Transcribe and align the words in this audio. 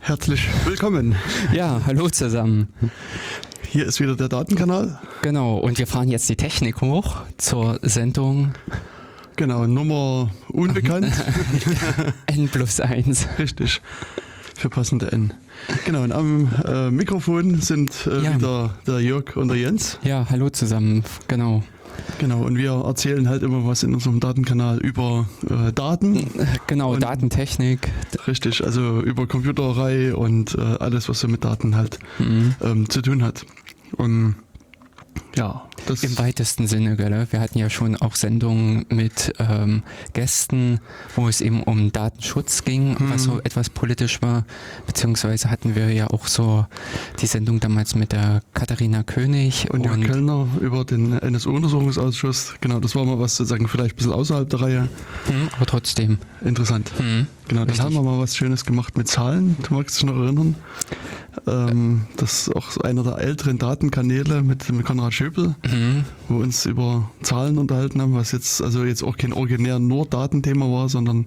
Herzlich 0.00 0.48
willkommen. 0.64 1.14
Ja, 1.52 1.80
hallo 1.86 2.08
zusammen. 2.08 2.68
Hier 3.68 3.86
ist 3.86 4.00
wieder 4.00 4.16
der 4.16 4.28
Datenkanal. 4.28 4.98
Genau, 5.22 5.58
und 5.58 5.78
wir 5.78 5.86
fahren 5.86 6.08
jetzt 6.08 6.28
die 6.28 6.36
Technik 6.36 6.80
hoch 6.80 7.16
zur 7.36 7.78
Sendung 7.82 8.52
Genau, 9.36 9.66
Nummer 9.66 10.30
unbekannt. 10.48 11.12
N 12.26 12.48
plus 12.48 12.80
1. 12.80 13.28
Richtig. 13.38 13.82
Für 14.56 14.70
passende 14.70 15.12
N. 15.12 15.34
Genau, 15.84 16.02
und 16.02 16.12
am 16.12 16.48
äh, 16.66 16.90
Mikrofon 16.90 17.60
sind 17.60 18.06
äh, 18.06 18.22
Ja. 18.22 18.34
wieder 18.34 18.74
der 18.86 19.00
Jörg 19.00 19.36
und 19.36 19.48
der 19.48 19.58
Jens. 19.58 19.98
Ja, 20.02 20.26
hallo 20.30 20.48
zusammen. 20.48 21.04
Genau. 21.28 21.62
Genau, 22.18 22.42
und 22.42 22.56
wir 22.56 22.70
erzählen 22.72 23.28
halt 23.28 23.42
immer 23.42 23.66
was 23.66 23.82
in 23.82 23.92
unserem 23.94 24.20
Datenkanal 24.20 24.78
über 24.78 25.26
äh, 25.48 25.72
Daten. 25.72 26.30
Genau, 26.66 26.94
Und- 26.94 27.02
Datentechnik. 27.02 27.90
Richtig, 28.26 28.64
also 28.64 29.00
über 29.02 29.26
Computerei 29.26 30.14
und 30.14 30.54
äh, 30.54 30.60
alles, 30.60 31.08
was 31.08 31.20
so 31.20 31.28
mit 31.28 31.44
Daten 31.44 31.76
halt 31.76 31.98
Mhm. 32.18 32.54
ähm, 32.62 32.88
zu 32.88 33.02
tun 33.02 33.22
hat. 33.22 33.44
Und 33.96 34.36
ja, 35.36 35.62
das 35.86 36.02
Im 36.02 36.18
weitesten 36.18 36.66
Sinne, 36.66 36.96
gell? 36.96 37.26
Wir 37.30 37.40
hatten 37.40 37.58
ja 37.58 37.70
schon 37.70 37.96
auch 37.96 38.14
Sendungen 38.14 38.86
mit 38.88 39.32
ähm, 39.38 39.82
Gästen, 40.12 40.80
wo 41.14 41.28
es 41.28 41.40
eben 41.40 41.62
um 41.62 41.92
Datenschutz 41.92 42.64
ging, 42.64 42.96
was 42.98 43.24
so 43.24 43.40
etwas 43.40 43.70
politisch 43.70 44.22
war. 44.22 44.44
Beziehungsweise 44.86 45.50
hatten 45.50 45.74
wir 45.74 45.92
ja 45.92 46.08
auch 46.08 46.26
so 46.26 46.66
die 47.20 47.26
Sendung 47.26 47.60
damals 47.60 47.94
mit 47.94 48.12
der 48.12 48.42
Katharina 48.54 49.02
König 49.02 49.70
und 49.70 49.84
Jörg 49.84 50.00
Kellner 50.00 50.48
über 50.60 50.84
den 50.84 51.12
NSU-Untersuchungsausschuss. 51.12 52.54
Genau, 52.60 52.80
das 52.80 52.94
war 52.94 53.04
mal 53.04 53.18
was 53.18 53.36
sozusagen 53.36 53.68
vielleicht 53.68 53.94
ein 53.94 53.96
bisschen 53.96 54.12
außerhalb 54.12 54.48
der 54.48 54.60
Reihe. 54.60 54.82
Mhm, 55.28 55.48
aber 55.56 55.66
trotzdem. 55.66 56.18
Interessant. 56.44 56.90
Mhm. 56.98 57.26
Genau, 57.48 57.60
dann 57.60 57.68
Richtig. 57.70 57.84
haben 57.84 57.94
wir 57.94 58.02
mal 58.02 58.18
was 58.18 58.36
Schönes 58.36 58.64
gemacht 58.64 58.96
mit 58.96 59.08
Zahlen. 59.08 59.56
Du 59.62 59.74
magst 59.74 59.96
dich 59.96 60.04
noch 60.04 60.16
erinnern? 60.16 60.56
Ähm, 61.46 62.06
das 62.16 62.48
ist 62.48 62.56
auch 62.56 62.76
einer 62.78 63.02
der 63.02 63.18
älteren 63.18 63.58
Datenkanäle 63.58 64.42
mit, 64.42 64.70
mit 64.72 64.84
Konrad 64.84 65.12
Schöpel, 65.12 65.54
Mhm. 65.70 66.04
wo 66.28 66.36
wir 66.38 66.44
uns 66.44 66.66
über 66.66 67.10
Zahlen 67.22 67.58
unterhalten 67.58 68.00
haben, 68.02 68.14
was 68.14 68.32
jetzt 68.32 68.62
also 68.62 68.84
jetzt 68.84 69.02
auch 69.02 69.16
kein 69.16 69.32
originär 69.32 69.78
nur 69.78 70.06
Datenthema 70.06 70.66
war, 70.70 70.88
sondern 70.88 71.26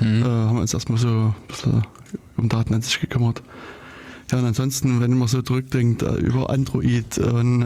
Mhm. 0.00 0.22
äh, 0.22 0.24
haben 0.24 0.54
wir 0.56 0.60
uns 0.62 0.74
erstmal 0.74 0.98
so 0.98 1.08
ein 1.08 1.34
bisschen 1.48 1.82
um 2.36 2.48
Daten 2.48 2.72
an 2.74 2.82
sich 2.82 3.00
gekümmert. 3.00 3.42
Ja, 4.30 4.38
und 4.38 4.44
ansonsten, 4.44 5.00
wenn 5.00 5.16
man 5.18 5.26
so 5.26 5.40
zurückdenkt, 5.42 6.02
äh, 6.02 6.14
über 6.16 6.50
Android 6.50 7.16
und 7.18 7.62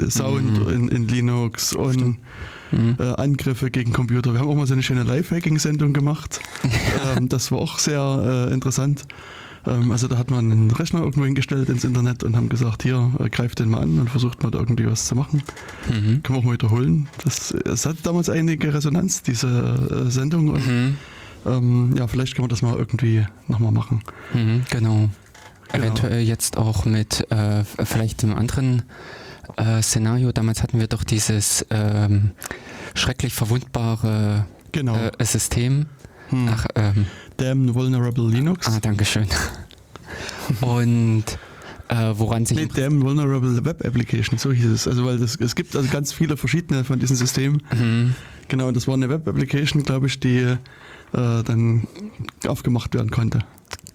äh, 0.00 0.10
Sound 0.10 0.60
Mhm. 0.66 0.68
in, 0.72 0.88
in 0.88 1.08
Linux 1.08 1.74
und 1.74 2.18
Mhm. 2.70 2.96
äh, 2.98 3.14
Angriffe 3.14 3.70
gegen 3.70 3.92
Computer. 3.92 4.32
Wir 4.32 4.40
haben 4.40 4.48
auch 4.48 4.54
mal 4.54 4.66
so 4.66 4.74
eine 4.74 4.82
schöne 4.82 5.02
Live-Hacking-Sendung 5.02 5.92
gemacht. 5.92 6.40
ähm, 7.16 7.28
das 7.28 7.50
war 7.50 7.58
auch 7.58 7.78
sehr 7.78 8.46
äh, 8.50 8.54
interessant. 8.54 9.06
Ähm, 9.66 9.92
also 9.92 10.08
da 10.08 10.18
hat 10.18 10.30
man 10.30 10.50
einen 10.50 10.70
Rechner 10.70 11.00
irgendwo 11.00 11.24
hingestellt 11.24 11.68
ins 11.68 11.84
Internet 11.84 12.24
und 12.24 12.36
haben 12.36 12.48
gesagt, 12.48 12.82
hier, 12.82 13.12
äh, 13.20 13.28
greift 13.28 13.58
den 13.60 13.70
mal 13.70 13.82
an 13.82 13.98
und 14.00 14.10
versucht 14.10 14.42
mal 14.42 14.50
da 14.50 14.58
irgendwie 14.58 14.86
was 14.86 15.06
zu 15.06 15.14
machen. 15.14 15.42
Mhm. 15.88 16.22
Können 16.22 16.36
wir 16.36 16.38
auch 16.38 16.44
mal 16.44 16.52
wiederholen. 16.54 17.08
Das, 17.24 17.50
es 17.52 17.86
hat 17.86 17.96
damals 18.04 18.28
einige 18.28 18.74
Resonanz, 18.74 19.22
diese 19.22 20.04
äh, 20.06 20.10
Sendung. 20.10 20.48
Und, 20.48 20.66
Mhm. 20.66 20.96
ähm, 21.46 21.94
ja, 21.96 22.06
vielleicht 22.06 22.34
können 22.34 22.44
wir 22.44 22.50
das 22.50 22.62
mal 22.62 22.76
irgendwie 22.76 23.24
nochmal 23.48 23.72
machen. 23.72 24.02
Mhm, 24.34 24.62
genau. 24.70 25.08
Genau. 25.72 25.84
Eventuell 25.86 26.20
jetzt 26.20 26.58
auch 26.58 26.84
mit 26.84 27.30
äh, 27.30 27.64
vielleicht 27.64 28.22
einem 28.24 28.34
anderen 28.36 28.82
äh, 29.56 29.80
Szenario. 29.80 30.30
Damals 30.32 30.62
hatten 30.62 30.78
wir 30.78 30.86
doch 30.86 31.02
dieses 31.02 31.64
ähm, 31.70 32.32
schrecklich 32.94 33.32
verwundbare 33.32 34.44
Genau. 34.72 34.96
äh, 34.96 35.24
System. 35.24 35.86
Hm. 36.28 36.48
Ach, 36.50 36.66
ähm, 36.74 37.06
Damn 37.42 37.74
Vulnerable 37.74 38.28
Linux. 38.30 38.66
ah, 38.68 38.78
Dankeschön. 38.80 39.26
Und 40.60 41.24
äh, 41.88 42.12
woran 42.14 42.46
sich 42.46 42.56
Nee, 42.56 42.66
Damn 42.74 43.02
Vulnerable 43.02 43.64
Web 43.64 43.84
Application, 43.84 44.38
so 44.38 44.52
hieß 44.52 44.66
es. 44.66 44.86
Also 44.88 45.04
weil 45.04 45.18
das, 45.18 45.36
es 45.36 45.54
gibt 45.54 45.74
also 45.74 45.88
ganz 45.90 46.12
viele 46.12 46.36
verschiedene 46.36 46.84
von 46.84 46.98
diesen 46.98 47.16
Systemen. 47.16 47.62
Mhm. 47.74 48.14
Genau, 48.48 48.68
und 48.68 48.76
das 48.76 48.86
war 48.86 48.94
eine 48.94 49.08
Web-Application, 49.08 49.82
glaube 49.82 50.06
ich, 50.08 50.20
die 50.20 50.38
äh, 50.40 50.56
dann 51.12 51.86
aufgemacht 52.46 52.94
werden 52.94 53.10
konnte. 53.10 53.40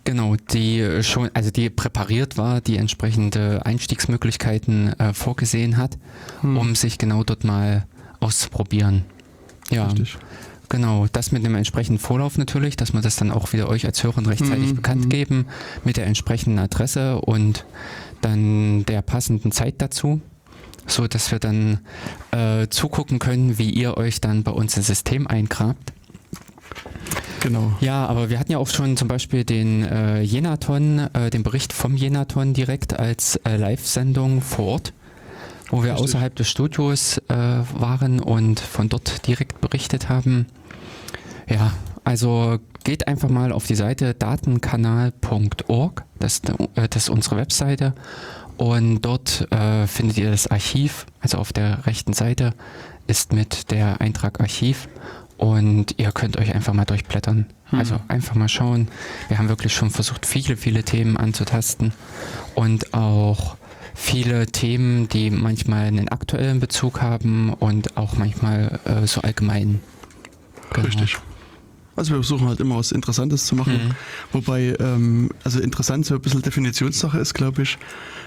Genau, 0.03 0.36
die 0.52 1.03
schon, 1.03 1.30
also 1.34 1.52
die 1.52 1.69
präpariert 1.69 2.38
war, 2.38 2.59
die 2.62 2.78
entsprechende 2.78 3.66
Einstiegsmöglichkeiten 3.66 4.97
äh, 5.00 5.13
vorgesehen 5.13 5.78
hat, 5.78 5.97
Hm. 6.41 6.57
um 6.57 6.75
sich 6.75 6.97
genau 6.97 7.24
dort 7.24 7.44
mal 7.44 7.86
auszuprobieren. 8.19 9.03
Ja, 9.69 9.86
Richtig. 9.88 10.18
Genau. 10.69 11.07
Das 11.11 11.31
mit 11.31 11.44
einem 11.45 11.55
entsprechenden 11.55 12.00
Vorlauf 12.00 12.38
natürlich, 12.38 12.75
dass 12.75 12.94
wir 12.94 13.01
das 13.01 13.16
dann 13.16 13.31
auch 13.31 13.53
wieder 13.53 13.69
euch 13.69 13.85
als 13.85 14.03
Hörern 14.03 14.25
rechtzeitig 14.25 14.72
Mhm, 14.72 14.75
bekannt 14.75 15.05
mhm. 15.05 15.09
geben 15.09 15.45
mit 15.83 15.97
der 15.97 16.05
entsprechenden 16.07 16.59
Adresse 16.59 17.19
und 17.22 17.66
dann 18.22 18.85
der 18.85 19.01
passenden 19.01 19.51
Zeit 19.51 19.75
dazu, 19.79 20.22
so 20.85 21.07
dass 21.07 21.31
wir 21.31 21.39
dann 21.39 21.79
äh, 22.31 22.67
zugucken 22.69 23.19
können, 23.19 23.57
wie 23.57 23.69
ihr 23.69 23.97
euch 23.97 24.22
dann 24.22 24.44
bei 24.44 24.51
uns 24.51 24.77
ins 24.77 24.88
System 24.88 25.27
eingrabt. 25.27 25.94
Genau. 27.41 27.73
Ja, 27.81 28.06
aber 28.07 28.29
wir 28.29 28.39
hatten 28.39 28.51
ja 28.51 28.57
auch 28.57 28.67
schon 28.67 28.97
zum 28.97 29.07
Beispiel 29.07 29.44
den 29.44 29.83
äh, 29.85 30.22
Jenaton, 30.22 31.07
äh, 31.13 31.29
den 31.29 31.44
Bericht 31.44 31.72
vom 31.72 31.95
Jenaton 31.95 32.53
direkt 32.53 32.97
als 32.97 33.35
äh, 33.38 33.57
Live-Sendung 33.57 34.41
vor 34.41 34.66
Ort, 34.66 34.94
wo 35.69 35.83
wir 35.83 35.91
Richtig. 35.91 36.03
außerhalb 36.03 36.35
des 36.35 36.50
Studios 36.50 37.19
äh, 37.29 37.35
waren 37.35 38.19
und 38.19 38.59
von 38.59 38.89
dort 38.89 39.27
direkt 39.27 39.61
berichtet 39.61 40.09
haben. 40.09 40.47
Ja, 41.50 41.72
also 42.03 42.59
geht 42.84 43.08
einfach 43.08 43.30
mal 43.30 43.52
auf 43.52 43.68
die 43.68 43.75
Seite 43.75 44.13
datenkanal.org, 44.13 46.03
das, 46.19 46.34
ist, 46.35 46.50
äh, 46.50 46.88
das 46.90 47.03
ist 47.03 47.09
unsere 47.09 47.38
Webseite 47.38 47.94
und 48.58 49.02
dort 49.02 49.52
äh, 49.52 49.88
findet 49.88 50.18
ihr 50.18 50.31
das 50.31 50.47
Archiv, 50.47 51.06
also 51.22 51.38
auf 51.38 51.53
der 51.53 51.86
rechten 51.86 52.13
Seite 52.13 52.53
ist 53.07 53.34
mit 53.34 53.72
der 53.72 54.02
Eintrag 54.02 54.40
Archiv 54.40 54.88
und 55.38 55.96
ihr 55.97 56.12
könnt 56.12 56.38
euch 56.38 56.53
einfach 56.53 56.74
mal 56.74 56.86
durchblättern. 56.86 57.46
Hm. 57.69 57.80
Also 57.80 58.00
einfach 58.07 58.36
mal 58.36 58.50
schauen. 58.50 58.88
Wir 59.28 59.38
haben 59.38 59.50
wirklich 59.50 59.74
schon 59.74 59.90
versucht, 59.90 60.25
viele, 60.25 60.57
viele 60.57 60.84
Themen 60.84 61.16
anzutasten 61.18 61.94
und 62.56 62.94
auch 62.94 63.56
viele 63.94 64.47
Themen, 64.47 65.07
die 65.09 65.30
manchmal 65.30 65.86
einen 65.86 66.09
aktuellen 66.09 66.59
Bezug 66.59 67.02
haben 67.02 67.53
und 67.53 67.97
auch 67.97 68.18
manchmal 68.18 68.80
äh, 68.86 69.06
so 69.06 69.22
allgemein. 69.22 69.81
Genau. 70.74 70.88
Richtig. 70.88 71.18
Also 71.97 72.12
wir 72.12 72.18
versuchen 72.18 72.47
halt 72.47 72.59
immer 72.62 72.78
was 72.78 72.91
Interessantes 72.94 73.46
zu 73.47 73.56
machen. 73.56 73.74
Mhm. 73.74 73.91
Wobei, 74.31 74.75
ähm, 74.80 75.30
also 75.44 75.59
interessant 75.59 76.06
so 76.06 76.16
ein 76.16 76.22
bisschen 76.22 76.41
Definitionssache 76.41 77.18
ist, 77.18 77.34
glaube 77.34 77.63
ich. 77.63 77.78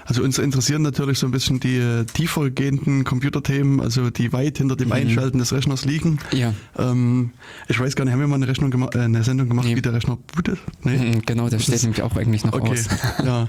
Also 0.05 0.23
uns 0.23 0.37
interessieren 0.39 0.81
natürlich 0.81 1.19
so 1.19 1.25
ein 1.27 1.31
bisschen 1.31 1.59
die 1.59 1.77
äh, 1.77 2.03
tiefer 2.05 2.49
gehenden 2.51 3.03
Computerthemen, 3.03 3.79
also 3.79 4.09
die 4.09 4.33
weit 4.33 4.57
hinter 4.57 4.75
dem 4.75 4.87
Mhm. 4.89 4.93
Einschalten 4.93 5.39
des 5.39 5.53
Rechners 5.53 5.85
liegen. 5.85 6.19
Ja, 6.31 6.53
Ähm, 6.77 7.31
ich 7.67 7.79
weiß 7.79 7.95
gar 7.95 8.03
nicht, 8.05 8.11
haben 8.13 8.19
wir 8.19 8.27
mal 8.27 8.35
eine, 8.35 8.47
Rechnung 8.47 8.71
gema- 8.71 8.93
äh, 8.95 8.99
eine 9.05 9.23
Sendung 9.23 9.47
gemacht, 9.47 9.65
Nee. 9.67 9.75
wie 9.77 9.81
der 9.81 9.93
Rechner 9.93 10.17
bootet? 10.35 10.59
mhm, 10.83 11.21
genau, 11.25 11.43
das 11.43 11.53
Das 11.53 11.63
steht 11.63 11.81
nämlich 11.83 12.01
auch 12.03 12.15
eigentlich 12.17 12.43
noch 12.45 12.53
Okay, 12.53 12.71
aus. 12.71 12.85
ja. 13.25 13.47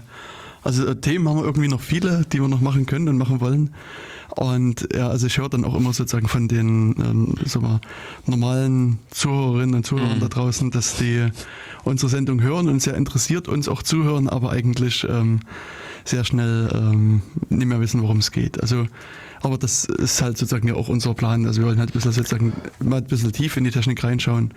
Also 0.64 0.86
äh, 0.86 0.94
Themen 0.94 1.28
haben 1.28 1.38
wir 1.38 1.44
irgendwie 1.44 1.68
noch 1.68 1.80
viele, 1.80 2.24
die 2.32 2.40
wir 2.40 2.46
noch 2.46 2.60
machen 2.60 2.86
können 2.86 3.08
und 3.08 3.18
machen 3.18 3.40
wollen. 3.40 3.70
Und 4.36 4.88
ja, 4.94 5.08
also 5.08 5.26
ich 5.26 5.36
höre 5.38 5.48
dann 5.50 5.64
auch 5.64 5.74
immer 5.74 5.92
sozusagen 5.92 6.26
von 6.28 6.48
den 6.48 6.94
ähm, 6.98 7.34
sagen 7.44 7.66
wir, 7.66 7.80
normalen 8.26 8.98
Zuhörerinnen 9.10 9.74
und 9.76 9.86
Zuhörern 9.86 10.16
Mhm. 10.16 10.20
da 10.20 10.28
draußen, 10.28 10.70
dass 10.70 10.96
die 10.96 11.28
unsere 11.84 12.08
Sendung 12.08 12.40
hören 12.40 12.68
und 12.68 12.80
sehr 12.80 12.94
interessiert 12.94 13.46
uns 13.48 13.68
auch 13.68 13.82
zuhören, 13.82 14.28
aber 14.28 14.50
eigentlich 14.50 15.06
ähm, 15.08 15.40
sehr 16.04 16.24
schnell 16.24 16.70
ähm, 16.74 17.22
nicht 17.50 17.66
mehr 17.66 17.80
wissen, 17.80 18.00
worum 18.02 18.18
es 18.18 18.30
geht. 18.30 18.60
Also 18.60 18.86
aber 19.42 19.58
das 19.58 19.84
ist 19.84 20.22
halt 20.22 20.38
sozusagen 20.38 20.68
ja 20.68 20.74
auch 20.74 20.88
unser 20.88 21.14
Plan. 21.14 21.46
Also 21.46 21.60
wir 21.60 21.66
wollen 21.66 21.80
halt 21.80 21.90
ein 21.90 21.94
bisschen 21.94 22.12
sozusagen 22.12 22.52
mal 22.78 22.98
ein 22.98 23.04
bisschen 23.04 23.32
tief 23.32 23.56
in 23.56 23.64
die 23.64 23.72
Technik 23.72 24.02
reinschauen 24.04 24.54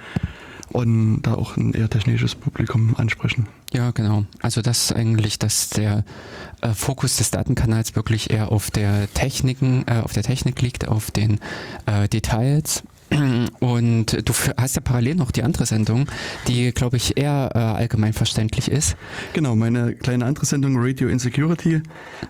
und 0.70 1.22
da 1.22 1.36
auch 1.36 1.58
ein 1.58 1.74
eher 1.74 1.90
technisches 1.90 2.36
Publikum 2.36 2.96
ansprechen. 2.98 3.48
Ja, 3.74 3.92
genau. 3.92 4.26
Also 4.42 4.62
das 4.62 4.86
ist 4.86 4.94
eigentlich, 4.94 5.40
dass 5.40 5.70
der 5.70 6.04
äh, 6.62 6.70
Fokus 6.70 7.18
des 7.18 7.32
Datenkanals 7.32 7.96
wirklich 7.96 8.30
eher 8.30 8.52
auf 8.52 8.72
der 8.72 9.12
Techniken, 9.14 9.84
äh, 9.88 10.02
auf 10.02 10.14
der 10.14 10.24
Technik 10.24 10.62
liegt, 10.62 10.88
auf 10.88 11.12
den 11.12 11.40
äh, 11.86 12.08
Details. 12.08 12.84
Und 13.60 14.28
du 14.28 14.34
hast 14.58 14.76
ja 14.76 14.82
parallel 14.82 15.16
noch 15.16 15.32
die 15.32 15.44
andere 15.44 15.66
Sendung, 15.66 16.08
die, 16.48 16.72
glaube 16.72 16.98
ich, 16.98 17.18
eher 17.18 17.52
äh, 17.54 17.60
allgemein 17.60 18.14
verständlich 18.14 18.70
ist. 18.70 18.98
Genau, 19.34 19.56
meine 19.56 19.94
kleine 19.94 20.26
andere 20.26 20.46
Sendung 20.46 20.74
Radio 20.78 21.08
Insecurity, 21.08 21.82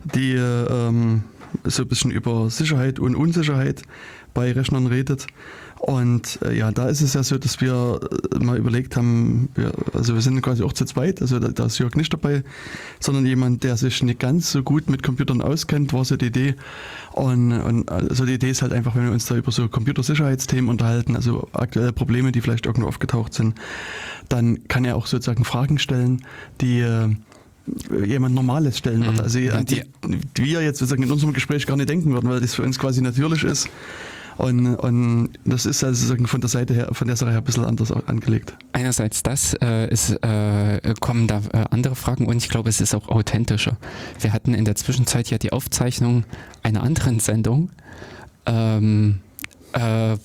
die 0.03 0.33
ähm, 0.33 1.23
so 1.63 1.83
ein 1.83 1.87
bisschen 1.87 2.11
über 2.11 2.49
Sicherheit 2.49 2.99
und 2.99 3.15
Unsicherheit 3.15 3.83
bei 4.33 4.51
Rechnern 4.51 4.87
redet. 4.87 5.27
Und 5.85 6.39
äh, 6.41 6.57
ja, 6.57 6.71
da 6.71 6.87
ist 6.87 7.01
es 7.01 7.13
ja 7.13 7.21
so, 7.21 7.37
dass 7.37 7.61
wir 7.61 7.99
äh, 8.33 8.43
mal 8.43 8.57
überlegt 8.57 8.95
haben, 8.95 9.49
wir, 9.53 9.71
also 9.93 10.15
wir 10.15 10.21
sind 10.21 10.41
quasi 10.41 10.63
auch 10.63 10.73
zu 10.73 10.83
zweit, 10.85 11.21
also 11.21 11.37
da, 11.37 11.49
da 11.49 11.67
ist 11.67 11.77
Jörg 11.77 11.95
nicht 11.95 12.11
dabei, 12.11 12.43
sondern 12.99 13.23
jemand, 13.27 13.63
der 13.63 13.77
sich 13.77 14.01
nicht 14.01 14.19
ganz 14.19 14.51
so 14.51 14.63
gut 14.63 14.89
mit 14.89 15.03
Computern 15.03 15.43
auskennt, 15.43 15.93
war 15.93 16.03
so 16.03 16.17
die 16.17 16.25
Idee. 16.25 16.55
Und, 17.11 17.51
und 17.51 17.91
also 17.91 18.25
die 18.25 18.33
Idee 18.33 18.49
ist 18.49 18.63
halt 18.63 18.73
einfach, 18.73 18.95
wenn 18.95 19.03
wir 19.03 19.11
uns 19.11 19.27
da 19.27 19.35
über 19.35 19.51
so 19.51 19.69
Computersicherheitsthemen 19.69 20.71
unterhalten, 20.71 21.15
also 21.15 21.49
aktuelle 21.53 21.93
Probleme, 21.93 22.31
die 22.31 22.41
vielleicht 22.41 22.65
irgendwo 22.65 22.87
aufgetaucht 22.87 23.35
sind, 23.35 23.53
dann 24.27 24.67
kann 24.67 24.85
er 24.85 24.95
auch 24.95 25.05
sozusagen 25.05 25.45
Fragen 25.45 25.77
stellen, 25.77 26.25
die 26.61 26.79
äh, 26.79 27.09
jemand 28.03 28.33
Normales 28.33 28.79
stellen 28.79 29.05
wird. 29.05 29.17
Mhm. 29.17 29.21
Also 29.21 29.37
die, 29.37 29.83
die 30.35 30.43
wir 30.43 30.63
jetzt 30.63 30.79
sozusagen 30.79 31.03
in 31.03 31.11
unserem 31.11 31.33
Gespräch 31.33 31.67
gar 31.67 31.77
nicht 31.77 31.89
denken 31.89 32.11
würden, 32.11 32.27
weil 32.27 32.41
das 32.41 32.55
für 32.55 32.63
uns 32.63 32.79
quasi 32.79 33.01
natürlich 33.01 33.43
ist. 33.43 33.69
Und, 34.37 34.75
und 34.75 35.29
das 35.45 35.65
ist 35.65 35.83
also 35.83 36.15
von 36.25 36.41
der 36.41 36.49
Seite 36.49 36.73
her, 36.73 36.89
von 36.91 37.07
der 37.07 37.15
Sache 37.15 37.31
her 37.31 37.39
ein 37.39 37.43
bisschen 37.43 37.63
anders 37.63 37.91
angelegt. 37.91 38.53
Einerseits 38.73 39.23
das, 39.23 39.55
äh, 39.61 39.87
ist, 39.89 40.11
äh, 40.23 40.93
kommen 40.99 41.27
da 41.27 41.41
äh, 41.53 41.65
andere 41.69 41.95
Fragen 41.95 42.25
und 42.25 42.37
ich 42.37 42.49
glaube, 42.49 42.69
es 42.69 42.81
ist 42.81 42.93
auch 42.93 43.07
authentischer. 43.07 43.77
Wir 44.19 44.33
hatten 44.33 44.53
in 44.53 44.65
der 44.65 44.75
Zwischenzeit 44.75 45.29
ja 45.29 45.37
die 45.37 45.53
Aufzeichnung 45.53 46.25
einer 46.63 46.83
anderen 46.83 47.19
Sendung. 47.19 47.69
Ähm, 48.45 49.19
äh, 49.73 50.17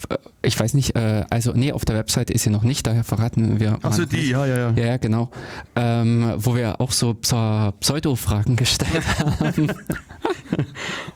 ich 0.43 0.59
weiß 0.59 0.75
nicht, 0.75 0.97
äh, 0.97 1.25
also 1.31 1.53
nee, 1.55 1.73
auf 1.73 1.85
der 1.85 1.97
Webseite 1.97 2.33
ist 2.33 2.45
sie 2.45 2.51
noch 2.51 2.63
nicht, 2.63 2.87
daher 2.87 3.05
verraten 3.05 3.61
wir. 3.61 3.79
Achso, 3.83 4.05
die, 4.05 4.17
nicht. 4.17 4.31
ja, 4.31 4.47
ja, 4.47 4.57
ja. 4.57 4.71
Ja, 4.77 4.87
ja, 4.87 4.97
genau. 4.97 5.31
Ähm, 5.77 6.33
wo 6.37 6.55
wir 6.57 6.81
auch 6.81 6.93
so 6.93 7.11
Pseu- 7.13 7.73
Pseudo-Fragen 7.81 8.57
gestellt 8.57 9.03
haben. 9.41 9.73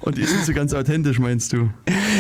Und 0.01 0.17
die 0.19 0.25
sind 0.25 0.45
so 0.45 0.53
ganz 0.53 0.73
authentisch, 0.75 1.19
meinst 1.19 1.53
du? 1.53 1.71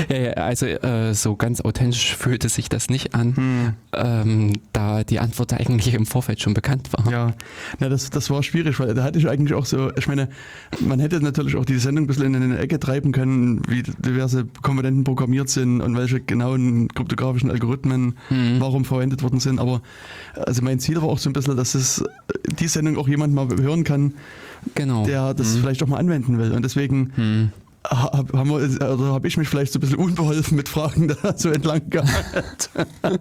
ja, 0.08 0.16
ja, 0.16 0.30
also 0.32 0.66
äh, 0.66 1.14
so 1.14 1.36
ganz 1.36 1.60
authentisch 1.60 2.16
fühlte 2.16 2.48
sich 2.48 2.68
das 2.68 2.88
nicht 2.88 3.14
an, 3.14 3.36
Hm. 3.36 3.72
ähm, 3.92 4.52
da 4.72 5.04
die 5.04 5.20
Antwort 5.20 5.52
eigentlich 5.52 5.94
im 5.94 6.06
Vorfeld 6.06 6.40
schon 6.40 6.54
bekannt 6.54 6.90
war. 6.92 7.10
Ja, 7.10 7.32
Na, 7.78 7.88
das, 7.88 8.10
das 8.10 8.30
war 8.30 8.42
schwierig, 8.42 8.78
weil 8.80 8.94
da 8.94 9.04
hatte 9.04 9.18
ich 9.18 9.28
eigentlich 9.28 9.54
auch 9.54 9.66
so, 9.66 9.90
ich 9.96 10.08
meine, 10.08 10.28
man 10.80 10.98
hätte 11.00 11.20
natürlich 11.20 11.56
auch 11.56 11.64
die 11.64 11.78
Sendung 11.78 12.04
ein 12.04 12.06
bisschen 12.06 12.34
in 12.34 12.42
eine 12.42 12.58
Ecke 12.58 12.80
treiben 12.80 13.12
können, 13.12 13.62
wie 13.68 13.82
diverse 13.82 14.46
Komponenten 14.62 15.04
programmiert 15.04 15.48
sind 15.48 15.80
und 15.80 15.96
welche 15.96 16.20
genauen 16.20 16.88
kryptografischen 16.94 17.50
Algorithmen 17.50 18.16
Mhm. 18.30 18.56
warum 18.60 18.84
verwendet 18.84 19.22
worden 19.22 19.40
sind. 19.40 19.58
Aber 19.58 19.80
also 20.34 20.62
mein 20.62 20.78
Ziel 20.78 20.96
war 20.96 21.04
auch 21.08 21.18
so 21.18 21.28
ein 21.30 21.32
bisschen, 21.32 21.56
dass 21.56 21.74
es 21.74 22.04
die 22.58 22.68
Sendung 22.68 22.96
auch 22.96 23.08
jemand 23.08 23.34
mal 23.34 23.48
hören 23.60 23.84
kann, 23.84 24.14
Genau. 24.74 25.04
der 25.04 25.34
das 25.34 25.54
Mhm. 25.54 25.60
vielleicht 25.60 25.82
auch 25.82 25.86
mal 25.88 25.98
anwenden 25.98 26.38
will. 26.38 26.52
Und 26.52 26.62
deswegen 26.64 27.12
Hm. 27.16 27.50
habe 27.90 28.32
oder 28.32 29.12
habe 29.12 29.28
ich 29.28 29.36
mich 29.36 29.46
vielleicht 29.48 29.72
so 29.72 29.78
ein 29.78 29.80
bisschen 29.80 29.98
unbeholfen 29.98 30.56
mit 30.56 30.68
Fragen 30.70 31.08
da 31.22 31.36
so 31.36 31.50
entlang 31.50 31.82
gehalten. 31.90 32.88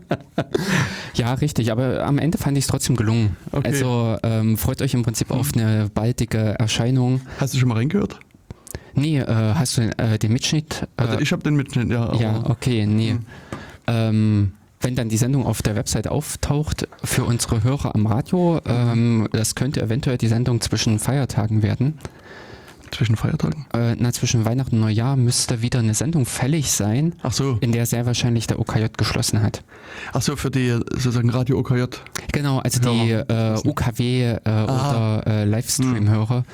Ja, 1.15 1.33
richtig, 1.35 1.71
aber 1.71 2.03
am 2.05 2.17
Ende 2.17 2.37
fand 2.37 2.57
ich 2.57 2.63
es 2.63 2.67
trotzdem 2.67 2.95
gelungen. 2.95 3.37
Okay. 3.51 3.67
Also 3.67 4.17
ähm, 4.23 4.57
freut 4.57 4.81
euch 4.81 4.93
im 4.93 5.03
Prinzip 5.03 5.31
auf 5.31 5.51
eine 5.53 5.89
baldige 5.93 6.57
Erscheinung. 6.59 7.21
Hast 7.39 7.53
du 7.53 7.59
schon 7.59 7.69
mal 7.69 7.75
reingehört? 7.75 8.19
Nee, 8.95 9.19
äh, 9.19 9.25
hast 9.27 9.77
du 9.77 9.81
äh, 9.97 10.17
den 10.19 10.33
Mitschnitt? 10.33 10.87
Äh, 10.97 11.01
Also 11.03 11.19
ich 11.19 11.31
habe 11.31 11.43
den 11.43 11.55
Mitschnitt, 11.55 11.89
ja. 11.89 12.13
ja, 12.15 12.43
okay, 12.49 12.85
nee. 12.85 13.11
Hm. 13.11 13.19
Ähm, 13.87 14.53
wenn 14.83 14.95
dann 14.95 15.09
die 15.09 15.17
Sendung 15.17 15.45
auf 15.45 15.61
der 15.61 15.75
Website 15.75 16.07
auftaucht, 16.09 16.87
für 17.03 17.23
unsere 17.23 17.63
Hörer 17.63 17.95
am 17.95 18.05
Radio, 18.05 18.59
ähm, 18.65 19.29
das 19.31 19.55
könnte 19.55 19.81
eventuell 19.81 20.17
die 20.17 20.27
Sendung 20.27 20.59
zwischen 20.61 20.99
Feiertagen 20.99 21.63
werden. 21.63 21.97
Zwischen 22.91 23.15
Feiertagen. 23.15 23.65
Äh, 23.73 23.95
na, 23.97 24.11
zwischen 24.11 24.45
Weihnachten 24.45 24.75
und 24.75 24.81
Neujahr 24.81 25.15
müsste 25.15 25.61
wieder 25.61 25.79
eine 25.79 25.95
Sendung 25.95 26.25
fällig 26.25 26.71
sein, 26.71 27.15
Ach 27.23 27.31
so. 27.31 27.57
in 27.61 27.71
der 27.71 27.85
sehr 27.87 28.05
wahrscheinlich 28.05 28.45
der 28.45 28.59
OKJ 28.59 28.87
geschlossen 28.97 29.41
hat. 29.41 29.63
Ach 30.11 30.21
so, 30.21 30.35
für 30.35 30.51
die 30.51 30.71
sozusagen 30.91 31.29
Radio 31.29 31.57
OKJ. 31.59 31.85
Genau, 32.33 32.59
also 32.59 32.79
die 32.81 33.11
äh, 33.11 33.57
UKW 33.63 34.33
äh, 34.33 34.37
oder 34.43 35.23
äh, 35.25 35.45
Livestream-Hörer, 35.45 36.45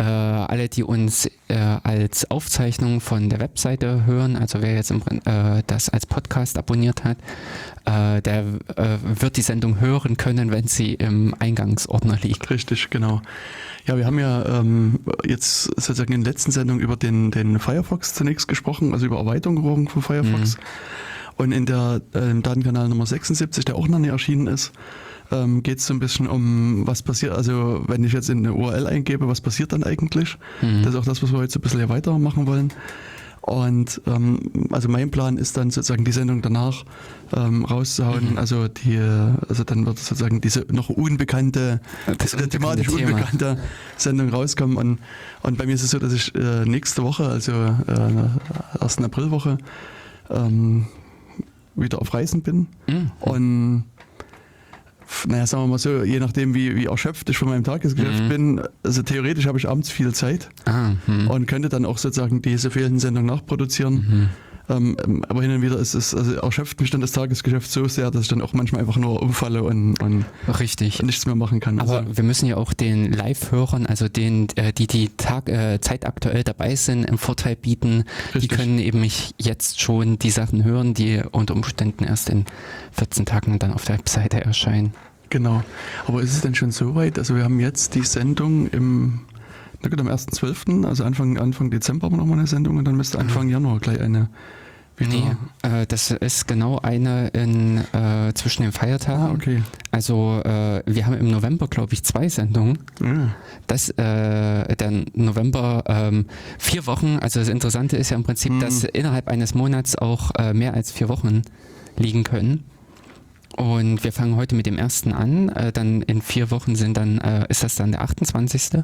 äh, 0.00 0.02
alle, 0.02 0.70
die 0.70 0.82
uns 0.82 1.26
äh, 1.48 1.56
als 1.82 2.30
Aufzeichnung 2.30 3.00
von 3.00 3.28
der 3.28 3.38
Webseite 3.38 4.06
hören, 4.06 4.36
also 4.36 4.62
wer 4.62 4.74
jetzt 4.74 4.90
im, 4.90 5.02
äh, 5.26 5.62
das 5.66 5.90
als 5.90 6.06
Podcast 6.06 6.56
abonniert 6.56 7.04
hat, 7.04 7.18
äh, 7.84 8.22
der 8.22 8.44
äh, 8.76 8.96
wird 9.02 9.36
die 9.36 9.42
Sendung 9.42 9.78
hören 9.78 10.16
können, 10.16 10.50
wenn 10.52 10.66
sie 10.66 10.94
im 10.94 11.34
Eingangsordner 11.38 12.16
liegt. 12.22 12.48
Richtig, 12.48 12.88
genau. 12.88 13.20
Ja, 13.84 13.98
wir 13.98 14.06
haben 14.06 14.18
ja 14.18 14.60
ähm, 14.60 15.00
jetzt 15.24 15.64
sozusagen 15.64 16.14
in 16.14 16.24
der 16.24 16.32
letzten 16.32 16.50
Sendung 16.50 16.80
über 16.80 16.96
den, 16.96 17.30
den 17.30 17.58
Firefox 17.58 18.14
zunächst 18.14 18.48
gesprochen, 18.48 18.94
also 18.94 19.04
über 19.04 19.18
Erweiterungen 19.18 19.86
von 19.86 20.00
Firefox. 20.00 20.56
Und 21.36 21.52
in 21.52 21.66
der 21.66 22.00
äh, 22.14 22.40
Datenkanal 22.40 22.88
Nummer 22.88 23.04
76, 23.04 23.66
der 23.66 23.76
auch 23.76 23.88
noch 23.88 23.98
nicht 23.98 24.10
erschienen 24.10 24.46
ist, 24.46 24.72
ähm, 25.30 25.62
geht 25.62 25.78
es 25.78 25.86
so 25.86 25.94
ein 25.94 26.00
bisschen 26.00 26.26
um, 26.26 26.86
was 26.86 27.02
passiert, 27.02 27.32
also 27.32 27.82
wenn 27.86 28.04
ich 28.04 28.12
jetzt 28.12 28.30
in 28.30 28.38
eine 28.38 28.52
URL 28.54 28.86
eingebe, 28.86 29.28
was 29.28 29.40
passiert 29.40 29.72
dann 29.72 29.84
eigentlich? 29.84 30.36
Mhm. 30.62 30.82
Das 30.82 30.94
ist 30.94 31.00
auch 31.00 31.04
das, 31.04 31.22
was 31.22 31.32
wir 31.32 31.38
heute 31.38 31.52
so 31.52 31.58
ein 31.58 31.62
bisschen 31.62 31.80
hier 31.80 31.88
weitermachen 31.88 32.46
wollen. 32.46 32.72
Und 33.42 34.02
ähm, 34.06 34.38
also 34.70 34.88
mein 34.88 35.10
Plan 35.10 35.38
ist 35.38 35.56
dann 35.56 35.70
sozusagen 35.70 36.04
die 36.04 36.12
Sendung 36.12 36.42
danach 36.42 36.84
ähm, 37.34 37.64
rauszuhauen. 37.64 38.32
Mhm. 38.32 38.38
Also 38.38 38.68
die, 38.68 38.98
also 39.48 39.64
dann 39.64 39.86
wird 39.86 39.98
sozusagen 39.98 40.42
diese 40.42 40.66
noch 40.70 40.90
unbekannte, 40.90 41.80
Das 42.18 42.34
äh, 42.34 42.48
thematisch 42.48 42.88
unbekannte 42.88 43.38
Thema. 43.38 43.50
unbekannte 43.50 43.62
Sendung 43.96 44.28
rauskommen. 44.28 44.76
Und, 44.76 44.98
und 45.42 45.56
bei 45.56 45.64
mir 45.64 45.74
ist 45.74 45.82
es 45.82 45.90
so, 45.90 45.98
dass 45.98 46.12
ich 46.12 46.34
äh, 46.34 46.66
nächste 46.66 47.02
Woche, 47.02 47.28
also 47.28 47.52
äh, 47.52 48.82
1. 48.82 48.98
Aprilwoche, 48.98 49.56
ähm, 50.28 50.86
wieder 51.76 52.00
auf 52.02 52.12
Reisen 52.12 52.42
bin. 52.42 52.66
Mhm. 52.86 53.10
Und 53.20 53.84
naja, 55.28 55.46
sagen 55.46 55.64
wir 55.64 55.68
mal 55.68 55.78
so, 55.78 56.02
je 56.02 56.18
nachdem, 56.20 56.54
wie, 56.54 56.76
wie 56.76 56.86
erschöpft 56.86 57.28
ich 57.30 57.38
von 57.38 57.48
meinem 57.48 57.64
Tagesgeschäft 57.64 58.22
Mhm. 58.24 58.28
bin, 58.28 58.60
also 58.82 59.02
theoretisch 59.02 59.46
habe 59.46 59.58
ich 59.58 59.68
abends 59.68 59.90
viel 59.90 60.12
Zeit 60.14 60.48
Ah, 60.66 60.92
hm. 61.06 61.28
und 61.28 61.46
könnte 61.46 61.68
dann 61.68 61.84
auch 61.84 61.98
sozusagen 61.98 62.42
diese 62.42 62.70
fehlenden 62.70 62.98
Sendungen 63.00 63.26
nachproduzieren. 63.26 63.94
Mhm. 63.94 64.28
Ähm, 64.70 64.96
ähm, 65.04 65.24
aber 65.28 65.42
hin 65.42 65.50
und 65.50 65.62
wieder 65.62 65.76
ist 65.78 65.94
es, 65.94 66.14
also 66.14 66.34
erschöpft 66.34 66.80
mich 66.80 66.90
dann 66.90 67.00
das 67.00 67.12
Tagesgeschäft 67.12 67.70
so 67.70 67.88
sehr, 67.88 68.10
dass 68.10 68.22
ich 68.22 68.28
dann 68.28 68.40
auch 68.40 68.52
manchmal 68.52 68.80
einfach 68.82 68.96
nur 68.96 69.20
umfalle 69.20 69.62
und, 69.64 70.00
und 70.00 70.24
Richtig. 70.60 71.02
nichts 71.02 71.26
mehr 71.26 71.34
machen 71.34 71.58
kann. 71.60 71.80
Aber 71.80 71.98
Also, 71.98 72.16
wir 72.16 72.24
müssen 72.24 72.46
ja 72.46 72.56
auch 72.56 72.72
den 72.72 73.12
Live-Hörern, 73.12 73.86
also 73.86 74.08
den, 74.08 74.48
äh, 74.56 74.72
die 74.72 74.86
die 74.86 75.08
Tag, 75.16 75.48
äh, 75.48 75.80
zeitaktuell 75.80 76.44
dabei 76.44 76.76
sind, 76.76 77.04
im 77.04 77.18
Vorteil 77.18 77.56
bieten. 77.56 78.04
Die 78.32 78.38
Richtig. 78.38 78.58
können 78.58 78.78
eben 78.78 79.00
nicht 79.00 79.34
jetzt 79.38 79.80
schon 79.80 80.18
die 80.18 80.30
Sachen 80.30 80.64
hören, 80.64 80.94
die 80.94 81.20
unter 81.32 81.54
Umständen 81.54 82.04
erst 82.04 82.28
in 82.30 82.44
14 82.92 83.26
Tagen 83.26 83.58
dann 83.58 83.72
auf 83.72 83.84
der 83.84 83.98
Webseite 83.98 84.44
erscheinen. 84.44 84.92
genau. 85.30 85.62
Aber 86.06 86.22
ist 86.22 86.32
es 86.32 86.40
denn 86.42 86.54
schon 86.54 86.70
so 86.70 86.94
weit? 86.94 87.18
Also 87.18 87.34
wir 87.34 87.44
haben 87.44 87.60
jetzt 87.60 87.94
die 87.94 88.02
Sendung 88.04 88.68
im, 88.68 89.20
na 89.82 89.88
gut, 89.88 90.00
am 90.00 90.08
1.12., 90.08 90.84
also 90.86 91.04
Anfang, 91.04 91.38
Anfang 91.38 91.70
Dezember 91.70 92.06
haben 92.06 92.14
wir 92.14 92.18
nochmal 92.18 92.38
eine 92.38 92.46
Sendung 92.46 92.76
und 92.76 92.84
dann 92.84 92.96
müsste 92.96 93.18
Anfang 93.18 93.48
Januar 93.48 93.78
gleich 93.80 94.00
eine 94.00 94.28
Nee, 95.08 95.24
äh, 95.62 95.86
das 95.86 96.10
ist 96.10 96.46
genau 96.46 96.78
eine 96.78 97.28
in, 97.28 97.78
äh, 97.92 98.32
zwischen 98.34 98.62
den 98.62 98.72
Feiertagen. 98.72 99.22
Ah, 99.22 99.32
okay. 99.32 99.62
Also 99.90 100.40
äh, 100.44 100.82
wir 100.86 101.06
haben 101.06 101.14
im 101.14 101.30
November, 101.30 101.68
glaube 101.68 101.94
ich, 101.94 102.02
zwei 102.04 102.28
Sendungen. 102.28 102.78
Ja. 103.02 103.34
Das, 103.66 103.88
äh, 103.90 104.76
der 104.76 105.04
November, 105.14 105.84
ähm, 105.86 106.26
vier 106.58 106.86
Wochen, 106.86 107.18
also 107.20 107.40
das 107.40 107.48
Interessante 107.48 107.96
ist 107.96 108.10
ja 108.10 108.16
im 108.16 108.24
Prinzip, 108.24 108.52
Mhm. 108.52 108.60
dass 108.60 108.84
innerhalb 108.84 109.28
eines 109.28 109.54
Monats 109.54 109.96
auch 109.96 110.32
äh, 110.38 110.52
mehr 110.52 110.74
als 110.74 110.92
vier 110.92 111.08
Wochen 111.08 111.42
liegen 111.96 112.24
können. 112.24 112.64
Und 113.56 114.04
wir 114.04 114.12
fangen 114.12 114.36
heute 114.36 114.54
mit 114.54 114.66
dem 114.66 114.78
ersten 114.78 115.12
an, 115.12 115.48
äh, 115.50 115.72
dann 115.72 116.02
in 116.02 116.22
vier 116.22 116.50
Wochen 116.50 116.76
sind 116.76 116.96
dann, 116.96 117.18
äh, 117.18 117.46
ist 117.48 117.62
das 117.62 117.74
dann 117.74 117.90
der 117.92 118.02
28. 118.02 118.82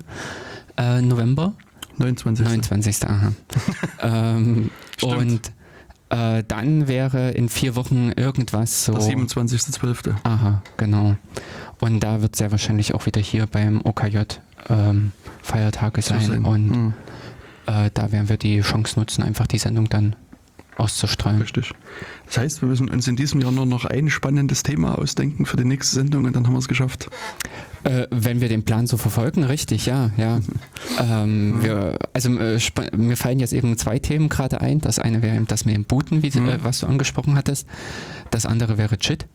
Äh, 0.77 1.03
November? 1.03 1.55
29. 1.99 2.45
29. 2.45 3.05
Aha. 3.09 3.33
ähm, 4.03 4.71
und 5.03 5.53
äh, 6.11 6.45
dann 6.47 6.89
wäre 6.89 7.31
in 7.33 7.49
vier 7.49 7.75
Wochen 7.77 8.13
irgendwas 8.15 8.85
so. 8.85 8.93
Der 8.93 9.03
27.12. 9.03 10.15
Aha, 10.23 10.63
genau. 10.77 11.17
Und 11.81 12.01
da 12.01 12.23
wird 12.23 12.37
sehr 12.37 12.51
wahrscheinlich 12.51 12.95
auch 12.95 13.07
wieder 13.07 13.21
hier 13.21 13.47
beim 13.47 13.81
OKJ 13.85 14.19
ähm, 14.69 15.13
Feiertage 15.43 16.03
sein. 16.03 16.21
sein. 16.21 16.45
Und 16.45 16.71
Hm, 16.71 16.95
äh, 17.67 17.91
da 17.93 18.13
werden 18.13 18.29
wir 18.29 18.37
die 18.37 18.61
Chance 18.61 18.99
nutzen, 18.99 19.23
einfach 19.23 19.47
die 19.47 19.59
Sendung 19.59 19.89
dann 19.89 20.17
auszustrahlen. 20.77 21.41
richtig. 21.41 21.73
Das 22.27 22.39
heißt, 22.39 22.61
wir 22.63 22.69
müssen 22.69 22.89
uns 22.91 23.09
in 23.09 23.17
diesem 23.17 23.41
Jahr 23.41 23.51
nur 23.53 23.65
noch 23.67 23.85
ein 23.87 24.11
spannendes 24.11 24.63
Thema 24.63 24.99
ausdenken 24.99 25.47
für 25.47 25.57
die 25.57 25.65
nächste 25.65 25.95
Sendung 25.97 26.25
und 26.27 26.37
dann 26.37 26.47
haben 26.47 26.53
wir 26.55 26.59
es 26.59 26.69
geschafft. 26.69 27.09
Äh, 27.85 28.07
wenn 28.11 28.41
wir 28.41 28.49
den 28.49 28.65
Plan 28.65 28.87
so 28.87 28.97
verfolgen, 28.97 29.45
richtig, 29.45 29.87
ja, 29.87 30.11
ja. 30.17 30.41
ähm, 31.01 31.63
wir, 31.63 31.99
also 32.13 32.31
äh, 32.39 32.59
mir 32.97 33.17
fallen 33.17 33.39
jetzt 33.39 33.53
eben 33.53 33.79
zwei 33.79 33.99
Themen 33.99 34.29
gerade 34.29 34.61
ein. 34.61 34.81
Das 34.81 34.99
eine 34.99 35.23
wäre 35.23 35.37
eben 35.37 35.47
das 35.47 35.65
mit 35.65 35.75
dem 35.75 35.85
Booten, 35.85 36.23
wie, 36.23 36.31
Mhm. 36.39 36.49
äh, 36.49 36.65
was 36.65 36.81
du 36.81 36.87
angesprochen 36.89 37.37
hattest. 37.37 37.67
Das 38.31 38.45
andere 38.45 38.77
wäre 38.77 38.99
Chit, 38.99 39.27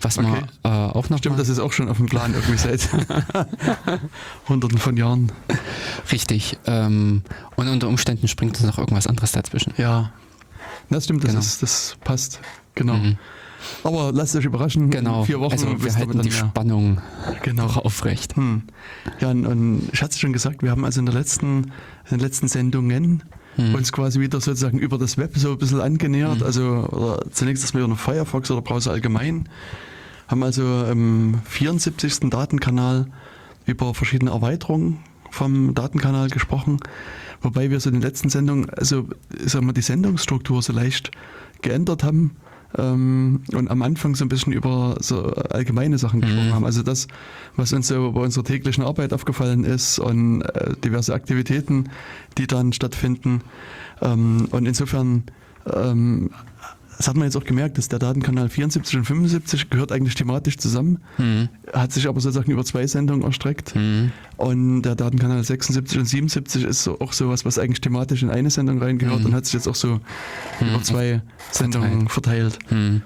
was 0.00 0.18
Okay. 0.18 0.28
wir 0.62 0.70
äh, 0.70 0.74
auch 0.74 1.08
noch 1.08 1.18
Stimmt, 1.18 1.36
mal, 1.36 1.38
das 1.40 1.48
ist 1.48 1.60
auch 1.60 1.72
schon 1.72 1.88
auf 1.88 1.96
dem 1.96 2.06
Plan 2.06 2.34
irgendwie 2.34 2.58
seit 2.58 2.88
hunderten 4.48 4.78
von 4.78 4.96
Jahren. 4.96 5.32
richtig. 6.10 6.58
Ähm, 6.66 7.22
und 7.56 7.68
unter 7.68 7.88
Umständen 7.88 8.28
springt 8.28 8.56
uns 8.58 8.66
noch 8.66 8.78
irgendwas 8.78 9.06
anderes 9.06 9.32
dazwischen. 9.32 9.72
Ja. 9.76 10.12
Das 10.92 11.04
stimmt, 11.04 11.24
das, 11.24 11.30
Genau. 11.30 11.40
ist, 11.40 11.62
das 11.62 11.96
passt. 12.04 12.40
Genau. 12.74 12.94
Mhm. 12.94 13.16
Aber 13.84 14.10
lasst 14.12 14.34
euch 14.34 14.44
überraschen. 14.44 14.90
Genau. 14.90 15.20
In 15.20 15.26
vier 15.26 15.40
Wochen 15.40 15.52
also 15.52 15.82
wir 15.84 15.94
halten 15.94 16.20
die 16.22 16.28
mehr. 16.30 16.38
Spannung 16.38 17.00
Genau. 17.42 17.66
aufrecht. 17.66 18.36
Hm. 18.36 18.62
Ja, 19.20 19.30
und, 19.30 19.46
und 19.46 19.88
ich 19.92 20.02
hatte 20.02 20.12
es 20.12 20.18
schon 20.18 20.32
gesagt, 20.32 20.62
wir 20.62 20.70
haben 20.72 20.84
also 20.84 20.98
in, 21.00 21.06
der 21.06 21.14
letzten, 21.14 21.64
in 22.06 22.10
den 22.10 22.20
letzten 22.20 22.48
Sendungen 22.48 23.22
Hm. 23.56 23.74
uns 23.74 23.92
quasi 23.92 24.18
wieder 24.18 24.40
sozusagen 24.40 24.78
über 24.78 24.96
das 24.96 25.18
Web 25.18 25.36
so 25.36 25.52
ein 25.52 25.58
bisschen 25.58 25.80
angenähert. 25.80 26.38
Mhm. 26.40 26.42
Also 26.46 26.62
oder 26.90 27.30
zunächst 27.30 27.62
erstmal 27.62 27.82
über 27.84 27.96
Firefox 27.96 28.50
oder 28.50 28.62
Browser 28.62 28.92
allgemein. 28.92 29.46
Haben 30.26 30.42
also 30.42 30.84
im 30.86 31.38
74. 31.44 32.30
Datenkanal 32.30 33.06
über 33.66 33.92
verschiedene 33.94 34.30
Erweiterungen 34.30 35.00
vom 35.30 35.74
Datenkanal 35.74 36.28
gesprochen. 36.30 36.78
Wobei 37.42 37.70
wir 37.70 37.80
so 37.80 37.90
in 37.90 37.96
den 37.96 38.02
letzten 38.02 38.28
Sendungen, 38.28 38.70
also 38.70 39.08
ich 39.44 39.52
sag 39.52 39.62
mal, 39.62 39.72
die 39.72 39.82
Sendungsstruktur 39.82 40.62
so 40.62 40.72
leicht 40.72 41.10
geändert 41.60 42.04
haben. 42.04 42.36
Ähm, 42.78 43.42
und 43.52 43.70
am 43.70 43.82
Anfang 43.82 44.14
so 44.14 44.24
ein 44.24 44.28
bisschen 44.28 44.52
über 44.52 44.96
so 45.00 45.24
allgemeine 45.26 45.98
Sachen 45.98 46.20
gesprochen 46.22 46.48
Mhm. 46.48 46.54
haben. 46.54 46.64
Also 46.64 46.82
das, 46.82 47.06
was 47.56 47.72
uns 47.72 47.88
so 47.88 48.12
bei 48.12 48.20
unserer 48.20 48.44
täglichen 48.44 48.82
Arbeit 48.84 49.12
aufgefallen 49.12 49.64
ist 49.64 49.98
und 49.98 50.42
äh, 50.42 50.74
diverse 50.82 51.12
Aktivitäten, 51.12 51.90
die 52.38 52.46
dann 52.46 52.72
stattfinden. 52.72 53.42
Ähm, 54.00 54.48
und 54.52 54.64
insofern, 54.66 55.24
ähm, 55.70 56.30
das 57.02 57.08
hat 57.08 57.16
man 57.16 57.24
jetzt 57.24 57.36
auch 57.36 57.42
gemerkt, 57.42 57.78
dass 57.78 57.88
der 57.88 57.98
Datenkanal 57.98 58.48
74 58.48 58.96
und 58.96 59.04
75 59.04 59.70
gehört 59.70 59.90
eigentlich 59.90 60.14
thematisch 60.14 60.56
zusammen, 60.56 60.98
Mhm. 61.18 61.48
hat 61.72 61.90
sich 61.92 62.06
aber 62.06 62.20
sozusagen 62.20 62.52
über 62.52 62.64
zwei 62.64 62.86
Sendungen 62.86 63.24
erstreckt. 63.24 63.74
Mhm. 63.74 64.12
Und 64.36 64.82
der 64.82 64.94
Datenkanal 64.94 65.42
76 65.42 65.98
und 65.98 66.04
77 66.04 66.62
ist 66.62 66.84
so, 66.84 67.00
auch 67.00 67.12
sowas, 67.12 67.44
was 67.44 67.58
eigentlich 67.58 67.80
thematisch 67.80 68.22
in 68.22 68.30
eine 68.30 68.50
Sendung 68.50 68.78
reingehört 68.80 69.18
Mhm. 69.20 69.26
und 69.26 69.34
hat 69.34 69.46
sich 69.46 69.54
jetzt 69.54 69.66
auch 69.66 69.74
so 69.74 69.98
über 70.60 70.80
zwei 70.82 71.22
Sendungen 71.50 72.08
verteilt. 72.08 72.60
Mhm. 72.70 73.02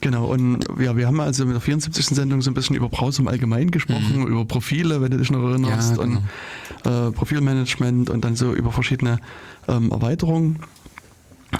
Genau, 0.00 0.26
und 0.26 0.64
ja, 0.80 0.96
wir 0.96 1.06
haben 1.08 1.18
also 1.20 1.44
mit 1.44 1.54
der 1.54 1.60
74. 1.60 2.14
Sendung 2.16 2.40
so 2.40 2.50
ein 2.50 2.54
bisschen 2.54 2.76
über 2.76 2.88
Browser 2.88 3.20
im 3.20 3.28
Allgemeinen 3.28 3.70
gesprochen, 3.72 4.26
über 4.28 4.44
Profile, 4.44 5.00
wenn 5.02 5.10
du 5.10 5.18
dich 5.18 5.30
noch 5.30 5.42
erinnerst, 5.42 5.92
Mhm. 5.92 5.98
Ja, 5.98 6.04
genau. 6.04 6.20
und 6.84 7.08
äh, 7.08 7.12
Profilmanagement 7.12 8.08
und 8.10 8.24
dann 8.24 8.36
so 8.36 8.52
über 8.54 8.70
verschiedene 8.72 9.18
ähm, 9.66 9.90
Erweiterungen. 9.90 10.60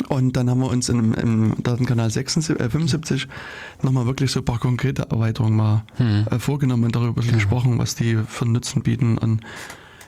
Und 0.09 0.37
dann 0.37 0.51
haben 0.51 0.61
wir 0.61 0.69
uns 0.71 0.89
im, 0.89 1.15
im 1.15 1.55
Datenkanal 1.63 2.11
76, 2.11 2.61
äh, 2.61 2.69
75 2.69 3.27
nochmal 3.83 4.07
wirklich 4.07 4.31
so 4.31 4.41
ein 4.41 4.45
paar 4.45 4.59
konkrete 4.59 5.03
Erweiterungen 5.11 5.57
mal 5.57 5.85
Mhm. 5.99 6.27
äh, 6.31 6.39
vorgenommen 6.39 6.85
und 6.85 6.95
darüber 6.97 7.23
Ja. 7.23 7.33
gesprochen, 7.33 7.79
was 7.79 7.95
die 7.95 8.17
für 8.27 8.45
Nutzen 8.47 8.83
bieten. 8.83 9.17
Und 9.19 9.41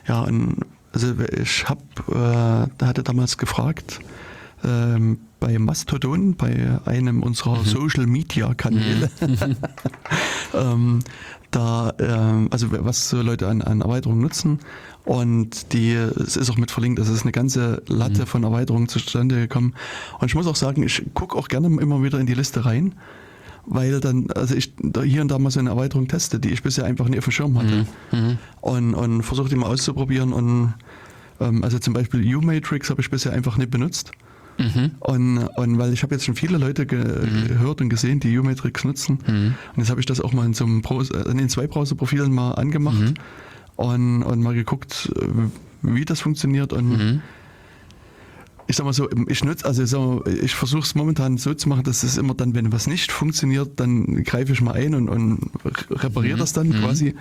ja, 0.07 0.21
und 0.21 0.57
also 0.93 1.13
ich 1.41 1.67
habe, 1.69 1.81
äh, 2.09 2.69
da 2.77 2.87
hatte 2.87 3.01
damals 3.03 3.37
gefragt, 3.37 3.99
ähm, 4.63 5.19
bei 5.39 5.57
Mastodon, 5.57 6.35
bei 6.35 6.79
einem 6.85 7.23
unserer 7.23 7.59
Mhm. 7.59 7.65
Social 7.65 8.05
Media 8.07 8.53
Kanäle, 8.53 9.09
ähm, 10.53 10.99
da, 11.49 11.93
ähm, 11.99 12.47
also 12.51 12.67
was 12.71 13.09
so 13.09 13.21
Leute 13.21 13.47
an, 13.47 13.61
an 13.61 13.81
Erweiterungen 13.81 14.21
nutzen. 14.21 14.59
Und 15.03 15.73
die, 15.73 15.93
es 15.93 16.37
ist 16.37 16.49
auch 16.51 16.57
mit 16.57 16.69
verlinkt, 16.69 16.99
also 16.99 17.11
es 17.11 17.17
ist 17.19 17.23
eine 17.23 17.31
ganze 17.31 17.81
Latte 17.87 18.21
Mhm. 18.21 18.25
von 18.27 18.43
Erweiterungen 18.43 18.87
zustande 18.87 19.35
gekommen. 19.35 19.73
Und 20.19 20.27
ich 20.27 20.35
muss 20.35 20.45
auch 20.47 20.55
sagen, 20.55 20.83
ich 20.83 21.03
gucke 21.13 21.35
auch 21.37 21.47
gerne 21.47 21.67
immer 21.81 22.03
wieder 22.03 22.19
in 22.19 22.27
die 22.27 22.35
Liste 22.35 22.65
rein, 22.65 22.93
weil 23.65 23.99
dann, 23.99 24.29
also 24.31 24.55
ich 24.55 24.73
da 24.77 25.01
hier 25.01 25.21
und 25.23 25.29
da 25.29 25.39
mal 25.39 25.49
so 25.49 25.59
eine 25.59 25.71
Erweiterung 25.71 26.07
teste, 26.07 26.39
die 26.39 26.49
ich 26.49 26.61
bisher 26.61 26.85
einfach 26.85 27.07
nie 27.09 27.17
auf 27.17 27.25
dem 27.25 27.31
Schirm 27.31 27.57
hatte. 27.57 27.85
Mhm. 28.11 28.19
Mhm. 28.19 28.37
Und, 28.61 28.93
und 28.93 29.23
versuche 29.23 29.49
die 29.49 29.55
mal 29.55 29.67
auszuprobieren. 29.67 30.33
Und 30.33 30.73
ähm, 31.39 31.63
also 31.63 31.79
zum 31.79 31.93
Beispiel 31.95 32.35
U-Matrix 32.35 32.91
habe 32.91 33.01
ich 33.01 33.09
bisher 33.09 33.33
einfach 33.33 33.57
nicht 33.57 33.71
benutzt. 33.71 34.11
Mhm. 34.57 34.91
Und, 34.99 35.37
und 35.39 35.77
weil 35.79 35.93
ich 35.93 36.03
habe 36.03 36.13
jetzt 36.15 36.25
schon 36.25 36.35
viele 36.35 36.57
Leute 36.57 36.85
ge 36.85 37.01
gehört 37.47 37.81
und 37.81 37.89
gesehen, 37.89 38.19
die 38.19 38.37
U-Matrix 38.37 38.83
nutzen. 38.83 39.19
Mhm. 39.25 39.55
Und 39.75 39.77
jetzt 39.77 39.89
habe 39.89 39.99
ich 39.99 40.05
das 40.05 40.21
auch 40.21 40.33
mal 40.33 40.45
in 40.45 40.53
so 40.53 40.65
einem 40.65 40.81
Browser, 40.81 41.25
äh, 41.25 41.31
in 41.31 41.37
den 41.37 41.49
zwei 41.49 41.67
Browser-Profilen 41.67 42.31
mal 42.31 42.51
angemacht 42.53 42.99
Mhm. 42.99 43.13
und, 43.75 44.23
und 44.23 44.41
mal 44.41 44.53
geguckt, 44.53 45.11
wie 45.81 46.05
das 46.05 46.19
funktioniert. 46.21 46.73
Und 46.73 46.89
Mhm. 46.89 47.21
Ich 48.71 48.77
sag 48.77 48.85
mal 48.85 48.93
so, 48.93 49.09
ich 49.27 49.43
nutze, 49.43 49.65
also 49.65 49.85
so, 49.85 50.23
ich 50.25 50.55
versuche 50.55 50.83
es 50.83 50.95
momentan 50.95 51.37
so 51.37 51.53
zu 51.53 51.67
machen, 51.67 51.83
dass 51.83 52.03
es 52.03 52.17
immer 52.17 52.33
dann, 52.33 52.55
wenn 52.55 52.71
was 52.71 52.87
nicht 52.87 53.11
funktioniert, 53.11 53.79
dann 53.81 54.23
greife 54.23 54.53
ich 54.53 54.61
mal 54.61 54.71
ein 54.75 54.95
und, 54.95 55.09
und 55.09 55.39
repariere 55.89 56.35
Mhm. 56.37 56.39
das 56.39 56.53
dann 56.53 56.69
Mhm. 56.69 56.73
quasi. 56.81 57.13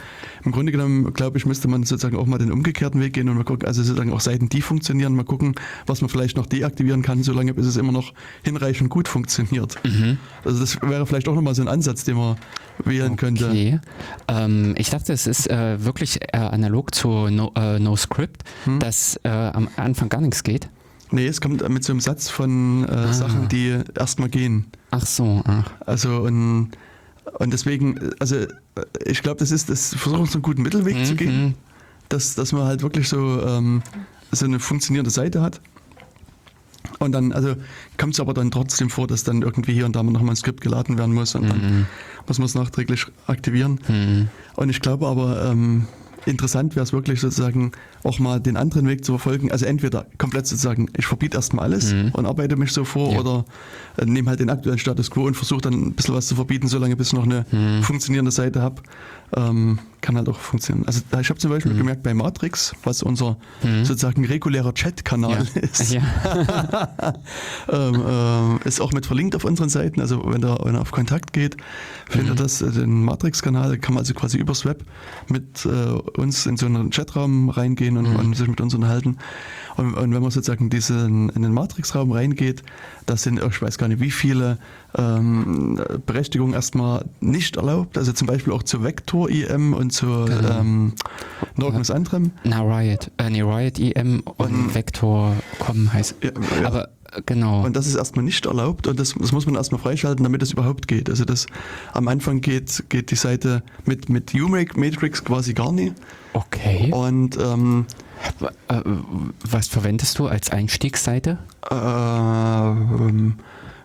Im 0.44 0.52
Grunde 0.52 0.70
genommen, 0.70 1.12
glaube 1.12 1.38
ich, 1.38 1.46
müsste 1.46 1.66
man 1.66 1.82
sozusagen 1.82 2.16
auch 2.16 2.26
mal 2.26 2.38
den 2.38 2.52
umgekehrten 2.52 3.00
Weg 3.00 3.14
gehen 3.14 3.28
und 3.28 3.36
mal 3.36 3.42
gucken, 3.42 3.66
also 3.66 3.82
sozusagen 3.82 4.12
auch 4.12 4.20
Seiten, 4.20 4.48
die 4.48 4.62
funktionieren, 4.62 5.16
mal 5.16 5.24
gucken, 5.24 5.56
was 5.86 6.00
man 6.02 6.08
vielleicht 6.08 6.36
noch 6.36 6.46
deaktivieren 6.46 7.02
kann, 7.02 7.24
solange 7.24 7.52
bis 7.52 7.66
es 7.66 7.76
immer 7.76 7.90
noch 7.92 8.12
hinreichend 8.44 8.88
gut 8.88 9.08
funktioniert. 9.08 9.74
Mhm. 9.84 10.18
Also 10.44 10.60
das 10.60 10.80
wäre 10.82 11.04
vielleicht 11.04 11.26
auch 11.26 11.34
nochmal 11.34 11.56
so 11.56 11.62
ein 11.62 11.68
Ansatz, 11.68 12.04
den 12.04 12.16
man 12.16 12.36
wählen 12.84 13.16
könnte. 13.16 13.48
Okay. 13.48 13.80
Ähm, 14.28 14.74
ich 14.78 14.90
dachte, 14.90 15.12
es 15.12 15.26
ist 15.26 15.50
äh, 15.50 15.84
wirklich 15.84 16.20
äh, 16.32 16.36
analog 16.36 16.94
zu 16.94 17.28
No, 17.28 17.52
äh, 17.56 17.80
no 17.80 17.96
Hm? 18.64 18.78
dass 18.78 19.18
äh, 19.24 19.28
am 19.28 19.68
Anfang 19.76 20.08
gar 20.08 20.20
nichts 20.20 20.44
geht. 20.44 20.68
Nee, 21.12 21.26
es 21.26 21.40
kommt 21.40 21.66
mit 21.68 21.82
so 21.84 21.92
einem 21.92 22.00
Satz 22.00 22.28
von 22.28 22.84
äh, 22.84 22.90
Ah. 22.92 23.12
Sachen, 23.12 23.48
die 23.48 23.78
erstmal 23.98 24.28
gehen. 24.28 24.66
Ach 24.90 25.04
so, 25.04 25.42
ach. 25.44 25.70
Also 25.84 26.18
und, 26.20 26.70
und 27.38 27.52
deswegen, 27.52 27.98
also 28.20 28.36
äh, 28.36 28.46
ich 29.06 29.22
glaube, 29.22 29.38
das 29.38 29.50
ist, 29.50 29.68
das 29.68 29.94
versuchen 29.94 30.26
so 30.26 30.34
einen 30.34 30.42
guten 30.42 30.62
Mittelweg 30.62 31.04
zu 31.04 31.16
gehen, 31.16 31.44
Mhm. 31.46 31.54
dass, 32.08 32.34
dass 32.34 32.52
man 32.52 32.64
halt 32.64 32.82
wirklich 32.82 33.08
so, 33.08 33.40
ähm, 33.42 33.82
so 34.32 34.44
eine 34.46 34.60
funktionierende 34.60 35.10
Seite 35.10 35.42
hat. 35.42 35.60
Und 36.98 37.12
dann, 37.12 37.32
also 37.32 37.54
kommt 37.98 38.14
es 38.14 38.20
aber 38.20 38.34
dann 38.34 38.50
trotzdem 38.50 38.90
vor, 38.90 39.06
dass 39.06 39.24
dann 39.24 39.42
irgendwie 39.42 39.72
hier 39.72 39.86
und 39.86 39.96
da 39.96 40.02
mal 40.02 40.12
nochmal 40.12 40.32
ein 40.34 40.36
Skript 40.36 40.60
geladen 40.60 40.98
werden 40.98 41.14
muss 41.14 41.34
und 41.34 41.48
dann 41.48 41.58
Mhm. 41.58 41.86
muss 42.26 42.38
man 42.38 42.46
es 42.46 42.54
nachträglich 42.54 43.06
aktivieren. 43.26 43.80
Mhm. 43.88 44.28
Und 44.56 44.70
ich 44.70 44.80
glaube 44.80 45.06
aber, 45.06 45.50
ähm, 45.50 45.86
interessant 46.26 46.76
wäre 46.76 46.84
es 46.84 46.92
wirklich 46.92 47.20
sozusagen 47.20 47.72
auch 48.02 48.18
mal 48.18 48.40
den 48.40 48.56
anderen 48.56 48.86
Weg 48.88 49.04
zu 49.04 49.12
verfolgen. 49.12 49.50
Also 49.52 49.66
entweder 49.66 50.06
komplett 50.18 50.46
sozusagen, 50.46 50.88
ich 50.96 51.06
verbiete 51.06 51.36
erstmal 51.36 51.64
alles 51.66 51.92
Mhm. 51.92 52.10
und 52.12 52.26
arbeite 52.26 52.56
mich 52.56 52.72
so 52.72 52.84
vor 52.84 53.12
Ja. 53.12 53.20
oder 53.20 53.44
äh, 53.96 54.04
nehme 54.04 54.28
halt 54.30 54.40
den 54.40 54.50
aktuellen 54.50 54.78
Status 54.78 55.10
quo 55.10 55.24
und 55.26 55.34
versuche 55.36 55.60
dann 55.62 55.74
ein 55.74 55.92
bisschen 55.92 56.14
was 56.14 56.26
zu 56.26 56.34
verbieten, 56.34 56.68
solange 56.68 56.96
bis 56.96 57.08
ich 57.08 57.12
noch 57.14 57.24
eine 57.24 57.46
Mhm. 57.50 57.82
funktionierende 57.82 58.30
Seite 58.30 58.60
habe. 58.62 58.82
Ähm, 59.36 59.78
kann 60.00 60.16
halt 60.16 60.28
auch 60.28 60.38
funktionieren. 60.38 60.86
Also 60.86 61.02
da- 61.10 61.20
ich 61.20 61.28
habe 61.28 61.38
zum 61.38 61.50
Beispiel 61.50 61.74
gemerkt 61.76 62.02
bei 62.02 62.14
Matrix, 62.14 62.74
was 62.84 63.02
unser 63.02 63.36
Mhm. 63.62 63.84
sozusagen 63.84 64.24
regulärer 64.24 64.72
Chat-Kanal 64.74 65.46
Ja. 65.54 65.60
ist, 65.60 65.92
Ja. 65.92 66.02
ähm, 67.68 68.02
ähm, 68.08 68.60
ist 68.64 68.80
auch 68.80 68.92
mit 68.92 69.06
verlinkt 69.06 69.36
auf 69.36 69.44
unseren 69.44 69.68
Seiten. 69.68 70.00
Also 70.00 70.22
wenn 70.26 70.42
er, 70.42 70.58
wenn 70.64 70.74
er 70.74 70.80
auf 70.80 70.90
Kontakt 70.90 71.32
geht, 71.32 71.56
findet 72.08 72.34
Mhm. 72.34 72.42
das 72.42 72.62
äh, 72.62 72.70
den 72.70 73.04
Matrix-Kanal, 73.04 73.78
kann 73.78 73.94
man 73.94 74.00
also 74.02 74.14
quasi 74.14 74.38
übers 74.38 74.64
Web 74.64 74.84
mit 75.28 75.64
äh, 75.66 75.68
uns 76.18 76.46
in 76.46 76.56
so 76.56 76.66
einen 76.66 76.90
Chatraum 76.90 77.50
reingehen 77.50 77.96
und, 77.96 78.08
Mhm. 78.10 78.16
und 78.16 78.36
sich 78.36 78.48
mit 78.48 78.60
uns 78.60 78.74
unterhalten. 78.74 79.18
Und, 79.76 79.94
und 79.94 80.12
wenn 80.14 80.22
man 80.22 80.30
sozusagen 80.30 80.70
diesen, 80.70 81.28
in 81.30 81.42
den 81.42 81.52
Matrix-Raum 81.52 82.12
reingeht, 82.12 82.62
das 83.06 83.22
sind, 83.22 83.40
ich 83.42 83.62
weiß 83.62 83.78
gar 83.78 83.88
nicht, 83.88 84.00
wie 84.00 84.10
viele 84.10 84.58
ähm, 84.96 85.80
Berechtigungen 86.06 86.54
erstmal 86.54 87.04
nicht 87.20 87.56
erlaubt. 87.56 87.96
Also 87.98 88.12
zum 88.12 88.26
Beispiel 88.26 88.52
auch 88.52 88.62
zur 88.62 88.82
Vector-IM 88.82 89.72
und 89.74 89.90
zur 89.92 90.26
Genau. 90.26 90.60
ähm, 90.60 90.92
noch 91.56 91.74
was 91.78 91.90
anderem. 91.90 92.32
Na, 92.44 92.60
Riot. 92.62 93.10
Äh, 93.18 93.30
nee, 93.30 93.42
Riot 93.42 93.78
EM 93.78 94.20
und 94.36 94.46
Und- 94.46 94.74
Vector.com 94.74 95.92
heißt. 95.92 96.16
Ja, 96.22 96.30
ja. 96.60 96.66
Aber 96.66 96.88
äh, 97.12 97.22
genau. 97.24 97.64
Und 97.64 97.74
das 97.76 97.86
ist 97.86 97.94
erstmal 97.96 98.24
nicht 98.24 98.46
erlaubt 98.46 98.86
und 98.86 98.98
das, 99.00 99.14
das 99.18 99.32
muss 99.32 99.46
man 99.46 99.54
erstmal 99.54 99.80
freischalten, 99.80 100.22
damit 100.24 100.42
es 100.42 100.52
überhaupt 100.52 100.88
geht. 100.88 101.08
Also 101.10 101.24
das 101.24 101.46
am 101.92 102.08
Anfang 102.08 102.40
geht, 102.40 102.84
geht 102.88 103.10
die 103.10 103.16
Seite 103.16 103.62
mit, 103.84 104.08
mit 104.08 104.34
U-Matrix 104.34 105.24
quasi 105.24 105.54
gar 105.54 105.72
nicht. 105.72 105.94
okay. 106.34 106.90
Und 106.92 107.36
ähm, 107.38 107.86
äh, 107.88 107.94
was 109.50 109.68
verwendest 109.68 110.18
du 110.18 110.26
als 110.26 110.50
Einstiegsseite? 110.50 111.38
äh, 111.70 111.74
ähm, 111.74 113.34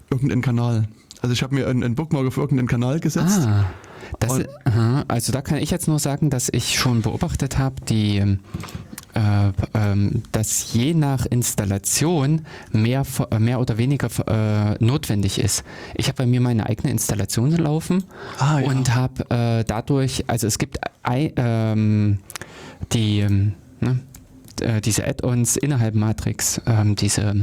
irgendeinen 0.10 0.42
Kanal. 0.42 0.86
Also 1.22 1.34
ich 1.34 1.44
habe 1.44 1.56
mir 1.56 1.68
einen, 1.68 1.84
einen 1.84 1.96
Bookmark 1.96 2.28
auf 2.28 2.38
irgendeinen 2.38 2.68
Kanal 2.68 3.00
gesetzt. 3.00 3.42
Ah, 3.48 3.66
das, 4.20 4.42
aha, 4.66 5.04
also 5.08 5.32
da 5.32 5.42
kann 5.42 5.58
ich 5.58 5.72
jetzt 5.72 5.88
nur 5.88 6.00
sagen, 6.00 6.30
dass 6.30 6.50
ich 6.52 6.78
schon 6.80 7.02
beobachtet 7.02 7.58
habe, 7.58 7.76
die, 7.90 8.18
ähm, 8.18 8.40
äh, 9.16 9.52
ähm, 9.74 10.24
dass 10.32 10.72
je 10.74 10.94
nach 10.94 11.26
Installation 11.26 12.42
mehr, 12.72 13.04
äh, 13.32 13.40
mehr 13.40 13.60
oder 13.60 13.78
weniger 13.78 14.10
äh, 14.28 14.84
notwendig 14.84 15.40
ist. 15.40 15.64
Ich 15.96 16.08
habe 16.08 16.18
bei 16.18 16.26
mir 16.28 16.42
meine 16.42 16.68
eigene 16.68 16.92
Installation 16.92 17.52
laufen 17.52 18.04
Ah, 18.40 18.60
ja. 18.60 18.68
und 18.68 18.94
habe 18.94 19.30
äh, 19.32 19.64
dadurch, 19.66 20.26
also 20.28 20.46
es 20.48 20.60
gibt 20.60 20.78
ähm, 21.10 22.20
die, 22.92 23.20
ähm, 23.22 23.54
äh, 24.62 24.82
diese 24.82 25.08
Add-ons 25.08 25.58
innerhalb 25.58 25.96
Matrix, 25.96 26.62
ähm, 26.66 26.96
diese, 26.96 27.34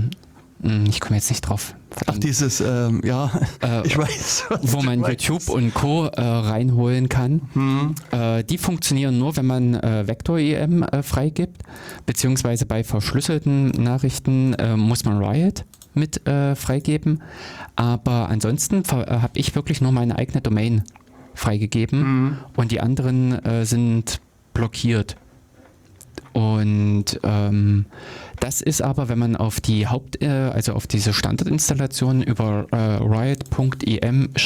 mh, 0.60 0.84
ich 0.88 1.00
komme 1.00 1.16
jetzt 1.16 1.30
nicht 1.30 1.42
drauf. 1.42 1.74
Ach, 2.06 2.16
dieses, 2.18 2.60
ähm, 2.60 3.00
ja, 3.04 3.30
Äh, 3.62 3.82
ich 3.86 3.96
weiß. 3.98 4.44
wo 4.62 4.80
man 4.82 5.00
meinst. 5.00 5.24
YouTube 5.24 5.48
und 5.50 5.74
Co. 5.74 6.06
Äh, 6.06 6.20
reinholen 6.20 7.08
kann. 7.08 7.42
Hm. 7.52 7.94
Äh, 8.10 8.44
die 8.44 8.56
funktionieren 8.58 9.18
nur, 9.18 9.36
wenn 9.36 9.46
man 9.46 9.74
äh, 9.74 10.06
Vector-EM 10.06 10.86
freigibt, 11.02 11.62
beziehungsweise 12.06 12.64
bei 12.66 12.82
verschlüsselten 12.84 13.68
Nachrichten 13.70 14.56
muss 14.76 15.04
man 15.04 15.22
Riot 15.22 15.64
mit 15.94 16.22
freigeben. 16.24 17.22
Aber 17.76 18.28
ansonsten 18.30 18.82
habe 18.90 19.30
ich 19.38 19.54
wirklich 19.54 19.80
nur 19.82 19.92
meine 19.92 20.16
eigene 20.16 20.40
Domain 20.40 20.82
freigegeben 21.34 22.00
Mhm. 22.00 22.36
und 22.56 22.72
die 22.72 22.80
anderen 22.80 23.44
äh, 23.44 23.64
sind 23.66 24.20
blockiert. 24.54 25.16
Und 26.32 27.20
ähm, 27.22 27.86
das 28.40 28.60
ist 28.60 28.82
aber, 28.82 29.08
wenn 29.08 29.18
man 29.18 29.36
auf 29.36 29.60
die 29.60 29.86
Haupt, 29.86 30.22
äh, 30.22 30.28
also 30.28 30.72
auf 30.72 30.86
diese 30.86 31.12
Standardinstallation 31.12 32.22
über 32.22 32.66
äh, 32.72 32.76
riot.im-app, 33.02 34.36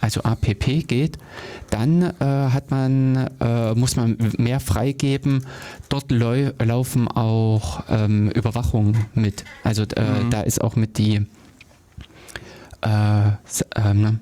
also 0.00 0.20
app 0.22 0.86
geht, 0.88 1.18
dann 1.68 2.02
äh, 2.02 2.14
hat 2.20 2.70
man, 2.70 3.28
äh, 3.40 3.74
muss 3.74 3.96
man 3.96 4.16
mehr 4.38 4.60
freigeben. 4.60 5.44
Dort 5.88 6.10
lau 6.10 6.52
laufen 6.58 7.08
auch 7.08 7.84
ähm, 7.88 8.30
Überwachungen 8.30 8.96
mit. 9.14 9.44
Also 9.62 9.82
äh, 9.82 10.24
Mhm. 10.24 10.30
da 10.30 10.40
ist 10.42 10.62
auch 10.62 10.76
mit 10.76 10.96
die 10.96 11.26
äh, 12.82 13.30
ähm, 13.76 14.00
ne? 14.00 14.18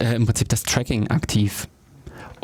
äh, 0.00 0.14
im 0.14 0.26
Prinzip 0.26 0.48
das 0.48 0.62
Tracking 0.64 1.08
aktiv. 1.08 1.68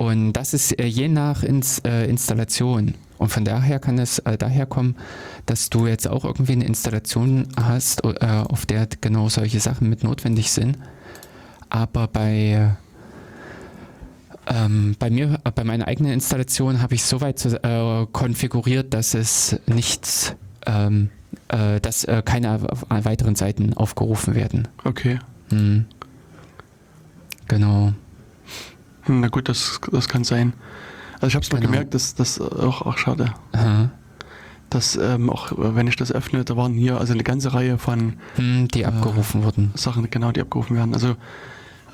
Und 0.03 0.33
das 0.33 0.53
ist 0.53 0.77
äh, 0.81 0.87
je 0.87 1.07
nach 1.07 1.45
Ins, 1.45 1.79
äh, 1.85 2.07
Installation. 2.07 2.95
Und 3.19 3.29
von 3.29 3.45
daher 3.45 3.79
kann 3.79 4.01
es 4.01 4.19
äh, 4.19 4.37
daher 4.37 4.67
kommen, 4.67 4.97
dass 5.47 5.71
du 5.71 5.87
jetzt 5.87 6.09
auch 6.09 6.25
irgendwie 6.25 6.55
eine 6.55 6.65
Installation 6.65 7.47
hast, 7.57 8.05
äh, 8.05 8.27
auf 8.27 8.67
der 8.67 8.89
genau 9.01 9.29
solche 9.29 9.61
Sachen 9.61 9.89
mit 9.89 10.03
notwendig 10.03 10.51
sind. 10.51 10.77
Aber 11.71 12.09
bei, 12.09 12.75
ähm, 14.49 14.97
bei 14.99 15.09
mir, 15.09 15.39
äh, 15.45 15.53
bei 15.53 15.63
meiner 15.63 15.87
eigenen 15.87 16.15
Installation 16.15 16.83
habe 16.83 16.97
ich 16.97 17.05
soweit 17.05 17.39
so, 17.39 17.51
äh, 17.51 18.07
konfiguriert, 18.11 18.93
dass 18.95 19.15
es 19.15 19.61
nichts, 19.67 20.35
ähm, 20.67 21.11
äh, 21.47 21.81
dass 21.81 22.09
keine 22.25 22.61
weiteren 22.89 23.37
Seiten 23.37 23.75
aufgerufen 23.75 24.35
werden. 24.35 24.67
Okay. 24.83 25.21
Hm. 25.51 25.85
Genau. 27.47 27.93
Hm, 29.05 29.21
Na 29.21 29.29
gut, 29.29 29.49
das, 29.49 29.81
das 29.91 30.09
kann 30.09 30.25
sein. 30.25 30.53
Also 31.15 31.27
ich 31.29 31.35
habe 31.35 31.45
es 31.45 31.53
mal 31.53 31.61
Genau. 31.61 31.71
gemerkt, 31.73 31.95
dass 31.95 32.15
das 32.15 32.41
auch, 32.41 32.83
auch 32.83 32.99
schade, 32.99 33.33
Aha. 33.53 33.91
dass 34.71 34.97
ähm, 34.97 35.31
auch 35.31 35.53
äh, 35.53 35.77
wenn 35.77 35.87
ich 35.87 35.97
das 35.97 36.11
öffne, 36.13 36.45
da 36.45 36.57
waren 36.57 36.73
hier 36.75 36.99
also 36.99 37.13
eine 37.13 37.23
ganze 37.23 37.53
Reihe 37.55 37.79
von 37.79 38.15
Hm, 38.37 38.69
die 38.69 38.85
abgerufen 38.87 39.45
wurden. 39.45 39.71
Sachen, 39.75 40.09
genau, 40.11 40.33
die 40.33 40.41
abgerufen 40.41 40.77
werden. 40.77 40.95
Also 40.95 41.17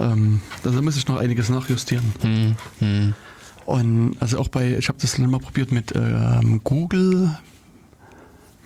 ähm, 0.00 0.40
da 0.62 0.70
muss 0.70 0.96
ich 0.96 1.06
noch 1.08 1.16
einiges 1.18 1.48
nachjustieren. 1.50 2.04
Hm, 2.22 2.56
hm. 2.78 3.14
Und 3.66 4.16
also 4.20 4.38
auch 4.38 4.48
bei, 4.48 4.76
ich 4.78 4.88
habe 4.88 4.98
das 5.00 5.16
dann 5.16 5.30
mal 5.30 5.40
probiert 5.40 5.72
mit 5.72 5.92
ähm, 5.94 6.60
Google 6.64 7.36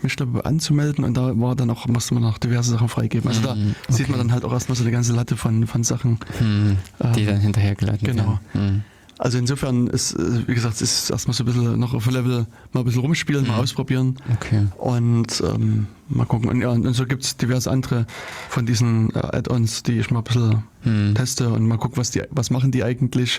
mich 0.03 0.17
da 0.17 0.27
anzumelden 0.45 1.05
und 1.05 1.17
da 1.17 1.39
war 1.39 1.55
dann 1.57 1.71
auch, 1.71 1.87
musste 1.89 2.15
man 2.15 2.23
noch 2.23 2.39
diverse 2.39 2.71
Sachen 2.71 2.89
freigeben. 2.89 3.29
Also 3.29 3.43
da 3.43 3.55
Mhm, 3.55 3.75
sieht 3.89 4.09
man 4.09 4.19
okay. 4.19 4.29
dann 4.29 4.33
halt 4.33 4.45
auch 4.45 4.53
erstmal 4.53 4.77
so 4.77 4.83
eine 4.83 4.93
ganze 4.93 5.13
Latte 5.13 5.37
von, 5.37 5.67
von 5.67 5.85
Sachen. 5.85 6.19
Hm, 6.39 6.79
die 7.15 7.21
Ähm, 7.23 7.27
dann 7.27 7.41
hinterhergeladen 7.41 8.01
genau. 8.07 8.23
werden. 8.27 8.41
Hm. 8.53 8.83
Also 9.19 9.39
insofern 9.39 9.87
ist, 9.87 10.15
äh, 10.15 10.49
wie 10.49 10.55
gesagt, 10.55 10.75
es 10.77 10.83
ist 10.83 11.11
erstmal 11.11 11.35
so 11.35 11.45
ein 11.45 11.47
bisschen 11.47 11.79
noch 11.79 11.95
auf 11.95 12.11
Level 12.11 12.47
mal 12.73 12.81
ein 12.81 12.85
bisschen 12.85 13.03
rumspielen, 13.03 13.47
mal 13.47 13.55
Mhm. 13.55 13.61
ausprobieren 13.61 14.17
Okay. 14.35 14.67
und 14.79 15.41
ähm, 15.47 15.87
mal 16.09 16.25
gucken. 16.25 16.49
Und, 16.49 16.61
ja, 16.61 16.71
und 16.71 16.93
so 16.95 17.07
gibt 17.07 17.23
es 17.23 17.37
diverse 17.37 17.71
andere 17.71 18.07
von 18.49 18.67
diesen 18.67 19.15
äh, 19.15 19.19
Add-ons, 19.19 19.85
die 19.85 19.99
ich 19.99 20.11
mal 20.11 20.21
ein 20.21 20.25
bisschen 20.25 20.63
Hm. 20.83 21.15
teste 21.15 21.51
und 21.51 21.67
mal 21.69 21.77
gucken, 21.79 21.99
was 21.99 22.11
die, 22.11 22.23
was 22.31 22.51
machen 22.51 22.73
die 22.73 22.83
eigentlich. 22.83 23.39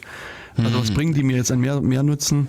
Also 0.55 0.79
was 0.79 0.91
Mhm. 0.91 0.93
bringen 0.93 1.13
die 1.15 1.24
mir 1.24 1.36
jetzt 1.36 1.51
an 1.51 1.60
mehr, 1.60 1.82
mehr 1.82 2.03
Nutzen? 2.03 2.48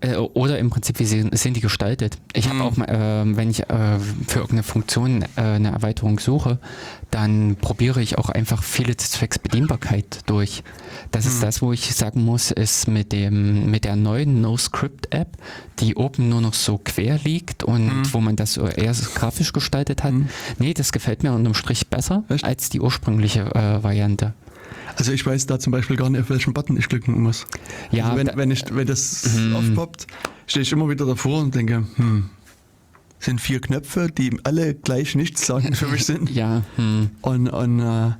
Äh, 0.00 0.16
Oder 0.16 0.58
im 0.58 0.70
Prinzip, 0.70 0.98
wie 1.00 1.04
sind 1.04 1.54
die 1.56 1.60
gestaltet? 1.60 2.16
Ich 2.32 2.46
habe 2.46 2.56
Mhm. 2.56 2.62
auch 2.62 2.76
mal, 2.76 2.86
äh, 2.88 3.36
wenn 3.36 3.50
ich 3.50 3.60
äh, 3.68 3.98
für 4.26 4.36
irgendeine 4.40 4.62
Funktion 4.62 5.22
äh, 5.22 5.40
eine 5.40 5.70
Erweiterung 5.72 6.18
suche, 6.18 6.58
dann 7.10 7.56
probiere 7.60 8.00
ich 8.00 8.16
auch 8.16 8.30
einfach 8.30 8.62
viele 8.62 8.96
zwecks 8.96 9.38
Bedienbarkeit 9.38 10.20
durch. 10.26 10.62
Das 11.10 11.26
ist 11.26 11.38
Mhm. 11.38 11.42
das, 11.42 11.60
wo 11.62 11.72
ich 11.72 11.94
sagen 11.94 12.24
muss, 12.24 12.50
ist 12.52 12.88
mit 12.88 13.12
dem 13.12 13.70
mit 13.70 13.84
der 13.84 13.96
neuen 13.96 14.40
NoScript-App, 14.40 15.36
die 15.80 15.94
oben 15.94 16.28
nur 16.30 16.40
noch 16.40 16.54
so 16.54 16.78
quer 16.82 17.18
liegt 17.22 17.62
und 17.62 17.86
Mhm. 17.86 18.12
wo 18.14 18.20
man 18.20 18.36
das 18.36 18.56
eher 18.56 18.94
grafisch 19.14 19.52
gestaltet 19.52 20.02
hat. 20.04 20.12
Mhm. 20.12 20.28
Nee, 20.58 20.72
das 20.72 20.90
gefällt 20.92 21.22
mir 21.22 21.32
unterm 21.32 21.54
Strich 21.54 21.88
besser 21.88 22.24
Echt? 22.28 22.44
als 22.44 22.70
die 22.70 22.80
ursprüngliche 22.80 23.40
äh, 23.54 23.82
Variante. 23.82 24.32
Also 25.00 25.12
ich 25.12 25.24
weiß 25.24 25.46
da 25.46 25.58
zum 25.58 25.70
Beispiel 25.72 25.96
gar 25.96 26.10
nicht, 26.10 26.20
auf 26.20 26.28
welchen 26.30 26.52
Button 26.52 26.76
ich 26.76 26.88
klicken 26.88 27.22
muss. 27.22 27.46
Ja, 27.90 28.04
also 28.04 28.18
wenn, 28.18 28.26
da- 28.26 28.36
wenn, 28.36 28.50
ich, 28.50 28.62
wenn 28.70 28.86
das 28.86 29.24
Mhm. 29.34 29.56
aufpoppt, 29.56 30.06
stehe 30.46 30.62
ich 30.62 30.70
immer 30.72 30.88
wieder 30.90 31.06
davor 31.06 31.40
und 31.40 31.54
denke, 31.54 31.84
hm, 31.96 32.28
sind 33.18 33.40
vier 33.40 33.60
Knöpfe, 33.62 34.08
die 34.10 34.38
alle 34.44 34.74
gleich 34.74 35.14
nichts 35.14 35.46
sagen 35.46 35.74
für 35.74 35.86
mich 35.88 36.04
sind. 36.04 36.28
ja, 36.34 36.62
hm. 36.76 37.10
Und, 37.22 37.48
und, 37.48 37.80
äh, 37.80 38.10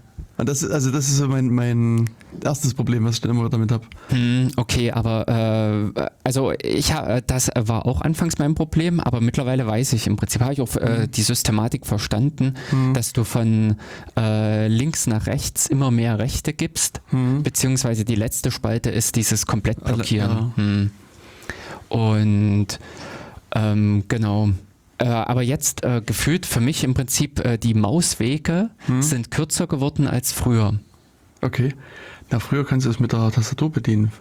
und 0.41 0.49
das 0.49 0.63
ist 0.63 0.71
also 0.73 0.91
das 0.91 1.09
ist 1.09 1.19
so 1.19 1.29
mein, 1.29 1.49
mein 1.51 2.09
erstes 2.43 2.75
Problem, 2.75 3.05
was 3.05 3.17
ich 3.17 3.21
dann 3.21 3.31
immer 3.31 3.49
damit 3.51 3.71
habe. 3.71 3.85
Hm, 4.09 4.51
okay, 4.57 4.91
aber 4.91 5.29
äh, 5.97 6.03
also 6.25 6.53
ich 6.63 6.93
das 7.27 7.51
war 7.57 7.87
auch 7.87 8.01
anfangs 8.01 8.39
mein 8.39 8.55
Problem, 8.55 8.99
aber 9.01 9.21
mittlerweile 9.21 9.67
weiß 9.67 9.93
ich 9.93 10.07
im 10.07 10.17
Prinzip 10.17 10.41
habe 10.43 10.53
ich 10.55 10.61
auch 10.61 10.75
äh, 10.77 11.07
die 11.09 11.23
Systematik 11.23 11.87
verstanden, 11.87 12.55
Hm. 12.71 12.95
dass 12.95 13.13
du 13.13 13.25
von 13.25 13.77
äh, 14.17 14.67
links 14.69 15.07
nach 15.07 15.27
rechts 15.27 15.67
immer 15.67 15.91
mehr 15.91 16.19
Rechte 16.19 16.53
gibst, 16.53 17.01
Hm. 17.11 17.43
beziehungsweise 17.43 18.05
die 18.05 18.15
letzte 18.17 18.51
Spalte 18.51 18.91
ist 18.91 19.17
dieses 19.17 19.47
komplett 19.47 19.83
Alle- 19.83 19.95
blockieren. 19.97 20.31
ja. 20.31 20.53
Hm. 20.57 20.91
Und 21.89 22.67
ähm, 23.55 24.05
genau. 24.09 24.51
Äh, 25.01 25.07
aber 25.09 25.41
jetzt 25.43 25.83
äh, 25.83 26.03
gefühlt 26.05 26.45
für 26.45 26.61
mich 26.61 26.85
im 26.85 26.93
Prinzip 26.95 27.41
äh, 27.45 27.57
die 27.59 27.73
Mauswege 27.75 28.71
Hm. 28.87 29.01
sind 29.03 29.31
kürzer 29.31 29.67
geworden 29.67 30.07
als 30.07 30.31
früher. 30.31 30.79
Okay. 31.41 31.75
Na, 32.31 32.39
früher 32.39 32.67
kannst 32.67 32.85
du 32.87 32.91
es 32.91 33.01
mit 33.01 33.13
der 33.13 33.31
Tastatur 33.33 33.73
bedienen. 33.73 34.13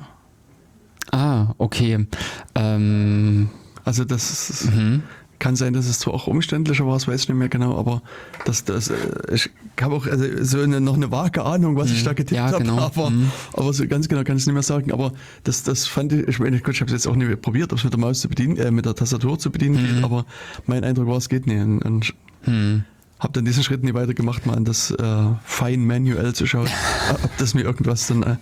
Ah, 1.11 1.47
okay. 1.57 2.07
Ähm, 2.55 3.49
Also 3.83 4.05
das 4.05 4.49
ist, 4.49 4.71
mhm. 4.73 5.03
Kann 5.39 5.55
sein, 5.55 5.73
dass 5.73 5.87
es 5.87 5.99
zwar 5.99 6.13
auch 6.13 6.27
umständlicher 6.27 6.85
war, 6.85 6.93
das 6.93 7.07
weiß 7.07 7.21
ich 7.23 7.29
nicht 7.29 7.37
mehr 7.37 7.49
genau, 7.49 7.77
aber 7.77 8.01
das, 8.45 8.65
das, 8.65 8.89
äh, 8.89 8.95
ich 9.33 9.49
habe 9.81 9.95
auch 9.95 10.05
also 10.05 10.25
so 10.43 10.59
eine, 10.61 10.81
noch 10.81 10.95
eine 10.95 11.11
vage 11.11 11.43
Ahnung, 11.43 11.75
was 11.77 11.91
ich 11.91 12.01
Mhm. 12.01 12.05
da 12.05 12.13
getippt 12.13 12.31
Ja, 12.37 12.47
habe, 12.47 12.57
genau. 12.57 12.77
aber, 12.79 13.09
Mhm. 13.09 13.31
aber 13.53 13.71
so 13.73 13.87
ganz 13.87 14.09
genau 14.09 14.23
kann 14.23 14.35
ich 14.35 14.43
es 14.43 14.47
nicht 14.47 14.53
mehr 14.53 14.63
sagen. 14.63 14.91
Aber 14.91 15.13
das, 15.45 15.63
das 15.63 15.87
fand 15.87 16.11
ich, 16.13 16.27
ich 16.27 16.39
meine, 16.39 16.59
gut, 16.59 16.73
ich 16.75 16.81
habe 16.81 16.89
es 16.89 16.93
jetzt 16.93 17.07
auch 17.07 17.15
nicht 17.15 17.41
probiert, 17.41 17.71
ob 17.71 17.79
es 17.79 17.83
mit 17.85 17.93
der 17.93 17.99
Maus 17.99 18.19
zu 18.19 18.29
bedienen, 18.29 18.57
äh, 18.57 18.69
mit 18.71 18.85
der 18.85 18.95
Tastatur 18.95 19.39
zu 19.39 19.49
bedienen 19.49 19.81
Mhm. 19.81 19.87
geht, 19.95 20.03
aber 20.03 20.25
mein 20.65 20.83
Eindruck 20.83 21.07
war, 21.07 21.17
es 21.17 21.29
geht 21.29 21.47
nicht. 21.47 21.61
Und, 21.61 21.79
und 21.85 22.05
ich 22.05 22.13
Hm. 22.43 22.83
habe 23.19 23.33
dann 23.33 23.45
diesen 23.45 23.63
Schritt 23.63 23.83
nie 23.83 23.93
weitergemacht, 23.93 24.45
mal 24.45 24.55
an 24.57 24.65
das 24.65 24.91
äh, 24.91 25.03
fein 25.45 25.85
manuell 25.85 26.33
zu 26.33 26.45
schauen, 26.47 26.67
ob 27.23 27.37
das 27.37 27.53
mir 27.53 27.61
irgendwas 27.63 28.07
dann 28.07 28.23
äh, 28.23 28.35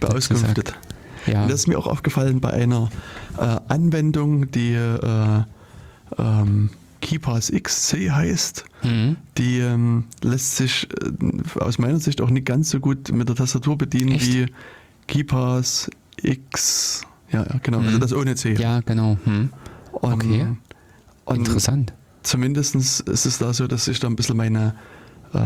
beauskunftet. 0.00 0.74
Ja. 1.26 1.42
Und 1.42 1.50
das 1.50 1.60
ist 1.60 1.66
mir 1.68 1.78
auch 1.78 1.86
aufgefallen 1.86 2.40
bei 2.40 2.50
einer 2.50 2.90
äh, 3.38 3.56
Anwendung, 3.68 4.50
die 4.50 4.72
äh, 4.72 5.42
ähm, 6.18 6.70
KeyPass 7.00 7.50
XC 7.52 8.10
heißt. 8.10 8.64
Hm. 8.82 9.16
Die 9.38 9.58
ähm, 9.60 10.04
lässt 10.22 10.56
sich 10.56 10.88
äh, 11.02 11.60
aus 11.60 11.78
meiner 11.78 11.98
Sicht 11.98 12.20
auch 12.20 12.30
nicht 12.30 12.46
ganz 12.46 12.70
so 12.70 12.80
gut 12.80 13.10
mit 13.12 13.28
der 13.28 13.36
Tastatur 13.36 13.76
bedienen 13.78 14.12
Echt? 14.12 14.26
wie 14.26 14.46
KeyPass 15.06 15.90
X. 16.22 17.02
Ja, 17.32 17.44
genau, 17.62 17.78
also 17.78 17.96
Mhm. 17.96 18.00
das 18.00 18.12
ohne 18.12 18.34
C. 18.34 18.54
Ja, 18.54 18.80
genau. 18.80 19.16
Hm. 19.24 19.50
Und, 19.92 20.12
okay. 20.14 20.46
Und 21.24 21.36
Interessant. 21.38 21.92
zumindest 22.22 22.74
ist 22.74 23.08
es 23.08 23.38
da 23.38 23.52
so, 23.52 23.66
dass 23.66 23.86
ich 23.88 24.00
da 24.00 24.08
ein 24.08 24.16
bisschen 24.16 24.36
meine, 24.36 24.74
äh, 25.32 25.38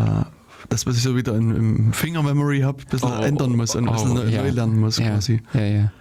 das, 0.70 0.86
was 0.86 0.96
ich 0.96 1.02
so 1.02 1.14
wieder 1.14 1.34
in, 1.36 1.54
im 1.54 1.92
Finger-Memory 1.92 2.60
habe, 2.60 2.82
ein 2.82 2.88
bisschen 2.90 3.10
Oh, 3.12 3.22
ändern 3.22 3.54
muss 3.54 3.74
und 3.74 3.86
ein 3.88 3.92
bisschen 3.94 4.10
oh, 4.12 4.14
neu, 4.14 4.28
ja. 4.28 4.42
lernen 4.42 4.80
muss 4.80 4.96
Ja, 4.98 5.10
quasi. 5.10 5.42
ja, 5.52 5.60
ja. 5.60 5.92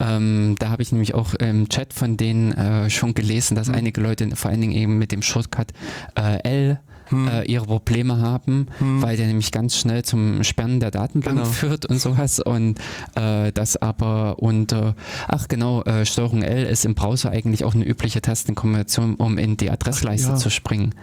Ähm, 0.00 0.56
da 0.58 0.70
habe 0.70 0.82
ich 0.82 0.92
nämlich 0.92 1.14
auch 1.14 1.34
im 1.34 1.68
Chat 1.68 1.92
von 1.92 2.16
denen 2.16 2.52
äh, 2.52 2.90
schon 2.90 3.14
gelesen, 3.14 3.54
dass 3.54 3.68
Hm. 3.68 3.74
einige 3.74 4.00
Leute 4.00 4.28
vor 4.36 4.50
allen 4.50 4.60
Dingen 4.60 4.72
eben 4.74 4.98
mit 4.98 5.12
dem 5.12 5.22
Shortcut 5.22 5.68
äh, 6.16 6.42
L 6.44 6.80
Hm. 7.10 7.26
äh, 7.26 7.44
ihre 7.44 7.64
Probleme 7.64 8.18
haben, 8.20 8.66
Hm. 8.80 9.00
weil 9.00 9.16
der 9.16 9.26
nämlich 9.28 9.50
ganz 9.50 9.78
schnell 9.78 10.04
zum 10.04 10.44
Sperren 10.44 10.78
der 10.78 10.90
Datenbank 10.90 11.38
Genau. 11.38 11.48
führt 11.48 11.86
und 11.86 11.98
sowas 12.02 12.38
und 12.38 12.78
äh, 13.14 13.50
das 13.52 13.78
aber 13.78 14.40
unter, 14.40 14.94
ach 15.26 15.48
genau, 15.48 15.82
äh, 15.84 16.04
Steuerung 16.04 16.42
L 16.42 16.64
ist 16.66 16.84
im 16.84 16.94
Browser 16.94 17.30
eigentlich 17.30 17.64
auch 17.64 17.74
eine 17.74 17.86
übliche 17.86 18.20
Tastenkombination, 18.20 19.14
um 19.14 19.38
in 19.38 19.56
die 19.56 19.70
Adressleiste 19.70 20.28
Ach, 20.28 20.32
ja. 20.34 20.36
zu 20.38 20.50
springen. 20.50 20.94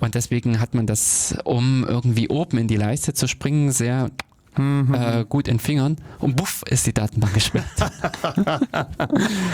Und 0.00 0.14
deswegen 0.14 0.60
hat 0.60 0.72
man 0.72 0.86
das, 0.86 1.36
um 1.44 1.84
irgendwie 1.86 2.28
oben 2.30 2.56
in 2.56 2.66
die 2.66 2.76
Leiste 2.76 3.12
zu 3.12 3.28
springen, 3.28 3.70
sehr 3.70 4.10
Mhm. 4.56 4.94
äh, 4.94 5.24
gut 5.28 5.48
in 5.48 5.58
Fingern 5.58 5.96
und 6.18 6.36
buff 6.36 6.62
ist 6.68 6.86
die 6.86 6.92
Datenbank 6.92 7.34
gesperrt. 7.34 7.64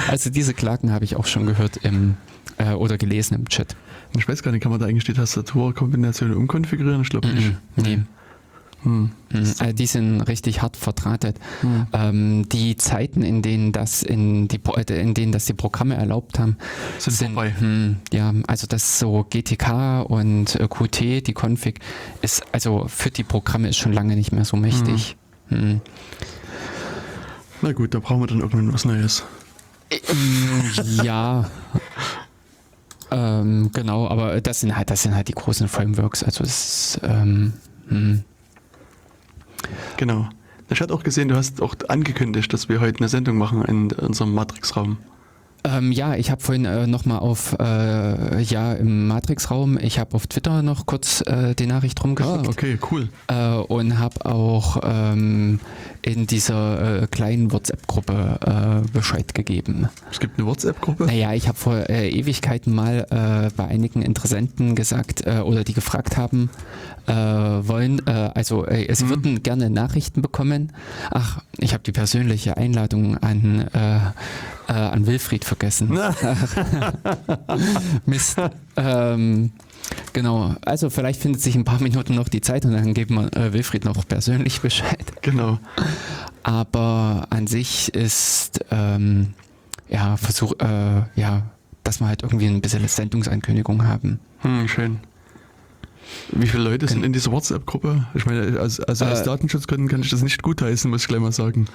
also 0.09 0.31
diese 0.31 0.55
Klagen 0.55 0.91
habe 0.93 1.05
ich 1.05 1.17
auch 1.17 1.27
schon 1.27 1.47
gehört 1.47 1.79
im 1.79 2.17
äh, 2.59 2.73
oder 2.73 2.97
gelesen 2.99 3.35
im 3.35 3.49
Chat. 3.49 3.77
Ich 4.17 4.29
weiß 4.29 4.43
gar 4.43 4.53
nicht, 4.53 4.63
kann 4.63 4.71
man 4.71 4.81
da 4.81 4.87
eigentlich 4.87 5.05
die 5.05 5.13
Tastaturkombination 5.13 6.33
umkonfigurieren? 6.33 7.03
Ich 7.03 7.11
glaube 7.11 7.29
nicht. 7.29 7.49
Mhm. 7.49 7.57
Nee. 7.77 7.99
Hm. 8.87 9.11
Mhm. 9.31 9.39
Also 9.59 9.73
die 9.73 9.87
sind 9.87 10.21
richtig 10.23 10.63
hart 10.63 10.77
verdrahtet. 10.77 11.39
Hm. 11.61 11.87
Ähm, 11.93 12.49
die 12.49 12.77
Zeiten, 12.77 13.23
in 13.23 13.43
denen 13.43 13.73
das 13.73 14.05
in 14.05 14.47
die 14.47 14.59
Pro- 14.59 14.77
äh, 14.77 14.85
in 15.01 15.13
denen 15.13 15.33
das 15.33 15.45
die 15.47 15.55
Programme 15.55 15.97
erlaubt 15.97 16.39
haben, 16.39 16.57
Sind 16.99 17.33
vorbei. 17.35 17.53
Hm, 17.59 17.97
ja, 18.13 18.33
also 18.47 18.69
das 18.69 19.01
so 19.01 19.27
GTK 19.29 20.03
und 20.03 20.55
äh, 20.55 20.69
Qt, 20.69 21.27
die 21.27 21.35
Config 21.35 21.81
ist 22.23 22.45
also 22.53 22.87
für 22.87 23.11
die 23.11 23.25
Programme 23.25 23.69
ist 23.69 23.77
schon 23.77 23.93
lange 23.93 24.15
nicht 24.15 24.31
mehr 24.31 24.45
so 24.45 24.57
mächtig. 24.57 25.17
Hm. 25.49 25.81
Na 27.63 27.73
gut, 27.73 27.93
da 27.93 27.99
brauchen 27.99 28.21
wir 28.21 28.27
dann 28.29 28.39
irgendwann 28.41 28.73
was 28.73 28.85
Neues. 28.85 29.25
Ja. 31.03 31.51
ähm, 33.11 33.71
genau, 33.73 34.09
aber 34.09 34.41
das 34.41 34.61
sind 34.61 34.77
halt, 34.77 34.91
das 34.91 35.03
sind 35.03 35.15
halt 35.15 35.27
die 35.29 35.33
großen 35.35 35.67
Frameworks. 35.69 36.23
Also 36.23 36.45
es, 36.45 37.01
ähm, 37.03 37.53
hm. 37.89 38.25
Genau. 39.97 40.29
Ich 40.69 40.81
hatte 40.81 40.93
auch 40.95 41.03
gesehen, 41.05 41.29
du 41.29 41.37
hast 41.37 41.63
auch 41.63 41.75
angekündigt, 41.89 42.53
dass 42.53 42.69
wir 42.69 42.81
heute 42.81 42.99
eine 42.99 43.09
Sendung 43.09 43.37
machen 43.39 43.63
in 43.65 43.93
unserem 43.93 44.35
Matrix-Raum. 44.35 44.97
ähm, 45.65 45.93
ja, 45.93 46.17
ich 46.17 46.31
habe 46.33 46.41
vorhin 46.43 46.65
äh, 46.65 46.89
nochmal 46.89 47.19
auf, 47.21 47.57
äh, 47.61 48.41
ja, 48.43 48.73
im 48.73 49.07
Matrix-Raum, 49.07 49.79
ich 49.81 49.99
habe 50.01 50.15
auf 50.17 50.27
Twitter 50.27 50.63
noch 50.63 50.87
kurz 50.87 51.21
äh, 51.23 51.55
die 51.55 51.67
Nachricht 51.67 51.99
Ah, 52.01 52.03
rumgeschickt 52.03 52.49
okay, 52.49 52.79
cool. 52.91 53.09
äh, 53.29 53.55
und 53.59 53.99
habe 54.01 54.27
auch 54.27 54.79
ähm, 54.83 55.61
in 56.03 56.27
dieser 56.27 57.03
äh, 57.03 57.07
kleinen 57.07 57.53
WhatsApp-Gruppe 57.53 58.85
äh, 58.85 58.91
Bescheid 58.93 59.35
gegeben. 59.35 59.89
Es 60.11 60.19
gibt 60.19 60.39
eine 60.39 60.49
WhatsApp-Gruppe. 60.49 61.07
Naja, 61.07 61.33
ich 61.33 61.47
habe 61.47 61.59
vor 61.59 61.89
äh, 61.89 62.11
Ewigkeiten 62.11 62.75
mal 62.75 63.07
bei 63.57 63.67
einigen 63.67 64.03
Interessenten 64.03 64.75
gesagt 64.75 65.27
äh, 65.27 65.39
oder 65.41 65.63
die 65.65 65.75
gefragt 65.75 66.17
haben, 66.17 66.51
äh, 67.07 67.13
wollen, 67.69 68.07
äh, 68.07 68.31
also 68.35 68.67
äh, 68.67 68.93
sie 68.95 69.05
Mhm. 69.05 69.09
würden 69.11 69.43
gerne 69.43 69.71
Nachrichten 69.71 70.23
bekommen. 70.23 70.73
Ach, 71.11 71.41
ich 71.59 71.73
habe 71.73 71.83
die 71.85 71.93
persönliche 71.93 72.57
Einladung 72.57 73.17
an, 73.19 73.69
äh, 73.73 73.97
äh, 74.69 74.73
an 74.73 75.07
Wilfried 75.07 75.45
vergessen. 75.45 75.91
Mist. 78.07 78.37
ähm, 78.77 79.53
genau, 80.13 80.55
also 80.65 80.91
vielleicht 80.91 81.21
findet 81.21 81.41
sich 81.43 81.55
in 81.55 81.63
ein 81.63 81.65
paar 81.65 81.81
Minuten 81.83 82.15
noch 82.15 82.29
die 82.29 82.41
Zeit 82.41 82.65
und 82.65 82.73
dann 82.73 82.95
geben 82.95 83.15
wir 83.17 83.37
äh, 83.37 83.53
Wilfried 83.53 83.85
noch 83.85 84.07
persönlich 84.07 84.61
Bescheid. 84.63 85.05
Genau. 85.23 85.59
Aber 86.43 87.27
an 87.31 87.47
sich 87.47 87.93
ist, 87.95 88.65
ähm, 88.71 89.35
ja, 89.89 90.17
Versuch, 90.17 90.53
äh, 90.61 91.03
ja, 91.21 91.43
dass 91.85 92.01
wir 92.01 92.09
halt 92.09 92.23
irgendwie 92.23 92.47
ein 92.47 92.61
bisschen 92.61 92.87
Sendungsankündigung 92.87 93.87
haben. 93.87 94.19
Hm, 94.41 94.69
schön. 94.69 94.99
Wie 96.33 96.47
viele 96.47 96.63
Leute 96.63 96.87
sind 96.87 96.99
Gen- 96.99 97.07
in 97.07 97.13
dieser 97.13 97.33
WhatsApp-Gruppe? 97.33 98.07
Ich 98.15 98.27
meine, 98.27 98.59
also, 98.61 98.83
also 98.85 99.05
aus 99.05 99.21
Äh, 99.21 99.25
Datenschutzgründen 99.25 99.89
kann 99.89 100.01
ich 100.01 100.11
das 100.11 100.23
nicht 100.23 100.43
gutheißen, 100.43 100.91
muss 100.91 101.03
ich 101.03 101.09
gleich 101.09 101.21
mal 101.21 101.33
sagen. 101.33 101.67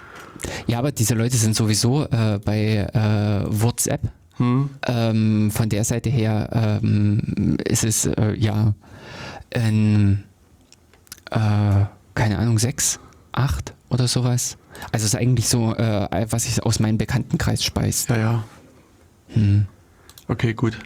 Ja, 0.68 0.80
aber 0.80 0.92
diese 0.92 1.16
Leute 1.16 1.36
sind 1.38 1.56
sowieso 1.56 2.06
äh, 2.06 2.40
bei 2.44 2.88
äh, 2.94 3.46
WhatsApp. 3.50 4.02
Hm? 4.38 4.70
Ähm, 4.88 5.52
von 5.52 5.70
der 5.70 5.84
Seite 5.84 6.10
her 6.10 6.80
ähm, 6.82 7.58
ist 7.66 7.84
es 7.84 8.06
äh, 8.06 8.34
ja 8.38 8.74
ein, 9.54 10.24
äh, 11.30 11.38
keine 12.16 12.38
Ahnung, 12.40 12.58
sechs, 12.58 13.00
acht 13.34 13.74
oder 13.90 14.08
sowas. 14.08 14.58
Also 14.92 15.06
es 15.06 15.14
ist 15.14 15.20
eigentlich 15.20 15.48
so, 15.50 15.76
äh, 15.76 16.26
was 16.30 16.44
sich 16.44 16.64
aus 16.64 16.80
meinem 16.80 16.98
Bekanntenkreis 16.98 17.64
speist. 17.64 18.10
Ja, 18.10 18.18
ja. 18.18 18.44
Hm. 19.34 19.66
Okay, 20.28 20.54
gut. 20.54 20.78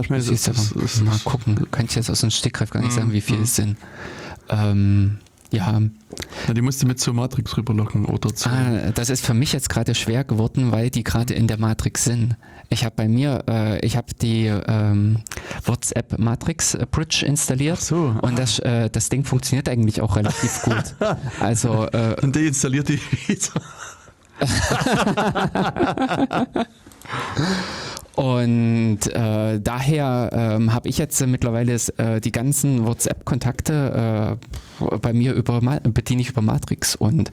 Ich 0.00 0.10
meine, 0.10 0.22
das, 0.22 0.42
du, 0.42 0.52
das, 0.52 0.74
das, 0.74 1.00
mal 1.00 1.18
gucken, 1.24 1.66
kann 1.70 1.86
ich 1.86 1.94
jetzt 1.94 2.10
aus 2.10 2.20
dem 2.20 2.30
Stegreif 2.30 2.70
gar 2.70 2.82
nicht 2.82 2.92
sagen, 2.92 3.12
wie 3.12 3.20
viele 3.20 3.38
mhm. 3.38 3.44
es 3.44 3.56
sind. 3.56 3.76
Ähm, 4.48 5.18
ja, 5.50 5.80
na, 6.48 6.54
die 6.54 6.60
musst 6.60 6.82
du 6.82 6.86
mit 6.86 6.98
zur 6.98 7.14
Matrix 7.14 7.56
rüberlocken 7.56 8.04
oder 8.06 8.34
zu. 8.34 8.48
ah, 8.48 8.90
das 8.94 9.10
ist 9.10 9.24
für 9.24 9.34
mich 9.34 9.52
jetzt 9.52 9.68
gerade 9.68 9.94
schwer 9.94 10.24
geworden, 10.24 10.72
weil 10.72 10.90
die 10.90 11.04
gerade 11.04 11.34
in 11.34 11.46
der 11.46 11.58
Matrix 11.58 12.04
sind. 12.04 12.36
Ich 12.68 12.84
habe 12.84 12.94
bei 12.96 13.08
mir, 13.08 13.44
äh, 13.48 13.86
ich 13.86 13.96
habe 13.96 14.08
die 14.20 14.46
ähm, 14.46 15.20
WhatsApp 15.64 16.18
Matrix 16.18 16.74
äh, 16.74 16.84
Bridge 16.90 17.24
installiert 17.24 17.78
Ach 17.80 17.84
so. 17.84 18.16
und 18.22 18.38
das, 18.38 18.58
äh, 18.58 18.90
das 18.90 19.08
Ding 19.08 19.24
funktioniert 19.24 19.68
eigentlich 19.68 20.00
auch 20.00 20.16
relativ 20.16 20.62
gut. 20.62 20.94
Also 21.38 21.86
äh, 21.92 22.16
Und 22.20 22.34
deinstalliert 22.34 22.88
die 22.88 23.00
wieder. 23.28 23.60
Und 28.16 29.00
äh, 29.12 29.60
daher 29.60 30.30
ähm, 30.32 30.72
habe 30.72 30.88
ich 30.88 30.96
jetzt 30.96 31.20
äh, 31.20 31.26
mittlerweile 31.26 31.74
äh, 31.98 32.20
die 32.20 32.32
ganzen 32.32 32.86
WhatsApp-Kontakte 32.86 34.38
äh, 34.80 34.96
bei 34.98 35.12
mir 35.12 35.34
über 35.34 35.60
Ma 35.60 35.78
bediene 35.80 36.22
ich 36.22 36.30
über 36.30 36.40
Matrix 36.42 36.96
und 36.96 37.30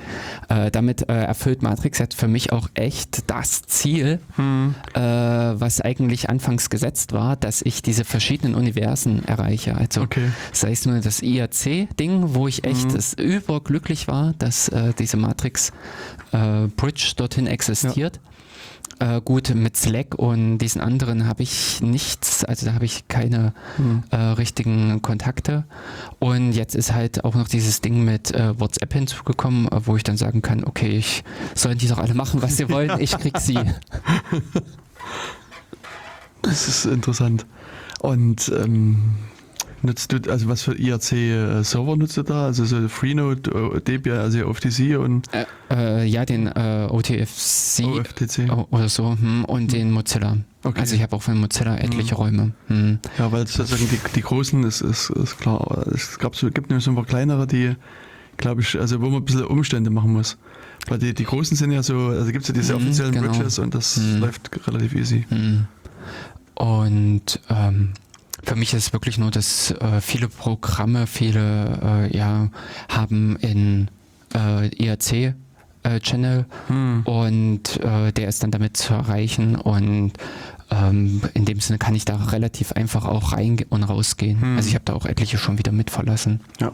äh, 0.49 0.69
damit 0.71 1.09
äh, 1.09 1.13
erfüllt 1.23 1.61
Matrix 1.61 1.99
jetzt 1.99 2.15
für 2.19 2.27
mich 2.27 2.51
auch 2.51 2.69
echt 2.73 3.29
das 3.29 3.61
Ziel, 3.63 4.19
Hm. 4.35 4.75
äh, 4.93 4.99
was 4.99 5.79
eigentlich 5.81 6.29
anfangs 6.29 6.69
gesetzt 6.69 7.13
war, 7.13 7.35
dass 7.37 7.61
ich 7.61 7.81
diese 7.81 8.03
verschiedenen 8.03 8.53
Universen 8.55 9.23
erreiche. 9.25 9.75
Also 9.77 10.01
Okay. 10.01 10.29
sei 10.51 10.71
es 10.73 10.85
nur 10.85 10.99
das 10.99 11.21
IRC-Ding, 11.21 12.35
wo 12.35 12.47
ich 12.47 12.65
echt 12.65 12.93
es 12.93 13.13
überglücklich 13.13 14.07
war, 14.09 14.33
dass 14.37 14.67
äh, 14.69 14.93
diese 14.99 15.15
Matrix 15.17 15.71
äh, 16.33 16.67
Bridge 16.75 17.13
dorthin 17.15 17.47
existiert. 17.47 18.19
Äh, 19.03 19.19
gut, 19.19 19.53
mit 19.53 19.75
Slack 19.75 20.15
und 20.15 20.59
diesen 20.59 20.79
anderen 20.79 21.27
habe 21.27 21.43
ich 21.43 21.81
nichts, 21.81 22.45
also 22.45 22.65
da 22.65 22.73
habe 22.73 22.85
ich 22.85 23.09
keine 23.09 23.53
Hm. 23.75 24.03
äh, 24.11 24.15
richtigen 24.15 25.01
Kontakte. 25.01 25.65
Und 26.19 26.53
jetzt 26.53 26.73
ist 26.73 26.93
halt 26.93 27.25
auch 27.25 27.35
noch 27.35 27.49
dieses 27.49 27.81
Ding 27.81 28.05
mit 28.05 28.33
äh, 28.33 28.57
WhatsApp 28.57 28.93
hinzugekommen, 28.93 29.67
äh, 29.67 29.85
wo 29.85 29.97
ich 29.97 30.03
dann 30.03 30.15
sagen 30.15 30.41
kann, 30.41 30.63
okay, 30.63 30.87
ich 30.87 31.25
sollen 31.53 31.77
die 31.77 31.89
doch 31.89 31.97
alle 31.97 32.13
machen, 32.13 32.41
was 32.41 32.55
sie 32.55 32.69
wollen, 32.69 32.97
ich 33.01 33.17
krieg 33.17 33.37
sie. 33.39 33.59
Das 36.41 36.69
ist 36.69 36.85
interessant. 36.85 37.45
Und 37.99 38.53
ähm, 38.55 39.15
nutzt 39.83 40.11
du, 40.11 40.31
also 40.31 40.47
was 40.47 40.63
für 40.63 40.73
IRC-Server 40.73 41.95
nutzt 41.95 42.17
du 42.17 42.23
da? 42.23 42.45
Also 42.45 42.65
so 42.65 42.87
Freenode, 42.89 43.51
äh, 43.75 43.81
Debian, 43.81 44.17
also 44.17 44.45
OFTC 44.47 44.97
und 44.97 45.27
Äh, 45.33 45.45
äh, 45.71 46.05
ja, 46.05 46.25
den 46.25 46.47
äh, 46.47 46.87
OTFC 46.89 47.83
OFTC? 47.85 48.49
o- 48.51 48.67
oder 48.71 48.89
so 48.89 49.11
hm, 49.11 49.45
und 49.45 49.71
den 49.71 49.91
Mozilla. 49.91 50.37
Okay. 50.63 50.79
Also 50.79 50.95
ich 50.95 51.03
habe 51.03 51.15
auch 51.15 51.21
von 51.21 51.37
Mozilla 51.39 51.77
etliche 51.77 52.15
Räume. 52.15 52.53
Hm. 52.67 52.99
Ja, 53.17 53.31
weil 53.31 53.45
sozusagen 53.45 53.87
die, 53.89 53.99
die 54.15 54.21
großen 54.21 54.63
ist, 54.63 54.81
ist, 54.81 55.09
ist 55.11 55.37
klar. 55.39 55.85
Es 55.93 56.17
gab 56.19 56.35
so, 56.35 56.49
gibt 56.49 56.69
nämlich 56.69 56.85
so 56.85 56.91
ein 56.91 56.95
paar 56.95 57.05
kleinere, 57.05 57.45
die, 57.45 57.75
glaube 58.37 58.61
ich, 58.61 58.79
also 58.79 59.01
wo 59.01 59.05
man 59.09 59.21
ein 59.21 59.25
bisschen 59.25 59.45
Umstände 59.45 59.89
machen 59.89 60.13
muss. 60.13 60.37
Weil 60.87 60.99
die, 60.99 61.13
die 61.13 61.23
großen 61.25 61.55
sind 61.57 61.71
ja 61.71 61.83
so, 61.83 61.97
also 62.07 62.31
gibt 62.31 62.43
es 62.43 62.47
ja 62.49 62.53
diese 62.53 62.73
Mhm, 62.75 62.81
offiziellen 62.83 63.11
genau. 63.13 63.31
Bridges 63.33 63.59
und 63.59 63.75
das 63.75 63.97
Mhm. 63.97 64.19
läuft 64.19 64.67
relativ 64.67 64.95
easy. 64.95 65.25
Hm. 65.29 65.65
Und 66.55 67.39
ähm, 67.49 67.89
für 68.43 68.55
mich 68.55 68.73
ist 68.73 68.87
es 68.87 68.93
wirklich 68.93 69.17
nur, 69.17 69.31
dass 69.31 69.71
äh, 69.71 70.01
viele 70.01 70.27
Programme, 70.27 71.07
viele 71.07 72.09
äh, 72.11 72.17
ja, 72.17 72.49
haben 72.89 73.37
in 73.37 73.89
äh, 74.35 74.67
IRC 74.67 75.35
äh, 75.83 75.99
Channel 75.99 76.45
Hm. 76.67 77.01
und 77.03 77.79
äh, 77.81 78.11
der 78.11 78.27
ist 78.27 78.43
dann 78.43 78.51
damit 78.51 78.77
zu 78.77 78.93
erreichen 78.93 79.55
und 79.55 80.13
ähm, 80.71 81.21
in 81.33 81.45
dem 81.45 81.59
Sinne 81.59 81.77
kann 81.77 81.95
ich 81.95 82.05
da 82.05 82.15
relativ 82.15 82.71
einfach 82.73 83.05
auch 83.05 83.33
rein 83.33 83.57
und 83.69 83.83
rausgehen. 83.83 84.41
Hm. 84.41 84.57
Also 84.57 84.69
ich 84.69 84.75
habe 84.75 84.85
da 84.85 84.93
auch 84.93 85.05
etliche 85.05 85.37
schon 85.37 85.57
wieder 85.57 85.71
mit 85.71 85.89
verlassen. 85.89 86.39
Ja. 86.59 86.71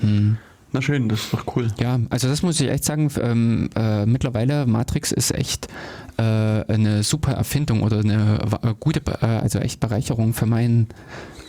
Hm. 0.00 0.38
Na 0.70 0.82
schön, 0.82 1.08
das 1.08 1.20
ist 1.20 1.32
doch 1.32 1.56
cool. 1.56 1.68
Ja, 1.80 1.98
also 2.10 2.28
das 2.28 2.42
muss 2.42 2.60
ich 2.60 2.68
echt 2.68 2.84
sagen, 2.84 3.10
ähm, 3.22 3.70
äh, 3.74 4.04
mittlerweile 4.04 4.66
Matrix 4.66 5.12
ist 5.12 5.34
echt 5.34 5.68
äh, 6.18 6.22
eine 6.22 7.02
super 7.02 7.32
Erfindung 7.32 7.82
oder 7.82 8.00
eine 8.00 8.40
äh, 8.62 8.74
gute, 8.78 9.00
äh, 9.22 9.26
also 9.26 9.58
echt 9.60 9.80
Bereicherung 9.80 10.34
für 10.34 10.46
mein 10.46 10.88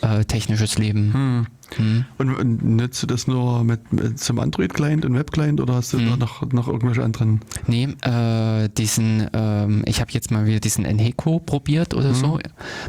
äh, 0.02 0.24
technisches 0.24 0.78
Leben. 0.78 1.12
Hm. 1.12 1.46
Hm. 1.76 2.04
Und, 2.18 2.34
und 2.34 2.64
nutzt 2.64 3.02
du 3.02 3.06
das 3.06 3.26
nur 3.28 3.62
mit, 3.62 3.92
mit 3.92 4.18
zum 4.18 4.40
Android-Client 4.40 5.04
und 5.04 5.14
Web-Client 5.14 5.60
oder 5.60 5.74
hast 5.74 5.92
du 5.92 5.98
Hm. 5.98 6.10
da 6.10 6.16
noch, 6.16 6.50
noch 6.52 6.66
irgendwelche 6.68 7.04
anderen? 7.04 7.40
Nee, 7.66 7.88
äh, 8.02 8.68
diesen, 8.70 9.28
ähm, 9.32 9.82
ich 9.86 10.00
habe 10.00 10.10
jetzt 10.12 10.30
mal 10.32 10.46
wieder 10.46 10.58
diesen 10.60 10.84
Enheco 10.84 11.38
probiert 11.38 11.94
oder 11.94 12.10
Mhm. 12.10 12.14
so, 12.14 12.38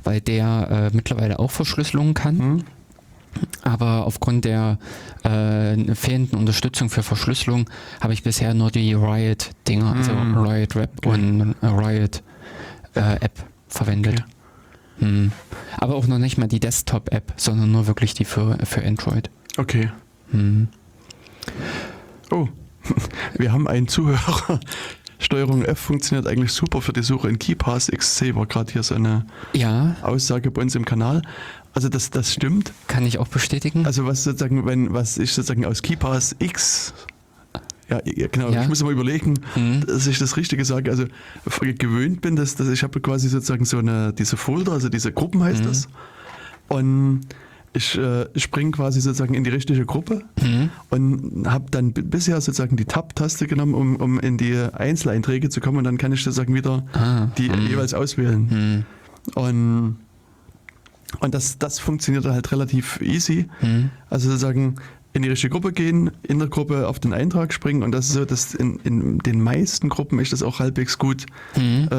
weil 0.03 0.21
der 0.21 0.89
äh, 0.91 0.95
mittlerweile 0.95 1.37
auch 1.39 1.51
Verschlüsselung 1.51 2.13
kann. 2.15 2.63
Aber 3.63 4.05
aufgrund 4.05 4.45
der 4.45 4.77
äh, 5.23 5.95
fehlenden 5.95 6.37
Unterstützung 6.39 6.89
für 6.89 7.03
Verschlüsselung 7.03 7.69
habe 8.01 8.13
ich 8.13 8.23
bisher 8.23 8.53
nur 8.53 8.71
die 8.71 8.93
Riot-Dinger, 8.93 9.93
also 9.95 10.11
Mm. 10.13 10.37
Riot 10.37 10.75
Web 10.75 10.91
Okay. 10.97 11.09
und 11.09 11.55
äh, 11.61 11.65
Riot 11.67 12.23
äh, 12.95 13.15
App 13.21 13.43
verwendet. 13.67 14.23
Hm. 14.99 15.31
Aber 15.77 15.95
auch 15.95 16.07
noch 16.07 16.17
nicht 16.19 16.37
mal 16.37 16.47
die 16.47 16.59
Desktop-App, 16.59 17.33
sondern 17.37 17.71
nur 17.71 17.87
wirklich 17.87 18.13
die 18.13 18.25
für, 18.25 18.57
für 18.65 18.83
Android. 18.83 19.29
Okay. 19.57 19.89
Hm. 20.31 20.67
Oh, 22.31 22.47
wir 23.37 23.51
haben 23.51 23.67
einen 23.67 23.87
Zuhörer. 23.87 24.59
Steuerung 25.19 25.63
F 25.63 25.77
funktioniert 25.79 26.25
eigentlich 26.27 26.51
super 26.51 26.81
für 26.81 26.93
die 26.93 27.03
Suche 27.03 27.29
in 27.29 27.37
KeyPass 27.37 27.91
XC, 27.95 28.33
war 28.35 28.47
gerade 28.47 28.71
hier 28.73 28.81
so 28.81 28.95
eine 28.95 29.25
Ja, 29.53 29.95
Aussage 30.01 30.49
bei 30.49 30.61
uns 30.63 30.73
im 30.75 30.83
Kanal. 30.83 31.21
Also 31.73 31.87
das, 31.89 32.09
das 32.09 32.33
stimmt. 32.33 32.73
kann 32.87 33.05
ich 33.05 33.17
auch 33.17 33.27
bestätigen. 33.29 33.85
Also 33.85 34.05
was 34.05 34.23
sozusagen, 34.23 34.65
wenn, 34.65 34.93
was 34.93 35.17
ich 35.17 35.31
sozusagen 35.33 35.65
aus 35.65 35.81
KeyPass 35.81 36.35
X, 36.39 36.93
ja, 37.89 37.99
genau, 38.27 38.49
Ja. 38.51 38.61
ich 38.63 38.69
muss 38.69 38.83
mal 38.83 38.91
überlegen, 38.91 39.35
Mhm. 39.55 39.85
dass 39.85 40.07
ich 40.07 40.17
das 40.19 40.37
Richtige 40.37 40.63
sage. 40.65 40.89
Also 40.91 41.05
gewöhnt 41.77 42.21
bin, 42.21 42.35
dass, 42.35 42.55
dass 42.55 42.67
ich 42.69 42.83
habe 42.83 42.99
quasi 43.01 43.27
sozusagen 43.29 43.65
so 43.65 43.77
eine, 43.79 44.13
diese 44.13 44.37
Folder, 44.37 44.71
also 44.73 44.89
diese 44.89 45.11
Gruppen 45.11 45.43
heißt 45.43 45.61
Mhm. 45.63 45.67
das. 45.67 45.87
Und 46.69 47.21
ich 47.73 47.97
äh, 47.97 48.27
springe 48.37 48.71
quasi 48.71 48.99
sozusagen 48.99 49.33
in 49.33 49.43
die 49.45 49.49
richtige 49.49 49.85
Gruppe 49.85 50.23
Mhm. 50.41 50.69
und 50.89 51.47
habe 51.49 51.65
dann 51.71 51.93
bisher 51.93 52.39
sozusagen 52.41 52.75
die 52.75 52.85
Tab-Taste 52.85 53.47
genommen, 53.47 53.73
um, 53.73 53.95
um 53.95 54.19
in 54.19 54.37
die 54.37 54.57
Einzeleinträge 54.57 55.49
zu 55.49 55.61
kommen 55.61 55.77
und 55.77 55.85
dann 55.85 55.97
kann 55.97 56.11
ich 56.11 56.21
sozusagen 56.23 56.53
wieder 56.53 56.85
Ah, 56.93 57.27
die 57.37 57.47
mhm. 57.49 57.67
jeweils 57.67 57.93
auswählen. 57.93 58.49
Hm, 58.49 58.83
Und, 59.35 59.97
und 61.19 61.33
das, 61.33 61.57
das 61.59 61.79
funktioniert 61.79 62.25
halt 62.25 62.51
relativ 62.51 62.99
easy. 63.01 63.47
hm, 63.59 63.89
Also 64.09 64.29
sozusagen 64.29 64.75
in 65.13 65.23
die 65.23 65.29
richtige 65.29 65.51
Gruppe 65.51 65.73
gehen, 65.73 66.11
in 66.23 66.39
der 66.39 66.47
Gruppe 66.47 66.87
auf 66.87 66.97
den 66.99 67.13
Eintrag 67.13 67.51
springen 67.51 67.83
und 67.83 67.91
das 67.91 68.05
ist 68.07 68.13
so, 68.13 68.23
dass 68.23 68.53
in, 68.53 68.77
in 68.85 69.17
den 69.19 69.41
meisten 69.41 69.89
Gruppen 69.89 70.17
ich 70.19 70.29
das 70.29 70.41
auch 70.41 70.59
halbwegs 70.59 70.97
gut 70.97 71.25
hm. 71.55 71.89
äh, 71.91 71.95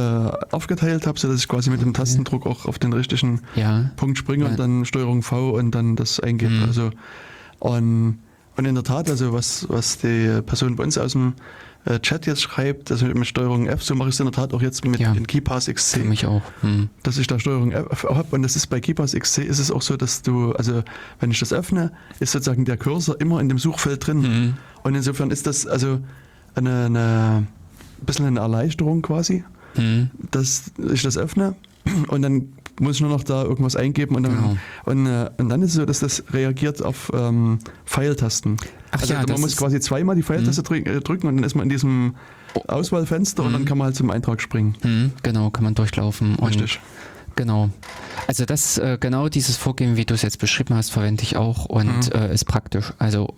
aufgeteilt 0.51 1.07
habe, 1.07 1.19
sodass 1.19 1.41
ich 1.41 1.47
quasi 1.49 1.69
mit 1.69 1.83
dem 1.83 1.93
Tastendruck 1.93 2.47
auch 2.47 2.65
auf 2.65 2.79
den 2.79 2.95
richtigen 2.95 3.43
Ja. 3.55 3.91
Punkt 3.97 4.17
springe 4.17 4.45
Ja. 4.45 4.51
und 4.51 4.59
dann 4.59 4.87
Steuerung 4.87 5.23
V 5.23 5.51
und 5.51 5.73
dann 5.73 5.95
das 5.95 6.21
eingebe. 6.21 6.53
Mhm. 6.55 6.63
Also 6.63 6.91
und, 7.59 8.19
und 8.57 8.65
in 8.65 8.75
der 8.75 8.85
Tat, 8.85 9.11
also 9.11 9.33
was, 9.35 9.67
was 9.69 9.99
die 9.99 10.41
Person 10.47 10.77
bei 10.77 10.85
uns 10.85 10.97
aus 10.97 11.13
dem 11.13 11.35
äh, 11.85 11.99
Chat 12.01 12.27
jetzt 12.27 12.41
schreibt, 12.43 12.91
also 12.93 13.07
mit 13.07 13.27
Steuerung 13.27 13.67
F, 13.67 13.83
so 13.83 13.95
mache 13.95 14.09
ich 14.09 14.15
es 14.15 14.21
in 14.21 14.27
der 14.27 14.33
Tat 14.33 14.55
auch 14.55 14.63
jetzt 14.63 14.85
mit 14.85 15.01
Ja. 15.01 15.13
in 15.13 15.27
KeyPass 15.27 15.67
XC 15.67 15.99
Für 16.01 16.05
mich 16.05 16.27
auch. 16.27 16.43
Hm. 16.61 16.89
dass 17.03 17.19
ich 17.19 17.27
da 17.27 17.39
Steuerung 17.39 17.73
F 17.73 18.05
habe 18.05 18.29
und 18.37 18.43
das 18.43 18.55
ist 18.57 18.69
bei 18.69 18.81
KeyPass 18.81 19.13
XC 19.15 19.39
ist 19.45 19.59
es 19.59 19.71
auch 19.71 19.83
so, 19.83 19.97
dass 19.97 20.23
du, 20.23 20.53
also 20.53 20.83
wenn 21.21 21.31
ich 21.31 21.41
das 21.41 21.53
öffne, 21.53 21.93
ist 22.21 22.33
sozusagen 22.33 22.65
der 22.65 22.77
Cursor 22.77 23.21
immer 23.21 23.41
in 23.41 23.49
dem 23.49 23.59
Suchfeld 23.59 24.07
drin 24.07 24.19
Mhm. 24.21 24.55
und 24.85 24.95
insofern 24.95 25.31
ist 25.31 25.47
das 25.47 25.67
also 25.67 26.01
eine, 26.55 26.85
eine 26.87 27.47
ein 28.01 28.07
bisschen 28.07 28.27
eine 28.27 28.41
Erleichterung 28.41 29.03
quasi, 29.03 29.45
Hm. 29.75 30.11
dass 30.31 30.71
ich 30.93 31.03
das 31.03 31.17
öffne 31.17 31.55
und 32.09 32.23
dann 32.23 32.53
muss 32.81 32.97
ich 32.97 33.01
nur 33.03 33.11
noch 33.11 33.23
da 33.25 33.43
irgendwas 33.43 33.77
eingeben 33.77 34.17
und 34.17 34.23
dann, 34.25 34.35
Genau. 34.37 34.57
und, 34.85 35.07
äh, 35.07 35.31
und 35.39 35.49
dann 35.49 35.63
ist 35.63 35.71
es 35.71 35.75
so, 35.77 35.85
dass 35.85 36.01
das 36.01 36.23
reagiert 36.33 36.83
auf 36.83 37.11
ähm, 37.15 37.59
Pfeiltasten. 37.87 38.57
Ach 38.95 39.01
also 39.01 39.15
ja, 39.15 39.25
man 39.27 39.41
muss 39.41 39.57
quasi 39.57 39.81
zweimal 39.81 40.15
die 40.17 40.23
Pfeiltaste 40.23 40.63
drück- 40.63 40.87
äh, 40.89 41.01
drücken 41.01 41.27
und 41.27 41.37
dann 41.37 41.45
ist 41.45 41.55
man 41.55 41.65
in 41.65 41.71
diesem 41.71 42.15
Auswahlfenster 42.69 43.43
und 43.43 43.53
dann 43.53 43.65
kann 43.65 43.79
man 43.79 43.87
halt 43.87 43.97
zum 43.97 44.11
Eintrag 44.11 44.41
springen. 44.41 44.77
Hm. 44.83 45.13
Genau, 45.23 45.51
kann 45.51 45.65
man 45.65 45.75
durchlaufen. 45.75 46.35
Richtig. 46.37 46.79
Genau. 47.35 47.71
Also 48.27 48.45
das, 48.45 48.77
äh, 48.77 48.99
genau 49.01 49.29
dieses 49.31 49.57
Vorgehen, 49.57 49.97
wie 49.97 50.05
du 50.05 50.13
es 50.15 50.21
jetzt 50.23 50.39
beschrieben 50.39 50.75
hast, 50.75 50.91
verwende 50.91 51.23
ich 51.23 51.37
auch 51.37 51.65
und 51.65 51.87
Mhm. 52.15 52.21
äh, 52.21 52.35
ist 52.35 52.45
praktisch. 52.45 52.93
Also 52.99 53.35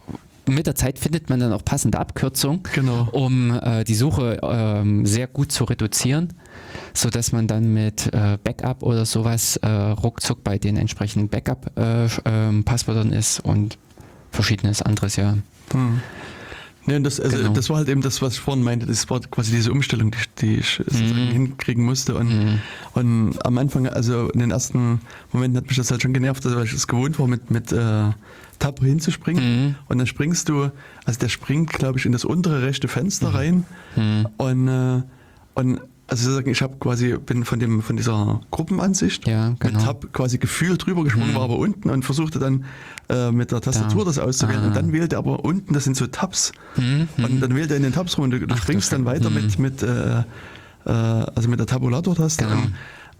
mit 0.47 0.67
der 0.67 0.75
Zeit 0.75 0.99
findet 0.99 1.31
man 1.31 1.39
dann 1.41 1.53
auch 1.53 1.65
passende 1.65 1.99
Abkürzungen, 1.99 2.65
Genau. 2.75 3.09
um 3.13 3.53
äh, 3.63 3.85
die 3.85 3.95
Suche 3.95 4.41
ähm, 4.43 5.07
sehr 5.07 5.29
gut 5.29 5.53
zu 5.53 5.63
reduzieren, 5.65 6.33
sodass 6.93 7.31
man 7.33 7.47
dann 7.47 7.73
mit 7.73 8.13
äh, 8.13 8.37
Backup 8.43 8.83
oder 8.83 9.07
sowas 9.07 9.57
äh, 9.59 9.69
ruckzuck 9.69 10.43
bei 10.43 10.59
den 10.59 10.77
entsprechenden 10.77 11.29
Backup-Passwörtern 11.29 13.13
ist 13.13 13.41
und 13.41 13.79
verschiedenes 14.35 14.83
anderes, 14.83 15.17
ja. 15.17 15.37
Hm. 15.73 16.01
Und 16.87 17.03
das, 17.05 17.19
also 17.19 17.39
Genau. 17.39 17.53
das 17.55 17.71
war 17.71 17.79
halt 17.79 17.89
eben 17.89 18.03
das, 18.03 18.21
was 18.21 18.35
ich 18.35 18.41
vorhin 18.41 18.63
meinte. 18.63 18.85
Das 18.85 19.09
war 19.09 19.19
quasi 19.21 19.53
diese 19.53 19.73
Umstellung, 19.73 20.11
die, 20.43 20.57
ich- 20.57 20.83
die 20.91 20.93
ich 20.99 21.15
Mhm. 21.15 21.31
hinkriegen 21.31 21.83
musste. 21.83 22.15
Und, 22.15 22.29
Mhm. 22.29 22.59
und 22.93 23.47
am 23.47 23.57
Anfang, 23.57 23.87
also 23.89 24.29
in 24.29 24.41
den 24.41 24.51
ersten 24.51 25.01
Momenten 25.33 25.57
hat 25.57 25.69
mich 25.69 25.79
das 25.79 25.91
halt 25.91 26.03
schon 26.03 26.13
genervt, 26.13 26.45
also 26.45 26.59
weil 26.59 26.67
ich 26.67 26.75
es 26.75 26.87
gewohnt 26.87 27.19
war, 27.19 27.27
mit, 27.27 27.51
mit 27.51 27.73
äh, 27.73 28.11
Tab 28.59 28.81
hinzuspringen. 28.81 29.43
Mhm. 29.69 29.75
Und 29.89 29.97
dann 29.97 30.07
springst 30.07 30.51
du, 30.51 30.71
also 31.07 31.19
der 31.21 31.31
springt, 31.31 31.71
glaube 31.73 31.99
ich, 31.99 32.05
in 32.05 32.13
das 32.13 32.27
untere 32.27 32.61
rechte 32.63 32.87
Fenster 32.87 33.33
rein. 33.33 33.65
Mhm. 33.97 34.29
Und, 34.37 34.69
äh, 34.69 35.03
und 35.55 35.81
also 36.15 36.25
sozusagen, 36.31 36.51
ich 36.51 36.63
habe 36.63 36.77
quasi, 36.79 37.17
bin 37.19 37.45
von 37.45 37.59
dem 37.59 37.83
von 37.83 37.97
dieser 37.97 38.41
Gruppenansicht 38.51 39.27
Ja, 39.27 39.55
genau. 39.59 39.75
mit 39.75 39.85
Tab 39.85 40.13
quasi 40.13 40.39
gefühlt 40.39 40.87
drüber 40.87 41.05
gesprungen, 41.05 41.31
Mhm. 41.31 41.35
war 41.35 41.43
aber 41.43 41.59
unten 41.59 41.91
und 41.91 42.05
versuchte 42.05 42.39
dann 42.39 42.65
äh, 43.09 43.31
mit 43.31 43.51
der 43.53 43.61
Tastatur 43.61 44.01
Da. 44.05 44.11
das 44.11 44.19
auszuwählen. 44.19 44.63
Ah. 44.63 44.67
Und 44.69 44.77
dann 44.77 44.93
wählte 44.93 45.17
er 45.17 45.19
aber 45.19 45.45
unten, 45.45 45.75
das 45.75 45.85
sind 45.85 45.97
so 45.97 46.07
Tabs. 46.07 46.53
Mhm. 46.77 47.09
Und 47.23 47.41
dann 47.41 47.55
wählt 47.55 47.71
er 47.71 47.77
in 47.77 47.83
den 47.83 47.93
Tabs 47.93 48.17
rum 48.17 48.25
und 48.25 48.31
du, 48.31 48.41
du 48.41 48.47
Ach, 48.55 48.59
springst 48.59 48.93
dann 48.93 49.05
weiter 49.05 49.31
Scheiße. 49.31 49.61
mit, 49.61 49.81
mit, 49.81 49.83
äh, 49.83 50.19
äh, 50.21 50.25
also 50.91 51.49
mit 51.49 51.59
der 51.59 51.67
Tabulator-Taste. 51.67 52.45
Genau. 52.45 52.63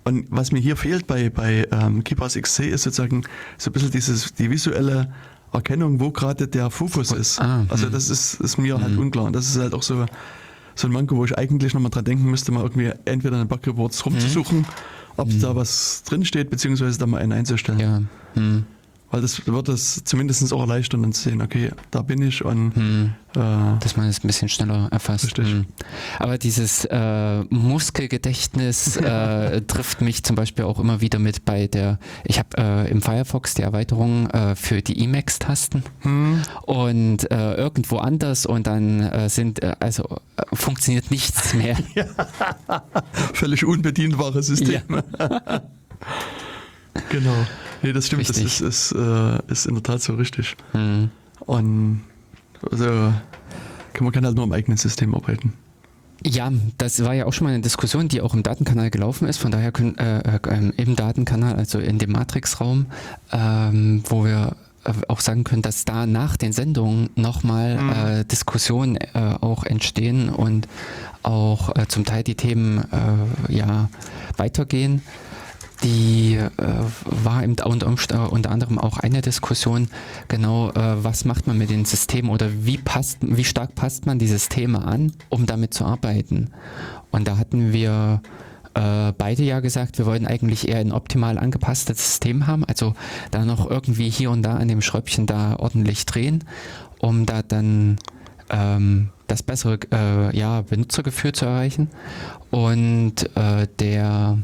Und, 0.05 0.27
was 0.31 0.53
mir 0.53 0.61
hier 0.61 0.77
fehlt 0.77 1.07
bei, 1.07 1.31
bei 1.31 1.67
ähm, 1.73 2.05
KeyPass 2.05 2.35
XC 2.35 2.61
ist 2.67 2.83
sozusagen 2.83 3.23
so 3.59 3.71
ein 3.71 3.73
bisschen 3.73 3.91
dieses, 3.91 4.35
die 4.35 4.51
visuelle 4.51 5.09
Erkennung, 5.53 5.99
wo 6.01 6.11
gerade 6.11 6.47
der 6.49 6.69
Fokus 6.71 7.11
ist. 7.13 7.41
Ah, 7.41 7.65
also 7.69 7.87
hm. 7.87 7.93
das 7.93 8.11
ist, 8.11 8.41
ist 8.41 8.59
mir 8.59 8.79
halt 8.81 8.93
Hm. 8.93 8.99
unklar. 8.99 9.25
Und 9.25 9.35
das 9.35 9.47
ist 9.47 9.57
halt 9.59 9.73
auch 9.73 9.83
so, 9.83 10.05
so 10.75 10.89
ein 10.89 10.93
Manko, 10.93 11.17
wo 11.17 11.25
ich 11.25 11.37
eigentlich 11.37 11.75
nochmal 11.75 11.91
dran 11.91 12.05
denken 12.05 12.31
müsste, 12.31 12.53
mal 12.53 12.63
irgendwie 12.63 12.91
entweder 13.05 13.37
in 13.41 13.43
den 13.45 13.49
Bug-Reports 13.49 14.05
rumzusuchen, 14.07 14.67
ob 15.17 15.29
Hm. 15.29 15.41
da 15.41 15.55
was 15.57 16.03
drinsteht, 16.05 16.51
beziehungsweise 16.51 16.99
da 16.99 17.07
mal 17.07 17.21
einen 17.21 17.33
einzustellen. 17.33 17.79
Ja. 17.79 18.03
Hm. 18.35 18.65
Weil 19.11 19.21
das 19.21 19.47
wird 19.47 19.69
es 19.69 20.03
zumindest 20.05 20.53
auch 20.53 20.61
erleichtern, 20.61 21.03
dann 21.03 21.13
zu 21.13 21.23
sehen, 21.29 21.41
okay, 21.41 21.71
da 21.91 22.03
bin 22.03 22.21
ich 22.21 22.45
und 22.45 22.75
Hm. 22.75 23.13
äh, 23.37 23.79
dass 23.81 23.97
man 23.97 24.09
es 24.09 24.25
ein 24.25 24.27
bisschen 24.27 24.49
schneller 24.49 24.89
erfasst. 24.91 25.27
Richtig. 25.27 25.51
Hm. 25.51 25.67
Aber 26.19 26.37
dieses 26.37 26.85
äh, 26.87 27.45
Muskelgedächtnis 27.45 28.97
äh, 28.97 29.61
trifft 29.63 30.01
mich 30.01 30.25
zum 30.25 30.35
Beispiel 30.35 30.65
auch 30.65 30.81
immer 30.81 31.01
wieder 31.01 31.19
mit 31.19 31.45
bei 31.45 31.69
der, 31.69 31.99
ich 32.25 32.39
habe 32.39 32.49
äh, 32.59 32.91
im 32.91 33.03
Firefox 33.03 33.55
die 33.55 33.63
Erweiterung 33.63 34.29
äh, 34.31 34.57
für 34.57 34.83
die 34.83 35.05
Emacs-Tasten 35.05 35.85
hm, 36.01 36.43
und 36.63 37.31
äh, 37.31 37.55
irgendwo 37.55 37.99
anders 37.99 38.47
und 38.47 38.67
dann 38.67 39.29
sind, 39.29 39.63
also 39.81 40.19
funktioniert 40.53 41.11
nichts 41.11 41.55
mehr. 41.55 41.77
völlig 43.33 43.65
unbedienbare 43.65 44.43
Systeme. 44.43 45.05
genau. 47.11 47.35
Nee, 47.83 47.93
das 47.93 48.07
stimmt, 48.07 48.21
Richtig. 48.21 48.45
das 48.45 48.61
ist, 48.61 48.93
ist, 48.93 48.99
äh, 48.99 49.39
ist 49.49 49.67
in 49.67 49.75
der 49.75 49.83
Tat 49.83 50.03
so 50.03 50.15
richtig. 50.15 50.57
Hm. 50.73 51.11
Und 51.41 52.01
also 52.71 53.13
kann 53.93 54.05
man 54.05 54.13
kann 54.13 54.25
halt 54.25 54.37
nur 54.37 54.45
im 54.45 54.53
eigenen 54.53 54.79
System 54.79 55.15
arbeiten. 55.15 55.53
Ja, 56.27 56.51
das 56.79 57.05
war 57.05 57.13
ja 57.13 57.27
auch 57.27 57.33
schon 57.35 57.47
mal 57.47 57.53
eine 57.53 57.63
Diskussion, 57.63 58.09
die 58.09 58.23
auch 58.23 58.33
im 58.33 58.43
Datenkanal 58.43 58.89
gelaufen 58.91 59.29
ist. 59.29 59.37
Von 59.39 59.51
daher 59.51 59.73
können 59.73 59.99
äh, 59.99 60.21
äh, 60.37 60.39
ähm, 60.49 60.73
im 60.77 60.97
Datenkanal, 60.97 61.57
also 61.57 61.79
in 61.79 61.99
dem 61.99 62.13
Matrix-Raum, 62.13 62.87
ähm, 63.33 64.03
wo 64.09 64.25
wir 64.25 64.57
äh, 64.85 64.93
auch 65.09 65.21
sagen 65.21 65.45
können, 65.45 65.61
dass 65.61 65.85
da 65.85 66.07
nach 66.07 66.39
den 66.39 66.53
Sendungen 66.53 67.11
nochmal 67.17 67.77
Mhm. 67.77 67.91
äh, 67.91 68.25
Diskussionen 68.25 68.97
äh, 68.97 69.09
auch 69.41 69.65
entstehen 69.65 70.31
und 70.31 70.67
auch 71.23 71.77
äh, 71.77 71.87
zum 71.89 72.07
Teil 72.07 72.23
die 72.23 72.37
Themen 72.37 72.85
äh, 72.91 73.53
ja 73.53 73.91
weitergehen. 74.39 75.03
Die 75.83 76.37
äh, 76.37 76.51
war 77.05 77.43
im, 77.43 77.57
unter, 77.65 77.89
äh, 77.89 78.29
unter 78.29 78.51
anderem 78.51 78.79
auch 78.79 78.99
eine 78.99 79.21
Diskussion, 79.21 79.89
genau, 80.29 80.71
äh, 80.71 81.05
was 81.05 81.25
macht 81.25 81.47
man 81.47 81.59
mit 81.59 81.71
den 81.71 81.85
Systemen 81.85 82.31
oder 82.31 82.49
wie 82.65 82.79
passt, 82.79 83.19
wie 83.21 83.45
stark 83.45 83.75
passt 83.75 84.07
man 84.07 84.19
die 84.19 84.29
Systeme 84.29 84.85
an, 84.85 85.13
um 85.29 85.47
damit 85.47 85.75
zu 85.75 85.85
arbeiten. 85.85 86.51
Und 87.11 87.29
da 87.29 87.37
hatten 87.37 87.73
wir 87.73 88.23
äh, 88.75 89.13
beide 89.17 89.43
ja 89.43 89.61
gesagt, 89.61 89.99
wir 89.99 90.07
wollten 90.07 90.27
eigentlich 90.27 90.69
eher 90.69 90.79
ein 90.79 90.93
optimal 90.93 91.39
angepasstes 91.39 91.99
System 91.99 92.47
haben, 92.47 92.65
also 92.65 92.95
da 93.31 93.45
noch 93.45 93.69
irgendwie 93.69 94.11
hier 94.11 94.31
und 94.31 94.43
da 94.43 94.57
an 94.57 94.69
dem 94.69 94.81
Schräubchen 94.81 95.27
da 95.27 95.57
ordentlich 95.57 96.07
drehen, 96.07 96.45
um 96.99 97.27
da 97.27 97.43
dann 97.43 97.99
ähm, 98.51 99.11
das 99.27 99.43
bessere 99.43 99.79
äh, 99.93 100.37
ja, 100.37 100.63
Benutzergefühl 100.63 101.33
zu 101.33 101.47
erreichen. 101.47 101.89
Und 102.51 103.31
äh, 103.37 103.67
der 103.79 104.39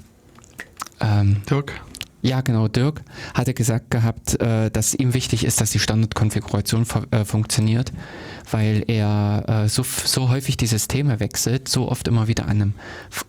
ähm, 1.00 1.42
Dirk? 1.48 1.72
ja, 2.22 2.42
genau. 2.42 2.68
Dirk 2.68 3.00
hatte 3.32 3.54
gesagt 3.54 3.90
gehabt, 3.90 4.38
äh, 4.40 4.70
dass 4.70 4.94
ihm 4.94 5.14
wichtig 5.14 5.44
ist, 5.44 5.60
dass 5.60 5.70
die 5.70 5.78
Standardkonfiguration 5.78 6.84
äh, 7.12 7.24
funktioniert, 7.24 7.92
weil 8.50 8.84
er 8.88 9.44
äh, 9.48 9.68
so, 9.68 9.82
so 9.82 10.28
häufig 10.28 10.56
die 10.58 10.66
Systeme 10.66 11.18
wechselt, 11.20 11.68
so 11.68 11.88
oft 11.90 12.08
immer 12.08 12.28
wieder 12.28 12.44
an 12.44 12.50
einem 12.50 12.74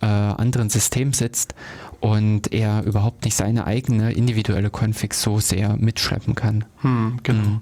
äh, 0.01 0.05
anderen 0.05 0.69
System 0.69 1.13
sitzt 1.13 1.55
und 2.01 2.51
er 2.51 2.83
überhaupt 2.83 3.23
nicht 3.23 3.35
seine 3.37 3.65
eigene 3.65 4.11
individuelle 4.11 4.69
Config 4.69 5.13
so 5.13 5.39
sehr 5.39 5.77
mitschleppen 5.77 6.35
kann. 6.35 6.65
Hm, 6.81 7.19
genau. 7.23 7.43
Mhm. 7.43 7.61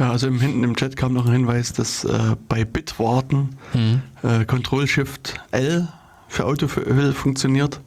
Ja, 0.00 0.10
also 0.10 0.26
im, 0.26 0.40
hinten 0.40 0.64
im 0.64 0.74
Chat 0.74 0.96
kam 0.96 1.12
noch 1.12 1.26
ein 1.26 1.32
Hinweis, 1.32 1.72
dass 1.72 2.02
äh, 2.04 2.34
bei 2.48 2.64
Bitwarten 2.64 3.50
Mhm. 3.72 4.02
äh, 4.24 4.44
Control-Shift-L 4.44 5.86
für 6.26 6.46
Autofill 6.46 7.12
funktioniert. 7.12 7.80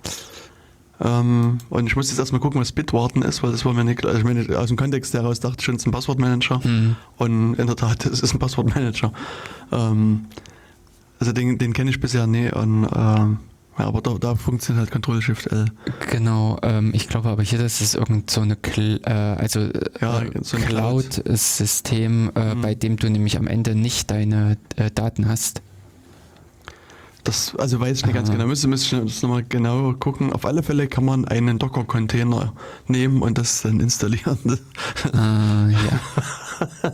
Ähm, 0.99 1.59
und 1.69 1.85
ich 1.87 1.95
muss 1.95 2.09
jetzt 2.09 2.17
erstmal 2.19 2.41
gucken, 2.41 2.59
was 2.59 2.71
Bitwarten 2.71 3.21
ist, 3.21 3.43
weil 3.43 3.51
das 3.51 3.65
war 3.65 3.73
mir 3.73 3.83
nicht 3.83 3.99
klar. 3.99 4.13
Also 4.15 4.19
ich 4.19 4.33
meine, 4.33 4.57
aus 4.57 4.67
dem 4.69 4.77
Kontext 4.77 5.13
heraus 5.13 5.39
dachte 5.39 5.57
ich 5.59 5.65
schon, 5.65 5.75
es 5.75 5.81
ist 5.83 5.87
ein 5.87 5.91
Passwortmanager. 5.91 6.59
Mhm. 6.63 6.95
Und 7.17 7.53
in 7.55 7.67
der 7.67 7.75
Tat, 7.75 8.05
es 8.07 8.21
ist 8.21 8.33
ein 8.33 8.39
Passwortmanager. 8.39 9.11
Ähm, 9.71 10.25
Also 11.19 11.33
den, 11.33 11.57
den 11.57 11.73
kenne 11.73 11.89
ich 11.91 11.99
bisher 11.99 12.25
nie. 12.27 12.51
Und, 12.51 12.85
ähm, 12.95 13.37
ja, 13.79 13.85
aber 13.85 14.01
da, 14.01 14.15
da 14.19 14.33
funktioniert 14.33 14.81
halt 14.81 14.91
Control 14.91 15.21
Shift 15.21 15.47
L. 15.51 15.65
Genau, 16.09 16.57
ähm, 16.63 16.91
ich 16.95 17.07
glaube 17.07 17.29
aber 17.29 17.43
hier, 17.43 17.59
das 17.59 17.79
ist 17.79 17.93
irgend 17.93 18.31
so 18.31 18.41
eine 18.41 18.55
Cl 18.55 18.99
äh, 19.05 19.11
also 19.11 19.59
äh, 19.59 19.71
Ja, 20.01 20.23
so 20.41 20.57
ein 20.57 20.63
Cloud-System, 20.63 22.31
äh, 22.35 22.55
Mhm. 22.55 22.61
bei 22.61 22.73
dem 22.75 22.97
du 22.97 23.09
nämlich 23.09 23.37
am 23.37 23.45
Ende 23.47 23.75
nicht 23.75 24.09
deine 24.09 24.57
äh, 24.77 24.89
Daten 24.89 25.27
hast. 25.27 25.61
Das, 27.27 27.53
also 27.57 27.79
weiß 27.79 27.97
ich 27.99 28.05
nicht 28.05 28.15
ganz 28.15 28.29
Aha. 28.29 28.37
genau. 28.37 28.47
Müsste, 28.47 28.67
müsste 28.67 28.95
ich 28.97 29.03
das 29.13 29.21
nochmal 29.21 29.43
genau 29.47 29.93
gucken. 29.93 30.33
Auf 30.33 30.45
alle 30.45 30.63
Fälle 30.63 30.87
kann 30.87 31.05
man 31.05 31.25
einen 31.25 31.59
Docker-Container 31.59 32.53
nehmen 32.87 33.21
und 33.21 33.37
das 33.37 33.61
dann 33.61 33.79
installieren. 33.79 34.39
Äh, 35.13 35.71
ja. 35.73 36.91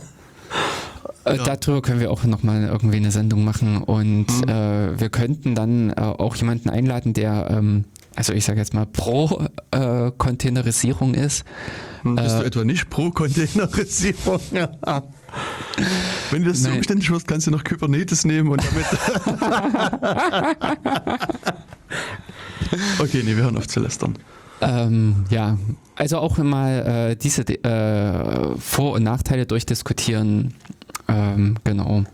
Äh, 1.26 1.36
Ja. 1.36 1.56
Darüber 1.56 1.80
können 1.80 2.00
wir 2.00 2.10
auch 2.10 2.22
nochmal 2.24 2.64
irgendwie 2.64 2.98
eine 2.98 3.10
Sendung 3.10 3.44
machen 3.44 3.78
und 3.78 4.26
Mhm. 4.26 4.48
äh, 4.48 5.00
wir 5.00 5.08
könnten 5.08 5.54
dann 5.54 5.88
äh, 5.90 5.94
auch 5.94 6.36
jemanden 6.36 6.68
einladen, 6.68 7.14
der, 7.14 7.48
ähm, 7.50 7.84
also 8.14 8.34
ich 8.34 8.44
sage 8.44 8.58
jetzt 8.60 8.74
mal 8.74 8.84
pro 8.84 9.42
äh, 9.70 10.10
Containerisierung 10.18 11.14
ist. 11.14 11.44
Bist 12.02 12.18
Äh, 12.34 12.40
du 12.40 12.44
etwa 12.44 12.64
nicht 12.64 12.90
pro 12.90 13.10
Containerisierung? 13.10 14.38
Wenn 16.30 16.42
du 16.44 16.48
das 16.50 16.62
so 16.62 16.68
Nein. 16.68 16.78
umständlich 16.78 17.10
wirst, 17.10 17.26
kannst 17.28 17.46
du 17.46 17.50
noch 17.50 17.64
Kubernetes 17.64 18.24
nehmen 18.24 18.50
und 18.50 18.62
damit. 18.64 18.86
okay, 22.98 23.22
nee, 23.24 23.36
wir 23.36 23.44
hören 23.44 23.56
auf 23.56 23.68
zu 23.68 23.80
lästern. 23.80 24.16
Ähm, 24.60 25.24
ja, 25.30 25.58
also 25.96 26.18
auch 26.18 26.38
mal 26.38 27.10
äh, 27.10 27.16
diese 27.16 27.42
äh, 27.42 28.56
Vor- 28.58 28.92
und 28.92 29.02
Nachteile 29.02 29.46
durchdiskutieren. 29.46 30.54
Ähm, 31.08 31.56
genau. 31.64 32.04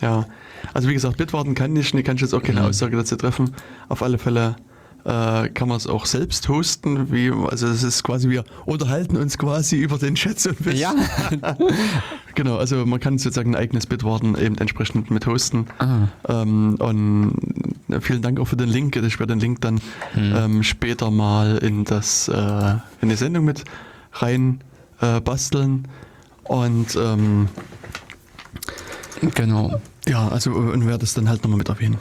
Ja, 0.00 0.26
also 0.74 0.88
wie 0.88 0.94
gesagt, 0.94 1.16
Bitwarden 1.16 1.54
kann 1.54 1.74
ich, 1.74 1.94
nee, 1.94 2.02
kann 2.02 2.16
ich 2.16 2.22
jetzt 2.22 2.34
auch 2.34 2.42
keine 2.42 2.60
Mhm. 2.60 2.66
Aussage 2.66 2.96
dazu 2.96 3.16
treffen. 3.16 3.54
Auf 3.88 4.02
alle 4.02 4.18
Fälle 4.18 4.56
äh, 5.06 5.48
kann 5.50 5.68
man 5.68 5.76
es 5.76 5.86
auch 5.86 6.04
selbst 6.04 6.48
hosten. 6.48 7.12
Wie, 7.12 7.30
also 7.30 7.68
es 7.68 7.84
ist 7.84 8.02
quasi, 8.02 8.28
wir 8.28 8.44
unterhalten 8.64 9.16
uns 9.16 9.38
quasi 9.38 9.76
über 9.76 9.98
den 9.98 10.16
Chat 10.16 10.40
so 10.40 10.50
ein 10.50 10.56
bisschen. 10.56 10.78
Ja. 10.78 10.94
Genau, 12.34 12.58
also 12.58 12.84
man 12.84 13.00
kann 13.00 13.16
sozusagen 13.16 13.54
ein 13.54 13.56
eigenes 13.62 13.86
Bitwarden 13.86 14.36
eben 14.36 14.58
entsprechend 14.58 15.10
mit 15.10 15.26
hosten. 15.26 15.68
ah, 15.78 16.08
Ähm, 16.28 16.74
und 16.78 17.32
äh, 17.88 17.98
vielen 18.02 18.20
Dank 18.20 18.38
auch 18.38 18.44
für 18.44 18.58
den 18.58 18.68
Link. 18.68 18.94
Ich 18.94 19.18
werde 19.18 19.32
den 19.32 19.40
Link 19.40 19.62
dann 19.62 19.80
hm. 20.12 20.34
ähm, 20.36 20.62
später 20.62 21.10
mal 21.10 21.56
in 21.56 21.84
das 21.84 22.28
äh, 22.28 22.74
in 23.00 23.08
die 23.08 23.16
Sendung 23.16 23.46
mit 23.46 23.64
rein 24.12 24.60
äh, 25.00 25.18
basteln. 25.22 25.88
Und 26.44 26.94
ähm, 26.94 27.48
genau. 29.34 29.80
ja, 30.06 30.28
also 30.28 30.50
und 30.50 30.86
werde 30.86 31.04
es 31.04 31.14
dann 31.14 31.30
halt 31.30 31.42
nochmal 31.42 31.56
mit 31.56 31.70
erwähnen. 31.70 31.96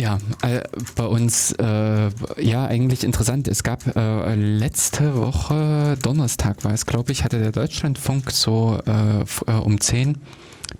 Ja, 0.00 0.18
äh, 0.40 0.62
bei 0.96 1.04
uns, 1.04 1.52
äh, 1.52 2.10
ja, 2.38 2.64
eigentlich 2.64 3.04
interessant. 3.04 3.48
Es 3.48 3.62
gab 3.62 3.84
äh, 3.94 4.34
letzte 4.34 5.14
Woche, 5.14 5.98
Donnerstag 6.02 6.64
war 6.64 6.72
es, 6.72 6.86
glaube 6.86 7.12
ich, 7.12 7.22
hatte 7.22 7.38
der 7.38 7.52
Deutschlandfunk 7.52 8.30
so 8.30 8.80
äh, 8.86 9.20
äh, 9.46 9.52
um 9.52 9.78
10 9.78 10.16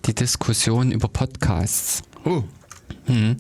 die 0.07 0.15
Diskussion 0.15 0.91
über 0.91 1.09
Podcasts. 1.09 2.03
Oh, 2.25 2.45
Mhm. 3.07 3.37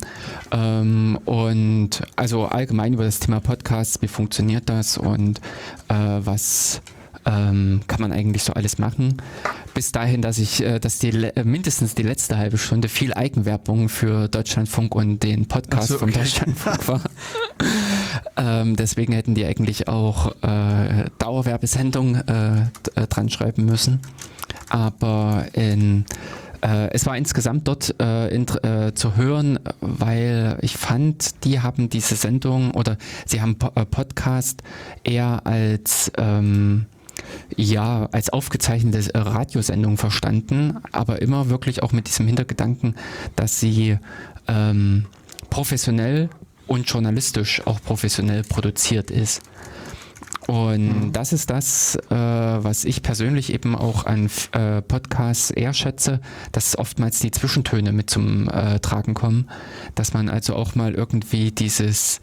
Ähm, 0.50 1.18
und 1.24 2.02
also 2.16 2.46
allgemein 2.46 2.94
über 2.94 3.04
das 3.04 3.20
Thema 3.20 3.40
Podcasts, 3.40 4.02
wie 4.02 4.08
funktioniert 4.08 4.68
das 4.68 4.98
und 4.98 5.40
äh, 5.88 5.94
was 5.94 6.82
ähm, 7.26 7.80
kann 7.86 8.00
man 8.00 8.12
eigentlich 8.12 8.42
so 8.42 8.52
alles 8.52 8.78
machen. 8.78 9.20
Bis 9.74 9.92
dahin, 9.92 10.22
dass 10.22 10.38
ich, 10.38 10.62
äh, 10.62 10.78
dass 10.78 10.98
die 10.98 11.10
äh, 11.10 11.44
mindestens 11.44 11.94
die 11.94 12.02
letzte 12.02 12.36
halbe 12.36 12.58
Stunde 12.58 12.88
viel 12.88 13.14
Eigenwerbung 13.14 13.88
für 13.88 14.28
Deutschlandfunk 14.28 14.94
und 14.94 15.22
den 15.22 15.46
Podcast 15.46 15.88
so, 15.88 15.98
vom 15.98 16.08
okay. 16.08 16.20
Deutschlandfunk 16.20 16.88
war. 16.88 17.00
ähm, 18.36 18.76
deswegen 18.76 19.12
hätten 19.12 19.34
die 19.34 19.44
eigentlich 19.44 19.88
auch 19.88 20.32
äh, 20.42 21.04
Dauerwerbesendung 21.18 22.16
äh, 22.16 22.60
äh, 22.60 23.06
dran 23.08 23.28
schreiben 23.28 23.64
müssen. 23.64 24.00
Aber 24.68 25.46
in 25.52 26.04
äh, 26.62 26.90
es 26.92 27.06
war 27.06 27.16
insgesamt 27.16 27.66
dort 27.68 27.94
äh, 28.00 28.28
int- 28.34 28.62
äh, 28.64 28.94
zu 28.94 29.16
hören, 29.16 29.58
weil 29.80 30.58
ich 30.60 30.76
fand, 30.76 31.44
die 31.44 31.60
haben 31.60 31.88
diese 31.88 32.16
Sendung 32.16 32.72
oder 32.72 32.98
sie 33.26 33.40
haben 33.40 33.56
po 33.56 33.70
äh, 33.74 33.86
Podcast 33.86 34.62
eher 35.02 35.46
als 35.46 36.12
ähm, 36.18 36.86
ja, 37.56 38.08
als 38.12 38.30
aufgezeichnete 38.30 39.10
Radiosendung 39.14 39.96
verstanden, 39.96 40.78
aber 40.92 41.22
immer 41.22 41.50
wirklich 41.50 41.82
auch 41.82 41.92
mit 41.92 42.06
diesem 42.06 42.26
Hintergedanken, 42.26 42.94
dass 43.36 43.60
sie 43.60 43.98
ähm, 44.48 45.06
professionell 45.50 46.30
und 46.66 46.88
journalistisch 46.88 47.66
auch 47.66 47.80
professionell 47.82 48.42
produziert 48.42 49.10
ist. 49.10 49.42
Und 50.46 51.12
das 51.12 51.32
ist 51.32 51.48
das, 51.50 51.94
äh, 51.94 52.14
was 52.14 52.84
ich 52.84 53.02
persönlich 53.02 53.52
eben 53.52 53.76
auch 53.76 54.04
an 54.06 54.28
äh, 54.50 54.82
Podcasts 54.82 55.52
eher 55.52 55.72
schätze, 55.72 56.20
dass 56.50 56.76
oftmals 56.76 57.20
die 57.20 57.30
Zwischentöne 57.30 57.92
mit 57.92 58.10
zum 58.10 58.48
äh, 58.48 58.80
Tragen 58.80 59.14
kommen, 59.14 59.48
dass 59.94 60.12
man 60.12 60.28
also 60.28 60.56
auch 60.56 60.74
mal 60.74 60.92
irgendwie 60.92 61.52
dieses 61.52 62.20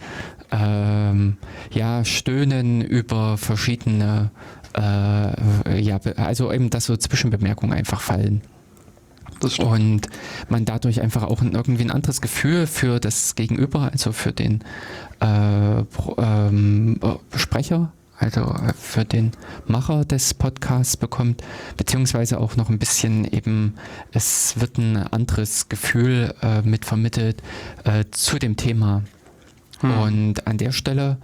ähm, 0.52 1.38
ja, 1.72 2.04
Stöhnen 2.04 2.82
über 2.82 3.38
verschiedene, 3.38 4.32
äh, 4.75 5.80
ja, 5.80 5.99
also 6.17 6.51
eben, 6.51 6.69
dass 6.69 6.86
so 6.86 6.95
Zwischenbemerkungen 6.95 7.77
einfach 7.77 8.01
fallen. 8.01 8.41
Und 9.60 10.08
man 10.49 10.65
dadurch 10.65 11.01
einfach 11.01 11.23
auch 11.23 11.41
irgendwie 11.41 11.84
ein 11.84 11.91
anderes 11.91 12.21
Gefühl 12.21 12.65
für 12.65 12.99
das 12.99 13.36
Gegenüber, 13.36 13.91
also 13.91 14.12
für 14.12 14.32
den 14.32 14.63
äh, 15.19 15.84
ähm, 16.17 16.99
äh, 17.03 17.38
Sprecher, 17.38 17.91
also 18.17 18.41
äh, 18.41 18.73
für 18.73 19.06
den 19.06 19.32
Macher 19.67 20.06
des 20.06 20.34
Podcasts 20.34 20.97
bekommt, 20.97 21.43
beziehungsweise 21.77 22.39
auch 22.39 22.56
noch 22.56 22.69
ein 22.69 22.80
bisschen 22.80 23.32
eben, 23.32 23.75
es 24.12 24.60
wird 24.60 24.77
ein 24.77 24.97
anderes 24.97 25.69
Gefühl 25.69 26.34
äh, 26.41 26.62
mit 26.63 26.86
vermittelt 26.86 27.41
äh, 27.84 28.06
zu 28.12 28.39
dem 28.39 28.58
Thema. 28.58 29.03
Hm. 29.82 29.99
Und 29.99 30.47
an 30.47 30.58
der 30.58 30.71
Stelle 30.71 31.17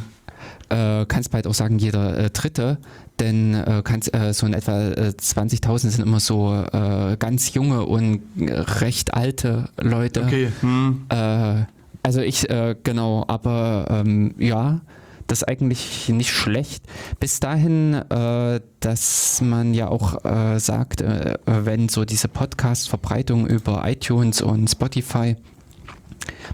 äh, 0.69 1.05
kannst 1.05 1.31
bald 1.31 1.47
auch 1.47 1.53
sagen, 1.53 1.77
jeder 1.79 2.17
äh, 2.17 2.29
Dritte, 2.29 2.77
denn 3.19 3.53
äh, 3.53 3.81
kannst, 3.83 4.13
äh, 4.13 4.33
so 4.33 4.45
in 4.47 4.53
etwa 4.53 4.89
äh, 4.89 5.13
20.000 5.17 5.77
sind 5.89 6.01
immer 6.01 6.19
so 6.19 6.53
äh, 6.73 7.15
ganz 7.17 7.53
junge 7.53 7.85
und 7.85 8.21
recht 8.37 9.13
alte 9.13 9.69
Leute. 9.79 10.23
Okay. 10.23 10.51
Hm. 10.61 11.05
Äh, 11.09 11.65
Also 12.03 12.21
ich, 12.21 12.49
äh, 12.49 12.75
genau, 12.83 13.25
aber 13.27 13.87
ähm, 13.89 14.33
ja, 14.37 14.79
das 15.27 15.43
eigentlich 15.43 16.09
nicht 16.09 16.31
schlecht. 16.31 16.83
Bis 17.19 17.39
dahin, 17.39 17.93
äh, 17.93 18.61
dass 18.79 19.41
man 19.41 19.73
ja 19.73 19.89
auch 19.89 20.23
äh, 20.25 20.59
sagt, 20.59 21.01
äh, 21.01 21.37
wenn 21.45 21.89
so 21.89 22.05
diese 22.05 22.27
Podcast-Verbreitung 22.27 23.47
über 23.47 23.83
iTunes 23.87 24.41
und 24.41 24.69
Spotify 24.69 25.35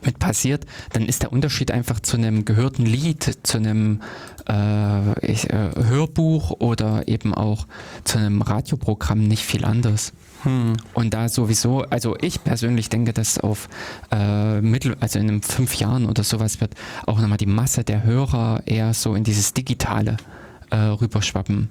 mit 0.04 0.20
passiert, 0.20 0.66
dann 0.94 1.06
ist 1.06 1.24
der 1.24 1.32
Unterschied 1.32 1.72
einfach 1.72 2.00
zu 2.00 2.18
einem 2.18 2.46
gehörten 2.46 2.86
Lied, 2.86 3.40
zu 3.44 3.58
einem 3.58 4.02
äh, 4.48 5.32
ich, 5.32 5.50
äh, 5.50 5.70
Hörbuch 5.76 6.52
oder 6.52 7.08
eben 7.08 7.34
auch 7.34 7.68
zu 8.04 8.18
einem 8.18 8.42
Radioprogramm 8.42 9.20
nicht 9.20 9.44
viel 9.44 9.66
anders. 9.66 10.14
Hm. 10.44 10.74
Und 10.94 11.14
da 11.14 11.30
sowieso, 11.30 11.82
also 11.84 12.16
ich 12.22 12.44
persönlich 12.44 12.90
denke, 12.90 13.14
dass 13.14 13.40
auf 13.40 13.70
äh, 14.12 14.62
Mittel, 14.62 14.96
also 15.00 15.20
in 15.20 15.42
fünf 15.42 15.76
Jahren 15.76 16.06
oder 16.06 16.24
sowas 16.24 16.60
wird 16.62 16.76
auch 17.08 17.20
nochmal 17.20 17.38
die 17.38 17.46
Masse 17.46 17.84
der 17.84 18.04
Hörer 18.04 18.62
eher 18.66 18.94
so 18.94 19.16
in 19.16 19.24
dieses 19.24 19.54
Digitale 19.54 20.18
äh, 20.70 20.76
rüberschwappen. 20.78 21.70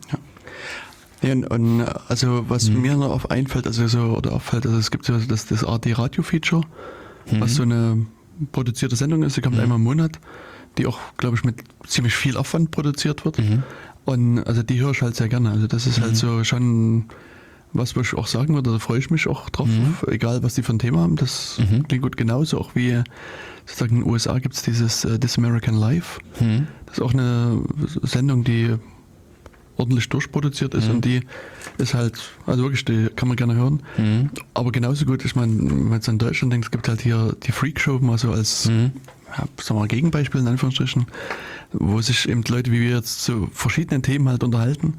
Ja, 1.22 1.32
und, 1.32 1.44
und 1.46 1.84
also 2.08 2.44
was 2.48 2.68
Mhm. 2.70 2.80
mir 2.82 2.96
noch 2.96 3.10
auf 3.10 3.30
einfällt, 3.30 3.66
also 3.66 3.86
so, 3.86 4.00
oder 4.16 4.32
auffällt, 4.32 4.66
also 4.66 4.78
es 4.78 4.90
gibt 4.90 5.04
so 5.04 5.16
das, 5.18 5.46
das 5.46 5.64
AD 5.64 5.92
Radio 5.92 6.22
Feature, 6.22 6.62
was 7.38 7.54
so 7.54 7.62
eine 7.62 8.06
produzierte 8.50 8.96
Sendung 8.96 9.22
ist, 9.22 9.36
die 9.36 9.40
kommt 9.40 9.56
Mhm. 9.56 9.62
einmal 9.62 9.76
im 9.78 9.84
Monat, 9.84 10.18
die 10.78 10.86
auch, 10.86 10.98
glaube 11.18 11.36
ich, 11.36 11.44
mit 11.44 11.62
ziemlich 11.86 12.14
viel 12.14 12.36
Aufwand 12.36 12.70
produziert 12.72 13.24
wird. 13.24 13.38
Mhm. 13.38 13.62
Und 14.04 14.42
also 14.44 14.62
die 14.64 14.80
höre 14.80 14.90
ich 14.90 15.02
halt 15.02 15.14
sehr 15.14 15.28
gerne. 15.28 15.50
Also 15.50 15.68
das 15.68 15.86
ist 15.86 16.00
halt 16.00 16.12
Mhm. 16.12 16.16
so 16.16 16.42
schon 16.44 17.04
was, 17.72 17.96
ich 17.96 18.14
auch 18.14 18.26
sagen 18.26 18.54
würde, 18.54 18.70
da 18.72 18.78
freue 18.78 18.98
ich 18.98 19.10
mich 19.10 19.26
auch 19.28 19.48
drauf, 19.50 19.68
Mhm. 19.68 19.94
egal 20.08 20.42
was 20.42 20.54
die 20.54 20.62
für 20.62 20.72
ein 20.72 20.78
Thema 20.78 21.00
haben. 21.00 21.16
Das 21.16 21.58
Mhm. 21.58 21.88
klingt 21.88 22.02
gut 22.02 22.16
genauso, 22.16 22.58
auch 22.60 22.74
wie 22.74 23.02
sozusagen 23.66 23.96
in 23.96 24.02
den 24.02 24.10
USA 24.10 24.38
gibt 24.38 24.54
es 24.54 24.62
dieses 24.62 25.04
äh, 25.04 25.18
This 25.18 25.38
American 25.38 25.74
Life. 25.76 26.20
Hm. 26.38 26.66
Das 26.86 26.98
ist 26.98 27.02
auch 27.02 27.12
eine 27.14 27.62
Sendung, 28.02 28.44
die 28.44 28.74
ordentlich 29.76 30.08
durchproduziert 30.10 30.74
ist 30.74 30.88
Mhm. 30.88 30.94
und 30.96 31.04
die 31.04 31.20
ist 31.78 31.94
halt, 31.94 32.18
also 32.46 32.62
wirklich, 32.64 32.84
die 32.84 33.08
kann 33.16 33.28
man 33.28 33.36
gerne 33.36 33.54
hören. 33.54 33.82
Hm. 33.96 34.30
Aber 34.54 34.70
genauso 34.70 35.06
gut, 35.06 35.24
ich 35.24 35.34
meine, 35.34 35.56
wenn 35.58 35.84
man 35.84 35.92
jetzt 35.94 36.08
an 36.08 36.18
Deutschland 36.18 36.52
denkt, 36.52 36.66
es 36.66 36.70
gibt 36.70 36.88
halt 36.88 37.00
hier 37.00 37.34
die 37.42 37.52
Freak 37.52 37.80
Show 37.80 37.98
mal 38.00 38.18
so 38.18 38.32
als 38.32 38.66
Hm. 38.66 38.92
ja, 39.28 39.36
sagen 39.38 39.48
wir 39.68 39.74
mal, 39.74 39.88
Gegenbeispiel 39.88 40.40
in 40.42 40.46
Anführungsstrichen, 40.48 41.06
wo 41.72 42.00
sich 42.02 42.28
eben 42.28 42.42
Leute 42.48 42.70
wie 42.70 42.80
wir 42.80 42.90
jetzt 42.96 43.22
zu 43.24 43.48
verschiedenen 43.52 44.02
Themen 44.02 44.28
halt 44.28 44.44
unterhalten. 44.44 44.98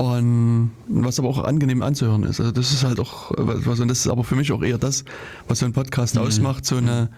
Und 0.00 0.70
was 0.88 1.18
aber 1.18 1.28
auch 1.28 1.44
angenehm 1.44 1.82
anzuhören 1.82 2.22
ist. 2.24 2.40
Also 2.40 2.52
das 2.52 2.72
ist 2.72 2.84
halt 2.84 2.98
auch, 3.00 3.32
was, 3.36 3.66
was- 3.66 3.80
und 3.80 3.88
das 3.88 3.98
ist 3.98 4.08
aber 4.08 4.24
für 4.24 4.34
mich 4.34 4.50
auch 4.50 4.62
eher 4.62 4.78
das, 4.78 5.04
was 5.46 5.58
so 5.58 5.66
ein 5.66 5.74
Podcast 5.74 6.14
Mhm. 6.14 6.22
ausmacht, 6.22 6.64
so 6.64 6.76
eine, 6.76 7.10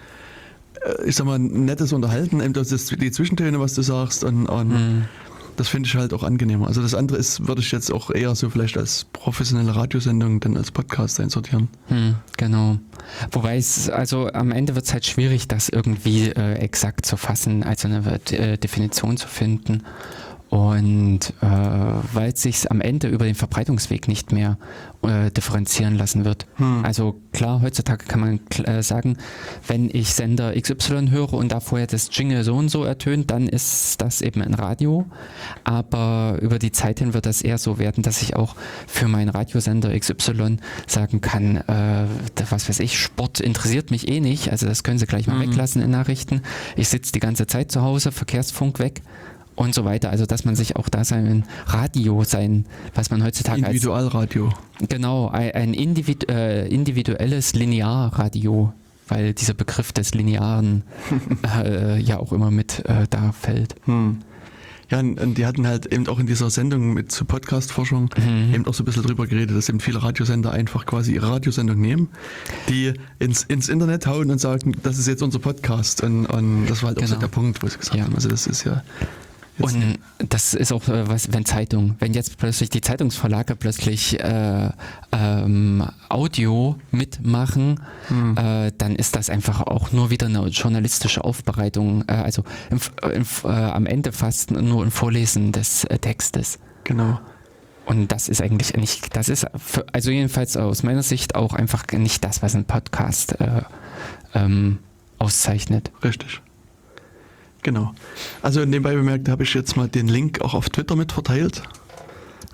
äh, 0.84 1.04
ich 1.06 1.14
sag 1.14 1.26
mal, 1.26 1.38
ein 1.38 1.64
nettes 1.64 1.92
Unterhalten, 1.92 2.40
eben 2.40 2.54
das 2.54 2.72
ist 2.72 2.90
die 3.00 3.12
Zwischentöne, 3.12 3.60
was 3.60 3.74
du 3.74 3.82
sagst, 3.82 4.24
und, 4.24 4.46
und 4.46 4.70
Hm. 4.72 5.04
das 5.56 5.68
finde 5.68 5.86
ich 5.86 5.94
halt 5.94 6.12
auch 6.12 6.24
angenehmer. 6.24 6.66
Also 6.66 6.82
das 6.82 6.94
andere 6.94 7.18
ist, 7.18 7.46
würde 7.46 7.60
ich 7.60 7.70
jetzt 7.70 7.92
auch 7.92 8.10
eher 8.10 8.34
so 8.34 8.50
vielleicht 8.50 8.76
als 8.76 9.06
professionelle 9.12 9.76
Radiosendung 9.76 10.40
denn 10.40 10.56
als 10.56 10.72
Podcast 10.72 11.20
einsortieren. 11.20 11.68
Hm, 11.86 12.16
genau. 12.36 12.78
Wobei 13.30 13.58
es, 13.58 13.90
also 13.90 14.26
am 14.32 14.50
Ende 14.50 14.74
wird 14.74 14.86
es 14.86 14.92
halt 14.92 15.06
schwierig, 15.06 15.46
das 15.46 15.68
irgendwie 15.68 16.30
äh, 16.30 16.54
exakt 16.54 17.06
zu 17.06 17.16
fassen, 17.16 17.62
also 17.62 17.86
eine 17.86 18.18
äh, 18.32 18.58
Definition 18.58 19.16
zu 19.18 19.28
finden. 19.28 19.84
Und 20.52 21.32
äh, 21.40 21.46
weil 22.12 22.32
es 22.32 22.42
sich 22.42 22.70
am 22.70 22.82
Ende 22.82 23.08
über 23.08 23.24
den 23.24 23.34
Verbreitungsweg 23.34 24.06
nicht 24.06 24.32
mehr 24.32 24.58
äh, 25.00 25.30
differenzieren 25.30 25.96
lassen 25.96 26.26
wird. 26.26 26.44
Hm. 26.56 26.84
Also 26.84 27.14
klar, 27.32 27.62
heutzutage 27.62 28.04
kann 28.04 28.20
man 28.20 28.40
äh, 28.66 28.82
sagen, 28.82 29.16
wenn 29.66 29.88
ich 29.90 30.12
Sender 30.12 30.52
XY 30.52 31.08
höre 31.08 31.32
und 31.32 31.52
da 31.52 31.60
vorher 31.60 31.86
das 31.86 32.10
Jingle 32.12 32.44
so 32.44 32.54
und 32.54 32.68
so 32.68 32.84
ertönt, 32.84 33.30
dann 33.30 33.48
ist 33.48 34.02
das 34.02 34.20
eben 34.20 34.42
ein 34.42 34.52
Radio. 34.52 35.06
Aber 35.64 36.36
über 36.42 36.58
die 36.58 36.70
Zeit 36.70 36.98
hin 36.98 37.14
wird 37.14 37.24
das 37.24 37.40
eher 37.40 37.56
so 37.56 37.78
werden, 37.78 38.02
dass 38.02 38.20
ich 38.20 38.36
auch 38.36 38.54
für 38.86 39.08
meinen 39.08 39.30
Radiosender 39.30 39.98
XY 39.98 40.58
sagen 40.86 41.22
kann, 41.22 41.56
äh, 41.66 42.04
was 42.50 42.68
weiß 42.68 42.80
ich, 42.80 42.98
Sport 42.98 43.40
interessiert 43.40 43.90
mich 43.90 44.06
eh 44.06 44.20
nicht. 44.20 44.50
Also 44.50 44.66
das 44.66 44.82
können 44.82 44.98
Sie 44.98 45.06
gleich 45.06 45.26
mal 45.26 45.36
Mhm. 45.36 45.48
weglassen 45.48 45.80
in 45.80 45.90
Nachrichten. 45.90 46.42
Ich 46.76 46.90
sitze 46.90 47.10
die 47.12 47.20
ganze 47.20 47.46
Zeit 47.46 47.72
zu 47.72 47.80
Hause, 47.80 48.12
Verkehrsfunk 48.12 48.80
weg. 48.80 49.00
Und 49.54 49.74
so 49.74 49.84
weiter. 49.84 50.10
Also, 50.10 50.24
dass 50.26 50.44
man 50.44 50.56
sich 50.56 50.76
auch 50.76 50.88
da 50.88 51.04
sein 51.04 51.44
Radio, 51.66 52.24
sein, 52.24 52.64
was 52.94 53.10
man 53.10 53.22
heutzutage 53.22 53.58
als 53.62 53.68
Individualradio. 53.68 54.50
Genau, 54.88 55.28
ein, 55.28 55.50
ein 55.52 55.74
individu 55.74 56.26
äh, 56.30 56.66
individuelles 56.68 57.52
Linearradio, 57.54 58.72
weil 59.08 59.34
dieser 59.34 59.54
Begriff 59.54 59.92
des 59.92 60.14
Linearen 60.14 60.82
äh, 61.64 62.00
ja 62.00 62.18
auch 62.18 62.32
immer 62.32 62.50
mit 62.50 62.84
äh, 62.86 63.06
da 63.10 63.32
fällt. 63.32 63.74
Hm. 63.84 64.18
Ja, 64.90 64.98
und, 65.00 65.38
die 65.38 65.46
hatten 65.46 65.66
halt 65.66 65.86
eben 65.86 66.06
auch 66.08 66.18
in 66.18 66.26
dieser 66.26 66.50
Sendung 66.50 66.92
mit 66.92 67.10
zur 67.12 67.26
Podcast-Forschung 67.26 68.10
Mhm. 68.18 68.54
eben 68.54 68.66
auch 68.66 68.74
so 68.74 68.82
ein 68.82 68.84
bisschen 68.84 69.02
drüber 69.04 69.26
geredet, 69.26 69.56
dass 69.56 69.70
eben 69.70 69.80
viele 69.80 70.02
Radiosender 70.02 70.50
einfach 70.52 70.84
quasi 70.84 71.14
ihre 71.14 71.30
Radiosendung 71.30 71.80
nehmen, 71.80 72.08
die 72.68 72.92
ins, 73.18 73.42
ins 73.44 73.70
Internet 73.70 74.06
hauen 74.06 74.30
und 74.30 74.38
sagen, 74.38 74.76
das 74.82 74.98
ist 74.98 75.08
jetzt 75.08 75.22
unser 75.22 75.38
Podcast. 75.38 76.02
Und, 76.02 76.26
und 76.26 76.66
das 76.66 76.82
war 76.82 76.88
halt 76.88 76.98
auch 76.98 77.02
so 77.06 77.14
Genau. 77.14 77.20
der 77.20 77.28
Punkt, 77.28 77.62
wo 77.62 77.68
sie 77.68 77.78
gesagt 77.78 77.96
Ja. 77.96 78.04
haben. 78.04 78.14
Also 78.14 78.28
das 78.28 78.46
ist 78.46 78.64
ja 78.64 78.82
jetzt 79.58 79.74
Und 79.74 79.98
das 80.30 80.54
ist 80.54 80.72
auch 80.72 80.86
äh, 80.88 81.08
was, 81.08 81.32
wenn 81.32 81.44
Zeitung, 81.44 81.96
wenn 81.98 82.14
jetzt 82.14 82.38
plötzlich 82.38 82.70
die 82.70 82.80
Zeitungsverlage 82.80 83.56
plötzlich 83.56 84.18
äh, 84.20 84.70
ähm, 85.12 85.86
Audio 86.08 86.76
mitmachen, 86.90 87.80
Hm. 88.08 88.36
äh, 88.36 88.72
dann 88.76 88.96
ist 88.96 89.16
das 89.16 89.30
einfach 89.30 89.60
auch 89.60 89.92
nur 89.92 90.10
wieder 90.10 90.26
eine 90.26 90.46
journalistische 90.48 91.24
Aufbereitung, 91.24 92.04
äh, 92.08 92.12
also 92.12 92.44
im, 92.70 92.80
im, 93.10 93.26
äh, 93.44 93.48
am 93.48 93.86
Ende 93.86 94.12
fast 94.12 94.50
nur 94.50 94.84
ein 94.84 94.90
Vorlesen 94.90 95.52
des 95.52 95.86
Textes. 96.00 96.58
genau. 96.84 97.20
Und 97.84 98.12
das 98.12 98.28
ist 98.28 98.40
eigentlich 98.40 98.74
nicht, 98.76 99.16
das 99.16 99.28
ist, 99.28 99.44
für, 99.56 99.84
also 99.92 100.12
jedenfalls 100.12 100.56
aus 100.56 100.84
meiner 100.84 101.02
Sicht 101.02 101.34
auch 101.34 101.52
einfach 101.52 101.84
nicht 101.92 102.22
das, 102.22 102.40
was 102.40 102.54
ein 102.54 102.64
Podcast 102.64 103.40
äh, 103.40 103.62
ähm, 104.34 104.78
auszeichnet. 105.18 105.90
Richtig. 106.04 106.40
Genau. 107.62 107.94
Also 108.42 108.64
nebenbei 108.64 108.94
bemerkt 108.94 109.28
habe 109.28 109.44
ich 109.44 109.54
jetzt 109.54 109.76
mal 109.76 109.88
den 109.88 110.08
Link 110.08 110.40
auch 110.40 110.54
auf 110.54 110.68
Twitter 110.68 110.96
mit 110.96 111.12
verteilt. 111.12 111.62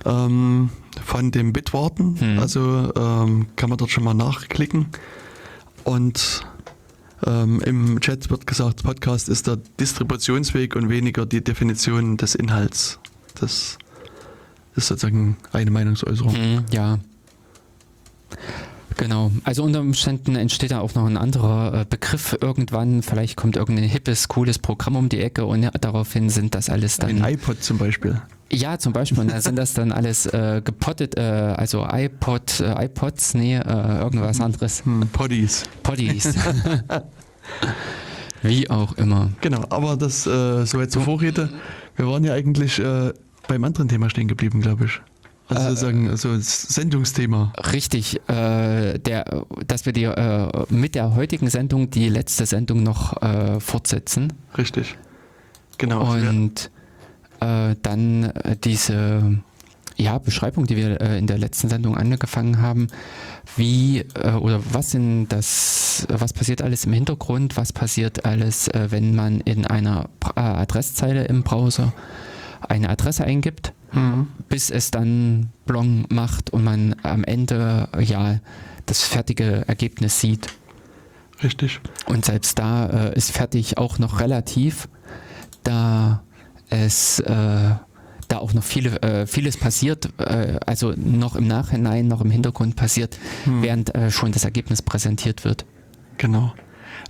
Ähm, 0.05 0.71
von 1.05 1.31
dem 1.31 1.53
Bitwarten. 1.53 2.21
Hm. 2.21 2.39
Also 2.39 2.93
ähm, 2.95 3.47
kann 3.57 3.71
man 3.71 3.79
dort 3.79 3.91
schon 3.91 4.05
mal 4.05 4.15
nachklicken. 4.15 4.87
Und 5.85 6.43
ähm, 7.27 7.61
im 7.61 8.01
Chat 8.01 8.31
wird 8.31 8.47
gesagt, 8.47 8.83
Podcast 8.83 9.29
ist 9.29 9.47
der 9.47 9.57
Distributionsweg 9.81 10.77
und 10.77 10.89
weniger 10.89 11.27
die 11.27 11.43
Definition 11.43 12.17
des 12.17 12.35
Inhalts. 12.35 13.01
Das 13.41 13.79
ist 14.77 14.87
sozusagen 14.87 15.37
eine 15.53 15.71
Meinungsäußerung. 15.71 16.33
Mhm, 16.33 16.65
ja. 16.71 16.99
Genau. 18.99 19.31
Also 19.45 19.63
unter 19.63 19.81
Umständen 19.81 20.35
entsteht 20.35 20.73
da 20.73 20.81
auch 20.81 20.95
noch 20.95 21.07
ein 21.07 21.17
anderer 21.17 21.83
äh, 21.83 21.87
Begriff 21.89 22.37
irgendwann. 22.41 23.03
Vielleicht 23.03 23.37
kommt 23.37 23.57
irgendein 23.57 23.89
hippes, 23.89 24.27
cooles 24.29 24.59
Programm 24.59 24.97
um 24.97 25.09
die 25.09 25.21
Ecke 25.21 25.47
und 25.47 25.71
daraufhin 25.81 26.29
sind 26.31 26.55
das 26.55 26.69
alles 26.69 26.99
Ein 27.01 27.21
dann. 27.21 27.33
iPod 27.33 27.63
zum 27.63 27.79
Beispiel. 27.79 28.21
Ja, 28.51 28.79
zum 28.79 28.93
Beispiel. 28.93 29.21
Und 29.21 29.31
dann 29.31 29.41
sind 29.41 29.57
das 29.57 29.73
dann 29.75 29.93
alles 29.93 30.27
äh, 30.27 30.61
gepottet, 30.65 31.17
äh, 31.17 31.21
also 31.21 31.87
iPod, 31.89 32.61
äh, 32.61 32.87
iPods, 32.87 33.35
nee, 33.35 33.57
äh, 33.57 33.61
irgendwas 33.61 34.41
anderes. 34.41 34.85
Hm, 34.85 35.09
Poddies. 35.13 35.63
Poddies. 35.85 36.33
Wie 38.43 38.69
auch 38.69 38.95
immer. 38.95 39.31
Genau, 39.43 39.65
aber 39.71 39.97
das 39.97 40.27
äh, 40.27 40.67
soweit 40.67 40.91
zur 40.91 41.03
Vorrede. 41.03 41.51
Wir 41.97 42.09
waren 42.09 42.25
ja 42.25 42.35
eigentlich 42.35 42.79
äh, 42.81 43.13
beim 43.47 43.65
anderen 43.65 43.89
Thema 43.89 44.11
stehen 44.11 44.29
geblieben, 44.29 44.61
glaube 44.61 44.87
ich. 44.87 45.01
Also 45.49 45.63
Äh, 45.63 45.69
sozusagen 45.71 46.17
so 46.17 46.35
das 46.35 46.63
Sendungsthema. 46.63 47.53
Richtig, 47.73 48.21
äh, 48.29 48.99
der, 48.99 49.47
dass 49.67 49.87
wir 49.87 49.93
die, 49.93 50.05
äh, 50.05 50.65
mit 50.69 50.95
der 50.95 51.15
heutigen 51.15 51.49
Sendung 51.49 51.91
die 51.91 52.09
letzte 52.09 52.47
Sendung 52.47 52.83
noch 52.83 53.21
äh, 53.23 53.59
fortsetzen 53.61 54.33
Richtig. 54.57 54.97
Genau. 55.79 56.03
also 56.03 56.29
und 56.29 56.71
äh, 57.41 57.77
dann 57.83 58.25
äh, 58.25 58.57
diese 58.63 59.41
ja, 59.97 60.19
Beschreibung, 60.19 60.67
die 60.67 60.77
wir 60.77 61.01
in 61.01 61.27
der 61.27 61.39
letzten 61.39 61.69
Sendung 61.69 61.97
angefangen 61.97 62.61
haben, 62.61 62.87
wie 63.57 64.05
oder 64.41 64.61
was 64.71 64.95
in 64.95 65.27
das, 65.27 66.07
was 66.09 66.33
passiert 66.33 66.63
alles 66.63 66.85
im 66.85 66.93
Hintergrund, 66.93 67.57
was 67.57 67.73
passiert 67.73 68.25
alles, 68.25 68.71
wenn 68.73 69.17
man 69.17 69.41
in 69.41 69.67
einer 69.67 70.09
Adresszeile 70.37 71.25
im 71.25 71.43
Browser 71.43 71.93
eine 72.61 72.91
Adresse 72.91 73.25
eingibt 73.25 73.73
Mhm. 73.93 74.29
bis 74.49 74.71
es 74.71 74.91
dann 74.91 75.49
Blong 75.67 76.05
macht 76.11 76.51
und 76.51 76.63
man 76.65 76.95
am 77.03 77.25
Ende 77.25 77.89
ja 77.99 78.39
das 78.87 79.03
fertige 79.03 79.65
Ergebnis 79.67 80.21
sieht. 80.21 80.49
Richtig. 81.43 81.81
Und 82.07 82.25
selbst 82.25 82.59
da 82.59 82.87
äh, 82.87 83.17
ist 83.17 83.31
fertig 83.31 83.79
auch 83.79 83.99
noch 83.99 84.21
relativ, 84.21 84.89
da 85.63 86.23
es 86.71 87.21
äh, 87.21 87.31
da 88.29 88.37
auch 88.39 88.53
noch 88.53 88.63
viele, 88.65 89.01
äh, 89.03 89.27
vieles 89.27 89.57
passiert, 89.57 90.11
äh, 90.19 90.59
also 90.67 90.93
noch 90.97 91.35
im 91.37 91.47
Nachhinein, 91.47 92.09
noch 92.09 92.21
im 92.21 92.31
Hintergrund 92.31 92.77
passiert, 92.77 93.19
Hm. 93.45 93.63
während 93.63 93.95
äh, 93.95 94.11
schon 94.11 94.33
das 94.33 94.45
Ergebnis 94.45 94.83
präsentiert 94.83 95.45
wird. 95.45 95.65
Genau. 96.19 96.53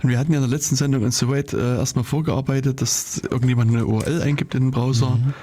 Und 0.03 0.09
wir 0.09 0.17
hatten 0.19 0.31
ja 0.31 0.37
in 0.37 0.43
der 0.47 0.55
letzten 0.55 0.75
Sendung 0.75 1.03
uns 1.03 1.17
soweit 1.17 1.51
äh, 1.51 1.77
erstmal 1.77 2.05
vorgearbeitet, 2.05 2.81
dass 2.81 3.17
irgendjemand 3.29 3.71
eine 3.71 3.85
URL 3.85 4.21
eingibt 4.21 4.55
in 4.55 4.65
den 4.67 4.71
Browser 4.71 5.09
Mhm. 5.11 5.33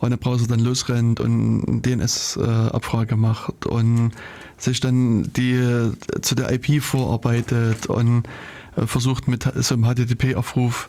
Und 0.00 0.10
der 0.10 0.16
Browser 0.16 0.46
dann 0.48 0.60
losrennt 0.60 1.20
und 1.20 1.82
DNS-Abfrage 1.82 3.16
macht 3.16 3.66
und 3.66 4.10
sich 4.56 4.80
dann 4.80 5.30
die 5.34 5.90
zu 6.22 6.34
der 6.34 6.50
IP 6.52 6.82
vorarbeitet 6.82 7.86
und 7.86 8.24
äh, 8.76 8.86
versucht 8.86 9.28
mit 9.28 9.48
so 9.56 9.74
einem 9.74 9.84
HTTP-Aufruf 9.84 10.88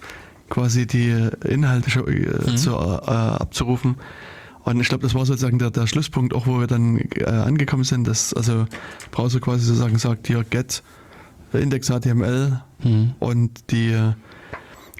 quasi 0.49 0.85
die 0.87 1.29
Inhalte 1.45 1.99
äh, 1.99 2.51
Mhm. 2.51 2.57
zu, 2.57 2.71
äh, 2.71 2.75
abzurufen. 2.75 3.95
Und 4.63 4.79
ich 4.79 4.89
glaube, 4.89 5.03
das 5.03 5.15
war 5.15 5.25
sozusagen 5.25 5.57
der, 5.59 5.71
der 5.71 5.87
Schlusspunkt, 5.87 6.33
auch 6.33 6.45
wo 6.47 6.59
wir 6.59 6.67
dann 6.67 6.97
äh, 7.15 7.23
angekommen 7.25 7.83
sind, 7.83 8.07
dass 8.07 8.33
also 8.33 8.65
Browser 9.11 9.39
quasi 9.39 9.65
sozusagen 9.65 9.97
sagt, 9.97 10.27
hier 10.27 10.43
get 10.49 10.83
Index 11.53 11.87
HTML 11.87 12.61
Mhm. 12.83 13.13
und 13.19 13.71
die 13.71 13.91
äh, 13.91 14.13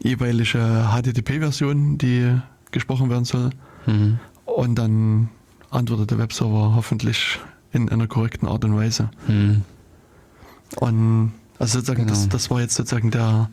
jeweilige 0.03 0.89
HTTP-Version, 0.91 1.97
die 1.97 2.36
gesprochen 2.72 3.09
werden 3.09 3.26
soll. 3.26 3.51
Mhm. 3.86 4.19
Und 4.45 4.75
dann 4.75 5.29
antwortet 5.69 6.11
der 6.11 6.17
Webserver 6.17 6.73
hoffentlich 6.75 7.39
in 7.71 7.89
einer 7.89 8.07
korrekten 8.07 8.47
Art 8.47 8.65
und 8.65 8.75
Weise. 8.75 9.09
Mhm. 9.27 9.61
Und 10.77 11.34
also 11.59 11.79
sozusagen, 11.79 12.01
Genau. 12.05 12.11
das, 12.11 12.29
das 12.29 12.49
war 12.49 12.61
jetzt 12.61 12.75
sozusagen 12.75 13.11
der, 13.11 13.49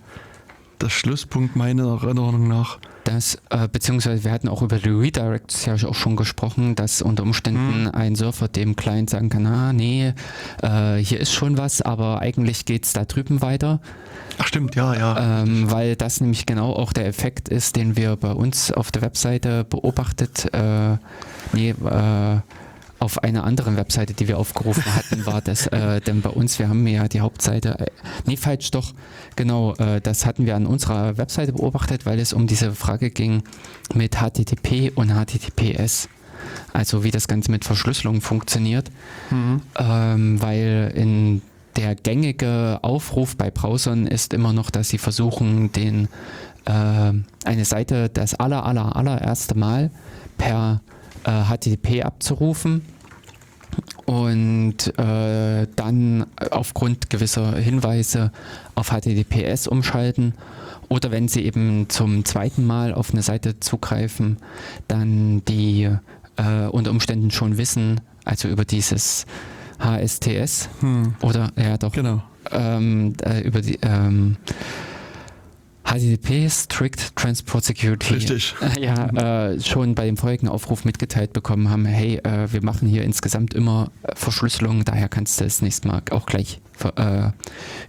der 0.80 0.88
Schlusspunkt 0.88 1.56
meiner 1.56 1.88
Erinnerung 2.02 2.48
nach. 2.48 2.78
Das, 3.04 3.38
äh, 3.50 3.68
beziehungsweise 3.68 4.24
wir 4.24 4.32
hatten 4.32 4.48
auch 4.48 4.60
über 4.60 4.76
die 4.78 4.90
Redirects 4.90 5.64
ja 5.64 5.74
auch 5.88 5.94
schon 5.94 6.16
gesprochen, 6.16 6.74
dass 6.74 7.00
unter 7.00 7.22
Umständen 7.22 7.84
Mhm. 7.84 7.90
ein 7.92 8.14
Surfer 8.16 8.48
dem 8.48 8.76
Client 8.76 9.08
sagen 9.08 9.30
kann, 9.30 9.46
ah 9.46 9.72
nee, 9.72 10.12
äh, 10.62 10.96
hier 10.96 11.18
ist 11.18 11.32
schon 11.32 11.56
was, 11.56 11.80
aber 11.80 12.20
eigentlich 12.20 12.66
geht 12.66 12.84
es 12.84 12.92
da 12.92 13.04
drüben 13.06 13.40
weiter, 13.40 13.80
Ach 14.36 14.46
stimmt, 14.46 14.74
ja, 14.74 14.94
ja. 14.94 15.42
ähm, 15.42 15.70
weil 15.70 15.96
das 15.96 16.20
nämlich 16.20 16.44
genau 16.44 16.72
auch 16.72 16.92
der 16.92 17.06
Effekt 17.06 17.48
ist, 17.48 17.76
den 17.76 17.96
wir 17.96 18.14
bei 18.16 18.30
uns 18.32 18.70
auf 18.70 18.90
der 18.92 19.02
Webseite 19.02 19.64
beobachtet, 19.64 20.52
äh, 20.52 20.96
nee, 21.52 21.70
äh, 21.70 22.40
auf 22.98 23.22
einer 23.22 23.44
anderen 23.44 23.76
Webseite, 23.76 24.12
die 24.14 24.26
wir 24.28 24.38
aufgerufen 24.38 24.84
hatten, 24.94 25.24
war 25.26 25.40
das, 25.40 25.66
äh, 25.68 26.00
denn 26.00 26.20
bei 26.20 26.30
uns, 26.30 26.58
wir 26.58 26.68
haben 26.68 26.86
ja 26.86 27.06
die 27.08 27.20
Hauptseite, 27.20 27.78
äh, 27.78 27.86
nee, 28.26 28.36
falsch, 28.36 28.70
doch, 28.70 28.92
genau, 29.36 29.74
äh, 29.76 30.00
das 30.00 30.26
hatten 30.26 30.46
wir 30.46 30.56
an 30.56 30.66
unserer 30.66 31.16
Webseite 31.16 31.52
beobachtet, 31.52 32.06
weil 32.06 32.18
es 32.18 32.32
um 32.32 32.46
diese 32.46 32.72
Frage 32.72 33.10
ging 33.10 33.42
mit 33.94 34.16
HTTP 34.16 34.90
und 34.94 35.10
HTTPS. 35.12 36.08
Also 36.72 37.04
wie 37.04 37.10
das 37.10 37.28
Ganze 37.28 37.50
mit 37.50 37.64
Verschlüsselung 37.64 38.20
funktioniert, 38.20 38.90
Mhm. 39.30 39.60
ähm, 39.78 40.42
weil 40.42 40.92
in 40.94 41.42
der 41.76 41.94
gängige 41.94 42.78
Aufruf 42.82 43.36
bei 43.36 43.50
Browsern 43.50 44.06
ist 44.06 44.32
immer 44.34 44.52
noch, 44.52 44.70
dass 44.70 44.88
sie 44.88 44.98
versuchen, 44.98 45.70
den, 45.72 46.08
äh, 46.64 46.70
eine 47.44 47.64
Seite 47.64 48.08
das 48.08 48.34
aller, 48.34 48.64
aller, 48.66 48.96
allererste 48.96 49.56
Mal 49.56 49.90
per 50.36 50.80
äh, 50.84 50.97
HTTP 51.30 52.02
abzurufen 52.04 52.82
und 54.06 54.98
äh, 54.98 55.66
dann 55.76 56.26
aufgrund 56.50 57.10
gewisser 57.10 57.56
Hinweise 57.56 58.32
auf 58.74 58.88
HTTPS 58.90 59.66
umschalten 59.68 60.34
oder 60.88 61.10
wenn 61.10 61.28
sie 61.28 61.44
eben 61.44 61.88
zum 61.90 62.24
zweiten 62.24 62.64
Mal 62.66 62.94
auf 62.94 63.12
eine 63.12 63.22
Seite 63.22 63.60
zugreifen, 63.60 64.38
dann 64.88 65.44
die 65.44 65.90
äh, 66.36 66.66
unter 66.70 66.90
Umständen 66.90 67.30
schon 67.30 67.58
wissen, 67.58 68.00
also 68.24 68.48
über 68.48 68.64
dieses 68.64 69.26
HSTS 69.78 70.70
Hm. 70.80 71.14
oder 71.20 71.50
ja 71.56 71.76
doch 71.76 71.92
Genau. 71.92 72.22
ähm, 72.50 73.12
äh, 73.22 73.40
über 73.42 73.60
die 73.60 73.78
ähm, 73.82 74.36
HTTP 75.88 76.50
Strict 76.50 77.16
Transport 77.16 77.64
Security 77.64 78.14
Richtig. 78.14 78.54
ja, 78.78 79.48
äh, 79.50 79.60
schon 79.60 79.94
bei 79.94 80.04
dem 80.04 80.16
vorigen 80.18 80.48
Aufruf 80.48 80.84
mitgeteilt 80.84 81.32
bekommen 81.32 81.70
haben, 81.70 81.86
hey, 81.86 82.18
äh, 82.18 82.52
wir 82.52 82.62
machen 82.62 82.86
hier 82.86 83.04
insgesamt 83.04 83.54
immer 83.54 83.90
äh, 84.02 84.14
Verschlüsselung, 84.14 84.84
daher 84.84 85.08
kannst 85.08 85.40
du 85.40 85.44
das 85.44 85.62
nächste 85.62 85.88
Mal 85.88 86.02
auch 86.10 86.26
gleich 86.26 86.60
äh, 86.96 87.30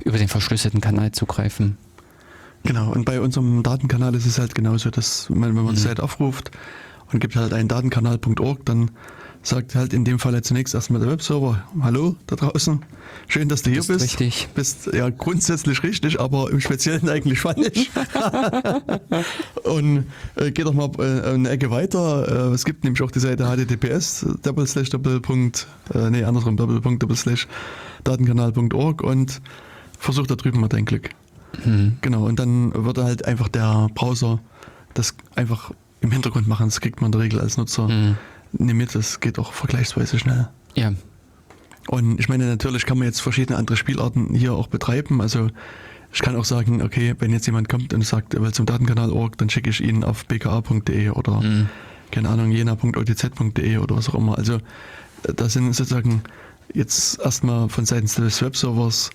über 0.06 0.18
den 0.18 0.30
verschlüsselten 0.30 0.80
Kanal 0.80 1.12
zugreifen. 1.12 1.78
Genau, 2.64 2.92
und 2.92 3.06
bei 3.06 3.20
unserem 3.20 3.64
Datenkanal 3.64 4.16
ist 4.16 4.26
es 4.26 4.40
halt 4.40 4.56
genauso, 4.56 4.90
dass 4.90 5.30
man, 5.30 5.56
wenn 5.56 5.64
man 5.64 5.76
Mhm. 5.76 5.80
Seite 5.80 6.04
aufruft 6.04 6.52
und 7.12 7.20
gibt 7.20 7.36
halt 7.36 7.54
einen 7.54 7.68
Datenkanal.org, 7.68 8.66
dann 8.66 8.92
sagt 9.50 9.74
halt 9.74 9.94
in 9.94 10.06
dem 10.06 10.20
Fall 10.20 10.40
zunächst 10.44 10.76
erstmal 10.76 11.02
der 11.02 11.10
Webserver, 11.10 11.64
hallo 11.82 12.16
da 12.28 12.36
draußen, 12.36 12.86
schön, 13.28 13.50
dass 13.50 13.64
du 13.64 13.72
hier 13.72 13.80
Ist 13.80 13.88
bist. 13.88 14.04
richtig. 14.04 14.48
Bist 14.54 14.90
ja 14.94 15.10
grundsätzlich 15.10 15.82
richtig, 15.82 16.20
aber 16.20 16.52
im 16.52 16.62
Speziellen 16.62 17.10
eigentlich 17.10 17.40
falsch. 17.40 17.90
und 19.64 20.06
äh, 20.36 20.52
geh 20.52 20.64
doch 20.64 20.74
mal 20.74 20.92
äh, 21.00 21.34
eine 21.34 21.50
Ecke 21.50 21.72
weiter. 21.72 22.52
Äh, 22.52 22.54
es 22.54 22.64
gibt 22.64 22.84
nämlich 22.84 23.02
auch 23.02 23.12
die 23.12 23.20
Seite 23.20 23.50
https 23.50 24.26
doppel 24.44 24.68
slash 24.68 24.92
doppelpunkt, 24.92 25.68
äh, 25.94 26.12
nee, 26.12 26.24
andersrum, 26.24 26.56
doppelpunkt, 26.56 27.02
doppel 27.02 27.16
slash 27.16 27.48
datenkanal.org 28.04 29.02
und 29.02 29.42
versuch 29.98 30.28
da 30.28 30.36
drüben 30.36 30.60
mal 30.60 30.68
dein 30.68 30.86
Glück. 30.86 31.10
Hm. 31.64 31.98
Genau, 32.02 32.26
und 32.26 32.38
dann 32.38 32.72
würde 32.86 33.04
halt 33.04 33.26
einfach 33.26 33.48
der 33.48 33.90
Browser 33.96 34.40
das 34.94 35.16
einfach 35.36 35.72
im 36.02 36.12
Hintergrund 36.12 36.48
machen. 36.48 36.68
Das 36.68 36.80
kriegt 36.82 37.02
man 37.02 37.08
in 37.08 37.12
der 37.14 37.22
Regel 37.22 37.42
als 37.42 37.58
Nutzer 37.58 37.88
Hm. 37.88 38.16
Mit. 38.52 38.96
Das 38.96 39.20
geht 39.20 39.40
auch 39.40 39.54
vergleichsweise 39.54 40.20
schnell. 40.20 40.50
Ja, 40.76 40.94
Und 41.88 42.20
ich 42.20 42.30
meine, 42.30 42.46
natürlich 42.46 42.86
kann 42.86 42.98
man 42.98 43.08
jetzt 43.08 43.22
verschiedene 43.22 43.58
andere 43.58 43.78
Spielarten 43.78 44.34
hier 44.34 44.54
auch 44.54 44.68
betreiben. 44.68 45.22
Also 45.22 45.50
ich 46.12 46.22
kann 46.22 46.36
auch 46.36 46.46
sagen, 46.46 46.82
okay, 46.82 47.16
wenn 47.20 47.32
jetzt 47.32 47.46
jemand 47.46 47.70
kommt 47.70 47.94
und 47.94 48.06
sagt, 48.06 48.34
er 48.34 48.42
will 48.42 48.52
zum 48.52 48.66
Datenkanal.org, 48.66 49.38
dann 49.38 49.50
schicke 49.50 49.70
ich 49.70 49.82
ihn 49.84 50.04
auf 50.04 50.26
bka.de 50.26 51.10
oder 51.12 51.42
hm. 51.42 51.70
keine 52.12 52.30
Ahnung, 52.30 52.52
jena.otz.de 52.52 53.78
oder 53.78 53.96
was 53.96 54.10
auch 54.10 54.16
immer. 54.16 54.38
Also 54.38 54.60
da 55.24 55.50
sind 55.50 55.74
sozusagen 55.74 56.24
jetzt 56.74 57.20
erstmal 57.20 57.70
von 57.70 57.86
seitens 57.86 58.16
des 58.16 58.42
Webservers 58.42 59.10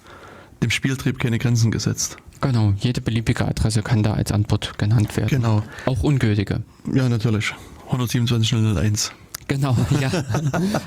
dem 0.62 0.70
Spieltrieb 0.70 1.18
keine 1.18 1.39
Grenzen 1.39 1.70
gesetzt. 1.70 2.16
genau. 2.41 2.74
Jede 2.78 3.01
beliebige 3.01 3.47
Adresse 3.47 3.82
kann 3.82 4.03
da 4.03 4.14
als 4.14 4.32
Antwort 4.32 4.78
genannt 4.78 5.16
werden. 5.16 5.28
Genau. 5.28 5.62
Auch 5.87 6.03
ungültige. 6.03 6.62
Ja, 6.93 7.09
natürlich. 7.09 7.55
127.001. 7.91 9.11
Genau, 9.47 9.77
ja. 10.01 10.11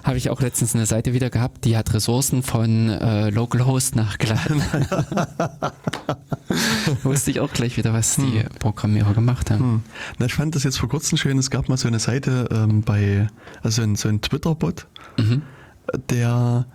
Habe 0.04 0.18
ich 0.18 0.30
auch 0.30 0.42
letztens 0.42 0.76
eine 0.76 0.86
Seite 0.86 1.14
wieder 1.14 1.30
gehabt, 1.30 1.66
die 1.66 1.78
hat 1.78 1.94
Ressourcen 1.94 2.44
von 2.44 2.90
äh, 2.90 3.30
Localhost 3.30 3.96
nachgeladen. 3.96 4.62
Wusste 7.04 7.32
ich 7.32 7.40
auch 7.40 7.52
gleich 7.52 7.78
wieder, 7.78 7.94
was 7.94 8.16
die 8.16 8.44
Programmierer 8.60 9.14
gemacht 9.14 9.52
haben. 9.52 9.60
Hm. 9.60 9.82
Na, 10.18 10.26
ich 10.26 10.34
fand 10.34 10.56
das 10.56 10.64
jetzt 10.64 10.78
vor 10.78 10.90
kurzem 10.90 11.18
schön. 11.18 11.38
Es 11.38 11.50
gab 11.50 11.70
mal 11.70 11.78
so 11.78 11.88
eine 11.88 12.00
Seite 12.00 12.48
ähm, 12.52 12.82
bei, 12.82 13.28
also 13.62 13.82
ein, 13.82 13.96
so 13.96 14.10
ein 14.10 14.22
Twitter-Bot, 14.22 14.88
Mhm. 15.20 15.42
der, 16.10 16.66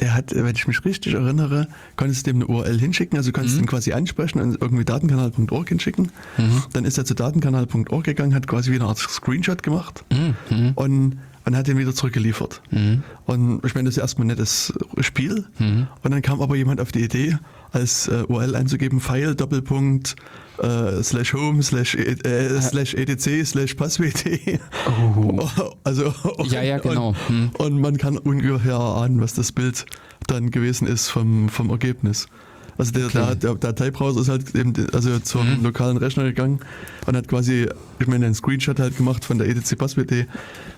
der 0.00 0.14
hat, 0.14 0.34
wenn 0.34 0.54
ich 0.56 0.66
mich 0.66 0.84
richtig 0.84 1.14
erinnere, 1.14 1.68
konntest 1.96 2.26
du 2.26 2.32
dem 2.32 2.42
eine 2.42 2.46
URL 2.48 2.78
hinschicken, 2.80 3.16
also 3.16 3.28
du 3.30 3.32
konntest 3.32 3.56
Mhm. 3.56 3.62
ihn 3.62 3.66
quasi 3.66 3.92
ansprechen 3.92 4.40
und 4.40 4.60
irgendwie 4.60 4.84
datenkanal.org 4.84 5.68
hinschicken. 5.68 6.10
Mhm. 6.36 6.62
Dann 6.72 6.84
ist 6.84 6.98
er 6.98 7.04
zu 7.04 7.14
datenkanal.org 7.14 8.04
gegangen, 8.04 8.34
hat 8.34 8.46
quasi 8.48 8.70
wieder 8.72 8.82
eine 8.84 8.88
Art 8.90 8.98
Screenshot 8.98 9.62
gemacht 9.62 10.04
Mhm. 10.12 10.34
Mhm. 10.50 10.72
und, 10.74 11.18
und 11.44 11.56
hat 11.56 11.66
den 11.68 11.78
wieder 11.78 11.94
zurückgeliefert. 11.94 12.60
Mhm. 12.70 13.02
Und 13.26 13.64
ich 13.64 13.74
meine, 13.74 13.86
das 13.88 13.96
ist 13.96 14.02
erstmal 14.02 14.24
ein 14.24 14.28
nettes 14.28 14.72
Spiel. 15.00 15.44
Mhm. 15.58 15.86
Und 16.02 16.10
dann 16.10 16.22
kam 16.22 16.40
aber 16.40 16.56
jemand 16.56 16.80
auf 16.80 16.90
die 16.90 17.04
Idee, 17.04 17.38
als 17.74 18.08
äh, 18.08 18.24
URL 18.28 18.54
einzugeben, 18.56 19.00
File, 19.00 19.34
Doppelpunkt, 19.34 20.16
äh, 20.62 21.02
slash 21.02 21.34
home, 21.34 21.62
slash, 21.62 21.94
e- 21.94 22.16
äh, 22.24 22.60
slash 22.60 22.94
etc, 22.94 23.44
slash 23.44 23.74
passwd. 23.74 24.60
Oh. 24.86 25.48
Also, 25.84 26.14
Ja, 26.44 26.62
ja, 26.62 26.78
genau. 26.78 27.14
Hm. 27.26 27.50
Und, 27.58 27.66
und 27.72 27.80
man 27.80 27.98
kann 27.98 28.16
ungefähr 28.16 28.72
erahnen, 28.72 29.20
was 29.20 29.34
das 29.34 29.52
Bild 29.52 29.84
dann 30.26 30.50
gewesen 30.50 30.86
ist 30.86 31.08
vom, 31.08 31.48
vom 31.48 31.70
Ergebnis. 31.70 32.28
Also 32.76 32.92
der, 32.92 33.06
Okay. 33.06 33.12
der, 33.18 33.34
der 33.36 33.54
Dateibrowser 33.54 34.20
ist 34.22 34.28
halt 34.28 34.54
eben 34.54 34.72
also 34.92 35.18
zum 35.20 35.58
Mhm. 35.58 35.62
lokalen 35.64 35.96
Rechner 35.96 36.24
gegangen 36.24 36.60
und 37.06 37.16
hat 37.16 37.28
quasi, 37.28 37.68
ich 38.00 38.06
meine, 38.06 38.26
einen 38.26 38.34
Screenshot 38.34 38.80
halt 38.80 38.96
gemacht 38.96 39.24
von 39.24 39.38
der 39.38 39.48
etc 39.48 39.76
Passwd 39.76 40.10
und 40.12 40.26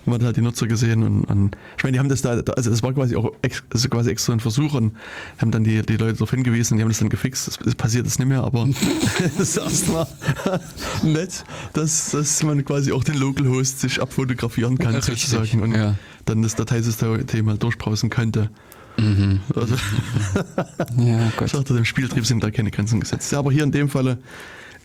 man 0.07 0.15
hat 0.21 0.23
halt 0.27 0.37
die 0.37 0.41
Nutzer 0.43 0.67
gesehen 0.67 1.03
und, 1.03 1.25
und 1.25 1.57
ich 1.79 1.85
meine, 1.85 1.95
die 1.95 1.99
haben 1.99 2.09
das 2.09 2.23
da, 2.23 2.31
also 2.31 2.71
das 2.71 2.83
war 2.83 2.93
quasi 2.93 3.17
auch 3.17 3.33
ex, 3.43 3.63
also 3.73 3.89
quasi 3.89 4.11
extra 4.11 4.33
ein 4.35 4.41
Versuch 4.41 4.75
und 4.75 4.95
haben 5.39 5.51
dann 5.51 5.65
die, 5.65 5.81
die 5.83 5.97
Leute 5.97 6.15
darauf 6.15 6.31
hingewiesen, 6.31 6.77
die 6.77 6.83
haben 6.83 6.91
das 6.91 6.99
dann 6.99 7.09
gefixt, 7.09 7.47
das, 7.49 7.59
das 7.65 7.75
passiert 7.75 8.07
das 8.07 8.19
nicht 8.19 8.29
mehr, 8.29 8.43
aber 8.45 8.69
das 9.39 9.49
ist 9.51 9.57
erstmal 9.57 10.07
nett, 11.03 11.45
dass, 11.73 12.11
dass 12.11 12.43
man 12.43 12.65
quasi 12.65 12.93
auch 12.93 13.05
den 13.05 13.17
Localhost 13.17 13.81
sich 13.81 14.01
abfotografieren 14.03 14.79
kann 14.79 14.95
Richtig, 14.97 15.27
sozusagen 15.27 15.63
und 15.63 15.75
ja. 15.75 15.95
dann 16.25 16.43
das 16.43 16.55
Dateisystem 16.57 17.49
halt 17.49 17.63
durchbrausen 17.63 18.11
könnte. 18.11 18.51
Mhm. 18.99 19.41
Also 19.55 19.75
Ja, 20.99 21.29
ich 21.29 21.37
Gott. 21.37 21.55
dachte, 21.55 21.75
dem 21.75 21.85
Spieltrieb 21.85 22.27
sind 22.27 22.43
da 22.43 22.51
keine 22.51 22.71
Grenzen 22.71 23.01
gesetzt. 23.01 23.31
Ja, 23.33 23.39
aber 23.39 23.53
hier 23.53 23.65
in 23.65 23.73
dem 23.73 23.89
Falle 23.89 24.19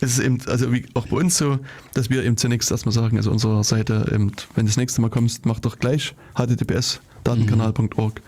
ist 0.00 0.12
es 0.12 0.18
eben, 0.18 0.38
also 0.46 0.72
wie 0.72 0.84
auch 0.94 1.06
bei 1.06 1.16
uns 1.16 1.38
so, 1.38 1.58
dass 1.94 2.10
wir 2.10 2.24
eben 2.24 2.36
zunächst 2.36 2.70
erstmal 2.70 2.92
sagen, 2.92 3.16
also 3.16 3.30
unserer 3.30 3.62
Seite, 3.64 4.06
eben, 4.12 4.32
wenn 4.54 4.66
du 4.66 4.70
das 4.70 4.76
nächste 4.76 5.00
Mal 5.00 5.10
kommst, 5.10 5.46
mach 5.46 5.60
doch 5.60 5.78
gleich 5.78 6.14
https 6.34 7.00
datenkanal.org 7.24 8.20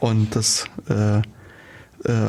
und 0.00 0.34
das 0.34 0.64
äh, 0.88 1.18
äh, 1.18 1.22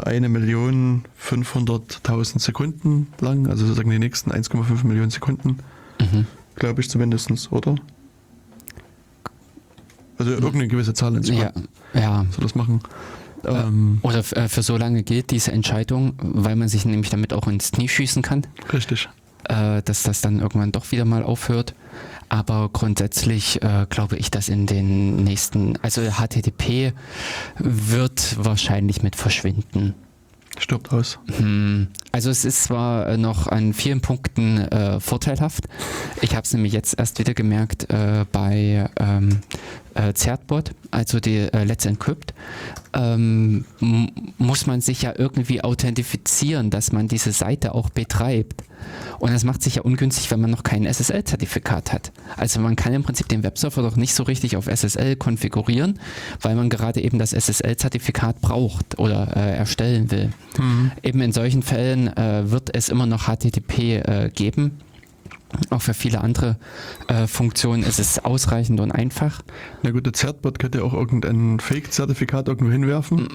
eine 0.05 0.29
Million 0.29 1.03
500.000 1.21 2.39
Sekunden 2.39 3.07
lang, 3.19 3.47
also 3.47 3.65
sozusagen 3.65 3.89
die 3.89 3.97
nächsten 3.99 4.31
1,5 4.31 4.85
Millionen 4.85 5.09
Sekunden, 5.09 5.57
Mhm. 5.99 6.27
glaube 6.55 6.81
ich 6.81 6.89
zumindest, 6.89 7.51
oder? 7.51 7.75
Also 10.18 10.32
irgendeine 10.32 10.68
gewisse 10.68 10.93
Zahl 10.93 11.16
in 11.16 11.24
Ja, 11.24 11.51
ja. 11.93 12.26
soll 12.32 12.41
das 12.43 12.55
machen. 12.55 12.80
Ähm, 13.45 13.99
Oder 14.01 14.20
f- 14.20 14.32
äh, 14.32 14.47
für 14.49 14.63
so 14.63 14.76
lange 14.78 15.03
gilt 15.03 15.30
diese 15.32 15.51
Entscheidung, 15.51 16.13
weil 16.20 16.55
man 16.55 16.68
sich 16.68 16.86
nämlich 16.86 17.09
damit 17.11 17.32
auch 17.34 17.47
ins 17.47 17.72
Knie 17.72 17.88
schießen 17.88 18.24
kann, 18.24 18.47
richtig. 18.74 19.07
äh, 19.43 19.84
dass 19.84 20.01
das 20.03 20.22
dann 20.22 20.39
irgendwann 20.39 20.72
doch 20.72 20.91
wieder 20.91 21.05
mal 21.05 21.22
aufhört. 21.24 21.76
Aber 22.28 22.70
grundsätzlich 22.74 23.61
äh, 23.61 23.86
glaube 23.89 24.18
ich, 24.18 24.32
dass 24.32 24.49
in 24.49 24.66
den 24.66 25.24
nächsten, 25.24 25.78
also 25.84 26.01
HTTP 26.01 26.93
wird 27.59 28.43
wahrscheinlich 28.43 29.03
mit 29.03 29.16
verschwinden. 29.16 29.93
Stirbt 30.57 30.91
aus. 30.93 31.20
Hm, 31.38 31.89
Also 32.13 32.30
es 32.30 32.45
ist 32.45 32.63
zwar 32.63 33.07
äh, 33.09 33.18
noch 33.18 33.47
an 33.47 33.74
vielen 33.74 33.99
Punkten 34.01 34.57
äh, 34.59 34.99
vorteilhaft. 35.01 35.66
Ich 36.22 36.32
habe 36.34 36.43
es 36.45 36.53
nämlich 36.53 36.72
jetzt 36.72 36.97
erst 36.97 37.20
wieder 37.20 37.34
gemerkt 37.34 37.89
äh, 37.91 38.26
bei 38.32 38.89
ähm, 38.97 39.41
äh, 39.95 40.13
Zertbot, 40.13 40.71
also 40.91 41.19
die 41.19 41.37
äh, 41.37 41.63
Let's 41.63 41.85
Encrypt, 41.85 42.33
ähm, 42.93 43.65
muss 44.37 44.67
man 44.67 44.81
sich 44.81 45.01
ja 45.01 45.13
irgendwie 45.17 45.63
authentifizieren, 45.63 46.69
dass 46.69 46.91
man 46.91 47.07
diese 47.07 47.31
Seite 47.31 47.73
auch 47.73 47.89
betreibt. 47.89 48.63
Und 49.19 49.31
das 49.31 49.43
macht 49.43 49.63
sich 49.63 49.75
ja 49.75 49.81
ungünstig, 49.81 50.29
wenn 50.29 50.41
man 50.41 50.51
noch 50.51 50.63
kein 50.63 50.85
SSL-Zertifikat 50.85 51.91
hat. 51.91 52.11
Also 52.37 52.59
man 52.59 52.75
kann 52.75 52.93
im 52.93 53.03
Prinzip 53.03 53.27
den 53.27 53.43
Webserver 53.43 53.81
doch 53.81 53.95
nicht 53.95 54.13
so 54.13 54.23
richtig 54.23 54.57
auf 54.57 54.67
SSL 54.67 55.15
konfigurieren, 55.15 55.99
weil 56.41 56.55
man 56.55 56.69
gerade 56.69 57.01
eben 57.01 57.17
das 57.17 57.31
SSL-Zertifikat 57.33 58.41
braucht 58.41 58.99
oder 58.99 59.35
äh, 59.35 59.55
erstellen 59.57 60.11
will. 60.11 60.29
Eben 61.03 61.21
in 61.21 61.31
solchen 61.31 61.63
Fällen 61.63 62.15
äh, 62.15 62.51
wird 62.51 62.75
es 62.75 62.89
immer 62.89 63.05
noch 63.05 63.27
HTTP 63.27 63.79
äh, 63.79 64.31
geben. 64.33 64.79
Auch 65.69 65.81
für 65.81 65.93
viele 65.93 66.21
andere 66.21 66.57
äh, 67.07 67.27
Funktionen 67.27 67.83
ist 67.83 67.99
es 67.99 68.23
ausreichend 68.23 68.79
und 68.79 68.91
einfach. 68.91 69.41
Na 69.83 69.91
gut, 69.91 70.05
der 70.05 70.13
Zertbot 70.13 70.59
könnte 70.59 70.79
ja 70.79 70.83
auch 70.83 70.93
irgendein 70.93 71.59
Fake-Zertifikat 71.59 72.47
irgendwo 72.47 72.71
hinwerfen. 72.71 73.29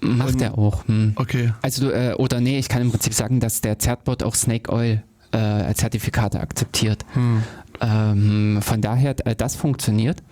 Macht 0.00 0.34
Und- 0.34 0.42
er 0.42 0.56
auch. 0.56 0.86
Hm. 0.86 1.12
Okay. 1.16 1.52
Also, 1.62 1.88
du, 1.88 1.92
äh, 1.92 2.14
oder 2.14 2.40
nee, 2.40 2.58
ich 2.58 2.68
kann 2.68 2.82
im 2.82 2.90
Prinzip 2.90 3.14
sagen, 3.14 3.40
dass 3.40 3.60
der 3.60 3.78
Zertbot 3.78 4.22
auch 4.22 4.34
Snake 4.34 4.72
Oil 4.72 5.02
äh, 5.32 5.74
Zertifikate 5.74 6.40
akzeptiert. 6.40 7.04
Hm. 7.14 7.42
Ähm, 7.80 8.58
von 8.62 8.80
daher, 8.80 9.14
äh, 9.26 9.34
das 9.34 9.56
funktioniert. 9.56 10.22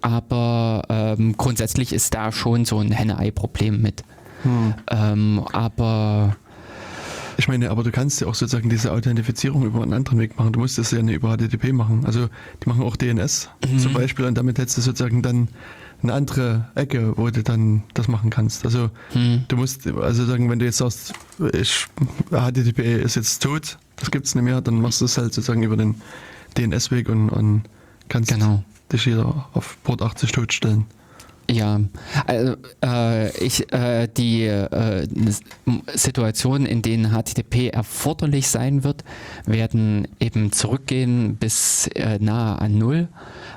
Aber 0.00 0.82
ähm, 0.88 1.36
grundsätzlich 1.36 1.92
ist 1.92 2.14
da 2.14 2.30
schon 2.32 2.64
so 2.64 2.78
ein 2.78 2.90
Henne-Ei-Problem 2.92 3.80
mit. 3.80 4.04
Hm. 4.42 4.74
Ähm, 4.90 5.44
aber 5.52 6.36
Ich 7.36 7.48
meine, 7.48 7.70
aber 7.70 7.82
du 7.82 7.90
kannst 7.90 8.20
ja 8.20 8.26
auch 8.26 8.34
sozusagen 8.34 8.68
diese 8.68 8.92
Authentifizierung 8.92 9.64
über 9.64 9.82
einen 9.82 9.92
anderen 9.92 10.18
Weg 10.18 10.38
machen. 10.38 10.52
Du 10.52 10.60
musst 10.60 10.78
das 10.78 10.90
ja 10.90 11.02
nicht 11.02 11.16
über 11.16 11.36
HTTP 11.36 11.72
machen. 11.72 12.04
Also 12.06 12.28
die 12.62 12.68
machen 12.68 12.82
auch 12.82 12.96
DNS 12.96 13.48
Mhm. 13.68 13.78
zum 13.78 13.92
Beispiel 13.92 14.24
und 14.26 14.36
damit 14.36 14.58
hättest 14.58 14.78
du 14.78 14.82
sozusagen 14.82 15.22
dann 15.22 15.48
eine 16.02 16.12
andere 16.12 16.68
Ecke, 16.74 17.16
wo 17.16 17.30
du 17.30 17.42
dann 17.42 17.82
das 17.94 18.08
machen 18.08 18.30
kannst. 18.30 18.64
Also 18.64 18.90
hm, 19.12 19.44
du 19.48 19.56
musst, 19.56 19.86
also 19.86 20.26
sagen, 20.26 20.50
wenn 20.50 20.58
du 20.58 20.64
jetzt 20.66 20.78
sagst, 20.78 21.14
ich, 21.52 21.86
HTTP 22.30 23.02
ist 23.02 23.16
jetzt 23.16 23.42
tot, 23.42 23.78
das 23.96 24.10
gibt's 24.10 24.34
nicht 24.34 24.44
mehr, 24.44 24.60
dann 24.60 24.80
machst 24.80 25.00
du 25.00 25.06
es 25.06 25.16
halt 25.16 25.32
sozusagen 25.32 25.62
über 25.62 25.76
den 25.76 25.94
DNS-Weg 26.58 27.08
und, 27.08 27.30
und 27.30 27.62
kannst 28.08 28.30
genau. 28.30 28.62
dich 28.92 29.06
wieder 29.06 29.48
auf 29.54 29.78
Port 29.82 30.02
80 30.02 30.32
totstellen. 30.32 30.84
Ja, 31.50 31.80
also 32.26 32.56
äh, 32.82 33.36
ich 33.38 33.70
äh, 33.72 34.08
die 34.08 34.44
äh, 34.44 35.06
Situationen, 35.94 36.66
in 36.66 36.80
denen 36.82 37.12
HTTP 37.12 37.68
erforderlich 37.68 38.48
sein 38.48 38.82
wird, 38.82 39.04
werden 39.44 40.08
eben 40.20 40.52
zurückgehen 40.52 41.36
bis 41.36 41.86
äh, 41.88 42.18
nahe 42.18 42.58
an 42.60 42.78
null. 42.78 43.08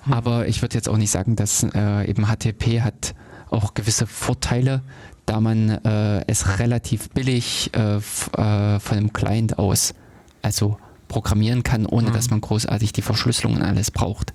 Aber 0.09 0.47
ich 0.47 0.61
würde 0.61 0.75
jetzt 0.75 0.89
auch 0.89 0.97
nicht 0.97 1.11
sagen, 1.11 1.35
dass 1.35 1.63
äh, 1.63 2.09
eben 2.09 2.25
HTTP 2.25 2.81
hat 2.81 3.15
auch 3.49 3.73
gewisse 3.73 4.05
Vorteile, 4.05 4.81
da 5.25 5.39
man 5.39 5.69
äh, 5.69 6.23
es 6.27 6.59
relativ 6.59 7.09
billig 7.11 7.71
äh, 7.73 7.97
äh, 7.97 8.79
von 8.79 8.97
einem 8.97 9.13
Client 9.13 9.57
aus 9.59 9.93
also 10.41 10.77
programmieren 11.07 11.63
kann, 11.63 11.85
ohne 11.85 12.09
Mhm. 12.09 12.13
dass 12.13 12.29
man 12.29 12.41
großartig 12.41 12.91
die 12.93 13.01
Verschlüsselung 13.01 13.55
und 13.55 13.61
alles 13.61 13.91
braucht. 13.91 14.33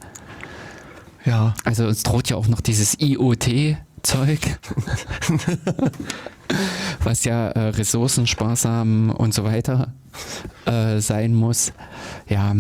Ja, 1.24 1.54
Also 1.64 1.86
uns 1.86 2.02
droht 2.02 2.30
ja 2.30 2.36
auch 2.36 2.48
noch 2.48 2.60
dieses 2.60 2.98
IoT-Zeug, 3.00 4.40
was 7.04 7.24
ja 7.24 7.48
äh, 7.48 7.68
ressourcensparsam 7.68 9.10
und 9.10 9.32
so 9.32 9.44
weiter 9.44 9.92
äh, 10.66 11.00
sein 11.00 11.34
muss. 11.34 11.72
Ja, 12.28 12.54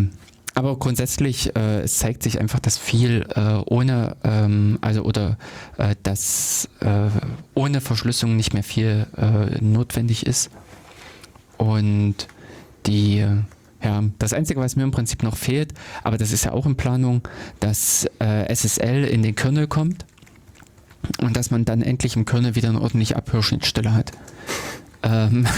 aber 0.54 0.76
grundsätzlich 0.78 1.56
äh, 1.56 1.80
es 1.80 1.98
zeigt 1.98 2.22
sich 2.22 2.38
einfach, 2.38 2.60
dass 2.60 2.76
viel 2.76 3.26
äh, 3.34 3.62
ohne, 3.66 4.16
ähm, 4.22 4.78
also 4.82 5.02
oder 5.02 5.38
äh, 5.78 5.94
dass 6.02 6.68
äh, 6.80 7.08
ohne 7.54 7.80
Verschlüsselung 7.80 8.36
nicht 8.36 8.52
mehr 8.52 8.62
viel 8.62 9.06
äh, 9.16 9.62
notwendig 9.62 10.26
ist. 10.26 10.50
Und 11.56 12.28
die, 12.86 13.20
äh, 13.20 13.36
ja, 13.82 14.02
das 14.18 14.32
Einzige, 14.32 14.60
was 14.60 14.76
mir 14.76 14.84
im 14.84 14.90
Prinzip 14.90 15.22
noch 15.22 15.36
fehlt, 15.36 15.74
aber 16.02 16.18
das 16.18 16.32
ist 16.32 16.44
ja 16.44 16.52
auch 16.52 16.66
in 16.66 16.76
Planung, 16.76 17.26
dass 17.60 18.06
äh, 18.20 18.52
SSL 18.52 19.04
in 19.04 19.22
den 19.22 19.34
Kernel 19.34 19.66
kommt 19.66 20.06
und 21.20 21.36
dass 21.36 21.50
man 21.50 21.64
dann 21.64 21.82
endlich 21.82 22.16
im 22.16 22.24
Kernel 22.24 22.54
wieder 22.54 22.68
eine 22.68 22.80
ordentliche 22.80 23.16
Abhörschnittstelle 23.16 23.94
hat. 23.94 24.12
Ähm, 25.02 25.46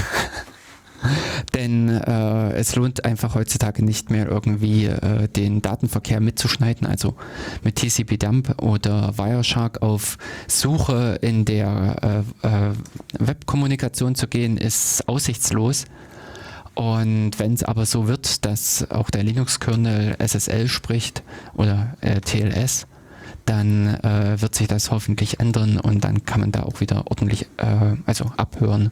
denn 1.55 1.89
äh, 1.89 2.53
es 2.53 2.75
lohnt 2.77 3.05
einfach 3.05 3.35
heutzutage 3.35 3.85
nicht 3.85 4.11
mehr 4.11 4.27
irgendwie 4.27 4.87
äh, 4.87 5.29
den 5.29 5.61
Datenverkehr 5.61 6.21
mitzuschneiden, 6.21 6.87
also 6.87 7.15
mit 7.63 7.77
TCP-Dump 7.77 8.63
oder 8.63 9.17
Wireshark 9.19 9.83
auf 9.83 10.17
Suche 10.49 11.19
in 11.21 11.45
der 11.45 12.25
äh, 12.43 12.47
äh, 12.47 12.73
Webkommunikation 13.19 14.15
zu 14.15 14.29
gehen, 14.29 14.57
ist 14.57 15.07
aussichtslos. 15.09 15.85
Und 16.75 17.39
wenn 17.39 17.55
es 17.55 17.63
aber 17.63 17.87
so 17.87 18.09
wird, 18.09 18.45
dass 18.45 18.91
auch 18.91 19.11
der 19.11 19.23
Linux-Kernel 19.23 20.17
SSL 20.19 20.69
spricht 20.69 21.23
oder 21.55 21.97
äh, 22.01 22.21
TLS, 22.21 22.87
dann 23.47 23.95
äh, 24.03 24.41
wird 24.41 24.55
sich 24.55 24.67
das 24.67 24.91
hoffentlich 24.91 25.39
ändern 25.41 25.79
und 25.79 26.03
dann 26.03 26.25
kann 26.25 26.41
man 26.41 26.53
da 26.53 26.63
auch 26.63 26.81
wieder 26.81 27.07
ordentlich 27.07 27.47
äh, 27.59 27.97
also 28.07 28.33
abhören. 28.37 28.91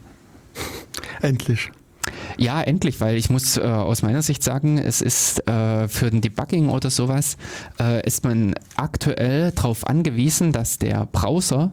endlich. 1.21 1.71
Ja, 2.37 2.61
endlich, 2.61 2.99
weil 2.99 3.15
ich 3.15 3.29
muss 3.29 3.57
äh, 3.57 3.61
aus 3.61 4.01
meiner 4.01 4.21
Sicht 4.21 4.43
sagen, 4.43 4.77
es 4.77 5.01
ist 5.01 5.47
äh, 5.47 5.87
für 5.87 6.09
den 6.09 6.21
Debugging 6.21 6.69
oder 6.69 6.89
sowas, 6.89 7.37
äh, 7.79 8.05
ist 8.05 8.23
man 8.23 8.55
aktuell 8.75 9.51
darauf 9.51 9.87
angewiesen, 9.87 10.51
dass 10.51 10.77
der 10.79 11.05
Browser 11.05 11.71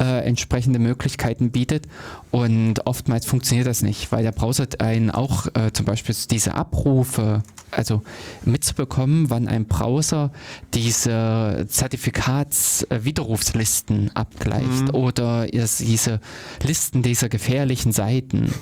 äh, 0.00 0.24
entsprechende 0.24 0.78
Möglichkeiten 0.78 1.50
bietet 1.50 1.86
und 2.30 2.86
oftmals 2.86 3.26
funktioniert 3.26 3.66
das 3.66 3.82
nicht, 3.82 4.12
weil 4.12 4.22
der 4.22 4.32
Browser 4.32 4.66
einen 4.78 5.10
auch 5.10 5.46
äh, 5.54 5.72
zum 5.72 5.86
Beispiel 5.86 6.14
diese 6.30 6.54
Abrufe, 6.54 7.42
also 7.70 8.02
mitzubekommen, 8.44 9.30
wann 9.30 9.48
ein 9.48 9.64
Browser 9.66 10.30
diese 10.74 11.66
Zertifikatswiderrufslisten 11.68 14.10
abgleicht 14.14 14.68
Mhm. 14.68 14.94
oder 14.94 15.52
es, 15.54 15.78
diese 15.78 16.20
Listen 16.62 17.02
dieser 17.02 17.28
gefährlichen 17.28 17.92
Seiten 17.92 18.52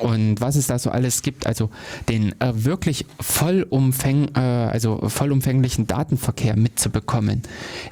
und 0.00 0.40
was 0.40 0.56
es 0.56 0.66
da 0.66 0.78
so 0.78 0.90
alles 0.90 1.22
gibt, 1.22 1.46
also 1.46 1.70
den 2.08 2.38
äh, 2.40 2.64
wirklich 2.64 3.06
vollumfäng, 3.20 4.30
äh, 4.34 4.40
also 4.40 5.08
vollumfänglichen 5.08 5.86
Datenverkehr 5.86 6.56
mitzubekommen, 6.56 7.42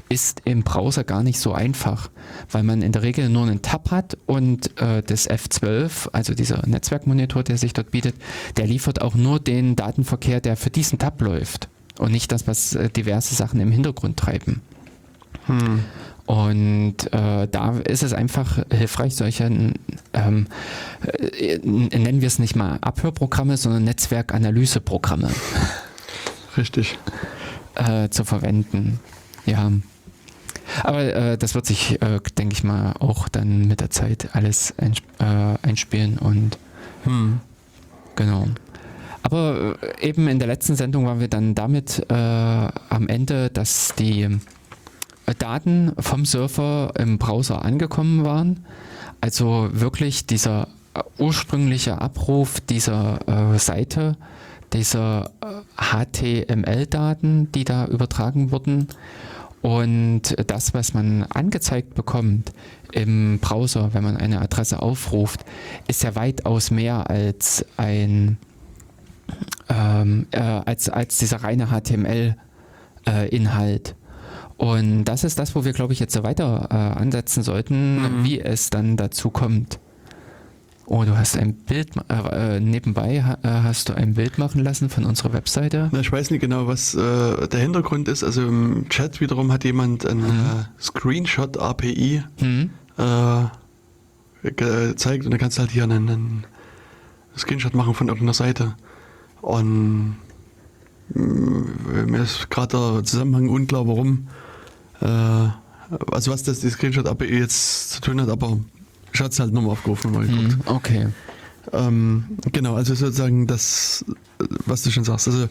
ist 0.08 0.42
im 0.44 0.62
Browser 0.62 1.04
gar 1.04 1.22
nicht 1.22 1.40
so 1.40 1.52
einfach, 1.52 2.10
weil 2.50 2.62
man 2.62 2.82
in 2.82 2.89
der 2.92 3.02
Regel 3.02 3.28
nur 3.28 3.42
einen 3.42 3.62
Tab 3.62 3.90
hat 3.90 4.16
und 4.26 4.80
äh, 4.80 5.02
das 5.02 5.28
F12, 5.28 6.10
also 6.12 6.34
dieser 6.34 6.66
Netzwerkmonitor, 6.66 7.42
der 7.42 7.58
sich 7.58 7.72
dort 7.72 7.90
bietet, 7.90 8.14
der 8.56 8.66
liefert 8.66 9.02
auch 9.02 9.14
nur 9.14 9.40
den 9.40 9.76
Datenverkehr, 9.76 10.40
der 10.40 10.56
für 10.56 10.70
diesen 10.70 10.98
Tab 10.98 11.20
läuft 11.20 11.68
und 11.98 12.12
nicht 12.12 12.32
das, 12.32 12.46
was 12.46 12.74
äh, 12.74 12.88
diverse 12.88 13.34
Sachen 13.34 13.60
im 13.60 13.72
Hintergrund 13.72 14.16
treiben. 14.16 14.62
Hm. 15.46 15.84
Und 16.26 17.12
äh, 17.12 17.48
da 17.48 17.78
ist 17.78 18.04
es 18.04 18.12
einfach 18.12 18.64
hilfreich, 18.72 19.16
solche, 19.16 19.44
ähm, 20.12 20.46
äh, 21.02 21.58
nennen 21.58 22.20
wir 22.20 22.28
es 22.28 22.38
nicht 22.38 22.54
mal 22.54 22.78
Abhörprogramme, 22.82 23.56
sondern 23.56 23.82
Netzwerkanalyseprogramme 23.84 25.28
Richtig. 26.56 26.98
äh, 27.74 28.08
zu 28.10 28.24
verwenden. 28.24 29.00
Ja. 29.44 29.72
Aber 30.82 31.02
äh, 31.02 31.38
das 31.38 31.54
wird 31.54 31.66
sich, 31.66 32.00
äh, 32.02 32.20
denke 32.38 32.54
ich 32.54 32.64
mal, 32.64 32.94
auch 33.00 33.28
dann 33.28 33.66
mit 33.66 33.80
der 33.80 33.90
Zeit 33.90 34.30
alles 34.32 34.74
einsp 34.78 35.04
äh, 35.18 35.56
einspielen 35.66 36.18
und 36.18 36.58
Hm. 37.04 37.40
Genau. 38.16 38.46
Aber 39.22 39.76
äh, 39.82 40.08
eben 40.08 40.28
in 40.28 40.38
der 40.38 40.48
letzten 40.48 40.76
Sendung 40.76 41.06
waren 41.06 41.20
wir 41.20 41.28
dann 41.28 41.54
damit 41.54 42.04
äh, 42.10 42.14
am 42.14 43.08
Ende, 43.08 43.50
dass 43.50 43.94
die 43.98 44.22
äh, 44.22 45.34
Daten 45.38 45.92
vom 45.98 46.24
Surfer 46.24 46.92
im 46.98 47.18
Browser 47.18 47.64
angekommen 47.64 48.24
waren, 48.24 48.64
Also 49.20 49.68
wirklich 49.72 50.26
dieser 50.26 50.68
ursprüngliche 51.18 52.00
Abruf 52.00 52.60
dieser 52.60 53.20
Seite, 53.58 54.16
dieser 54.72 55.30
HTML-Daten, 55.76 57.52
die 57.52 57.62
da 57.62 57.86
übertragen 57.86 58.50
wurden 58.50 58.88
und 59.62 60.34
das, 60.46 60.72
was 60.74 60.94
man 60.94 61.24
angezeigt 61.24 61.94
bekommt 61.94 62.52
im 62.92 63.38
Browser, 63.40 63.92
wenn 63.92 64.02
man 64.02 64.16
eine 64.16 64.40
Adresse 64.40 64.80
aufruft, 64.80 65.44
ist 65.86 66.02
ja 66.02 66.14
weitaus 66.14 66.70
mehr 66.70 67.10
als 67.10 67.66
ein 67.76 68.38
ähm, 69.68 70.26
äh, 70.30 70.40
als, 70.40 70.88
als 70.88 71.18
dieser 71.18 71.42
reine 71.42 71.68
HTML-Inhalt. 71.68 72.34
Äh, 73.88 73.94
und 74.56 75.04
das 75.04 75.24
ist 75.24 75.38
das, 75.38 75.54
wo 75.54 75.64
wir, 75.64 75.72
glaube 75.72 75.92
ich, 75.92 76.00
jetzt 76.00 76.12
so 76.12 76.22
weiter 76.22 76.68
äh, 76.70 76.74
ansetzen 76.74 77.42
sollten, 77.42 78.18
mhm. 78.20 78.24
wie 78.24 78.40
es 78.40 78.70
dann 78.70 78.96
dazu 78.96 79.30
kommt. 79.30 79.78
Oh, 80.92 81.04
du 81.04 81.16
hast 81.16 81.36
ein 81.36 81.54
Bild, 81.54 81.90
äh, 82.08 82.56
äh 82.56 82.60
nebenbei 82.60 83.24
äh, 83.44 83.48
hast 83.48 83.88
du 83.88 83.94
ein 83.94 84.14
Bild 84.14 84.38
machen 84.38 84.60
lassen 84.64 84.90
von 84.90 85.04
unserer 85.04 85.32
Webseite. 85.32 85.88
Na, 85.92 86.00
ich 86.00 86.10
weiß 86.10 86.32
nicht 86.32 86.40
genau, 86.40 86.66
was 86.66 86.96
äh, 86.96 87.46
der 87.46 87.60
Hintergrund 87.60 88.08
ist. 88.08 88.24
Also 88.24 88.42
im 88.42 88.88
Chat 88.88 89.20
wiederum 89.20 89.52
hat 89.52 89.62
jemand 89.62 90.04
ein 90.04 90.18
mhm. 90.18 90.66
Screenshot 90.80 91.58
API 91.58 92.24
mhm. 92.40 92.70
gezeigt 94.42 95.26
und 95.26 95.30
da 95.30 95.38
kannst 95.38 95.58
du 95.58 95.60
halt 95.60 95.70
hier 95.70 95.84
einen, 95.84 96.08
einen 96.08 96.44
Screenshot 97.36 97.74
machen 97.74 97.94
von 97.94 98.08
irgendeiner 98.08 98.34
Seite. 98.34 98.74
Und 99.42 100.16
mir 101.14 102.22
ist 102.22 102.50
gerade 102.50 102.94
der 102.94 103.04
Zusammenhang 103.04 103.48
unklar, 103.48 103.86
warum. 103.86 104.26
Äh, 105.00 105.06
also 105.06 106.32
was 106.32 106.42
das 106.42 106.58
die 106.58 106.70
Screenshot 106.70 107.06
API 107.06 107.38
jetzt 107.38 107.90
zu 107.90 108.00
tun 108.00 108.20
hat, 108.20 108.28
aber 108.28 108.58
ich 109.12 109.20
hatte 109.20 109.30
es 109.30 109.40
halt 109.40 109.52
nochmal 109.52 109.72
aufgerufen 109.72 110.08
und 110.08 110.14
mal 110.14 110.26
geguckt. 110.26 110.52
Hm, 110.52 110.74
okay. 110.74 111.06
Ähm, 111.72 112.24
genau, 112.52 112.74
also 112.74 112.94
sozusagen 112.94 113.46
das, 113.46 114.04
was 114.66 114.82
du 114.82 114.90
schon 114.90 115.04
sagst, 115.04 115.28
also 115.28 115.48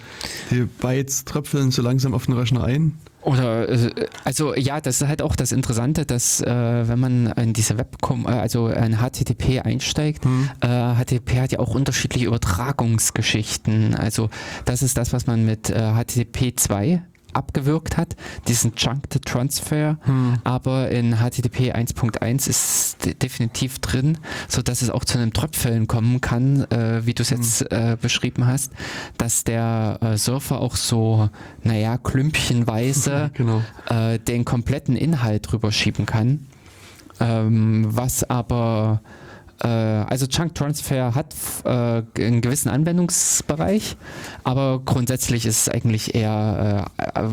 die 0.51 0.63
Bytes 0.63 1.25
tröpfeln 1.25 1.71
so 1.71 1.81
langsam 1.81 2.13
auf 2.13 2.25
den 2.25 2.33
Rechner 2.33 2.63
ein. 2.63 2.97
Oder 3.21 3.69
äh, 3.69 4.07
also 4.23 4.55
ja, 4.55 4.81
das 4.81 5.01
ist 5.01 5.07
halt 5.07 5.21
auch 5.21 5.35
das 5.35 5.51
Interessante, 5.51 6.05
dass 6.05 6.41
äh, 6.41 6.87
wenn 6.87 6.99
man 6.99 7.27
in 7.27 7.53
diese 7.53 7.77
Web, 7.77 7.97
äh, 8.25 8.27
also 8.29 8.69
in 8.69 8.97
HTTP 8.97 9.61
einsteigt, 9.61 10.25
hm. 10.25 10.49
äh, 10.61 10.95
HTTP 10.95 11.41
hat 11.41 11.51
ja 11.51 11.59
auch 11.59 11.75
unterschiedliche 11.75 12.25
Übertragungsgeschichten. 12.25 13.95
Also 13.95 14.29
das 14.65 14.81
ist 14.81 14.97
das, 14.97 15.13
was 15.13 15.27
man 15.27 15.45
mit 15.45 15.69
äh, 15.69 15.93
HTTP 15.93 16.53
2 16.55 17.03
abgewirkt 17.33 17.97
hat, 17.97 18.15
diesen 18.47 18.75
Chunked 18.75 19.25
Transfer, 19.25 19.97
hm. 20.03 20.39
aber 20.43 20.89
in 20.89 21.17
HTTP 21.17 21.73
1.1 21.73 22.49
ist 22.49 23.21
definitiv 23.21 23.79
drin, 23.79 24.17
so 24.47 24.61
dass 24.61 24.81
es 24.81 24.89
auch 24.89 25.05
zu 25.05 25.17
einem 25.17 25.33
Tröpfeln 25.33 25.87
kommen 25.87 26.21
kann, 26.21 26.63
äh, 26.71 27.05
wie 27.05 27.13
du 27.13 27.23
es 27.23 27.31
hm. 27.31 27.37
jetzt 27.37 27.71
äh, 27.71 27.97
beschrieben 27.99 28.47
hast, 28.47 28.71
dass 29.17 29.43
der 29.43 29.99
äh, 30.01 30.17
Surfer 30.17 30.59
auch 30.61 30.75
so, 30.75 31.29
naja, 31.63 31.97
klümpchenweise 31.97 33.31
genau. 33.33 33.61
Äh, 33.89 34.19
den 34.19 34.45
kompletten 34.45 34.95
Inhalt 34.95 35.51
drüber 35.51 35.71
schieben 35.71 36.05
kann, 36.05 36.47
ähm, 37.19 37.85
was 37.89 38.29
aber 38.29 39.01
also 39.67 40.27
Chunk 40.27 40.55
Transfer 40.55 41.15
hat 41.15 41.35
äh, 41.65 42.03
einen 42.21 42.41
gewissen 42.41 42.69
Anwendungsbereich, 42.69 43.97
aber 44.43 44.81
grundsätzlich 44.83 45.45
ist 45.45 45.67
es 45.67 45.69
eigentlich 45.69 46.15
eher 46.15 46.85
äh, 46.97 47.23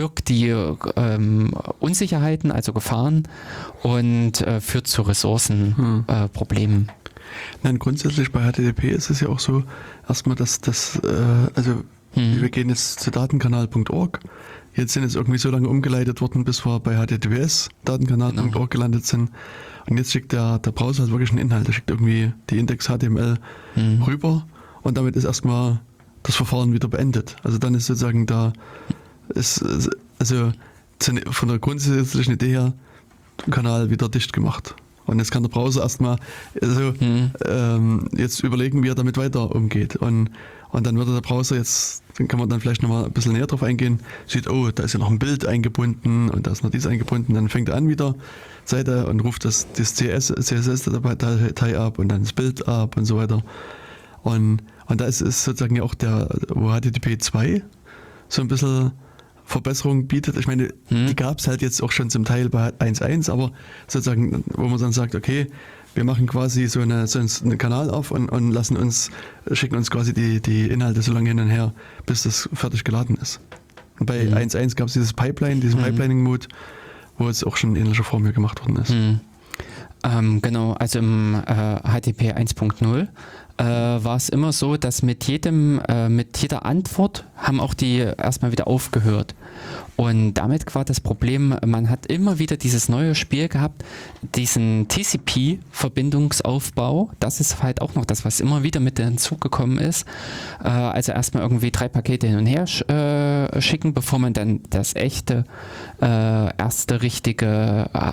birgt 0.00 0.30
die 0.30 0.48
ähm, 0.48 1.50
Unsicherheiten, 1.78 2.50
also 2.50 2.72
Gefahren 2.72 3.28
und 3.82 4.40
äh, 4.40 4.62
führt 4.62 4.86
zu 4.86 5.02
Ressourcenproblemen. 5.02 6.88
Hm. 6.88 6.88
Nein, 7.62 7.78
grundsätzlich 7.78 8.32
bei 8.32 8.50
HTTP 8.50 8.84
ist 8.84 9.10
es 9.10 9.20
ja 9.20 9.28
auch 9.28 9.40
so, 9.40 9.62
erstmal, 10.08 10.36
dass 10.36 10.60
das, 10.62 10.98
äh, 11.04 11.50
also 11.54 11.82
hm. 12.14 12.40
wir 12.40 12.48
gehen 12.48 12.70
jetzt 12.70 13.00
zu 13.00 13.10
datenkanal.org. 13.10 14.20
Jetzt 14.74 14.94
sind 14.94 15.04
es 15.04 15.16
irgendwie 15.16 15.38
so 15.38 15.50
lange 15.50 15.68
umgeleitet 15.68 16.20
worden, 16.22 16.44
bis 16.44 16.64
wir 16.64 16.80
bei 16.80 16.96
HTTPS 16.96 17.68
datenkanal.org 17.84 18.52
genau. 18.52 18.66
gelandet 18.68 19.04
sind. 19.04 19.30
Und 19.90 19.98
jetzt 19.98 20.12
schickt 20.12 20.32
der, 20.32 20.60
der 20.60 20.70
Browser 20.70 21.02
halt 21.02 21.10
wirklich 21.10 21.30
einen 21.30 21.40
Inhalt. 21.40 21.66
Der 21.66 21.72
schickt 21.72 21.90
irgendwie 21.90 22.32
die 22.48 22.58
Index 22.58 22.86
HTML 22.86 23.36
mhm. 23.74 24.02
rüber 24.04 24.46
und 24.82 24.96
damit 24.96 25.16
ist 25.16 25.24
erstmal 25.24 25.80
das 26.22 26.36
Verfahren 26.36 26.72
wieder 26.72 26.88
beendet. 26.88 27.36
Also 27.42 27.58
dann 27.58 27.74
ist 27.74 27.86
sozusagen 27.86 28.26
da, 28.26 28.52
ist, 29.30 29.64
also 30.18 30.52
von 31.30 31.48
der 31.48 31.58
grundsätzlichen 31.58 32.34
Idee 32.34 32.50
her, 32.50 32.72
Kanal 33.50 33.90
wieder 33.90 34.08
dicht 34.08 34.32
gemacht. 34.32 34.76
Und 35.06 35.18
jetzt 35.18 35.32
kann 35.32 35.42
der 35.42 35.50
Browser 35.50 35.82
erstmal 35.82 36.18
also, 36.62 36.92
mhm. 37.00 37.32
ähm, 37.46 38.08
jetzt 38.16 38.44
überlegen, 38.44 38.84
wie 38.84 38.88
er 38.88 38.94
damit 38.94 39.16
weiter 39.16 39.54
umgeht. 39.54 39.96
Und, 39.96 40.30
und 40.70 40.86
dann 40.86 40.96
würde 40.96 41.14
der 41.14 41.20
Browser 41.20 41.56
jetzt, 41.56 42.04
dann 42.16 42.28
kann 42.28 42.38
man 42.38 42.48
dann 42.48 42.60
vielleicht 42.60 42.82
nochmal 42.82 43.06
ein 43.06 43.12
bisschen 43.12 43.32
näher 43.32 43.48
drauf 43.48 43.64
eingehen, 43.64 43.98
sieht, 44.26 44.48
oh, 44.48 44.70
da 44.70 44.84
ist 44.84 44.92
ja 44.92 45.00
noch 45.00 45.10
ein 45.10 45.18
Bild 45.18 45.46
eingebunden 45.46 46.28
und 46.28 46.46
da 46.46 46.52
ist 46.52 46.62
noch 46.62 46.70
dies 46.70 46.86
eingebunden, 46.86 47.34
dann 47.34 47.48
fängt 47.48 47.70
er 47.70 47.76
an 47.76 47.88
wieder 47.88 48.14
Seite 48.70 49.06
und 49.06 49.20
ruft 49.20 49.44
das, 49.44 49.66
das 49.74 49.94
CS, 49.94 50.28
CSS-Datei 50.28 51.78
ab 51.78 51.98
und 51.98 52.08
dann 52.08 52.22
das 52.22 52.32
Bild 52.32 52.66
ab 52.66 52.96
und 52.96 53.04
so 53.04 53.16
weiter. 53.16 53.42
Und, 54.22 54.62
und 54.86 55.00
da 55.00 55.06
ist, 55.06 55.20
ist 55.20 55.44
sozusagen 55.44 55.76
ja 55.76 55.82
auch 55.82 55.94
der, 55.94 56.28
wo 56.48 56.70
HTTP 56.70 57.20
2 57.20 57.62
so 58.28 58.42
ein 58.42 58.48
bisschen 58.48 58.92
Verbesserung 59.44 60.06
bietet. 60.06 60.36
Ich 60.36 60.46
meine, 60.46 60.72
hm. 60.88 61.08
die 61.08 61.16
gab 61.16 61.40
es 61.40 61.48
halt 61.48 61.60
jetzt 61.60 61.82
auch 61.82 61.90
schon 61.90 62.08
zum 62.08 62.24
Teil 62.24 62.48
bei 62.48 62.68
1.1, 62.68 63.30
aber 63.30 63.52
sozusagen, 63.88 64.44
wo 64.54 64.68
man 64.68 64.78
dann 64.78 64.92
sagt, 64.92 65.14
okay, 65.14 65.48
wir 65.94 66.04
machen 66.04 66.28
quasi 66.28 66.68
so, 66.68 66.80
eine, 66.80 67.08
so 67.08 67.18
einen 67.18 67.58
Kanal 67.58 67.90
auf 67.90 68.12
und, 68.12 68.28
und 68.28 68.52
lassen 68.52 68.76
uns, 68.76 69.10
schicken 69.50 69.74
uns 69.74 69.90
quasi 69.90 70.14
die, 70.14 70.40
die 70.40 70.68
Inhalte 70.68 71.02
so 71.02 71.12
lange 71.12 71.30
hin 71.30 71.40
und 71.40 71.48
her, 71.48 71.74
bis 72.06 72.22
das 72.22 72.48
fertig 72.52 72.84
geladen 72.84 73.16
ist. 73.20 73.40
Und 73.98 74.06
bei 74.06 74.20
hm. 74.22 74.34
1.1 74.34 74.76
gab 74.76 74.86
es 74.86 74.92
dieses 74.92 75.12
Pipeline, 75.12 75.60
diesen 75.60 75.84
hm. 75.84 75.90
Pipelining-Mode, 75.90 76.46
wo 77.20 77.28
es 77.28 77.44
auch 77.44 77.56
schon 77.56 77.76
in 77.76 77.82
ähnlicher 77.82 78.02
Form 78.04 78.24
hier 78.24 78.32
gemacht 78.32 78.60
worden 78.62 78.76
ist. 78.76 78.90
Hm. 78.90 79.20
Ähm, 80.02 80.40
genau, 80.40 80.72
also 80.72 80.98
im 80.98 81.34
äh, 81.34 81.76
HTTP 81.76 82.32
1.0 82.32 83.02
äh, 83.02 83.64
war 84.04 84.16
es 84.16 84.30
immer 84.30 84.52
so, 84.52 84.78
dass 84.78 85.02
mit 85.02 85.24
jedem, 85.24 85.80
äh, 85.86 86.08
mit 86.08 86.38
jeder 86.38 86.64
Antwort 86.64 87.26
haben 87.36 87.60
auch 87.60 87.74
die 87.74 87.98
erstmal 87.98 88.52
wieder 88.52 88.66
aufgehört. 88.66 89.34
Und 90.00 90.32
damit 90.32 90.74
war 90.74 90.86
das 90.86 90.98
Problem, 90.98 91.54
man 91.66 91.90
hat 91.90 92.06
immer 92.06 92.38
wieder 92.38 92.56
dieses 92.56 92.88
neue 92.88 93.14
Spiel 93.14 93.48
gehabt, 93.48 93.84
diesen 94.34 94.88
TCP-Verbindungsaufbau. 94.88 97.10
Das 97.20 97.38
ist 97.38 97.62
halt 97.62 97.82
auch 97.82 97.94
noch 97.94 98.06
das, 98.06 98.24
was 98.24 98.40
immer 98.40 98.62
wieder 98.62 98.80
mit 98.80 98.98
hinzugekommen 98.98 99.76
ist. 99.76 100.06
Äh, 100.64 100.68
also 100.68 101.12
erstmal 101.12 101.42
irgendwie 101.42 101.70
drei 101.70 101.88
Pakete 101.88 102.28
hin 102.28 102.38
und 102.38 102.46
her 102.46 102.66
sch 102.66 102.80
äh, 102.88 103.60
schicken, 103.60 103.92
bevor 103.92 104.18
man 104.18 104.32
dann 104.32 104.60
das 104.70 104.96
echte, 104.96 105.44
äh, 106.00 106.56
erste 106.56 107.02
richtige 107.02 107.90
äh, 107.92 108.12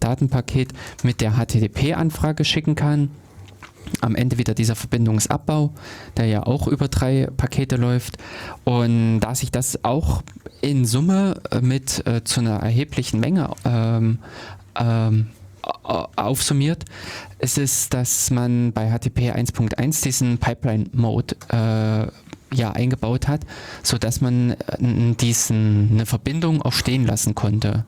Datenpaket 0.00 0.72
mit 1.04 1.20
der 1.20 1.34
HTTP-Anfrage 1.34 2.44
schicken 2.44 2.74
kann 2.74 3.08
am 4.00 4.14
Ende 4.14 4.38
wieder 4.38 4.54
dieser 4.54 4.76
Verbindungsabbau, 4.76 5.72
der 6.16 6.26
ja 6.26 6.44
auch 6.44 6.68
über 6.68 6.86
drei 6.88 7.28
Pakete 7.36 7.76
läuft. 7.76 8.16
Und 8.64 9.20
da 9.20 9.34
sich 9.34 9.50
das 9.50 9.84
auch 9.84 10.22
in 10.60 10.84
Summe 10.84 11.40
äh, 11.50 11.60
mit 11.60 12.06
äh, 12.06 12.24
zu 12.24 12.40
einer 12.40 12.58
erheblichen 12.58 13.20
Menge 13.20 13.50
ähm, 13.64 14.18
ähm, 14.78 15.28
aufsummiert, 15.82 16.84
ist 17.38 17.58
es, 17.58 17.88
dass 17.88 18.30
man 18.30 18.72
bei 18.72 18.90
HTTP 18.90 19.32
1.1 19.32 20.02
diesen 20.02 20.38
Pipeline-Mode 20.38 21.36
äh, 21.50 22.06
ja 22.52 22.72
eingebaut 22.72 23.28
hat, 23.28 23.42
sodass 23.82 24.20
man 24.20 24.52
äh, 24.52 25.14
diesen, 25.20 25.90
eine 25.92 26.06
Verbindung 26.06 26.62
auch 26.62 26.72
stehen 26.72 27.06
lassen 27.06 27.34
konnte 27.34 27.84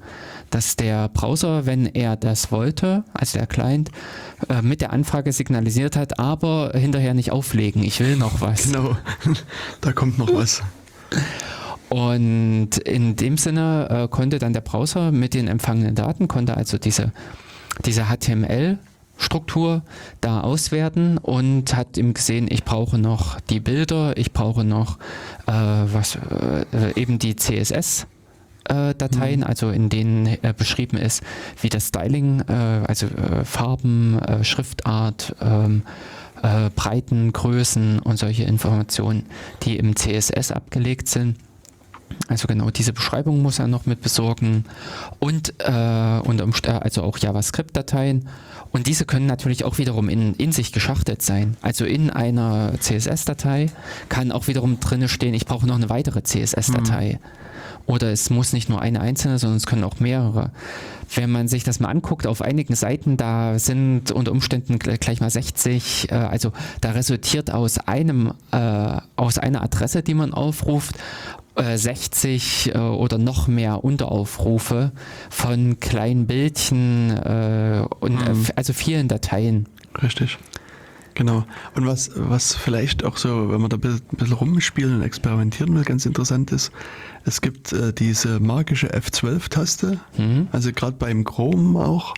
dass 0.52 0.76
der 0.76 1.08
Browser, 1.08 1.66
wenn 1.66 1.86
er 1.86 2.16
das 2.16 2.52
wollte, 2.52 3.04
also 3.14 3.38
der 3.38 3.46
Client, 3.46 3.90
äh, 4.48 4.62
mit 4.62 4.80
der 4.80 4.92
Anfrage 4.92 5.32
signalisiert 5.32 5.96
hat, 5.96 6.18
aber 6.18 6.72
hinterher 6.74 7.14
nicht 7.14 7.32
auflegen, 7.32 7.82
ich 7.82 8.00
will 8.00 8.16
noch 8.16 8.40
was. 8.40 8.64
Genau, 8.64 8.96
da 9.80 9.92
kommt 9.92 10.18
noch 10.18 10.32
was. 10.32 10.62
Und 11.92 12.78
in 12.78 13.16
dem 13.16 13.36
Sinne 13.36 13.86
äh, 13.90 14.08
konnte 14.08 14.38
dann 14.38 14.54
der 14.54 14.62
Browser 14.62 15.12
mit 15.12 15.34
den 15.34 15.46
empfangenen 15.46 15.94
Daten, 15.94 16.26
konnte 16.26 16.56
also 16.56 16.78
diese, 16.78 17.12
diese 17.84 18.06
HTML 18.06 18.78
Struktur 19.18 19.82
da 20.22 20.40
auswerten 20.40 21.18
und 21.18 21.76
hat 21.76 21.98
ihm 21.98 22.14
gesehen, 22.14 22.48
ich 22.50 22.64
brauche 22.64 22.96
noch 22.96 23.38
die 23.40 23.60
Bilder, 23.60 24.16
ich 24.16 24.32
brauche 24.32 24.64
noch 24.64 24.98
äh, 25.46 25.52
was 25.52 26.16
äh, 26.72 26.98
eben 26.98 27.18
die 27.18 27.36
CSS 27.36 28.06
äh, 28.70 28.94
Dateien, 28.94 29.40
mhm. 29.40 29.46
also 29.46 29.68
in 29.68 29.90
denen 29.90 30.26
äh, 30.26 30.54
beschrieben 30.56 30.96
ist, 30.96 31.22
wie 31.60 31.68
das 31.68 31.88
Styling, 31.88 32.40
äh, 32.48 32.86
also 32.88 33.06
äh, 33.06 33.44
Farben, 33.44 34.18
Schriftart, 34.40 35.36
ähm, 35.42 35.82
äh, 36.42 36.70
Breiten, 36.74 37.34
Größen 37.34 37.98
und 37.98 38.18
solche 38.18 38.44
Informationen, 38.44 39.26
die 39.64 39.76
im 39.76 39.94
CSS 39.94 40.52
abgelegt 40.52 41.08
sind. 41.08 41.36
Also 42.28 42.46
genau 42.46 42.70
diese 42.70 42.92
Beschreibung 42.92 43.42
muss 43.42 43.58
er 43.58 43.68
noch 43.68 43.86
mit 43.86 44.00
besorgen 44.00 44.64
und, 45.18 45.54
und 45.64 46.68
also 46.68 47.02
auch 47.02 47.18
JavaScript-Dateien 47.18 48.28
Und 48.72 48.86
diese 48.86 49.04
können 49.04 49.26
natürlich 49.26 49.64
auch 49.64 49.78
wiederum 49.78 50.08
in, 50.08 50.34
in 50.34 50.50
sich 50.52 50.72
geschachtelt 50.72 51.22
sein. 51.22 51.56
Also 51.60 51.84
in 51.84 52.10
einer 52.10 52.72
CSS-Datei 52.80 53.66
kann 54.08 54.32
auch 54.32 54.48
wiederum 54.48 54.80
drinne 54.80 55.08
stehen, 55.08 55.34
ich 55.34 55.44
brauche 55.46 55.66
noch 55.66 55.76
eine 55.76 55.90
weitere 55.90 56.22
CSS-Datei. 56.22 57.20
Oder 57.84 58.12
es 58.12 58.30
muss 58.30 58.52
nicht 58.52 58.68
nur 58.68 58.80
eine 58.80 59.00
einzelne, 59.00 59.38
sondern 59.38 59.56
es 59.56 59.66
können 59.66 59.82
auch 59.84 59.98
mehrere. 59.98 60.52
Wenn 61.14 61.30
man 61.30 61.48
sich 61.48 61.64
das 61.64 61.80
mal 61.80 61.88
anguckt, 61.88 62.26
auf 62.28 62.40
einigen 62.40 62.76
Seiten, 62.76 63.16
da 63.16 63.58
sind 63.58 64.12
unter 64.12 64.30
Umständen 64.30 64.76
gl- 64.76 64.98
gleich 64.98 65.20
mal 65.20 65.28
60, 65.30 66.10
äh, 66.10 66.14
also 66.14 66.52
da 66.80 66.92
resultiert 66.92 67.50
aus 67.50 67.78
einem, 67.78 68.32
äh, 68.52 68.96
aus 69.16 69.36
einer 69.36 69.62
Adresse, 69.62 70.02
die 70.02 70.14
man 70.14 70.32
aufruft, 70.32 70.94
äh, 70.96 71.41
60 71.56 72.74
äh, 72.74 72.78
oder 72.78 73.18
noch 73.18 73.46
mehr 73.48 73.84
Unteraufrufe 73.84 74.92
von 75.30 75.78
kleinen 75.80 76.26
Bildchen 76.26 77.10
äh, 77.10 77.84
und 78.00 78.20
äh, 78.22 78.30
f- 78.30 78.52
also 78.56 78.72
vielen 78.72 79.08
Dateien. 79.08 79.68
Richtig. 80.02 80.38
Genau. 81.14 81.44
Und 81.74 81.86
was, 81.86 82.10
was 82.14 82.54
vielleicht 82.54 83.04
auch 83.04 83.18
so, 83.18 83.50
wenn 83.50 83.60
man 83.60 83.68
da 83.68 83.76
ein 83.76 83.80
bisschen, 83.80 84.00
ein 84.12 84.16
bisschen 84.16 84.34
rumspielen 84.36 84.96
und 84.96 85.02
experimentieren 85.02 85.74
will, 85.74 85.84
ganz 85.84 86.06
interessant 86.06 86.52
ist, 86.52 86.72
es 87.26 87.42
gibt 87.42 87.72
äh, 87.74 87.92
diese 87.92 88.40
magische 88.40 88.88
F12-Taste, 88.94 90.00
Mhm. 90.16 90.48
also 90.52 90.72
gerade 90.72 90.96
beim 90.98 91.24
Chrome 91.24 91.78
auch. 91.78 92.14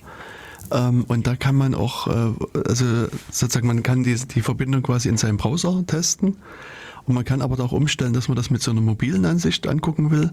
Ähm, 0.71 1.05
und 1.09 1.27
da 1.27 1.35
kann 1.35 1.57
man 1.57 1.75
auch, 1.75 2.07
äh, 2.07 2.33
also 2.69 2.85
sozusagen, 3.33 3.67
man 3.67 3.83
kann 3.83 4.05
die, 4.05 4.15
die 4.15 4.41
Verbindung 4.43 4.83
quasi 4.85 5.09
in 5.09 5.17
seinem 5.17 5.39
Browser 5.39 5.83
testen. 5.87 6.37
Und 7.07 7.15
man 7.15 7.25
kann 7.25 7.43
aber 7.43 7.63
auch 7.63 7.73
umstellen, 7.73 8.13
dass 8.15 8.29
man 8.29 8.37
das 8.37 8.51
mit 8.51 8.63
so 8.63 8.71
einer 8.71 8.81
mobilen 8.81 9.25
Ansicht 9.25 9.67
angucken 9.67 10.11
will. 10.11 10.33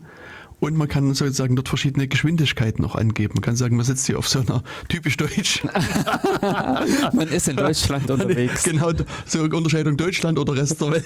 Und 0.62 0.78
man 0.78 0.88
kann 0.88 1.12
sozusagen 1.16 1.56
dort 1.56 1.70
verschiedene 1.70 2.08
Geschwindigkeiten 2.08 2.84
noch 2.84 2.94
angeben. 2.94 3.34
Man 3.34 3.42
kann 3.42 3.56
sagen, 3.56 3.78
man 3.78 3.86
sitzt 3.86 4.06
hier 4.06 4.20
auf 4.20 4.28
so 4.28 4.42
einer 4.42 4.64
typisch 4.90 5.18
deutsch 5.18 5.64
Man 7.14 7.28
ist 7.30 7.48
in 7.48 7.56
Deutschland 7.56 8.12
unterwegs. 8.12 8.62
Genau, 8.64 8.92
so 9.26 9.42
Unterscheidung 9.42 9.98
Deutschland 9.98 10.38
oder 10.38 10.56
Rest 10.56 10.80
der 10.80 10.92
Welt. 10.92 11.06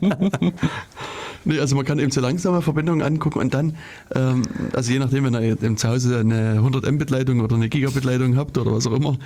nee, 1.44 1.60
also 1.60 1.76
man 1.76 1.84
kann 1.84 2.00
eben 2.00 2.10
so 2.10 2.20
langsame 2.20 2.60
Verbindungen 2.60 3.02
angucken 3.02 3.38
und 3.38 3.54
dann, 3.54 3.76
ähm, 4.16 4.42
also 4.72 4.90
je 4.90 4.98
nachdem, 4.98 5.24
wenn 5.24 5.34
ihr 5.34 5.62
eben 5.62 5.76
zu 5.76 5.88
Hause 5.88 6.18
eine 6.18 6.54
100 6.54 6.90
Mbit-Leitung 6.90 7.40
oder 7.40 7.54
eine 7.54 7.68
Gigabit-Leitung 7.68 8.36
habt 8.36 8.58
oder 8.58 8.72
was 8.72 8.84
auch 8.88 8.94
immer, 8.94 9.16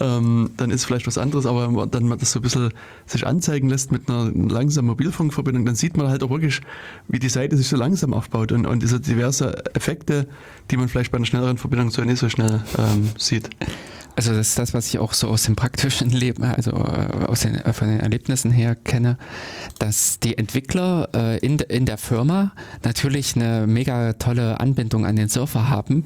ähm, 0.00 0.52
dann 0.56 0.70
ist 0.70 0.86
vielleicht 0.86 1.06
was 1.06 1.18
anderes, 1.18 1.44
aber 1.44 1.66
wenn 1.66 1.74
man 1.74 1.90
dann 1.90 2.08
mal 2.08 2.16
das 2.16 2.32
so 2.32 2.38
ein 2.38 2.42
bisschen 2.42 2.72
sich 3.04 3.26
anzeigen 3.26 3.68
lässt 3.68 3.92
mit 3.92 4.08
einer 4.08 4.30
langsamen 4.32 4.88
Mobilfunkverbindung, 4.88 5.66
dann 5.66 5.74
sieht 5.74 5.98
man 5.98 6.08
halt 6.08 6.22
auch 6.22 6.30
wirklich, 6.30 6.62
wie 7.08 7.18
die 7.18 7.28
Seite 7.28 7.58
sich 7.58 7.68
so 7.68 7.76
langsam 7.76 8.14
aufbaut 8.14 8.52
und, 8.52 8.69
und 8.70 8.82
diese 8.82 9.00
diverse 9.00 9.64
Effekte, 9.74 10.26
die 10.70 10.76
man 10.76 10.88
vielleicht 10.88 11.10
bei 11.10 11.16
einer 11.16 11.26
schnelleren 11.26 11.58
Verbindung 11.58 11.90
so 11.90 12.02
nicht 12.02 12.18
so 12.18 12.28
schnell 12.28 12.62
ähm, 12.78 13.10
sieht. 13.18 13.50
Also 14.20 14.34
das 14.34 14.48
ist 14.48 14.58
das, 14.58 14.74
was 14.74 14.86
ich 14.86 14.98
auch 14.98 15.14
so 15.14 15.28
aus 15.28 15.44
dem 15.44 15.56
praktischen 15.56 16.10
Leben, 16.10 16.44
also 16.44 16.72
äh, 16.72 17.24
aus 17.26 17.40
den, 17.40 17.54
äh, 17.54 17.72
von 17.72 17.88
den 17.88 18.00
Erlebnissen 18.00 18.50
her 18.50 18.74
kenne, 18.74 19.16
dass 19.78 20.18
die 20.20 20.36
Entwickler 20.36 21.08
äh, 21.14 21.38
in, 21.38 21.58
in 21.58 21.86
der 21.86 21.96
Firma 21.96 22.52
natürlich 22.84 23.34
eine 23.34 23.66
mega 23.66 24.12
tolle 24.12 24.60
Anbindung 24.60 25.06
an 25.06 25.16
den 25.16 25.30
Surfer 25.30 25.70
haben 25.70 26.04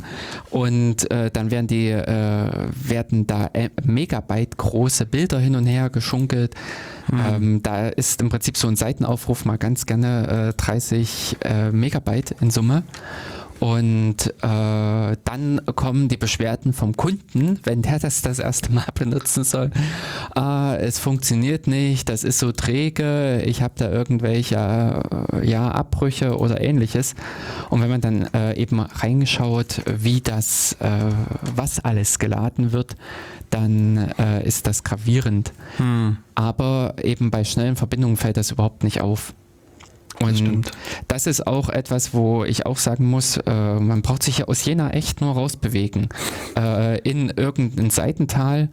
und 0.50 1.10
äh, 1.10 1.32
dann 1.32 1.50
werden 1.50 1.66
die 1.66 1.88
äh, 1.88 2.68
werden 2.72 3.26
da 3.26 3.50
äh, 3.52 3.70
Megabyte 3.82 4.58
große 4.58 5.06
Bilder 5.06 5.40
hin 5.40 5.56
und 5.56 5.66
her 5.66 5.90
geschunkelt. 5.90 6.54
Ähm, 7.12 7.62
da 7.64 7.88
ist 7.88 8.22
im 8.22 8.28
Prinzip 8.28 8.56
so 8.56 8.68
ein 8.68 8.76
Seitenaufruf 8.76 9.44
mal 9.44 9.58
ganz 9.58 9.86
gerne 9.86 10.50
äh, 10.50 10.62
30 10.62 11.36
äh, 11.42 11.72
Megabyte 11.72 12.36
in 12.40 12.52
Summe. 12.52 12.84
Und 13.64 14.26
äh, 14.42 15.16
dann 15.24 15.60
kommen 15.74 16.08
die 16.08 16.18
Beschwerden 16.18 16.74
vom 16.74 16.94
Kunden, 16.98 17.60
wenn 17.62 17.80
der 17.80 17.98
das 17.98 18.20
das 18.20 18.38
erste 18.38 18.70
Mal 18.70 18.84
benutzen 18.94 19.42
soll. 19.42 19.70
Ah, 20.34 20.76
es 20.78 20.98
funktioniert 20.98 21.66
nicht, 21.66 22.10
das 22.10 22.24
ist 22.24 22.40
so 22.40 22.52
träge, 22.52 23.40
ich 23.46 23.62
habe 23.62 23.72
da 23.78 23.90
irgendwelche 23.90 25.00
äh, 25.32 25.48
ja, 25.48 25.70
Abbrüche 25.70 26.36
oder 26.36 26.60
ähnliches. 26.60 27.14
Und 27.70 27.80
wenn 27.80 27.88
man 27.88 28.02
dann 28.02 28.28
äh, 28.34 28.54
eben 28.60 28.80
reinschaut, 28.80 29.80
wie 29.86 30.20
das, 30.20 30.76
äh, 30.80 30.86
was 31.56 31.80
alles 31.80 32.18
geladen 32.18 32.72
wird, 32.72 32.96
dann 33.48 34.12
äh, 34.18 34.46
ist 34.46 34.66
das 34.66 34.84
gravierend. 34.84 35.54
Aber 36.34 36.96
eben 37.02 37.30
bei 37.30 37.44
schnellen 37.44 37.76
Verbindungen 37.76 38.18
fällt 38.18 38.36
das 38.36 38.50
überhaupt 38.50 38.84
nicht 38.84 39.00
auf. 39.00 39.32
Und 40.20 40.38
stimmt. 40.38 40.70
das 41.08 41.26
ist 41.26 41.46
auch 41.46 41.68
etwas, 41.68 42.14
wo 42.14 42.44
ich 42.44 42.66
auch 42.66 42.78
sagen 42.78 43.06
muss, 43.06 43.36
äh, 43.36 43.74
man 43.74 44.02
braucht 44.02 44.22
sich 44.22 44.38
ja 44.38 44.44
aus 44.46 44.64
Jena 44.64 44.90
echt 44.90 45.20
nur 45.20 45.32
rausbewegen. 45.32 46.08
Äh, 46.56 47.00
in 47.00 47.30
irgendein 47.30 47.90
Seitental 47.90 48.68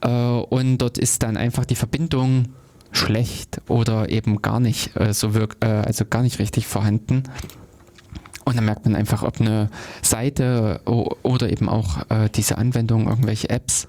äh, 0.00 0.08
und 0.08 0.78
dort 0.78 0.98
ist 0.98 1.22
dann 1.22 1.36
einfach 1.36 1.64
die 1.64 1.74
Verbindung 1.74 2.46
schlecht 2.92 3.60
oder 3.68 4.08
eben 4.08 4.42
gar 4.42 4.60
nicht 4.60 4.96
äh, 4.96 5.12
so 5.12 5.34
wirk 5.34 5.56
äh, 5.60 5.66
also 5.66 6.04
gar 6.04 6.22
nicht 6.22 6.38
richtig 6.38 6.66
vorhanden. 6.66 7.24
Und 8.44 8.56
dann 8.56 8.64
merkt 8.64 8.84
man 8.84 8.94
einfach, 8.94 9.24
ob 9.24 9.40
eine 9.40 9.70
Seite 10.02 10.80
oder 10.84 11.50
eben 11.50 11.68
auch 11.68 12.08
äh, 12.10 12.28
diese 12.32 12.58
Anwendung, 12.58 13.08
irgendwelche 13.08 13.50
Apps 13.50 13.88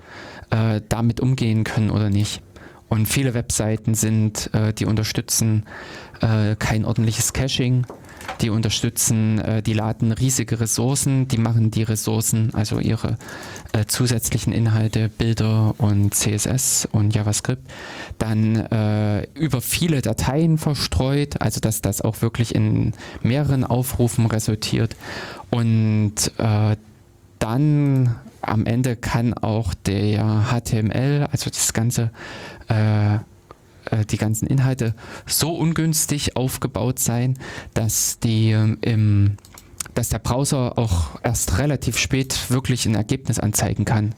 damit 0.87 1.19
umgehen 1.19 1.65
können 1.65 1.89
oder 1.89 2.09
nicht. 2.09 2.41
Und 2.87 3.05
viele 3.05 3.33
Webseiten 3.33 3.95
sind, 3.95 4.49
die 4.79 4.85
unterstützen 4.85 5.65
äh, 6.21 6.55
kein 6.57 6.85
ordentliches 6.85 7.33
Caching, 7.33 7.85
die 8.41 8.49
unterstützen, 8.49 9.39
äh, 9.39 9.61
die 9.61 9.73
laden 9.73 10.11
riesige 10.11 10.59
Ressourcen, 10.59 11.27
die 11.27 11.37
machen 11.37 11.71
die 11.71 11.83
Ressourcen, 11.83 12.51
also 12.53 12.79
ihre 12.79 13.17
äh, 13.73 13.85
zusätzlichen 13.85 14.53
Inhalte, 14.53 15.09
Bilder 15.09 15.75
und 15.77 16.13
CSS 16.13 16.87
und 16.91 17.15
JavaScript, 17.15 17.63
dann 18.17 18.55
äh, 18.55 19.23
über 19.33 19.61
viele 19.61 20.01
Dateien 20.01 20.57
verstreut, 20.57 21.41
also 21.41 21.59
dass 21.59 21.81
das 21.81 22.01
auch 22.01 22.21
wirklich 22.21 22.53
in 22.53 22.93
mehreren 23.23 23.63
Aufrufen 23.63 24.25
resultiert. 24.25 24.95
Und 25.49 26.15
äh, 26.37 26.75
dann 27.39 28.15
am 28.41 28.65
Ende 28.65 28.95
kann 28.95 29.33
auch 29.33 29.73
der 29.73 30.45
HTML, 30.51 31.27
also 31.31 31.49
das 31.49 31.73
ganze, 31.73 32.11
äh, 33.91 34.05
die 34.05 34.17
ganzen 34.17 34.47
Inhalte 34.47 34.93
so 35.25 35.55
ungünstig 35.55 36.35
aufgebaut 36.35 36.99
sein, 36.99 37.37
dass 37.73 38.19
die 38.19 38.51
ähm, 38.51 38.77
im, 38.81 39.37
dass 39.93 40.09
der 40.09 40.19
Browser 40.19 40.77
auch 40.77 41.19
erst 41.23 41.57
relativ 41.57 41.97
spät 41.97 42.49
wirklich 42.49 42.85
ein 42.85 42.95
Ergebnis 42.95 43.39
anzeigen 43.39 43.85
kann. 43.85 44.13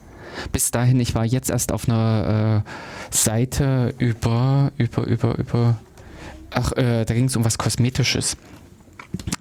Bis 0.51 0.71
dahin, 0.71 0.99
ich 0.99 1.15
war 1.15 1.25
jetzt 1.25 1.49
erst 1.49 1.71
auf 1.71 1.87
einer 1.87 2.63
äh, 2.65 3.15
Seite 3.15 3.93
über, 3.97 4.71
über, 4.77 5.05
über, 5.05 5.37
über, 5.37 5.79
ach, 6.51 6.71
äh, 6.73 7.05
da 7.05 7.13
ging 7.13 7.25
es 7.25 7.35
um 7.35 7.45
was 7.45 7.57
Kosmetisches. 7.57 8.37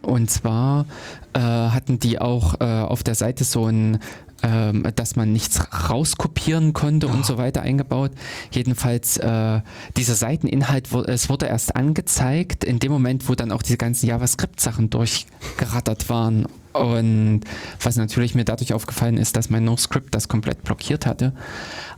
Und 0.01 0.31
zwar 0.31 0.87
äh, 1.35 1.41
hatten 1.41 1.99
die 1.99 2.21
auch 2.21 2.61
äh, 2.61 2.65
auf 2.65 3.03
der 3.03 3.15
Seite 3.15 3.45
so 3.45 3.67
ein, 3.67 3.99
ähm, 4.43 4.85
dass 4.95 5.17
man 5.17 5.33
nichts 5.33 5.61
rauskopieren 5.91 6.73
konnte 6.73 7.09
und 7.09 7.27
so 7.27 7.39
weiter 7.39 7.63
eingebaut. 7.63 8.13
Jedenfalls 8.51 9.17
äh, 9.17 9.61
dieser 9.97 10.15
Seiteninhalt, 10.15 10.93
es 10.93 11.29
wurde 11.29 11.47
erst 11.47 11.75
angezeigt 11.77 12.65
in 12.65 12.79
dem 12.79 12.93
Moment, 12.93 13.29
wo 13.29 13.35
dann 13.35 13.53
auch 13.53 13.63
diese 13.63 13.79
ganzen 13.79 14.07
JavaScript-Sachen 14.07 14.91
durchgerattert 14.91 16.09
waren. 16.09 16.47
Und 16.73 17.41
was 17.81 17.97
natürlich 17.97 18.35
mir 18.35 18.45
dadurch 18.45 18.73
aufgefallen 18.73 19.17
ist, 19.17 19.37
dass 19.37 19.51
mein 19.51 19.65
NoScript 19.65 20.15
das 20.15 20.29
komplett 20.29 20.63
blockiert 20.63 21.07
hatte. 21.07 21.33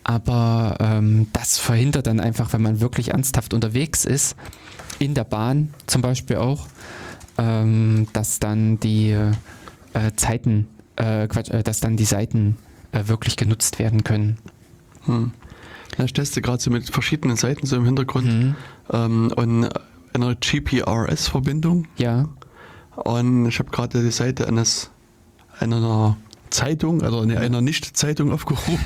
Aber 0.05 0.77
ähm, 0.81 1.27
das 1.33 1.59
verhindert 1.59 2.07
dann 2.07 2.21
einfach, 2.21 2.53
wenn 2.53 2.63
man 2.63 2.81
wirklich 2.81 3.11
ernsthaft 3.11 3.53
unterwegs 3.53 4.05
ist, 4.05 4.37
in 4.99 5.15
der 5.15 5.25
Bahn 5.25 5.75
zum 5.87 6.01
Beispiel 6.01 6.37
auch, 6.37 6.69
ähm, 7.37 8.07
dass 8.13 8.39
dann 8.39 8.81
die 8.81 9.11
äh, 9.11 9.33
Zeiten, 10.17 10.69
äh, 11.01 11.27
Quatsch, 11.29 11.51
äh, 11.51 11.63
dass 11.63 11.81
dann 11.81 11.97
die 11.97 12.05
Seiten 12.05 12.57
äh, 12.93 13.07
wirklich 13.09 13.37
genutzt 13.37 13.79
werden 13.79 14.05
können. 14.05 14.39
Hm. 15.07 15.33
Ja, 15.99 16.05
ich 16.05 16.13
teste 16.13 16.41
gerade 16.43 16.63
so 16.63 16.71
mit 16.71 16.89
verschiedenen 16.91 17.37
Seiten 17.37 17.67
so 17.67 17.77
im 17.77 17.85
Hintergrund 17.85 18.27
Mhm. 18.27 18.57
ähm, 18.93 19.33
und 19.37 19.69
einer 20.13 20.35
GPRS-Verbindung. 20.35 21.87
Ja, 21.97 22.29
Und 22.97 23.47
ich 23.47 23.59
habe 23.59 23.71
gerade 23.71 24.03
die 24.03 24.11
Seite 24.11 24.47
eines 24.47 24.91
einer 25.59 26.17
Zeitung, 26.51 27.03
also 27.03 27.21
eine, 27.21 27.39
einer 27.39 27.61
Nicht-Zeitung 27.61 28.33
aufgerufen 28.37 28.79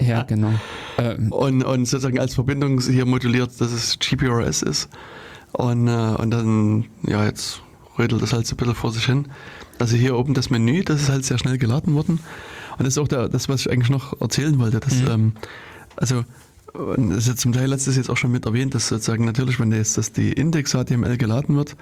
ja, 0.00 0.22
genau. 0.24 0.52
Ähm, 0.98 1.30
und, 1.32 1.62
und 1.62 1.84
sozusagen 1.86 2.18
als 2.18 2.34
Verbindung 2.34 2.80
hier 2.80 3.06
moduliert, 3.06 3.60
dass 3.60 3.72
es 3.72 3.98
GPRS 3.98 4.62
ist. 4.62 4.88
Und, 5.52 5.86
äh, 5.88 5.90
und 5.90 6.30
dann, 6.30 6.86
ja, 7.06 7.24
jetzt 7.24 7.62
rödelt 7.98 8.20
das 8.22 8.32
halt 8.32 8.46
so 8.46 8.54
ein 8.54 8.56
bisschen 8.58 8.74
vor 8.74 8.92
sich 8.92 9.04
hin. 9.06 9.28
Also 9.78 9.96
hier 9.96 10.16
oben 10.16 10.34
das 10.34 10.50
Menü, 10.50 10.82
das 10.84 11.02
ist 11.02 11.08
halt 11.08 11.24
sehr 11.24 11.38
schnell 11.38 11.58
geladen 11.58 11.94
worden. 11.94 12.20
Und 12.78 12.84
das 12.84 12.94
ist 12.94 12.98
auch 12.98 13.08
der, 13.08 13.28
das, 13.28 13.48
was 13.48 13.60
ich 13.62 13.70
eigentlich 13.70 13.90
noch 13.90 14.20
erzählen 14.20 14.58
wollte. 14.58 14.80
Dass, 14.80 14.94
Mhm. 14.96 15.08
ähm, 15.08 15.32
also, 15.96 16.24
das 16.96 17.16
ist 17.18 17.28
ja 17.28 17.36
zum 17.36 17.52
Teil 17.52 17.68
letztes 17.68 17.96
jetzt 17.96 18.10
auch 18.10 18.16
schon 18.16 18.32
mit 18.32 18.44
erwähnt, 18.44 18.74
dass 18.74 18.88
sozusagen 18.88 19.24
natürlich, 19.24 19.58
wenn 19.58 19.72
jetzt 19.72 19.96
dass 19.96 20.12
die 20.12 20.32
Index-HTML 20.32 21.16
geladen 21.16 21.56
wird, 21.56 21.76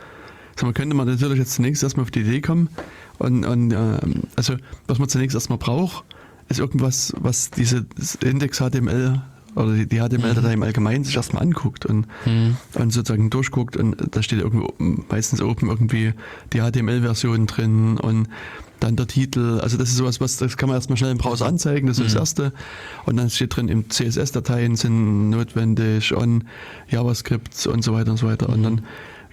so 0.56 0.66
man 0.66 0.74
könnte 0.74 0.94
man 0.94 1.08
natürlich 1.08 1.38
jetzt 1.38 1.54
zunächst 1.54 1.82
erstmal 1.82 2.04
auf 2.04 2.12
die 2.12 2.20
Idee 2.20 2.40
kommen 2.40 2.68
und, 3.18 3.44
und 3.44 3.72
ähm, 3.72 4.22
also 4.36 4.54
was 4.86 5.00
man 5.00 5.08
zunächst 5.08 5.34
erstmal 5.34 5.58
braucht, 5.58 6.04
ist 6.48 6.60
irgendwas, 6.60 7.12
was 7.18 7.50
diese 7.50 7.86
Index 8.22 8.58
HTML 8.58 9.20
oder 9.54 9.72
die, 9.74 9.86
die 9.86 9.98
HTML-Datei 10.00 10.52
im 10.54 10.62
Allgemeinen 10.62 11.04
sich 11.04 11.16
erstmal 11.16 11.42
anguckt 11.42 11.86
und, 11.86 12.06
Mhm. 12.26 12.56
und 12.74 12.92
sozusagen 12.92 13.30
durchguckt 13.30 13.76
und 13.76 13.96
da 14.10 14.22
steht 14.22 14.40
irgendwo 14.40 14.72
meistens 14.78 15.40
oben 15.42 15.68
irgendwie 15.68 16.12
die 16.52 16.60
HTML-Version 16.60 17.46
drin 17.46 17.98
und 17.98 18.28
dann 18.80 18.96
der 18.96 19.06
Titel. 19.06 19.60
Also 19.62 19.76
das 19.78 19.88
ist 19.90 19.96
sowas, 19.96 20.20
was 20.20 20.36
das 20.36 20.56
kann 20.56 20.68
man 20.68 20.76
erstmal 20.76 20.96
schnell 20.98 21.12
im 21.12 21.18
Browser 21.18 21.46
anzeigen, 21.46 21.86
das 21.86 21.98
ist 21.98 22.14
das 22.14 22.14
Erste. 22.20 22.52
Und 23.06 23.16
dann 23.16 23.30
steht 23.30 23.56
drin, 23.56 23.68
im 23.68 23.88
CSS-Dateien 23.88 24.76
sind 24.76 25.30
notwendig 25.30 26.12
und 26.14 26.44
JavaScript 26.88 27.66
und 27.66 27.82
so 27.82 27.92
weiter 27.94 28.10
und 28.10 28.16
so 28.18 28.26
weiter. 28.26 28.48
Und 28.48 28.62
dann 28.62 28.82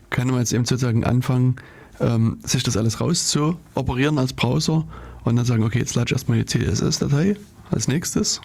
kann 0.10 0.28
man 0.28 0.40
jetzt 0.40 0.54
eben 0.54 0.66
sozusagen 0.66 1.04
anfangen, 1.04 1.56
ähm, 2.00 2.38
sich 2.44 2.64
das 2.64 2.78
alles 2.78 3.02
raus 3.02 3.28
zu 3.28 3.58
operieren 3.76 4.18
als 4.18 4.34
Browser 4.34 4.86
und 5.24 5.36
dann 5.36 5.46
sagen, 5.46 5.64
okay, 5.64 5.80
jetzt 5.80 5.96
lade 5.96 6.08
ich 6.08 6.12
erstmal 6.14 6.44
die 6.44 6.46
CSS-Datei 6.46 7.36
als 7.72 7.88
nächstes. 7.88 8.42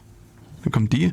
Dann 0.63 0.73
kommt 0.73 0.93
die 0.93 1.13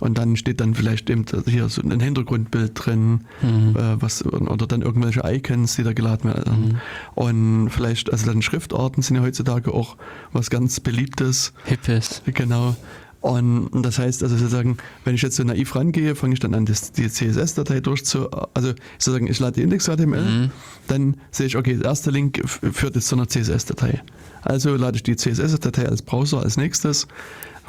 und 0.00 0.18
dann 0.18 0.36
steht 0.36 0.60
dann 0.60 0.74
vielleicht 0.74 1.08
eben 1.10 1.24
hier 1.46 1.68
so 1.68 1.82
ein 1.82 2.00
Hintergrundbild 2.00 2.72
drin, 2.74 3.20
Mhm. 3.42 3.76
äh, 3.76 4.00
was, 4.02 4.24
oder 4.24 4.66
dann 4.66 4.82
irgendwelche 4.82 5.20
Icons, 5.24 5.76
die 5.76 5.82
da 5.84 5.92
geladen 5.92 6.32
werden. 6.32 6.80
Und 7.14 7.70
vielleicht, 7.70 8.10
also 8.12 8.26
dann 8.26 8.42
Schriftarten 8.42 9.02
sind 9.02 9.16
ja 9.16 9.22
heutzutage 9.22 9.72
auch 9.72 9.96
was 10.32 10.50
ganz 10.50 10.80
Beliebtes. 10.80 11.52
Hippes. 11.64 12.22
Genau. 12.26 12.76
Und 13.20 13.70
das 13.84 14.00
heißt 14.00 14.24
also 14.24 14.36
sozusagen, 14.36 14.78
wenn 15.04 15.14
ich 15.14 15.22
jetzt 15.22 15.36
so 15.36 15.44
naiv 15.44 15.76
rangehe, 15.76 16.16
fange 16.16 16.34
ich 16.34 16.40
dann 16.40 16.54
an, 16.54 16.66
das, 16.66 16.90
die 16.90 17.08
CSS-Datei 17.08 17.78
durchzu, 17.78 18.28
also 18.52 18.72
sozusagen, 18.98 19.28
ich 19.28 19.38
lade 19.38 19.52
die 19.54 19.62
Index-HTML, 19.62 20.20
Mhm. 20.24 20.50
dann 20.88 21.16
sehe 21.30 21.46
ich, 21.46 21.56
okay, 21.56 21.76
der 21.76 21.84
erste 21.84 22.10
Link 22.10 22.42
führt 22.44 22.96
jetzt 22.96 23.06
zu 23.06 23.14
einer 23.14 23.28
CSS-Datei. 23.28 24.02
Also 24.42 24.74
lade 24.74 24.96
ich 24.96 25.04
die 25.04 25.14
CSS-Datei 25.14 25.86
als 25.88 26.02
Browser 26.02 26.40
als 26.42 26.56
nächstes, 26.56 27.06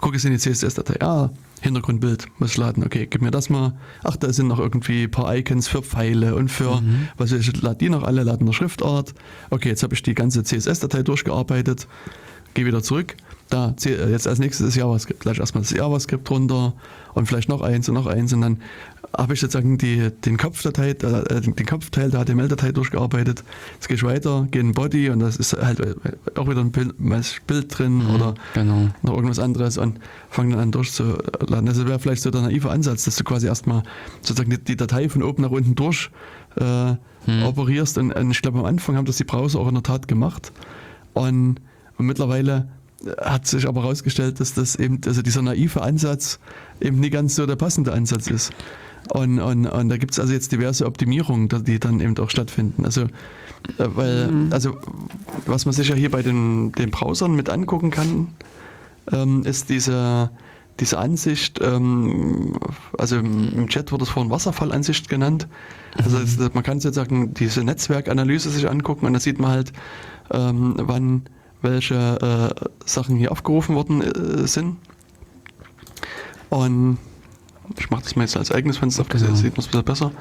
gucke 0.02 0.18
ich 0.18 0.26
in 0.26 0.32
die 0.32 0.40
CSS-Datei, 0.40 1.00
ah, 1.06 1.30
Hintergrundbild 1.64 2.28
muss 2.40 2.52
ich 2.52 2.58
laden, 2.58 2.84
okay, 2.84 3.08
gib 3.10 3.22
mir 3.22 3.32
das 3.32 3.50
mal. 3.50 3.74
Ach, 4.04 4.18
da 4.18 4.32
sind 4.34 4.48
noch 4.48 4.60
irgendwie 4.60 5.04
ein 5.04 5.12
paar 5.12 5.34
Icons 5.36 5.68
für 5.70 5.82
Pfeile 5.82 6.36
und 6.36 6.50
für, 6.50 6.84
was 7.18 7.32
weiß 7.32 7.40
ich, 7.40 7.62
lade 7.62 7.78
die 7.78 7.90
noch 7.90 8.04
alle, 8.04 8.24
lade 8.24 8.42
eine 8.42 8.52
Schriftart. 8.52 9.14
Okay, 9.50 9.70
jetzt 9.70 9.82
habe 9.82 9.94
ich 9.94 10.04
die 10.04 10.14
ganze 10.14 10.44
CSS-Datei 10.44 11.04
durchgearbeitet, 11.04 11.88
gehe 12.54 12.66
wieder 12.66 12.84
zurück. 12.84 13.16
Da, 13.50 13.76
äh, 13.86 14.12
jetzt 14.12 14.28
als 14.28 14.40
nächstes 14.40 14.68
ist 14.68 14.76
JavaScript. 14.76 15.22
Gleich 15.22 15.40
erstmal 15.40 15.64
das 15.64 15.72
JavaScript 15.72 16.30
runter 16.30 16.74
und 17.14 17.28
vielleicht 17.28 17.50
noch 17.50 17.62
eins 17.62 17.88
und 17.90 17.96
noch 17.96 18.08
eins 18.08 18.34
und 18.34 18.42
dann 18.42 18.62
habe 19.16 19.34
ich 19.36 19.42
sozusagen 19.42 19.78
die, 19.78 20.10
den, 20.26 20.38
Kopfdatei, 20.38 20.90
äh, 20.90 21.42
den 21.42 21.66
Kopfteil 21.68 22.10
der 22.10 22.26
HTML-Datei 22.26 22.72
durchgearbeitet. 22.72 23.44
Jetzt 23.76 23.88
gehe 23.88 23.96
ich 23.96 24.04
weiter, 24.04 24.48
gehe 24.50 24.62
in 24.62 24.72
Body 24.74 25.10
und 25.10 25.20
das 25.20 25.38
ist 25.38 25.54
halt 25.54 25.80
äh, 25.80 25.94
auch 26.36 26.50
wieder 26.50 26.62
ein 26.62 26.72
Bild, 26.72 27.00
ein 27.00 27.24
Bild 27.46 27.78
drin 27.78 28.08
oder 28.08 28.34
Genau. 28.56 28.90
noch 29.04 29.14
irgendwas 29.14 29.38
anderes 29.40 29.78
und 29.78 30.00
fange 30.30 30.52
dann 30.52 30.60
an 30.64 30.72
durchzuladen. 30.72 31.66
Das 31.66 31.86
wäre 31.86 32.00
vielleicht 32.00 32.24
so 32.24 32.32
der 32.32 32.42
naive 32.42 32.72
Ansatz, 32.72 33.06
dass 33.06 33.16
du 33.16 33.24
quasi 33.24 33.46
erstmal 33.46 33.84
sozusagen 34.22 34.50
die, 34.50 34.64
die 34.64 34.76
Datei 34.78 35.08
von 35.10 35.22
oben 35.22 35.44
nach 35.44 35.52
unten 35.52 35.76
durch 35.76 36.10
äh, 36.56 36.96
operierst. 37.46 37.98
Und, 38.00 38.14
und 38.14 38.32
ich 38.32 38.42
glaube, 38.42 38.60
am 38.60 38.66
Anfang 38.66 38.96
haben 38.96 39.06
das 39.06 39.18
die 39.18 39.24
Browser 39.24 39.60
auch 39.60 39.68
in 39.68 39.76
der 39.76 39.84
Tat 39.84 40.08
gemacht. 40.08 40.52
Und, 41.14 41.58
und 41.98 42.06
mittlerweile 42.06 42.70
hat 43.22 43.46
sich 43.48 43.68
aber 43.68 43.84
herausgestellt, 43.84 44.40
dass 44.40 44.54
das 44.54 44.76
eben, 44.76 45.02
also 45.06 45.22
dieser 45.22 45.42
naive 45.42 45.82
Ansatz 45.82 46.40
eben 46.82 47.00
nie 47.00 47.10
ganz 47.10 47.36
so 47.36 47.46
der 47.46 47.56
passende 47.56 47.94
Ansatz 47.94 48.28
ist. 48.28 48.52
Und, 49.10 49.40
und, 49.40 49.68
und 49.68 49.90
da 49.90 49.98
gibt 49.98 50.14
es 50.14 50.20
also 50.20 50.34
jetzt 50.34 50.52
diverse 50.52 50.86
Optimierungen, 50.86 51.50
die 51.66 51.80
dann 51.80 52.00
eben 52.00 52.18
auch 52.18 52.30
stattfinden. 52.30 52.86
Also, 52.86 53.02
äh, 53.02 53.08
weil, 53.78 54.48
also 54.52 54.78
was 55.46 55.66
man 55.66 55.74
sich 55.74 55.90
ja 55.90 55.96
hier 55.96 56.12
bei 56.12 56.22
den, 56.22 56.72
den 56.72 56.92
Browsern 56.92 57.36
mit 57.36 57.50
angucken 57.50 57.92
kann, 57.92 58.30
ähm, 59.12 59.44
ist 59.44 59.70
diese, 59.70 60.32
diese 60.80 60.98
Ansicht, 60.98 61.60
ähm, 61.62 62.54
also 62.98 63.18
im 63.18 63.68
Chat 63.68 63.92
wurde 63.92 64.04
es 64.04 64.10
vorhin 64.10 64.32
Wasserfallansicht 64.32 65.10
genannt. 65.10 65.48
Also 66.02 66.18
es, 66.18 66.38
man 66.54 66.64
kann 66.64 66.80
sozusagen 66.80 67.34
diese 67.34 67.64
Netzwerkanalyse 67.64 68.50
sich 68.50 68.70
angucken 68.70 69.06
und 69.06 69.14
da 69.14 69.20
sieht 69.20 69.40
man 69.40 69.52
halt, 69.52 69.74
ähm, 70.32 70.76
wann 70.78 71.24
welche 71.62 72.54
äh, 72.56 72.70
Sachen 72.86 73.16
hier 73.16 73.32
aufgerufen 73.32 73.76
worden 73.76 74.02
äh, 74.02 74.48
sind. 74.48 74.78
Und 76.54 76.98
ich 77.80 77.90
mache 77.90 78.04
das 78.04 78.16
mal 78.16 78.24
jetzt 78.24 78.38
als 78.38 78.52
eigenes 78.52 78.78
Fenster 78.78 79.02
auf, 79.02 79.10
Genau. 79.10 79.26
da 79.26 79.36
sieht 79.36 79.58
man 79.58 79.60
es 79.60 79.66
ein 79.66 79.72
bisschen 79.72 79.86
besser. 79.86 80.12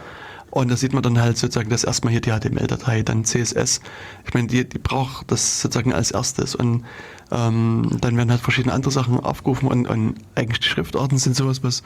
Und 0.51 0.71
da 0.71 0.77
sieht 0.77 0.93
man 0.93 1.03
dann 1.03 1.19
halt 1.19 1.39
sozusagen, 1.39 1.71
dass 1.71 1.83
erstmal 1.85 2.11
hier 2.13 2.21
die 2.21 2.31
HTML-Datei, 2.31 3.03
dann 3.03 3.25
CSS. 3.25 3.81
Ich 4.27 4.35
meine, 4.35 4.49
die, 4.49 4.69
die 4.69 4.79
braucht 4.79 5.31
das 5.31 5.61
sozusagen 5.63 5.93
als 5.95 6.11
erstes. 6.11 6.55
Und 6.55 6.85
ähm, 7.31 7.97
dann 8.01 8.17
werden 8.17 8.31
halt 8.31 8.41
verschiedene 8.43 8.75
andere 8.75 8.93
Sachen 8.93 9.19
aufgerufen 9.21 9.69
und, 9.69 9.89
und 9.89 10.15
eigentlich 10.35 10.61
die 10.61 10.69
Schriftarten 10.69 11.17
sind 11.19 11.37
sowas, 11.37 11.63
was, 11.63 11.83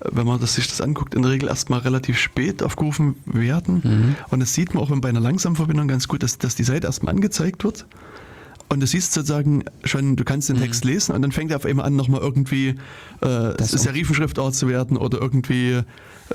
wenn 0.00 0.26
man 0.26 0.40
das, 0.40 0.54
sich 0.54 0.68
das 0.68 0.80
anguckt, 0.80 1.14
in 1.14 1.20
der 1.22 1.30
Regel 1.30 1.48
erstmal 1.50 1.80
relativ 1.80 2.18
spät 2.18 2.62
aufgerufen 2.62 3.16
werden. 3.26 4.16
Und 4.30 4.40
das 4.40 4.54
sieht 4.54 4.72
man 4.74 4.82
auch 4.82 4.90
bei 5.00 5.08
einer 5.10 5.20
langsamen 5.20 5.56
Verbindung 5.56 5.88
ganz 5.88 6.08
gut, 6.08 6.22
dass, 6.22 6.38
dass 6.38 6.54
die 6.54 6.64
Seite 6.64 6.86
erstmal 6.86 7.14
angezeigt 7.14 7.62
wird. 7.64 7.86
Und 8.70 8.80
du 8.80 8.86
siehst 8.86 9.14
sozusagen 9.14 9.64
schon, 9.84 10.16
du 10.16 10.24
kannst 10.24 10.50
den 10.50 10.58
Text 10.58 10.84
lesen 10.84 11.14
und 11.14 11.22
dann 11.22 11.32
fängt 11.32 11.50
er 11.50 11.56
auf 11.56 11.64
einmal 11.64 11.86
an, 11.86 11.96
nochmal 11.96 12.20
irgendwie 12.20 12.74
äh. 13.22 13.62
Serifenschriftart 13.62 14.54
zu 14.54 14.68
werden 14.68 14.98
oder 14.98 15.20
irgendwie 15.20 15.82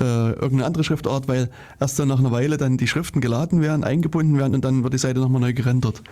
irgendeine 0.00 0.64
andere 0.64 0.82
Schriftart, 0.82 1.28
weil 1.28 1.48
erst 1.78 1.98
dann 1.98 2.08
nach 2.08 2.18
einer 2.18 2.32
Weile 2.32 2.56
dann 2.56 2.76
die 2.76 2.88
Schriften 2.88 3.20
geladen 3.20 3.60
werden, 3.60 3.84
eingebunden 3.84 4.36
werden 4.36 4.54
und 4.54 4.64
dann 4.64 4.82
wird 4.82 4.94
die 4.94 4.98
Seite 4.98 5.20
nochmal 5.20 5.40
neu 5.40 5.52
gerendert. 5.52 6.02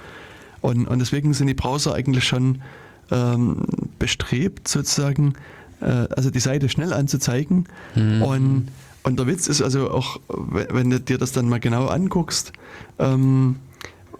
Und, 0.60 0.86
und 0.86 1.00
deswegen 1.00 1.34
sind 1.34 1.48
die 1.48 1.54
Browser 1.54 1.94
eigentlich 1.94 2.24
schon 2.24 2.62
ähm, 3.10 3.62
bestrebt, 3.98 4.68
sozusagen, 4.68 5.34
äh, 5.80 5.86
also 5.86 6.30
die 6.30 6.38
Seite 6.38 6.68
schnell 6.68 6.92
anzuzeigen. 6.92 7.66
Und, 8.22 8.68
und 9.02 9.18
der 9.18 9.26
Witz 9.26 9.48
ist 9.48 9.60
also 9.60 9.90
auch, 9.90 10.20
wenn 10.28 10.68
wenn 10.70 10.90
du 10.90 11.00
dir 11.00 11.18
das 11.18 11.32
dann 11.32 11.48
mal 11.48 11.58
genau 11.58 11.86
anguckst, 11.86 12.52
ähm, 13.00 13.56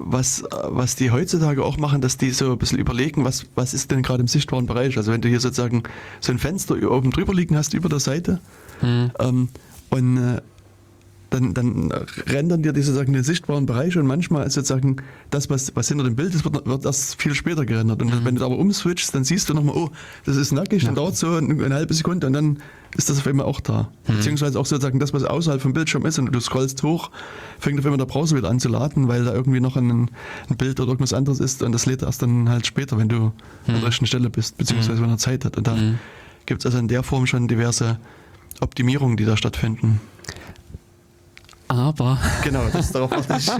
was, 0.05 0.45
was 0.51 0.97
die 0.97 1.11
heutzutage 1.11 1.65
auch 1.65 1.79
machen, 1.79 2.01
dass 2.01 2.17
die 2.17 2.31
so 2.31 2.53
ein 2.53 2.59
bisschen 2.59 2.79
überlegen, 2.79 3.25
was, 3.25 3.47
was 3.55 3.75
ist 3.75 3.91
denn 3.91 4.03
gerade 4.03 4.21
im 4.21 4.29
sichtbaren 4.29 4.67
Bereich. 4.67 4.97
Also 4.97 5.13
wenn 5.13 5.21
du 5.21 5.29
hier 5.29 5.41
sozusagen 5.41 5.83
so 6.21 6.33
ein 6.33 6.39
Fenster 6.39 6.75
oben 6.91 7.11
drüber 7.11 7.35
liegen 7.35 7.57
hast 7.57 7.75
über 7.75 7.89
der 7.89 8.01
Seite 8.01 8.41
ähm, 9.19 9.49
und 9.91 10.17
äh, 10.17 10.41
dann, 11.33 11.55
dann 11.55 11.91
rendern 12.27 12.63
dir 12.63 12.73
die 12.73 12.83
sozusagen 12.83 13.13
den 13.13 13.23
sichtbaren 13.23 13.67
Bereich 13.67 13.97
und 13.97 14.07
manchmal 14.07 14.47
ist 14.47 14.55
sozusagen 14.55 14.97
das, 15.31 15.49
was, 15.49 15.75
was 15.75 15.89
hinter 15.89 16.05
dem 16.05 16.15
Bild 16.15 16.35
ist, 16.35 16.45
wird, 16.45 16.67
wird 16.67 16.85
das 16.85 17.15
viel 17.15 17.35
später 17.35 17.65
gerendert. 17.65 18.03
Und 18.03 18.25
wenn 18.25 18.37
du 18.37 18.45
aber 18.45 18.59
umswitchst, 18.59 19.15
dann 19.15 19.25
siehst 19.25 19.49
du 19.49 19.55
nochmal, 19.55 19.75
oh, 19.77 19.91
das 20.27 20.37
ist 20.37 20.53
nackig, 20.53 20.85
dann 20.85 20.95
dauert 20.95 21.17
so 21.17 21.31
eine, 21.31 21.65
eine 21.65 21.75
halbe 21.75 21.95
Sekunde 21.95 22.27
und 22.27 22.35
dann 22.35 22.59
ist 22.97 23.09
das 23.09 23.19
auf 23.19 23.27
einmal 23.27 23.47
auch 23.47 23.61
da. 23.61 23.91
Beziehungsweise 24.07 24.59
auch 24.61 24.67
sozusagen 24.67 24.99
das, 24.99 25.15
was 25.15 25.25
außerhalb 25.25 25.63
vom 25.63 25.73
Bildschirm 25.73 26.05
ist 26.05 26.19
und 26.19 26.31
du 26.31 26.41
scrollst 26.41 26.83
hoch, 26.83 27.11
fängt 27.59 27.79
auf 27.79 27.85
einmal 27.87 27.99
der 27.99 28.07
Browser 28.07 28.37
wieder 28.37 28.51
an 28.51 28.61
zu 28.61 28.69
laden, 28.69 29.09
weil 29.09 29.25
da 29.25 29.33
irgendwie 29.33 29.61
noch 29.61 29.77
ein, 29.77 30.11
ein 30.51 30.57
Bild 30.57 30.79
oder 30.79 30.91
irgendwas 30.91 31.15
anderes 31.15 31.41
ist 31.41 31.63
und 31.63 31.73
das 31.73 31.87
lädt 31.87 32.03
erst 32.03 32.23
dann 32.23 32.49
halt 32.49 32.67
später, 32.67 32.99
wenn 32.99 33.09
du 33.09 33.33
an 33.67 33.75
der 33.75 33.85
rechten 33.85 34.07
Stelle 34.07 34.29
bist, 34.29 34.59
beziehungsweise 34.59 35.01
wenn 35.01 35.11
er 35.11 35.19
Zeit 35.19 35.45
hat. 35.45 35.57
Und 35.57 35.67
da 35.67 35.77
gibt 36.47 36.61
es 36.61 36.67
also 36.67 36.79
in 36.79 36.89
der 36.89 37.03
Form 37.03 37.27
schon 37.27 37.49
diverse 37.49 37.99
Optimierungen, 38.61 39.17
die 39.17 39.25
da 39.25 39.37
stattfinden. 39.37 40.01
Aber 41.73 42.19
Genau, 42.45 42.61
das 42.71 42.93
darauf 42.93 43.11
warte 43.29 43.37
ich. 43.39 43.51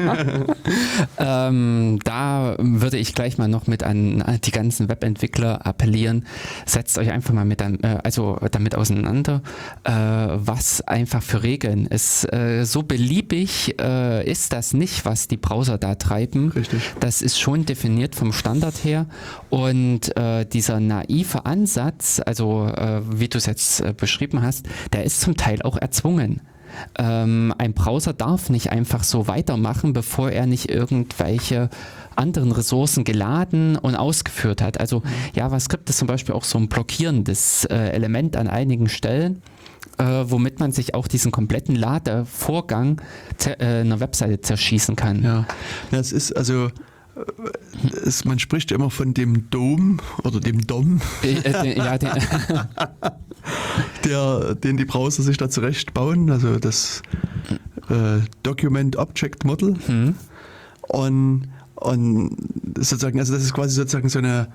ähm, 1.19 1.99
da 2.05 2.57
würde 2.59 2.99
ich 2.99 3.15
gleich 3.15 3.39
mal 3.39 3.49
noch 3.49 3.67
mit 3.67 3.83
an 3.83 4.23
die 4.45 4.51
ganzen 4.51 4.91
Webentwickler 4.91 5.67
appellieren. 5.67 6.27
Setzt 6.67 6.99
euch 6.99 7.11
einfach 7.11 7.33
mal 7.33 7.47
mit 7.47 7.63
an, 7.63 7.81
äh, 7.83 7.99
also 8.05 8.39
damit 8.51 8.75
auseinander, 8.75 9.41
äh, 9.85 9.93
was 9.93 10.83
einfach 10.83 11.23
für 11.23 11.43
Regeln 11.43 11.87
ist. 11.87 12.31
Äh, 12.31 12.65
so 12.65 12.83
beliebig 12.83 13.81
äh, 13.81 14.31
ist 14.31 14.53
das 14.53 14.75
nicht, 14.75 15.07
was 15.07 15.27
die 15.29 15.39
Browser 15.39 15.79
da 15.79 15.95
treiben. 15.95 16.51
Richtig. 16.51 16.83
Das 17.01 17.23
ist 17.23 17.41
schon 17.41 17.65
definiert 17.65 18.15
vom 18.15 18.35
Standard 18.35 18.85
her. 18.85 19.07
Und 19.49 20.15
äh, 20.19 20.45
dieser 20.45 20.81
naive 20.81 21.47
Ansatz, 21.47 22.21
also 22.25 22.71
wie 23.11 23.29
du 23.29 23.39
es 23.39 23.47
jetzt 23.47 23.97
beschrieben 23.97 24.43
hast, 24.43 24.67
der 24.93 25.05
ist 25.05 25.21
zum 25.21 25.37
Teil 25.37 25.63
auch 25.63 25.77
erzwungen. 25.77 26.41
Ähm, 26.99 27.55
ein 27.59 27.73
Browser 27.75 28.13
darf 28.13 28.51
nicht 28.51 28.71
einfach 28.71 29.05
so 29.05 29.27
weitermachen, 29.27 29.93
bevor 29.93 30.31
er 30.31 30.47
nicht 30.47 30.71
irgendwelche 30.71 31.71
anderen 32.17 32.53
Ressourcen 32.53 33.05
geladen 33.05 33.77
und 33.77 33.97
ausgeführt 33.97 34.63
hat. 34.63 34.81
Also 34.81 35.03
JavaScript 35.35 35.89
ist 35.89 35.99
zum 35.99 36.09
Beispiel 36.09 36.35
auch 36.35 36.45
so 36.45 36.59
ein 36.59 36.69
blockierendes 36.69 37.65
äh, 37.67 37.77
Element 37.77 38.37
an 38.37 38.49
einigen 38.49 38.89
Stellen, 38.89 39.43
äh, 39.99 40.05
womit 40.05 40.61
man 40.61 40.73
sich 40.73 40.95
auch 40.95 41.09
diesen 41.09 41.33
kompletten 41.33 41.75
Ladevorgang 41.75 43.01
äh, 43.47 43.81
einer 43.81 44.01
Webseite 44.01 44.41
zerschießen 44.41 44.97
kann. 44.97 45.23
Ja, 45.23 45.47
es 45.91 46.13
ist 46.13 46.33
also, 46.37 46.71
es, 48.05 48.25
man 48.25 48.39
spricht 48.39 48.71
ja 48.71 48.77
immer 48.77 48.91
von 48.91 49.13
dem 49.15 49.51
Dom 49.51 50.01
oder 50.25 50.41
dem 50.41 50.67
DOM, 50.67 51.01
Äh, 51.23 51.33
äh, 51.39 51.63
den- 51.63 51.77
ja, 51.77 51.99
den, 51.99 52.11
der, 54.05 54.55
den 54.55 54.77
die 54.77 54.85
Browser 54.85 55.23
sich 55.23 55.37
da 55.37 55.49
zurecht 55.51 55.95
bauen, 55.95 56.31
also 56.31 56.59
das 56.59 57.03
äh, 57.91 58.21
Document 58.43 58.97
Object 58.97 59.45
Model. 59.45 59.77
hm, 59.87 60.15
Und, 60.89 61.49
und 61.77 62.37
sozusagen, 62.77 63.19
also 63.19 63.35
das 63.35 63.43
ist 63.43 63.53
quasi 63.55 63.75
sozusagen 63.75 64.09
so 64.09 64.19
eine, 64.19 64.49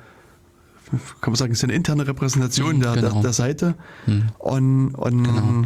kann 1.21 1.31
man 1.31 1.35
sagen, 1.35 1.51
ist 1.51 1.63
eine 1.63 1.73
interne 1.73 2.07
Repräsentation 2.07 2.77
Mhm, 2.77 2.81
der, 2.81 2.93
genau. 2.93 3.09
der, 3.13 3.21
der 3.21 3.33
Seite. 3.33 3.75
Mhm. 4.05 4.23
Und, 4.39 4.95
und, 4.95 5.23
Genau. 5.23 5.63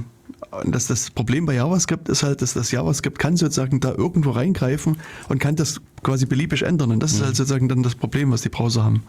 Und 0.63 0.73
das, 0.73 0.87
das 0.87 1.11
Problem 1.11 1.45
bei 1.45 1.53
JavaScript 1.55 2.09
ist 2.09 2.23
halt, 2.23 2.41
dass 2.41 2.53
das 2.53 2.71
JavaScript 2.71 3.19
kann 3.19 3.37
sozusagen 3.37 3.79
da 3.79 3.93
irgendwo 3.93 4.31
reingreifen 4.31 4.97
und 5.29 5.39
kann 5.39 5.55
das 5.55 5.81
quasi 6.03 6.25
beliebig 6.25 6.63
ändern. 6.63 6.91
Und 6.91 7.01
das 7.01 7.13
Mhm. 7.13 7.17
ist 7.19 7.25
halt 7.25 7.35
sozusagen 7.35 7.69
dann 7.69 7.83
das 7.83 7.95
Problem, 7.95 8.31
was 8.31 8.41
die 8.41 8.49
Browser 8.49 8.83
haben. 8.83 9.03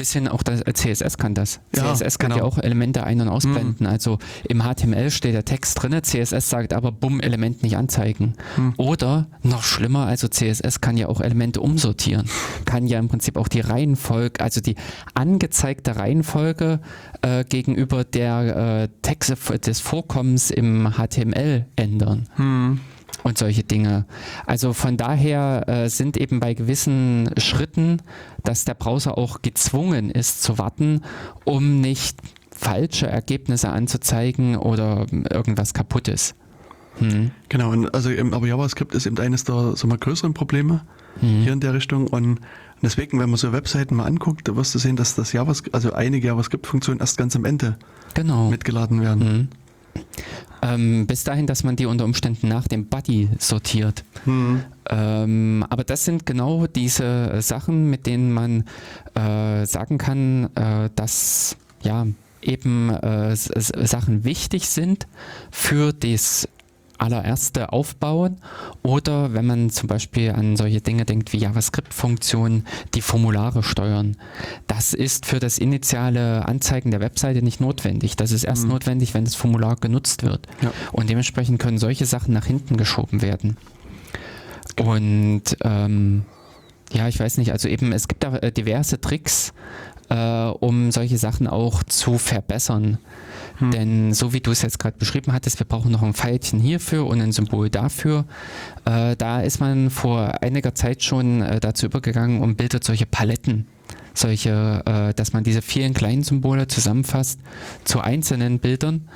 Bisschen 0.00 0.28
auch 0.28 0.42
das 0.42 0.62
äh, 0.62 0.72
CSS 0.72 1.18
kann 1.18 1.34
das. 1.34 1.60
Ja, 1.76 1.92
CSS 1.94 2.18
kann 2.18 2.30
genau. 2.30 2.44
ja 2.44 2.48
auch 2.50 2.56
Elemente 2.56 3.04
ein- 3.04 3.20
und 3.20 3.28
ausblenden. 3.28 3.86
Also 3.86 4.18
im 4.48 4.62
HTML 4.62 5.10
steht 5.10 5.34
der 5.34 5.44
Text 5.44 5.82
drin, 5.82 5.92
CSS 6.02 6.48
sagt 6.48 6.72
aber 6.72 6.90
bumm, 6.90 7.20
Element 7.20 7.62
nicht 7.62 7.76
anzeigen. 7.76 8.32
Hm. 8.54 8.72
Oder 8.78 9.26
noch 9.42 9.62
schlimmer, 9.62 10.06
also 10.06 10.28
CSS 10.28 10.80
kann 10.80 10.96
ja 10.96 11.08
auch 11.08 11.20
Elemente 11.20 11.60
umsortieren. 11.60 12.30
Kann 12.64 12.86
ja 12.86 12.98
im 12.98 13.08
Prinzip 13.08 13.36
auch 13.36 13.48
die 13.48 13.60
Reihenfolge, 13.60 14.42
also 14.42 14.62
die 14.62 14.76
angezeigte 15.12 15.96
Reihenfolge 15.96 16.80
äh, 17.20 17.44
gegenüber 17.44 18.04
der 18.04 18.84
äh, 18.84 18.88
Texte 19.02 19.36
des 19.58 19.80
Vorkommens 19.80 20.50
im 20.50 20.94
HTML 20.96 21.66
ändern 21.76 22.26
und 23.22 23.38
solche 23.38 23.62
Dinge. 23.64 24.06
Also 24.46 24.72
von 24.72 24.96
daher 24.96 25.68
äh, 25.68 25.88
sind 25.88 26.16
eben 26.16 26.40
bei 26.40 26.54
gewissen 26.54 27.30
Schritten, 27.38 28.02
dass 28.44 28.64
der 28.64 28.74
Browser 28.74 29.18
auch 29.18 29.42
gezwungen 29.42 30.10
ist 30.10 30.42
zu 30.42 30.58
warten, 30.58 31.02
um 31.44 31.80
nicht 31.80 32.18
falsche 32.50 33.06
Ergebnisse 33.06 33.70
anzuzeigen 33.70 34.56
oder 34.56 35.06
irgendwas 35.30 35.72
kaputtes. 35.74 36.34
Hm. 36.98 37.30
Genau, 37.48 37.70
und 37.70 37.94
also 37.94 38.10
eben, 38.10 38.34
aber 38.34 38.46
JavaScript 38.46 38.94
ist 38.94 39.06
eben 39.06 39.18
eines 39.18 39.44
der 39.44 39.76
so 39.76 39.86
mal 39.86 39.98
größeren 39.98 40.34
Probleme 40.34 40.82
Hm. 41.20 41.42
hier 41.42 41.52
in 41.52 41.60
der 41.60 41.74
Richtung. 41.74 42.06
Und 42.06 42.40
deswegen, 42.82 43.18
wenn 43.18 43.30
man 43.30 43.36
so 43.36 43.52
Webseiten 43.52 43.96
mal 43.96 44.04
anguckt, 44.04 44.46
da 44.48 44.56
wirst 44.56 44.74
du 44.74 44.78
sehen, 44.78 44.96
dass 44.96 45.14
das 45.14 45.32
JavaScript, 45.32 45.74
also 45.74 45.92
einige 45.92 46.26
JavaScript-Funktionen 46.28 47.00
erst 47.00 47.18
ganz 47.18 47.34
am 47.36 47.44
Ende 47.44 47.76
Genau. 48.14 48.48
mitgeladen 48.48 49.00
werden. 49.00 49.20
Hm. 49.22 49.48
Ähm, 50.62 51.06
bis 51.06 51.24
dahin, 51.24 51.46
dass 51.46 51.64
man 51.64 51.76
die 51.76 51.86
unter 51.86 52.04
Umständen 52.04 52.48
nach 52.48 52.68
dem 52.68 52.86
Body 52.86 53.30
sortiert. 53.38 54.04
Hm. 54.24 54.62
Ähm, 54.90 55.64
aber 55.70 55.84
das 55.84 56.04
sind 56.04 56.26
genau 56.26 56.66
diese 56.66 57.40
Sachen, 57.40 57.88
mit 57.88 58.06
denen 58.06 58.32
man 58.32 58.64
äh, 59.14 59.64
sagen 59.64 59.96
kann, 59.96 60.50
äh, 60.56 60.90
dass 60.94 61.56
ja 61.82 62.06
eben 62.42 62.90
äh, 62.90 63.34
Sachen 63.36 64.24
wichtig 64.24 64.68
sind 64.68 65.06
für 65.50 65.92
das 65.92 66.48
allererste 67.00 67.72
Aufbauen 67.72 68.36
oder 68.82 69.32
wenn 69.32 69.46
man 69.46 69.70
zum 69.70 69.88
Beispiel 69.88 70.30
an 70.32 70.56
solche 70.56 70.80
Dinge 70.80 71.04
denkt 71.04 71.32
wie 71.32 71.38
JavaScript-Funktionen, 71.38 72.66
die 72.94 73.00
Formulare 73.00 73.62
steuern. 73.62 74.16
Das 74.66 74.92
ist 74.94 75.26
für 75.26 75.40
das 75.40 75.58
initiale 75.58 76.46
Anzeigen 76.46 76.90
der 76.90 77.00
Webseite 77.00 77.42
nicht 77.42 77.60
notwendig. 77.60 78.16
Das 78.16 78.32
ist 78.32 78.44
erst 78.44 78.64
Mhm. 78.64 78.70
notwendig, 78.70 79.14
wenn 79.14 79.24
das 79.24 79.34
Formular 79.34 79.76
genutzt 79.76 80.22
wird. 80.22 80.46
Ja. 80.62 80.72
Und 80.92 81.08
dementsprechend 81.10 81.58
können 81.58 81.78
solche 81.78 82.06
Sachen 82.06 82.34
nach 82.34 82.46
hinten 82.46 82.76
geschoben 82.76 83.22
werden. 83.22 83.56
Und 84.78 85.42
ähm, 85.62 86.24
ja, 86.92 87.08
ich 87.08 87.18
weiß 87.20 87.38
nicht, 87.38 87.52
also 87.52 87.68
eben, 87.68 87.92
es 87.92 88.08
gibt 88.08 88.22
da 88.24 88.36
äh, 88.38 88.52
diverse 88.52 89.00
Tricks, 89.00 89.52
äh, 90.08 90.46
um 90.48 90.90
solche 90.90 91.18
Sachen 91.18 91.46
auch 91.46 91.82
zu 91.82 92.18
verbessern. 92.18 92.98
Hm. 93.60 93.70
Denn 93.70 94.12
so 94.14 94.32
wie 94.32 94.40
du 94.40 94.50
es 94.50 94.62
jetzt 94.62 94.78
gerade 94.78 94.98
beschrieben 94.98 95.32
hattest, 95.32 95.58
wir 95.60 95.66
brauchen 95.66 95.92
noch 95.92 96.02
ein 96.02 96.14
Pfeilchen 96.14 96.58
hierfür 96.58 97.06
und 97.06 97.20
ein 97.20 97.32
Symbol 97.32 97.70
dafür. 97.70 98.24
Äh, 98.84 99.16
da 99.16 99.40
ist 99.40 99.60
man 99.60 99.90
vor 99.90 100.42
einiger 100.42 100.74
Zeit 100.74 101.02
schon 101.02 101.42
äh, 101.42 101.60
dazu 101.60 101.86
übergegangen 101.86 102.40
und 102.40 102.56
bildet 102.56 102.84
solche 102.84 103.06
Paletten. 103.06 103.66
Solche, 104.14 104.82
äh, 104.86 105.14
dass 105.14 105.32
man 105.32 105.44
diese 105.44 105.62
vielen 105.62 105.94
kleinen 105.94 106.24
Symbole 106.24 106.66
zusammenfasst 106.66 107.38
zu 107.84 108.00
einzelnen 108.00 108.58
Bildern. 108.58 109.08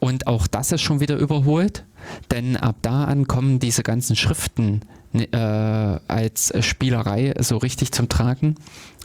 Und 0.00 0.26
auch 0.26 0.46
das 0.46 0.70
ist 0.72 0.82
schon 0.82 1.00
wieder 1.00 1.16
überholt, 1.16 1.86
denn 2.30 2.56
ab 2.56 2.76
da 2.82 3.04
an 3.04 3.26
kommen 3.26 3.58
diese 3.58 3.82
ganzen 3.82 4.16
Schriften 4.16 4.82
äh, 5.14 5.36
als 5.36 6.52
Spielerei 6.60 7.34
so 7.38 7.56
richtig 7.56 7.92
zum 7.92 8.08
Tragen 8.08 8.56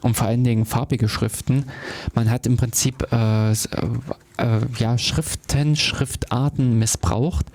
und 0.01 0.15
vor 0.15 0.27
allen 0.27 0.43
Dingen 0.43 0.65
farbige 0.65 1.09
Schriften. 1.09 1.65
Man 2.13 2.29
hat 2.29 2.45
im 2.47 2.57
Prinzip 2.57 3.07
äh, 3.11 3.51
äh, 3.51 3.55
äh, 4.37 4.59
ja, 4.77 4.97
Schriften, 4.97 5.75
Schriftarten 5.75 6.77
missbraucht. 6.79 7.45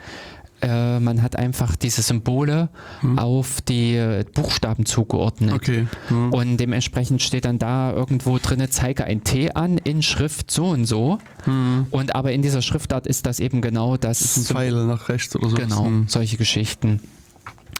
Äh, 0.61 0.99
man 1.01 1.21
hat 1.23 1.37
einfach 1.37 1.77
diese 1.77 2.01
Symbole 2.03 2.69
Hm. 3.01 3.19
auf 3.19 3.61
die 3.61 3.97
äh, 3.97 4.25
Buchstaben 4.33 4.87
zugeordnet. 4.87 5.53
Okay. 5.53 5.87
Hm. 6.09 6.33
Und 6.33 6.57
dementsprechend 6.57 7.21
steht 7.23 7.45
dann 7.45 7.59
da 7.59 7.93
irgendwo 7.93 8.39
drinne, 8.39 8.71
zeige 8.71 9.05
ein 9.05 9.25
T 9.25 9.51
an 9.53 9.79
in 9.79 10.03
Schrift 10.03 10.51
so 10.51 10.67
und 10.67 10.87
so. 10.87 11.19
Hm. 11.45 11.87
Und 11.91 12.15
aber 12.15 12.33
in 12.33 12.41
dieser 12.43 12.63
Schriftart 12.63 13.07
ist 13.07 13.27
das 13.27 13.41
eben 13.41 13.61
genau 13.61 13.97
das. 13.97 14.21
Das 14.21 14.37
ist 14.39 14.51
ein 14.51 14.57
Pfeil 14.57 14.87
nach 14.87 15.09
rechts 15.09 15.37
oder 15.37 15.49
so. 15.51 15.57
Genau, 15.57 15.85
Hm. 15.87 16.07
solche 16.09 16.37
Geschichten. 16.37 17.01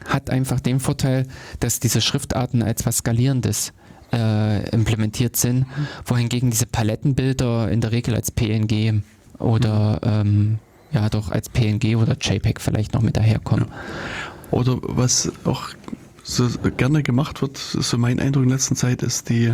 Hat 0.07 0.29
einfach 0.29 0.59
den 0.59 0.79
Vorteil, 0.79 1.25
dass 1.61 1.79
diese 1.79 2.01
Schriftarten 2.01 2.61
als 2.61 2.85
was 2.85 2.97
Skalierendes 2.97 3.69
äh, 3.69 3.84
implementiert 4.11 5.35
sind, 5.35 5.65
wohingegen 6.05 6.51
diese 6.51 6.65
Palettenbilder 6.65 7.69
in 7.69 7.81
der 7.81 7.91
Regel 7.91 8.15
als 8.15 8.31
PNG 8.31 9.01
oder 9.39 9.99
ähm, 10.03 10.59
ja 10.91 11.09
doch 11.09 11.31
als 11.31 11.49
PNG 11.49 11.95
oder 11.97 12.15
JPEG 12.19 12.61
vielleicht 12.61 12.93
noch 12.93 13.01
mit 13.01 13.17
daherkommen. 13.17 13.67
Oder 14.51 14.77
was 14.81 15.31
auch 15.43 15.69
so 16.27 16.49
gerne 16.75 17.03
gemacht 17.03 17.43
wird, 17.43 17.57
so 17.57 17.97
mein 17.99 18.19
Eindruck 18.19 18.45
in 18.45 18.49
letzter 18.49 18.73
Zeit, 18.73 19.03
ist 19.03 19.29
die, 19.29 19.53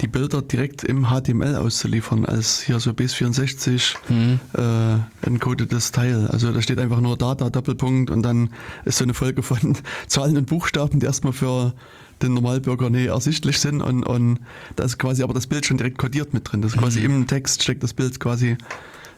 die 0.00 0.06
Bilder 0.06 0.42
direkt 0.42 0.84
im 0.84 1.06
HTML 1.06 1.56
auszuliefern, 1.56 2.24
als 2.24 2.62
hier 2.62 2.78
so 2.78 2.92
Base64 2.92 3.96
Hm. 4.06 4.38
äh, 4.56 5.26
encodetes 5.26 5.90
Teil. 5.90 6.28
Also 6.28 6.52
da 6.52 6.62
steht 6.62 6.78
einfach 6.78 7.00
nur 7.00 7.16
Data, 7.16 7.50
Doppelpunkt 7.50 8.10
und 8.10 8.22
dann 8.22 8.50
ist 8.84 8.98
so 8.98 9.04
eine 9.04 9.12
Folge 9.12 9.42
von 9.42 9.76
Zahlen 10.06 10.36
und 10.36 10.46
Buchstaben, 10.46 11.00
die 11.00 11.06
erstmal 11.06 11.32
für 11.32 11.74
den 12.22 12.34
Normalbürger 12.34 12.90
nie 12.90 13.06
ersichtlich 13.06 13.58
sind 13.58 13.82
und, 13.82 14.04
und 14.04 14.38
da 14.76 14.84
ist 14.84 14.98
quasi 14.98 15.24
aber 15.24 15.34
das 15.34 15.48
Bild 15.48 15.66
schon 15.66 15.78
direkt 15.78 15.98
kodiert 15.98 16.32
mit 16.32 16.50
drin. 16.50 16.62
Das 16.62 16.74
ist 16.74 16.78
quasi 16.78 17.00
im 17.00 17.26
Text 17.26 17.64
steckt 17.64 17.82
das 17.82 17.92
Bild 17.92 18.20
quasi 18.20 18.56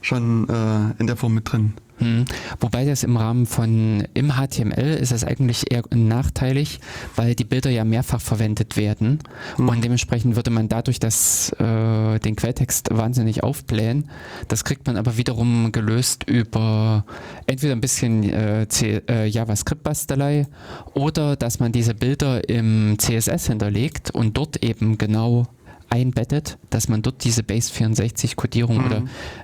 schon 0.01 0.49
äh, 0.49 1.01
in 1.01 1.07
der 1.07 1.17
Form 1.17 1.35
mit 1.35 1.51
drin. 1.51 1.75
Hm. 1.99 2.27
Wobei 2.61 2.85
das 2.85 3.05
im 3.05 3.17
Rahmen 3.17 3.47
von 3.47 4.07
im 4.13 4.33
HTML 4.33 4.99
ist 5.01 5.13
es 5.13 5.25
eigentlich 5.25 5.73
eher 5.73 5.83
nachteilig, 5.95 6.81
weil 7.15 7.35
die 7.35 7.45
Bilder 7.45 7.71
ja 7.71 7.85
mehrfach 7.85 8.21
verwendet 8.21 8.77
werden 8.77 9.21
Mhm. 9.57 9.69
und 9.69 9.85
dementsprechend 9.85 10.37
würde 10.37 10.51
man 10.51 10.69
dadurch 10.69 10.99
das, 11.01 11.51
äh, 11.59 12.19
den 12.19 12.37
Quelltext 12.37 12.89
wahnsinnig 12.93 13.43
aufblähen. 13.43 14.11
Das 14.49 14.65
kriegt 14.65 14.87
man 14.87 14.99
aber 14.99 15.17
wiederum 15.17 15.73
gelöst 15.73 16.25
über 16.29 17.07
entweder 17.47 17.73
ein 17.73 17.81
bisschen 17.81 18.25
äh, 18.25 18.67
äh, 18.83 19.27
JavaScript-Bastelei 19.27 20.47
oder 20.93 21.37
dass 21.37 21.61
man 21.61 21.73
diese 21.73 21.95
Bilder 21.95 22.47
im 22.49 22.97
CSS 22.99 23.47
hinterlegt 23.47 24.11
und 24.11 24.37
dort 24.37 24.63
eben 24.63 24.99
genau 24.99 25.47
einbettet, 25.89 26.59
dass 26.71 26.89
man 26.89 27.03
dort 27.03 27.25
diese 27.25 27.43
Base64-Kodierung 27.43 28.79
Mhm. 28.79 28.87
oder 28.87 28.97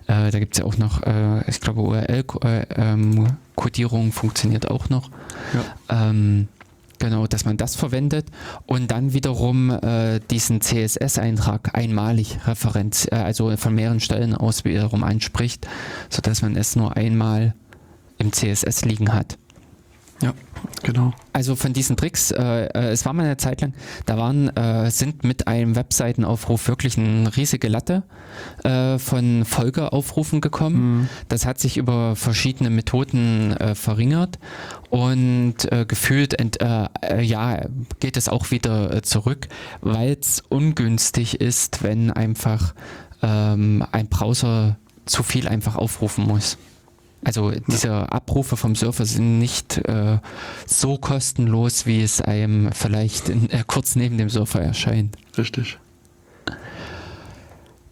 äh, 0.06 0.30
da 0.30 0.38
gibt 0.38 0.54
es 0.54 0.60
ja 0.60 0.64
auch 0.64 0.76
noch, 0.76 1.02
äh, 1.02 1.48
ich 1.48 1.60
glaube, 1.60 1.80
URL-Kodierung 1.82 4.12
funktioniert 4.12 4.70
auch 4.70 4.88
noch. 4.88 5.10
Ja. 5.88 6.10
Ähm, 6.10 6.48
genau, 6.98 7.26
dass 7.26 7.44
man 7.44 7.56
das 7.56 7.76
verwendet 7.76 8.26
und 8.66 8.90
dann 8.90 9.12
wiederum 9.12 9.70
äh, 9.70 10.20
diesen 10.30 10.60
CSS-Eintrag 10.60 11.76
einmalig 11.76 12.38
Referenz, 12.46 13.06
äh, 13.10 13.16
also 13.16 13.56
von 13.56 13.74
mehreren 13.74 14.00
Stellen 14.00 14.34
aus 14.34 14.64
wiederum 14.64 15.04
anspricht, 15.04 15.66
sodass 16.10 16.42
man 16.42 16.56
es 16.56 16.76
nur 16.76 16.96
einmal 16.96 17.54
im 18.18 18.32
CSS 18.32 18.84
liegen 18.84 19.12
hat. 19.12 19.38
Ja, 20.22 20.34
genau. 20.84 21.12
Also 21.32 21.56
von 21.56 21.72
diesen 21.72 21.96
Tricks, 21.96 22.30
äh, 22.30 22.66
äh, 22.66 22.90
es 22.90 23.04
war 23.04 23.12
mal 23.12 23.24
eine 23.24 23.36
Zeit 23.36 23.60
lang, 23.60 23.74
da 24.06 24.16
waren, 24.16 24.48
äh, 24.56 24.90
sind 24.90 25.24
mit 25.24 25.48
einem 25.48 25.74
Webseitenaufruf 25.74 26.68
wirklich 26.68 26.96
eine 26.96 27.36
riesige 27.36 27.68
Latte 27.68 28.04
äh, 28.62 28.98
von 28.98 29.44
Folgeaufrufen 29.44 30.40
gekommen. 30.40 31.00
Mhm. 31.00 31.08
Das 31.28 31.44
hat 31.44 31.58
sich 31.58 31.76
über 31.76 32.14
verschiedene 32.14 32.70
Methoden 32.70 33.56
äh, 33.56 33.74
verringert 33.74 34.38
und 34.90 35.70
äh, 35.72 35.84
gefühlt 35.86 36.34
ent, 36.38 36.60
äh, 36.60 36.86
äh, 37.02 37.22
ja, 37.22 37.66
geht 37.98 38.16
es 38.16 38.28
auch 38.28 38.52
wieder 38.52 39.02
zurück, 39.02 39.48
weil 39.80 40.16
es 40.20 40.40
ungünstig 40.48 41.40
ist, 41.40 41.82
wenn 41.82 42.12
einfach 42.12 42.74
ähm, 43.22 43.84
ein 43.90 44.06
Browser 44.06 44.76
zu 45.04 45.24
viel 45.24 45.48
einfach 45.48 45.74
aufrufen 45.74 46.26
muss. 46.26 46.58
Also 47.24 47.52
diese 47.68 48.10
Abrufe 48.10 48.56
vom 48.56 48.74
Surfer 48.74 49.06
sind 49.06 49.38
nicht 49.38 49.78
äh, 49.78 50.18
so 50.66 50.98
kostenlos, 50.98 51.86
wie 51.86 52.02
es 52.02 52.20
einem 52.20 52.72
vielleicht 52.72 53.28
in, 53.28 53.48
äh, 53.50 53.62
kurz 53.66 53.94
neben 53.96 54.18
dem 54.18 54.28
Surfer 54.28 54.60
erscheint. 54.60 55.16
Richtig. 55.38 55.78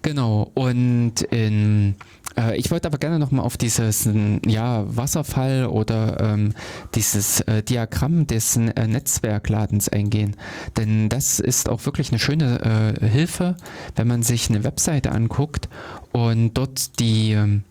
Genau, 0.03 0.51
und 0.55 1.21
in, 1.31 1.95
Äh, 2.37 2.57
ich 2.57 2.71
wollte 2.71 2.89
aber 2.89 2.99
gerne 2.99 3.19
nochmal 3.19 3.45
auf 3.45 3.57
dieses 3.57 4.09
ja, 4.47 4.85
Wasserfall 4.87 5.67
oder 5.67 6.21
ähm, 6.21 6.55
dieses 6.95 7.41
äh, 7.43 7.63
Diagramm 7.63 8.27
des 8.27 8.57
äh, 8.57 8.87
Netzwerkladens 8.87 9.89
eingehen. 9.89 10.37
Denn 10.77 11.09
das 11.09 11.41
ist 11.41 11.69
auch 11.69 11.85
wirklich 11.87 12.11
eine 12.11 12.19
schöne 12.19 12.97
äh, 13.01 13.07
Hilfe, 13.07 13.57
wenn 13.97 14.07
man 14.09 14.23
sich 14.23 14.49
eine 14.49 14.65
Webseite 14.65 15.13
anguckt 15.13 15.69
und 16.13 16.55
dort 16.55 16.99
die 17.01 17.33
ähm, 17.33 17.65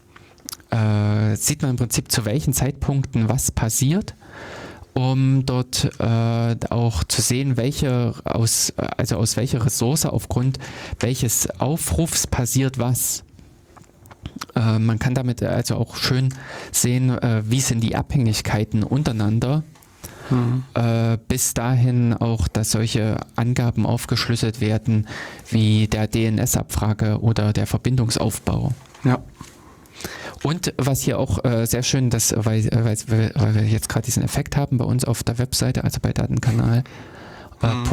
äh, 0.72 1.36
sieht 1.36 1.62
man 1.62 1.72
im 1.72 1.78
Prinzip 1.78 2.12
zu 2.12 2.26
welchen 2.26 2.54
Zeitpunkten 2.54 3.30
was 3.30 3.52
passiert 3.52 4.16
um 4.94 5.46
dort 5.46 5.90
äh, 6.00 6.56
auch 6.70 7.04
zu 7.04 7.22
sehen, 7.22 7.58
welche 7.58 8.14
aus, 8.26 8.74
also 8.76 9.18
aus 9.18 9.38
welcher 9.38 9.66
Ressource 9.66 10.06
aufgrund 10.06 10.60
welches 11.00 11.50
Aufrufs 11.60 12.28
passiert 12.28 12.80
was. 12.80 13.24
Äh, 14.56 14.80
man 14.80 15.00
kann 15.00 15.14
damit 15.14 15.42
also 15.44 15.76
auch 15.76 15.96
schön 15.96 16.34
sehen, 16.72 17.12
äh, 17.12 17.44
wie 17.46 17.62
sind 17.62 17.82
die 17.82 17.96
Abhängigkeiten 17.96 18.84
untereinander. 18.84 19.64
Mhm. 20.30 20.64
Äh, 20.76 21.18
bis 21.28 21.54
dahin 21.54 22.14
auch, 22.14 22.48
dass 22.48 22.72
solche 22.72 23.18
Angaben 23.36 23.86
aufgeschlüsselt 23.86 24.62
werden, 24.62 25.08
wie 25.50 25.88
der 25.88 26.08
DNS-Abfrage 26.08 27.22
oder 27.22 27.54
der 27.54 27.68
Verbindungsaufbau. 27.68 28.74
Ja. 29.04 29.20
Und 30.44 30.74
was 30.78 31.02
hier 31.02 31.20
auch 31.20 31.44
äh, 31.44 31.66
sehr 31.66 31.84
schön, 31.84 32.10
dass, 32.10 32.34
weil, 32.36 32.66
weil, 32.72 33.32
weil 33.36 33.56
wir 33.56 33.64
jetzt 33.64 33.90
gerade 33.90 34.06
diesen 34.06 34.24
Effekt 34.24 34.56
haben 34.56 34.78
bei 34.78 34.86
uns 34.86 35.04
auf 35.06 35.24
der 35.24 35.38
Webseite, 35.38 35.84
also 35.84 36.00
bei 36.02 36.14
Datenkanal, 36.14 36.84
Mhm. 37.62 37.84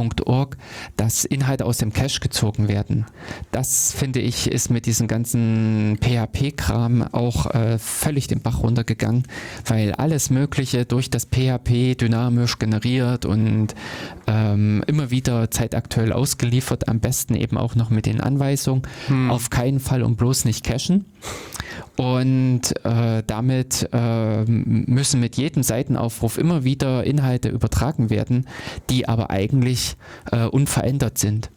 dass 0.97 1.24
Inhalte 1.24 1.64
aus 1.64 1.78
dem 1.78 1.93
Cache 1.93 2.20
gezogen 2.20 2.68
werden. 2.68 3.06
Das 3.51 3.93
finde 3.93 4.20
ich 4.20 4.51
ist 4.51 4.70
mit 4.70 4.86
diesem 4.86 5.09
ganzen 5.09 5.98
PHP-Kram 6.01 7.02
auch 7.12 7.47
äh, 7.55 7.78
völlig 7.78 8.28
den 8.28 8.40
Bach 8.40 8.62
runtergegangen, 8.62 9.24
weil 9.66 9.93
alles 9.93 10.31
Mögliche 10.31 10.85
durch 10.85 11.10
das 11.10 11.24
PHP 11.27 11.97
dynamisch 11.97 12.59
generiert 12.59 13.24
und 13.24 13.74
ähm, 14.27 14.85
immer 14.86 15.10
wieder 15.10 15.51
zeitaktuell 15.51 16.12
ausgeliefert, 16.12 16.89
am 16.89 17.01
besten 17.01 17.35
eben 17.35 17.56
auch 17.56 17.74
noch 17.74 17.90
mit 17.90 18.06
den 18.06 18.20
Anweisungen. 18.20 18.82
Mhm. 19.09 19.31
Auf 19.31 19.51
keinen 19.51 19.81
Fall 19.81 20.02
und 20.02 20.16
bloß 20.16 20.44
nicht 20.44 20.64
cachen. 20.64 21.06
Und 21.97 22.74
äh, 22.85 23.23
damit 23.27 23.89
äh, 23.93 24.44
müssen 24.44 25.20
mit 25.20 25.36
jedem 25.36 25.62
Seitenaufruf 25.62 26.36
immer 26.36 26.62
wieder 26.62 27.05
Inhalte 27.05 27.48
übertragen 27.48 28.10
werden, 28.10 28.47
die 28.90 29.09
aber 29.09 29.31
eigentlich 29.31 29.97
äh, 30.31 30.44
unverändert 30.44 31.16
sind. 31.16 31.51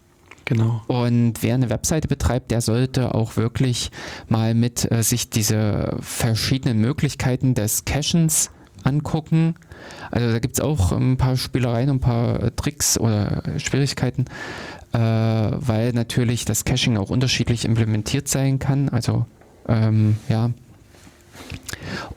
Genau. 0.46 0.82
Und 0.88 1.44
wer 1.44 1.54
eine 1.54 1.70
Webseite 1.70 2.08
betreibt, 2.08 2.50
der 2.50 2.62
sollte 2.62 3.14
auch 3.14 3.38
wirklich 3.38 3.92
mal 4.30 4.56
mit 4.56 4.92
äh, 4.92 5.04
sich 5.04 5.30
diese 5.30 5.98
verschiedenen 6.00 6.80
Möglichkeiten 6.80 7.54
des 7.54 7.86
Cachens 7.86 8.50
angucken. 8.84 9.56
Also 10.10 10.32
da 10.32 10.40
gibt 10.40 10.56
es 10.56 10.60
auch 10.60 10.92
ein 10.92 11.18
paar 11.18 11.38
Spielereien, 11.38 11.90
ein 11.90 12.00
paar 12.00 12.56
Tricks 12.56 12.98
oder 12.98 13.44
Schwierigkeiten, 13.58 14.26
äh, 14.94 14.98
weil 14.98 15.92
natürlich 15.94 16.46
das 16.46 16.66
Caching 16.66 16.98
auch 16.98 17.12
unterschiedlich 17.12 17.66
implementiert 17.66 18.28
sein 18.28 18.58
kann. 18.58 18.90
Also 18.90 19.28
ähm, 19.70 20.18
ja. 20.28 20.52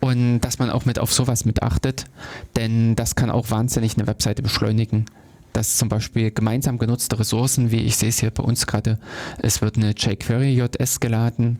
Und 0.00 0.40
dass 0.40 0.58
man 0.58 0.70
auch 0.70 0.84
mit 0.84 0.98
auf 0.98 1.12
sowas 1.12 1.44
mit 1.44 1.62
achtet, 1.62 2.06
denn 2.56 2.96
das 2.96 3.14
kann 3.14 3.30
auch 3.30 3.50
wahnsinnig 3.50 3.96
eine 3.96 4.06
Webseite 4.06 4.42
beschleunigen. 4.42 5.06
Dass 5.52 5.76
zum 5.76 5.88
Beispiel 5.88 6.30
gemeinsam 6.30 6.78
genutzte 6.78 7.18
Ressourcen, 7.18 7.70
wie 7.70 7.82
ich 7.82 7.96
sehe 7.96 8.08
es 8.08 8.18
hier 8.18 8.30
bei 8.30 8.42
uns 8.42 8.66
gerade, 8.66 8.98
es 9.38 9.60
wird 9.60 9.76
eine 9.76 9.90
jQuery 9.90 10.54
JS 10.54 10.98
geladen, 10.98 11.58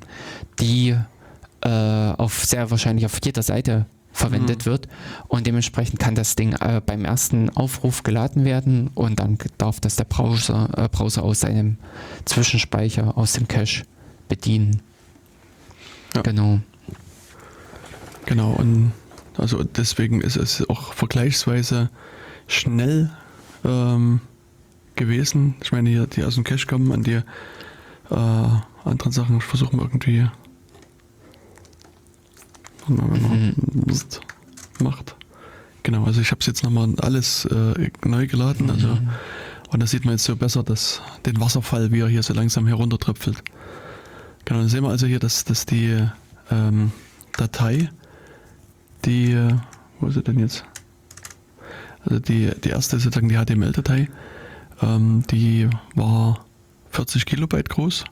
die 0.59 0.97
äh, 1.61 1.69
auf 1.69 2.45
sehr 2.45 2.71
wahrscheinlich 2.71 3.05
auf 3.07 3.19
jeder 3.23 3.43
Seite 3.43 3.87
verwendet 4.13 4.61
mhm. 4.61 4.71
wird 4.71 4.89
und 5.29 5.47
dementsprechend 5.47 5.99
kann 5.99 6.15
das 6.15 6.37
Ding 6.37 6.55
äh, 6.55 6.81
beim 6.85 7.05
ersten 7.05 7.51
Aufruf 7.51 8.03
geladen 8.03 8.45
werden 8.45 8.91
und 8.95 9.21
dann 9.21 9.39
darf 9.59 9.81
das 9.81 9.97
der 9.97 10.05
Browser, 10.05 10.69
äh, 10.77 10.89
Browser 10.89 11.23
aus 11.23 11.41
seinem 11.41 11.79
Zwischenspeicher, 12.25 13.17
aus 13.17 13.35
dem 13.35 13.49
Cache 13.49 13.85
bedienen. 14.29 14.83
Ja. 16.15 16.23
Genau. 16.23 16.61
Genau, 18.27 18.53
und 18.53 18.93
also 19.37 19.63
deswegen 19.65 20.21
ist 20.21 20.37
es 20.37 20.69
auch 20.69 20.93
vergleichsweise 20.93 21.91
schnell 22.47 23.11
ähm, 23.65 24.21
gewesen. 24.95 25.55
Ich 25.63 25.73
meine, 25.73 25.91
hier 25.91 26.07
die 26.07 26.25
aus 26.25 26.35
dem 26.35 26.45
Cache 26.45 26.67
kommen, 26.67 26.93
an 26.93 27.03
die 27.03 27.21
äh, 28.11 28.49
anderen 28.85 29.13
Sachen 29.13 29.41
versuchen 29.41 29.79
wir 29.79 29.85
irgendwie 29.85 30.29
wenn 32.89 32.97
man 32.97 33.55
mhm. 33.55 33.55
macht. 34.83 35.17
Genau, 35.83 36.05
also 36.05 36.21
ich 36.21 36.31
habe 36.31 36.41
es 36.41 36.47
jetzt 36.47 36.63
nochmal 36.63 36.95
alles 37.01 37.45
äh, 37.47 37.91
neu 38.05 38.27
geladen. 38.27 38.71
Also, 38.71 38.89
mhm. 38.89 39.11
Und 39.71 39.81
da 39.81 39.87
sieht 39.87 40.05
man 40.05 40.15
jetzt 40.15 40.25
so 40.25 40.37
besser, 40.37 40.63
dass 40.63 41.01
den 41.27 41.41
Wasserfall, 41.41 41.93
wie 41.93 42.01
er 42.01 42.09
hier 42.09 42.23
so 42.23 42.35
langsam 42.35 42.67
heruntertröpfelt. 42.67 43.43
Genau, 44.45 44.61
dann 44.61 44.69
sehen 44.69 44.83
wir 44.83 44.91
also 44.91 45.07
hier, 45.07 45.19
dass, 45.19 45.45
dass 45.45 45.67
die 45.67 46.07
ähm, 46.51 46.93
Datei, 47.37 47.91
die, 49.05 49.37
wo 50.01 50.09
ist 50.09 50.15
sie 50.15 50.23
denn 50.23 50.39
jetzt? 50.39 50.65
Also 52.05 52.19
die, 52.19 52.51
die 52.63 52.71
erste 52.71 52.99
sozusagen 52.99 53.29
die 53.29 53.37
HTML-Datei, 53.37 54.09
ähm, 54.83 55.23
die 55.31 55.69
war 55.95 56.45
40 56.91 57.27
Kilobyte 57.27 57.69
groß. 57.69 58.05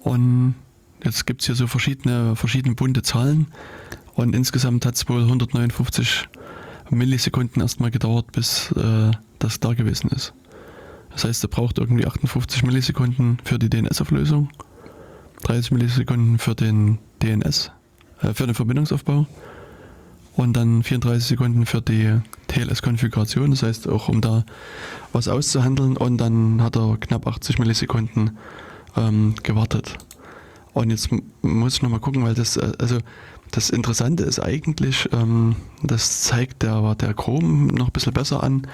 Und 0.00 0.54
jetzt 1.02 1.26
gibt 1.26 1.42
es 1.42 1.46
hier 1.46 1.54
so 1.54 1.66
verschiedene, 1.66 2.36
verschiedene 2.36 2.74
bunte 2.74 3.02
Zahlen. 3.02 3.48
Und 4.14 4.34
insgesamt 4.34 4.86
hat 4.86 4.94
es 4.94 5.08
wohl 5.08 5.22
159 5.22 6.28
Millisekunden 6.90 7.60
erstmal 7.60 7.90
gedauert, 7.90 8.32
bis 8.32 8.70
äh, 8.72 9.10
das 9.38 9.60
da 9.60 9.74
gewesen 9.74 10.10
ist. 10.10 10.32
Das 11.14 11.24
heißt, 11.24 11.44
er 11.44 11.48
braucht 11.48 11.78
irgendwie 11.78 12.06
58 12.06 12.64
Millisekunden 12.64 13.38
für 13.44 13.58
die 13.58 13.70
DNS-Auflösung, 13.70 14.50
30 15.44 15.70
Millisekunden 15.70 16.38
für 16.38 16.54
den 16.54 16.98
DNS, 17.22 17.70
äh, 18.20 18.34
für 18.34 18.46
den 18.46 18.54
Verbindungsaufbau 18.54 19.26
und 20.34 20.56
dann 20.56 20.82
34 20.82 21.26
Sekunden 21.26 21.66
für 21.66 21.80
die 21.80 22.20
TLS-Konfiguration, 22.48 23.52
das 23.52 23.62
heißt 23.62 23.88
auch 23.88 24.08
um 24.08 24.20
da 24.20 24.44
was 25.12 25.28
auszuhandeln 25.28 25.96
und 25.96 26.18
dann 26.18 26.60
hat 26.60 26.76
er 26.76 26.96
knapp 26.98 27.26
80 27.26 27.60
Millisekunden 27.60 28.36
ähm, 28.96 29.34
gewartet. 29.42 29.96
Und 30.72 30.90
jetzt 30.90 31.10
muss 31.42 31.76
ich 31.76 31.82
nochmal 31.82 32.00
gucken, 32.00 32.24
weil 32.24 32.34
das, 32.34 32.56
äh, 32.56 32.72
also 32.80 32.98
das 33.52 33.70
Interessante 33.70 34.24
ist 34.24 34.40
eigentlich, 34.40 35.08
ähm, 35.12 35.54
das 35.84 36.22
zeigt 36.22 36.64
der, 36.64 36.96
der 36.96 37.14
Chrome 37.14 37.72
noch 37.72 37.86
ein 37.86 37.92
bisschen 37.92 38.12
besser 38.12 38.42
an, 38.42 38.66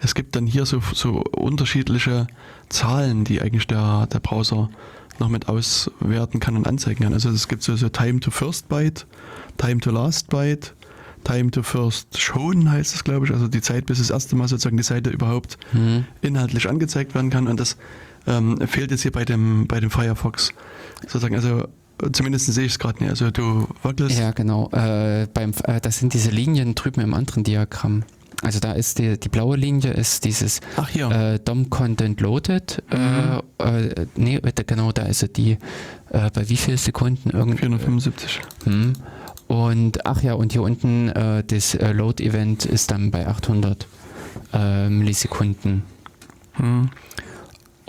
es 0.00 0.14
gibt 0.14 0.36
dann 0.36 0.46
hier 0.46 0.66
so, 0.66 0.80
so 0.94 1.22
unterschiedliche 1.32 2.26
Zahlen, 2.68 3.24
die 3.24 3.40
eigentlich 3.40 3.66
der, 3.66 4.06
der 4.06 4.20
Browser 4.20 4.70
noch 5.18 5.28
mit 5.28 5.48
auswerten 5.48 6.40
kann 6.40 6.56
und 6.56 6.66
anzeigen 6.66 7.04
kann. 7.04 7.12
Also 7.12 7.28
es 7.30 7.48
gibt 7.48 7.62
so, 7.62 7.76
so 7.76 7.88
Time 7.88 8.20
to 8.20 8.30
First 8.30 8.68
Byte, 8.68 9.06
Time 9.58 9.80
to 9.80 9.90
Last 9.90 10.28
Byte, 10.30 10.74
Time 11.24 11.50
to 11.50 11.62
First 11.62 12.18
Shown 12.18 12.70
heißt 12.70 12.94
es, 12.94 13.04
glaube 13.04 13.26
ich. 13.26 13.32
Also 13.32 13.46
die 13.46 13.60
Zeit, 13.60 13.86
bis 13.86 13.98
das 13.98 14.08
erste 14.08 14.36
Mal 14.36 14.48
sozusagen 14.48 14.78
die 14.78 14.82
Seite 14.82 15.10
überhaupt 15.10 15.58
mhm. 15.72 16.06
inhaltlich 16.22 16.68
angezeigt 16.68 17.14
werden 17.14 17.28
kann. 17.28 17.46
Und 17.46 17.60
das 17.60 17.76
ähm, 18.26 18.58
fehlt 18.66 18.90
jetzt 18.90 19.02
hier 19.02 19.12
bei 19.12 19.26
dem, 19.26 19.66
bei 19.66 19.80
dem 19.80 19.90
Firefox 19.90 20.54
sozusagen. 21.02 21.34
Also 21.34 21.68
zumindest 22.12 22.46
sehe 22.46 22.64
ich 22.64 22.72
es 22.72 22.78
gerade 22.78 23.02
nicht. 23.02 23.10
Also 23.10 23.30
du 23.30 23.68
wackelst. 23.82 24.18
Ja, 24.18 24.30
genau. 24.30 24.70
Äh, 24.72 25.26
beim, 25.32 25.52
äh, 25.64 25.80
das 25.80 25.98
sind 25.98 26.14
diese 26.14 26.30
Linien 26.30 26.74
drüben 26.74 27.02
im 27.02 27.12
anderen 27.12 27.44
Diagramm. 27.44 28.04
Also 28.42 28.58
da 28.58 28.72
ist 28.72 28.98
die, 28.98 29.18
die 29.20 29.28
blaue 29.28 29.56
Linie 29.56 29.92
ist 29.92 30.24
dieses 30.24 30.60
äh, 30.94 31.38
DOM 31.38 31.68
Content 31.68 32.20
Loaded. 32.20 32.82
Äh, 32.90 32.96
mhm. 32.96 33.42
Äh, 33.58 34.06
nee, 34.16 34.40
genau, 34.66 34.92
da 34.92 35.02
ist 35.02 35.36
die 35.36 35.58
äh, 36.10 36.30
bei 36.32 36.48
wie 36.48 36.56
viel 36.56 36.78
Sekunden? 36.78 37.30
Irgendwie, 37.30 37.58
475. 37.58 38.40
Hm. 38.64 38.94
Und 39.46 40.06
ach 40.06 40.22
ja, 40.22 40.34
und 40.34 40.52
hier 40.52 40.62
unten 40.62 41.08
äh, 41.08 41.44
das 41.44 41.74
Load 41.74 42.24
Event 42.24 42.64
ist 42.64 42.90
dann 42.90 43.10
bei 43.10 43.26
800 43.26 43.86
Millisekunden. 44.52 45.82
Mhm. 46.58 46.90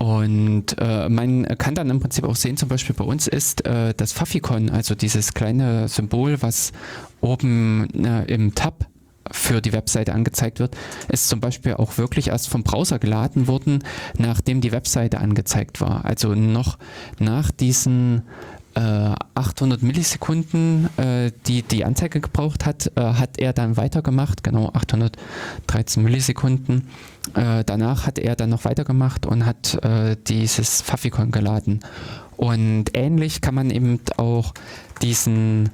Und 0.02 0.76
äh, 0.80 1.10
man 1.10 1.44
kann 1.60 1.76
dann 1.76 1.92
im 1.92 2.00
Prinzip 2.00 2.24
auch 2.24 2.36
sehen, 2.36 2.58
zum 2.58 2.70
Beispiel 2.70 2.96
bei 2.96 3.04
uns 3.04 3.28
ist 3.28 3.66
äh, 3.68 3.94
das 3.96 4.12
Fafikon, 4.12 4.72
also 4.72 4.96
dieses 4.96 5.36
kleine 5.36 5.88
Symbol, 5.88 6.42
was 6.42 6.72
oben 7.20 7.88
äh, 8.04 8.24
im 8.24 8.56
Tab 8.56 8.88
für 9.32 9.62
die 9.62 9.74
Webseite 9.74 10.14
angezeigt 10.14 10.60
wird, 10.60 10.76
ist 11.10 11.28
zum 11.28 11.40
Beispiel 11.40 11.76
auch 11.76 11.98
wirklich 11.98 12.28
erst 12.28 12.50
vom 12.50 12.64
Browser 12.64 13.00
geladen 13.00 13.48
worden, 13.48 13.84
nachdem 14.18 14.62
die 14.62 14.72
Webseite 14.72 15.20
angezeigt 15.20 15.82
war. 15.82 16.06
Also 16.06 16.36
noch 16.36 16.78
nach 17.20 17.52
diesen 17.52 18.24
äh, 18.76 19.14
800 19.36 19.82
Millisekunden, 19.84 20.90
äh, 20.98 21.32
die 21.48 21.62
die 21.64 21.84
Anzeige 21.84 22.22
gebraucht 22.22 22.66
hat, 22.66 22.92
äh, 22.96 23.02
hat 23.02 23.38
er 23.38 23.54
dann 23.54 23.78
weitergemacht, 23.78 24.44
genau 24.44 24.70
813 24.74 26.04
Millisekunden. 26.04 26.88
Äh, 27.34 27.64
danach 27.66 28.08
hat 28.08 28.20
er 28.20 28.36
dann 28.36 28.50
noch 28.50 28.66
weitergemacht 28.66 29.26
und 29.26 29.46
hat 29.46 29.84
äh, 29.84 30.16
dieses 30.28 30.82
Fafikon 30.82 31.32
geladen. 31.32 31.82
Und 32.38 32.86
ähnlich 32.94 33.42
kann 33.42 33.56
man 33.56 33.70
eben 33.70 34.00
auch 34.18 34.54
diesen 35.02 35.70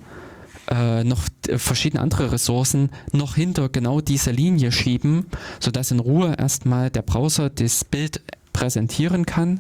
äh, 0.69 1.03
noch 1.03 1.23
verschiedene 1.55 2.01
andere 2.01 2.31
Ressourcen 2.31 2.89
noch 3.11 3.35
hinter 3.35 3.69
genau 3.69 4.01
diese 4.01 4.31
Linie 4.31 4.71
schieben, 4.71 5.27
sodass 5.59 5.91
in 5.91 5.99
Ruhe 5.99 6.35
erstmal 6.37 6.89
der 6.89 7.01
Browser 7.01 7.49
das 7.49 7.83
Bild 7.85 8.21
präsentieren 8.57 9.27
kann 9.27 9.59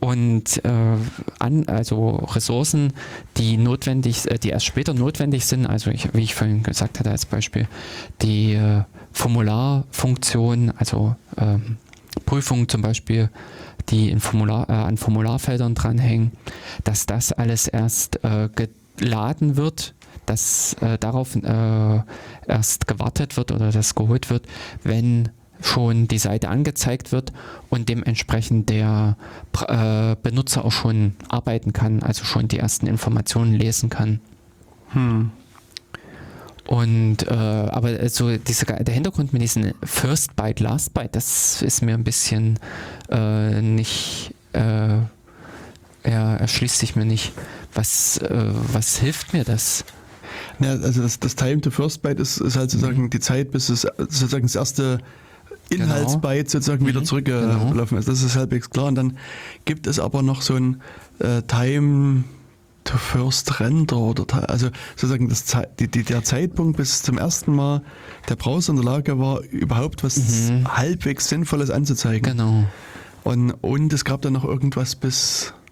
und 0.00 0.62
äh, 0.66 0.96
an, 1.38 1.66
also 1.66 2.16
Ressourcen, 2.16 2.92
die 3.38 3.56
notwendig, 3.56 4.30
äh, 4.30 4.38
die 4.38 4.50
erst 4.50 4.66
später 4.66 4.92
notwendig 4.92 5.46
sind, 5.46 5.64
also 5.64 5.90
ich, 5.90 6.12
wie 6.12 6.22
ich 6.22 6.34
vorhin 6.34 6.62
gesagt 6.62 7.00
hatte 7.00 7.10
als 7.10 7.24
Beispiel, 7.24 7.66
die 8.20 8.52
äh, 8.52 8.82
Formularfunktion, 9.12 10.72
also 10.76 11.16
ähm, 11.38 11.78
Prüfungen 12.26 12.68
zum 12.68 12.82
Beispiel, 12.82 13.30
die 13.88 14.10
in 14.10 14.20
Formular, 14.20 14.68
äh, 14.68 14.72
an 14.72 14.98
Formularfeldern 14.98 15.74
dranhängen, 15.74 16.32
dass 16.84 17.06
das 17.06 17.32
alles 17.32 17.66
erst 17.66 18.22
äh, 18.24 18.50
geladen 18.98 19.56
wird, 19.56 19.94
dass 20.26 20.74
äh, 20.80 20.98
darauf 20.98 21.36
äh, 21.36 22.00
erst 22.46 22.86
gewartet 22.86 23.36
wird 23.36 23.52
oder 23.52 23.70
das 23.70 23.94
geholt 23.94 24.30
wird, 24.30 24.46
wenn 24.82 25.30
schon 25.60 26.08
die 26.08 26.18
Seite 26.18 26.48
angezeigt 26.48 27.12
wird 27.12 27.32
und 27.70 27.88
dementsprechend 27.88 28.68
der 28.68 29.16
äh, 29.66 30.16
Benutzer 30.22 30.64
auch 30.64 30.72
schon 30.72 31.16
arbeiten 31.28 31.72
kann, 31.72 32.02
also 32.02 32.24
schon 32.24 32.48
die 32.48 32.58
ersten 32.58 32.86
Informationen 32.86 33.54
lesen 33.54 33.88
kann. 33.88 34.20
Hm. 34.90 35.30
Und 36.66 37.26
äh, 37.28 37.34
aber 37.34 38.08
so 38.08 38.36
diese, 38.36 38.64
der 38.64 38.94
Hintergrund 38.94 39.32
mit 39.32 39.42
diesem 39.42 39.74
First 39.82 40.34
Byte, 40.34 40.60
Last 40.60 40.94
Byte, 40.94 41.14
das 41.14 41.60
ist 41.60 41.82
mir 41.82 41.94
ein 41.94 42.04
bisschen 42.04 42.58
äh, 43.10 43.60
nicht, 43.60 44.34
äh, 44.52 45.00
erschließt 46.02 46.78
sich 46.78 46.96
mir 46.96 47.04
nicht. 47.04 47.32
Was, 47.74 48.18
äh, 48.18 48.50
was 48.72 48.96
hilft 48.96 49.34
mir 49.34 49.44
das? 49.44 49.84
Ja, 50.60 50.70
also 50.70 51.02
das, 51.02 51.18
das 51.20 51.34
Time 51.36 51.60
to 51.60 51.70
First 51.70 52.02
Byte 52.02 52.20
ist, 52.20 52.38
ist 52.38 52.56
halt 52.56 52.70
sozusagen 52.70 53.02
mhm. 53.02 53.10
die 53.10 53.20
Zeit, 53.20 53.50
bis 53.50 53.68
es 53.68 53.82
sozusagen 53.98 54.44
das 54.44 54.54
erste 54.54 54.98
Genau. 55.70 55.84
Inhaltsbyte 55.84 56.50
sozusagen 56.50 56.84
mhm. 56.84 56.88
wieder 56.88 57.04
zurückgelaufen 57.04 57.72
genau. 57.72 57.98
ist. 57.98 58.08
Das 58.08 58.22
ist 58.22 58.36
halbwegs 58.36 58.70
klar. 58.70 58.86
Und 58.86 58.96
dann 58.96 59.16
gibt 59.64 59.86
es 59.86 59.98
aber 59.98 60.22
noch 60.22 60.42
so 60.42 60.54
ein 60.54 60.82
äh, 61.20 61.42
Time 61.42 62.24
to 62.84 62.98
First 62.98 63.60
Render 63.60 63.96
oder 63.96 64.50
also 64.50 64.68
sozusagen 64.94 65.28
das, 65.28 65.44
die, 65.78 65.88
die, 65.88 66.02
der 66.02 66.22
Zeitpunkt, 66.22 66.76
bis 66.76 67.02
zum 67.02 67.16
ersten 67.18 67.54
Mal 67.54 67.82
der 68.28 68.36
Browser 68.36 68.70
in 68.70 68.76
der 68.76 68.84
Lage 68.84 69.18
war, 69.18 69.40
überhaupt 69.40 70.04
was 70.04 70.18
mhm. 70.50 70.68
halbwegs 70.68 71.28
Sinnvolles 71.28 71.70
anzuzeigen. 71.70 72.36
Genau. 72.36 72.64
Und, 73.24 73.52
und 73.52 73.92
es 73.92 74.04
gab 74.04 74.20
dann 74.20 74.34
noch 74.34 74.44
irgendwas 74.44 74.96
bis 74.96 75.54
äh, 75.54 75.63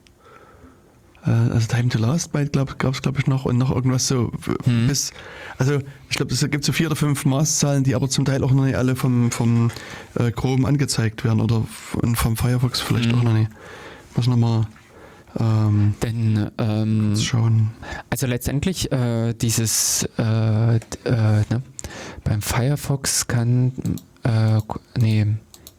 also 1.31 1.69
Time 1.69 1.89
to 1.89 1.99
Last 1.99 2.33
Byte 2.33 2.53
gab 2.53 2.95
es 2.95 3.03
glaube 3.03 3.21
ich 3.21 3.27
noch 3.27 3.45
und 3.45 3.59
noch 3.59 3.71
irgendwas 3.71 4.09
so 4.09 4.33
mhm. 4.67 4.89
bis, 4.89 5.13
also 5.59 5.79
ich 6.11 6.17
glaube, 6.17 6.33
es 6.33 6.41
gibt 6.51 6.65
so 6.65 6.73
vier 6.73 6.89
oder 6.89 6.97
fünf 6.97 7.25
Maßzahlen, 7.25 7.85
die 7.85 7.95
aber 7.95 8.09
zum 8.09 8.25
Teil 8.25 8.43
auch 8.43 8.53
noch 8.53 8.65
nicht 8.65 8.77
alle 8.77 8.97
vom, 8.97 9.31
vom 9.31 9.71
äh, 10.15 10.31
Chrome 10.31 10.67
angezeigt 10.67 11.25
werden 11.25 11.41
oder 11.41 11.63
vom 12.15 12.37
Firefox 12.37 12.81
vielleicht 12.81 13.13
mhm. 13.13 13.19
auch 13.19 13.23
noch 13.23 13.35
nicht. 13.35 13.51
Muss 14.17 14.27
nochmal 14.27 14.67
ähm, 15.39 15.95
Denn 16.03 16.51
ähm, 16.59 17.17
schauen. 17.17 17.71
Also 18.11 18.27
letztendlich 18.27 18.93
äh, 18.93 19.33
dieses 19.33 20.09
äh, 20.19 20.77
äh, 20.77 20.81
ne, 21.05 21.63
beim 22.25 22.43
Firefox 22.43 23.27
kann 23.27 23.73
äh, 24.25 24.61
nee 24.99 25.27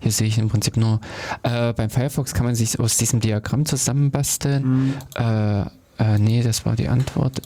hier 0.03 0.11
sehe 0.11 0.27
ich 0.27 0.38
im 0.38 0.49
Prinzip 0.49 0.75
nur, 0.75 0.99
äh, 1.43 1.71
beim 1.71 1.89
Firefox 1.89 2.34
kann 2.34 2.45
man 2.45 2.55
sich 2.55 2.77
aus 2.77 2.97
diesem 2.97 3.21
Diagramm 3.21 3.65
zusammenbasteln. 3.65 4.63
Mhm. 4.63 4.93
Äh, 5.15 5.61
äh, 5.97 6.19
nee, 6.19 6.43
das 6.43 6.65
war 6.65 6.75
die 6.75 6.89
Antwort. 6.89 7.41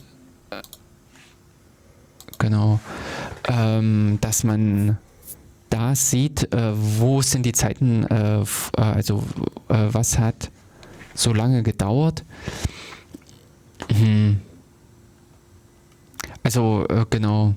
Äh, 0.50 0.62
genau. 2.40 2.80
Ähm, 3.48 4.18
dass 4.22 4.44
man 4.44 4.98
da 5.70 5.94
sieht, 5.94 6.52
äh, 6.52 6.74
wo 6.74 7.22
sind 7.22 7.46
die 7.46 7.52
Zeiten, 7.52 8.06
äh, 8.06 8.44
also 8.76 9.24
was 9.68 10.18
hat 10.18 10.50
so 11.14 11.34
lange 11.34 11.62
gedauert. 11.62 12.24
Hm. 13.92 14.42
Also 16.42 16.88
genau 17.10 17.54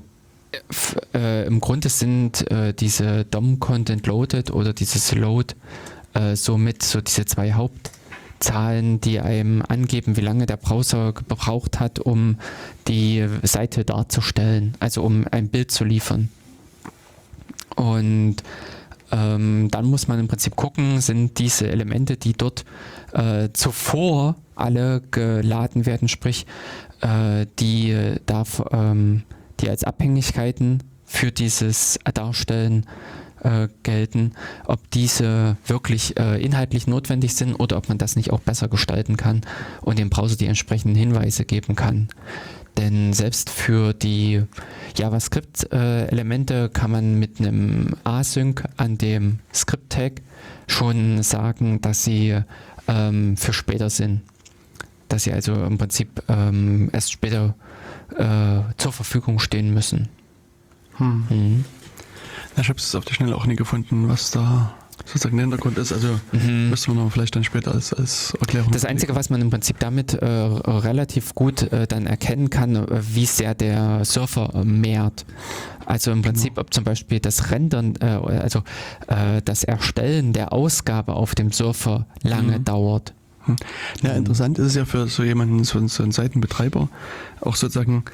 äh, 1.15 1.47
im 1.47 1.61
Grunde 1.61 1.89
sind 1.89 2.51
äh, 2.51 2.75
diese 2.75 3.25
DOM-Content 3.25 4.07
Loaded 4.07 4.51
oder 4.51 4.73
dieses 4.73 5.15
Load 5.15 5.55
äh, 6.15 6.37
somit 6.37 6.83
so 6.83 7.01
diese 7.01 7.25
zwei 7.25 7.53
Hauptzahlen, 7.53 9.01
die 9.01 9.21
einem 9.21 9.63
angeben, 9.67 10.17
wie 10.17 10.23
lange 10.23 10.47
der 10.47 10.57
Browser 10.57 11.13
gebraucht 11.13 11.81
hat, 11.81 11.99
um 11.99 12.37
die 12.89 13.27
Seite 13.43 13.85
darzustellen, 13.85 14.75
also 14.81 15.03
um 15.03 15.27
ein 15.31 15.49
Bild 15.49 15.71
zu 15.71 15.85
liefern. 15.85 16.31
Und 17.77 18.37
ähm, 19.13 19.69
dann 19.71 19.85
muss 19.87 20.09
man 20.09 20.19
im 20.19 20.29
Prinzip 20.29 20.57
gucken, 20.57 21.01
sind 21.01 21.39
diese 21.39 21.69
Elemente, 21.69 22.17
die 22.17 22.33
dort 22.33 22.65
äh, 23.13 23.49
zuvor 23.53 24.37
alle 24.55 25.03
geladen 25.11 25.87
werden, 25.87 26.09
sprich, 26.09 26.47
äh, 27.01 27.47
die 27.59 28.17
darf 28.27 28.63
ähm, 28.73 29.23
die 29.61 29.69
als 29.69 29.85
Abhängigkeiten 29.85 30.83
für 31.05 31.33
dieses 31.33 31.99
Darstellen 32.15 32.87
äh, 33.43 33.69
gelten, 33.83 34.33
ob 34.67 34.91
diese 34.91 35.57
wirklich 35.67 36.19
äh, 36.19 36.43
inhaltlich 36.43 36.87
notwendig 36.87 37.35
sind 37.35 37.55
oder 37.55 37.77
ob 37.77 37.89
man 37.89 37.99
das 37.99 38.17
nicht 38.17 38.33
auch 38.33 38.41
besser 38.41 38.69
gestalten 38.69 39.17
kann 39.17 39.43
und 39.81 39.99
dem 39.99 40.11
Browser 40.11 40.37
die 40.37 40.47
entsprechenden 40.47 40.95
Hinweise 40.95 41.45
geben 41.45 41.75
kann. 41.75 42.09
Denn 42.77 43.13
selbst 43.13 43.51
für 43.51 43.93
die 43.93 44.43
JavaScript-Elemente 44.97 46.65
äh, 46.65 46.69
kann 46.69 46.91
man 46.91 47.19
mit 47.19 47.41
einem 47.41 47.97
Async 48.05 48.65
an 48.77 48.97
dem 48.97 49.41
Script-Tag 49.53 50.23
schon 50.67 51.23
sagen, 51.23 51.81
dass 51.81 52.05
sie 52.05 52.39
ähm, 52.87 53.37
für 53.37 53.53
später 53.53 53.91
sind. 53.91 54.23
Dass 55.09 55.25
sie 55.25 55.33
also 55.33 55.55
im 55.55 55.79
Prinzip 55.79 56.23
ähm, 56.29 56.91
erst 56.93 57.11
später 57.11 57.55
äh, 58.17 58.63
zur 58.77 58.93
Verfügung 58.93 59.39
stehen 59.39 59.73
müssen. 59.73 60.09
Hm. 60.97 61.25
Mhm. 61.31 61.65
ich 62.57 62.69
habe 62.69 62.79
es 62.79 62.95
auf 62.95 63.05
der 63.05 63.15
Schnelle 63.15 63.35
auch 63.37 63.47
nie 63.47 63.57
gefunden, 63.57 64.09
was 64.09 64.31
da 64.31 64.75
sozusagen 65.05 65.37
der 65.37 65.45
Hintergrund 65.45 65.79
ist. 65.79 65.93
Also 65.93 66.21
mhm. 66.33 66.71
müssen 66.71 66.95
wir 66.95 67.03
noch 67.03 67.13
vielleicht 67.13 67.35
dann 67.37 67.45
später 67.45 67.73
als, 67.73 67.93
als 67.93 68.35
Erklärung. 68.41 68.71
Das 68.73 68.85
Einzige, 68.85 69.15
was 69.15 69.31
man 69.31 69.41
im 69.41 69.51
Prinzip 69.51 69.79
damit 69.79 70.15
äh, 70.15 70.27
relativ 70.27 71.35
gut 71.35 71.63
äh, 71.73 71.87
dann 71.87 72.07
erkennen 72.07 72.51
kann, 72.51 72.77
äh, 72.77 72.87
wie 73.01 73.27
sehr 73.27 73.55
der 73.55 74.05
Surfer 74.05 74.51
äh, 74.55 74.65
mehrt. 74.65 75.25
Also 75.87 76.13
im 76.13 76.23
Prinzip, 76.23 76.55
genau. 76.55 76.63
ob 76.63 76.75
zum 76.75 76.85
Beispiel 76.85 77.21
das 77.21 77.51
Rendern, 77.51 77.97
äh, 78.01 78.05
also 78.05 78.63
das 79.45 79.65
Erstellen 79.65 80.33
der 80.33 80.53
Ausgabe 80.53 81.15
auf 81.15 81.35
dem 81.35 81.51
Surfer 81.51 82.07
lange 82.23 82.59
mhm. 82.59 82.65
dauert. 82.65 83.13
Ja, 84.03 84.13
interessant 84.13 84.59
ist 84.59 84.67
es 84.67 84.75
ja 84.75 84.85
für 84.85 85.07
so 85.09 85.23
jemanden, 85.23 85.65
so, 85.65 85.87
so 85.89 86.03
einen 86.03 86.13
Seitenbetreiber, 86.13 86.89
auch 87.41 87.57
sozusagen 87.57 88.05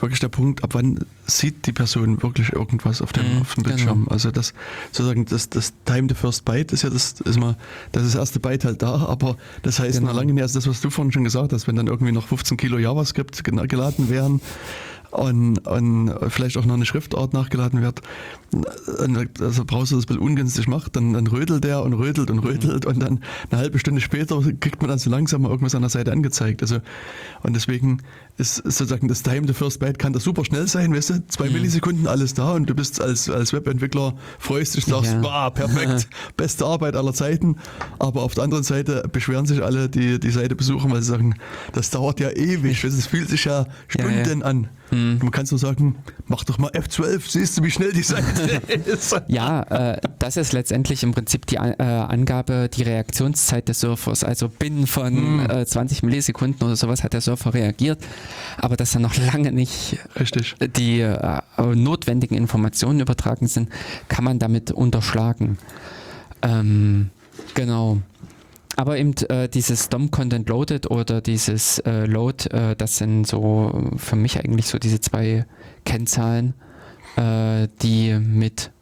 wirklich 0.00 0.20
der 0.20 0.28
Punkt, 0.28 0.62
ab 0.62 0.70
wann 0.74 1.04
sieht 1.26 1.66
die 1.66 1.72
Person 1.72 2.22
wirklich 2.22 2.52
irgendwas 2.52 3.02
auf 3.02 3.12
dem, 3.12 3.36
mhm, 3.36 3.40
auf 3.42 3.54
dem 3.54 3.64
Bildschirm. 3.64 4.04
Genau. 4.04 4.10
Also 4.10 4.30
das 4.30 4.54
sozusagen 4.92 5.24
das, 5.26 5.48
das 5.48 5.72
Time 5.84 6.06
the 6.08 6.14
First 6.14 6.44
Byte 6.44 6.72
ist 6.72 6.82
ja 6.82 6.90
das 6.90 7.20
ist 7.20 7.38
mal 7.38 7.56
das, 7.90 8.04
ist 8.04 8.14
das 8.14 8.20
erste 8.20 8.40
Byte 8.40 8.64
halt 8.64 8.82
da, 8.82 9.06
aber 9.06 9.36
das 9.62 9.78
heißt 9.78 9.98
genau. 9.98 10.12
noch 10.12 10.18
lange 10.18 10.32
nicht, 10.32 10.42
also 10.42 10.58
das, 10.58 10.68
was 10.68 10.80
du 10.80 10.90
vorhin 10.90 11.12
schon 11.12 11.24
gesagt 11.24 11.52
hast, 11.52 11.66
wenn 11.66 11.76
dann 11.76 11.88
irgendwie 11.88 12.12
noch 12.12 12.26
15 12.26 12.56
Kilo 12.56 12.78
JavaScript 12.78 13.42
geladen 13.44 14.08
wären, 14.08 14.40
und, 15.12 15.58
und 15.68 16.14
vielleicht 16.28 16.56
auch 16.56 16.64
noch 16.64 16.74
eine 16.74 16.86
Schriftart 16.86 17.34
nachgeladen 17.34 17.82
wird, 17.82 18.00
also 19.40 19.64
Browser 19.64 19.96
das 19.96 20.06
bisschen 20.06 20.22
ungünstig 20.22 20.66
macht, 20.68 20.96
dann, 20.96 21.12
dann 21.12 21.26
rödelt 21.26 21.64
der 21.64 21.82
und 21.82 21.92
rödelt 21.92 22.30
und 22.30 22.38
rödelt 22.40 22.86
und 22.86 23.00
dann 23.00 23.20
eine 23.50 23.60
halbe 23.60 23.78
Stunde 23.78 24.00
später 24.00 24.40
kriegt 24.60 24.80
man 24.80 24.88
dann 24.88 24.98
so 24.98 25.10
langsam 25.10 25.42
mal 25.42 25.50
irgendwas 25.50 25.74
an 25.74 25.82
der 25.82 25.90
Seite 25.90 26.12
angezeigt. 26.12 26.62
Also, 26.62 26.78
und 27.42 27.54
deswegen 27.54 27.98
ist 28.38 28.56
sozusagen 28.56 29.08
das 29.08 29.22
Time 29.22 29.46
the 29.46 29.52
First 29.52 29.78
Byte 29.80 29.98
kann 29.98 30.12
das 30.12 30.24
super 30.24 30.44
schnell 30.44 30.66
sein, 30.66 30.94
weißt 30.94 31.10
du, 31.10 31.26
zwei 31.28 31.46
mhm. 31.46 31.54
Millisekunden 31.54 32.06
alles 32.06 32.34
da 32.34 32.52
und 32.52 32.68
du 32.68 32.74
bist 32.74 33.00
als, 33.00 33.28
als 33.28 33.52
Webentwickler, 33.52 34.14
freust 34.38 34.76
dich, 34.76 34.86
sagst, 34.86 35.12
ja. 35.12 35.22
wow, 35.22 35.52
perfekt, 35.52 36.08
beste 36.36 36.64
Arbeit 36.64 36.96
aller 36.96 37.12
Zeiten. 37.12 37.56
Aber 37.98 38.22
auf 38.22 38.34
der 38.34 38.44
anderen 38.44 38.64
Seite 38.64 39.04
beschweren 39.12 39.46
sich 39.46 39.62
alle, 39.62 39.88
die 39.88 40.18
die 40.18 40.30
Seite 40.30 40.56
besuchen, 40.56 40.90
weil 40.90 41.02
sie 41.02 41.10
sagen, 41.10 41.34
das 41.72 41.90
dauert 41.90 42.20
ja 42.20 42.30
ewig, 42.30 42.82
es 42.84 43.06
fühlt 43.06 43.28
sich 43.28 43.44
ja 43.44 43.66
Stunden 43.88 44.24
ja, 44.24 44.34
ja. 44.34 44.44
an. 44.44 44.68
Mhm. 44.92 45.18
Man 45.22 45.30
kann 45.30 45.46
so 45.46 45.56
sagen, 45.56 45.96
mach 46.26 46.44
doch 46.44 46.58
mal 46.58 46.70
F12, 46.70 47.22
siehst 47.26 47.58
du, 47.58 47.62
wie 47.64 47.70
schnell 47.70 47.92
die 47.92 48.02
Seite 48.02 48.60
ist. 48.84 49.16
Ja, 49.26 49.62
äh, 49.62 50.00
das 50.18 50.36
ist 50.36 50.52
letztendlich 50.52 51.02
im 51.02 51.12
Prinzip 51.12 51.46
die 51.46 51.56
äh, 51.56 51.82
Angabe, 51.82 52.68
die 52.72 52.82
Reaktionszeit 52.82 53.68
des 53.68 53.80
Surfers. 53.80 54.22
Also 54.22 54.48
binnen 54.48 54.86
von 54.86 55.38
mhm. 55.38 55.50
äh, 55.50 55.66
20 55.66 56.02
Millisekunden 56.02 56.66
oder 56.66 56.76
sowas 56.76 57.02
hat 57.02 57.14
der 57.14 57.22
Surfer 57.22 57.54
reagiert, 57.54 58.00
aber 58.56 58.76
dass 58.76 58.92
dann 58.92 59.02
noch 59.02 59.16
lange 59.16 59.52
nicht 59.52 59.98
Richtig. 60.18 60.54
die 60.76 61.00
äh, 61.00 61.40
notwendigen 61.58 62.36
Informationen 62.36 63.00
übertragen 63.00 63.46
sind, 63.46 63.68
kann 64.08 64.24
man 64.24 64.38
damit 64.38 64.70
unterschlagen. 64.70 65.58
Ähm, 66.42 67.10
genau. 67.54 67.98
aber 68.76 68.98
eben 68.98 69.14
äh, 69.28 69.48
dieses 69.48 69.88
DOM 69.88 70.10
Content 70.10 70.48
Loaded 70.48 70.90
oder 70.90 71.20
dieses 71.20 71.78
äh, 71.80 72.06
Load, 72.06 72.50
äh, 72.50 72.74
das 72.76 72.98
sind 72.98 73.26
so 73.26 73.90
für 73.96 74.16
mich 74.16 74.38
eigentlich 74.38 74.66
so 74.66 74.78
diese 74.78 75.00
zwei 75.00 75.46
Kennzahlen, 75.84 76.54
äh, 77.16 77.68
die 77.82 78.18
mit 78.18 78.72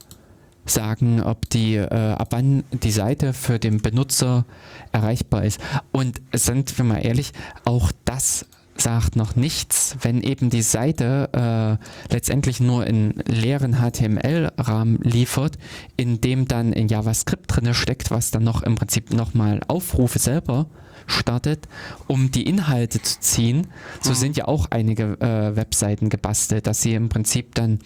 sagen, 0.70 1.22
ob 1.22 1.48
die, 1.50 1.76
äh, 1.76 2.12
ab 2.12 2.28
wann 2.30 2.64
die 2.72 2.90
Seite 2.90 3.32
für 3.32 3.58
den 3.58 3.80
Benutzer 3.80 4.44
erreichbar 4.92 5.44
ist. 5.44 5.60
Und 5.92 6.20
sind 6.32 6.76
wir 6.78 6.84
mal 6.84 6.98
ehrlich, 7.04 7.32
auch 7.64 7.92
das 8.04 8.46
sagt 8.80 9.16
noch 9.16 9.36
nichts, 9.36 9.96
wenn 10.02 10.22
eben 10.22 10.50
die 10.50 10.62
Seite 10.62 11.78
äh, 12.10 12.12
letztendlich 12.12 12.60
nur 12.60 12.84
einen 12.84 13.22
leeren 13.26 13.76
HTML-Rahmen 13.76 14.98
liefert, 15.02 15.58
in 15.96 16.20
dem 16.20 16.48
dann 16.48 16.72
in 16.72 16.88
JavaScript 16.88 17.44
drin 17.48 17.74
steckt, 17.74 18.10
was 18.10 18.30
dann 18.30 18.44
noch 18.44 18.62
im 18.62 18.74
Prinzip 18.74 19.12
nochmal 19.12 19.60
Aufrufe 19.68 20.18
selber 20.18 20.66
startet, 21.06 21.68
um 22.06 22.30
die 22.30 22.44
Inhalte 22.44 23.02
zu 23.02 23.20
ziehen. 23.20 23.66
So 24.00 24.10
Mhm. 24.10 24.14
sind 24.14 24.36
ja 24.36 24.48
auch 24.48 24.66
einige 24.70 25.20
äh, 25.20 25.56
Webseiten 25.56 26.08
gebastelt, 26.08 26.66
dass 26.66 26.82
sie 26.82 26.94
im 26.94 27.08
Prinzip 27.08 27.54
dann 27.54 27.80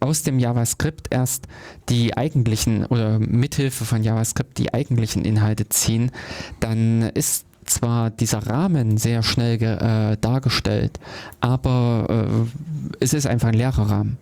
aus 0.00 0.22
dem 0.22 0.38
JavaScript 0.38 1.08
erst 1.10 1.48
die 1.88 2.16
eigentlichen 2.16 2.86
oder 2.86 3.18
mithilfe 3.18 3.84
von 3.84 4.04
JavaScript 4.04 4.58
die 4.58 4.72
eigentlichen 4.72 5.24
Inhalte 5.24 5.68
ziehen, 5.68 6.12
dann 6.60 7.02
ist 7.02 7.47
zwar 7.68 8.10
dieser 8.10 8.46
Rahmen 8.46 8.96
sehr 8.98 9.22
schnell 9.22 9.62
äh, 9.62 10.16
dargestellt, 10.20 10.98
aber 11.40 12.06
äh, 12.08 12.94
es 13.00 13.12
ist 13.12 13.26
einfach 13.26 13.48
ein 13.48 13.54
leerer 13.54 13.90
Rahmen. 13.90 14.18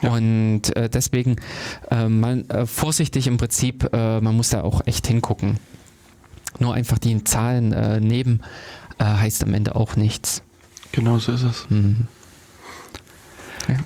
Ja. 0.00 0.10
Und 0.10 0.74
äh, 0.76 0.88
deswegen 0.88 1.36
äh, 1.90 2.08
man, 2.08 2.48
äh, 2.50 2.66
vorsichtig 2.66 3.26
im 3.26 3.36
Prinzip, 3.36 3.88
äh, 3.92 4.20
man 4.20 4.36
muss 4.36 4.50
da 4.50 4.62
auch 4.62 4.82
echt 4.86 5.06
hingucken. 5.06 5.58
Nur 6.58 6.74
einfach 6.74 6.98
die 6.98 7.24
Zahlen 7.24 7.70
neben 8.06 8.40
heißt 9.02 9.42
am 9.42 9.54
Ende 9.54 9.74
auch 9.74 9.96
nichts. 9.96 10.42
Genau 10.92 11.18
so 11.18 11.32
ist 11.32 11.42
es. 11.42 11.66
Mhm. 11.70 12.06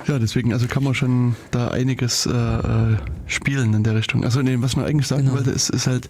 Ja, 0.06 0.18
deswegen, 0.18 0.52
also 0.52 0.66
kann 0.66 0.82
man 0.82 0.94
schon 0.94 1.36
da 1.50 1.68
einiges 1.68 2.26
äh, 2.26 2.96
spielen 3.26 3.72
in 3.74 3.82
der 3.84 3.94
Richtung. 3.94 4.24
Also 4.24 4.42
nee, 4.42 4.56
was 4.58 4.74
man 4.76 4.84
eigentlich 4.84 5.06
sagen 5.06 5.24
Genau. 5.24 5.36
wollte, 5.36 5.50
ist, 5.50 5.70
ist 5.70 5.86
halt, 5.86 6.08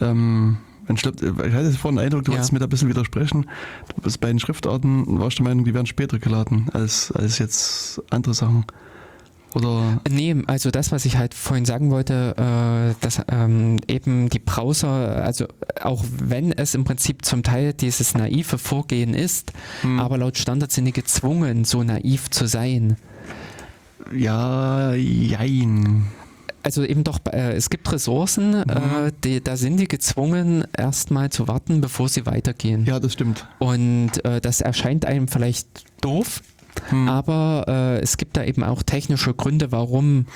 ähm, 0.00 0.58
ich, 0.96 1.02
glaub, 1.02 1.20
ich 1.22 1.52
hatte 1.52 1.72
vorhin 1.72 1.96
den 1.98 2.04
Eindruck, 2.06 2.24
du 2.24 2.32
Ja. 2.32 2.36
wolltest 2.38 2.52
mir 2.52 2.58
da 2.58 2.66
ein 2.66 2.68
bisschen 2.70 2.88
widersprechen. 2.88 3.46
Du 3.96 4.02
bist 4.02 4.20
bei 4.20 4.28
den 4.28 4.38
Schriftarten 4.40 5.18
warst 5.18 5.38
du 5.38 5.42
der 5.44 5.50
Meinung, 5.50 5.64
die 5.64 5.74
werden 5.74 5.86
später 5.86 6.18
geladen 6.18 6.68
als, 6.72 7.12
als 7.12 7.38
jetzt 7.38 8.02
andere 8.10 8.34
Sachen. 8.34 8.64
Oder 9.52 10.00
Nee, 10.08 10.36
also 10.46 10.70
das, 10.70 10.92
was 10.92 11.04
ich 11.04 11.16
halt 11.16 11.34
vorhin 11.34 11.64
sagen 11.64 11.90
wollte, 11.90 12.36
äh, 12.36 12.94
dass 13.04 13.20
ähm, 13.32 13.78
eben 13.88 14.28
die 14.28 14.38
Browser, 14.38 15.24
also 15.24 15.46
auch 15.82 16.04
wenn 16.22 16.52
es 16.52 16.76
im 16.76 16.84
Prinzip 16.84 17.24
zum 17.24 17.42
Teil 17.42 17.72
dieses 17.72 18.14
naive 18.14 18.58
Vorgehen 18.58 19.12
ist, 19.12 19.52
Hm. 19.80 19.98
aber 19.98 20.18
laut 20.18 20.38
Standard 20.38 20.70
sind 20.70 20.84
die 20.84 20.92
gezwungen, 20.92 21.64
so 21.64 21.82
naiv 21.82 22.30
zu 22.30 22.46
sein. 22.46 22.96
ja, 24.12 24.94
jein. 24.94 26.06
Also 26.62 26.84
eben 26.84 27.04
doch, 27.04 27.18
äh, 27.32 27.52
es 27.54 27.70
gibt 27.70 27.90
Ressourcen, 27.90 28.50
Mhm. 28.50 28.64
äh, 28.68 29.12
die, 29.24 29.42
da 29.42 29.56
sind 29.56 29.78
die 29.78 29.88
gezwungen, 29.88 30.64
erstmal 30.76 31.30
zu 31.30 31.48
warten, 31.48 31.80
bevor 31.80 32.08
sie 32.08 32.26
weitergehen. 32.26 32.84
Ja, 32.84 33.00
das 33.00 33.14
stimmt. 33.14 33.46
Und 33.58 34.24
äh, 34.24 34.40
das 34.40 34.60
erscheint 34.60 35.06
einem 35.06 35.26
vielleicht 35.28 35.66
doof, 36.02 36.42
Hm. 36.90 37.08
aber 37.08 37.64
äh, 37.66 37.98
es 38.00 38.16
gibt 38.16 38.36
da 38.36 38.44
eben 38.44 38.62
auch 38.62 38.82
technische 38.82 39.34
Gründe, 39.34 39.72
warum 39.72 40.26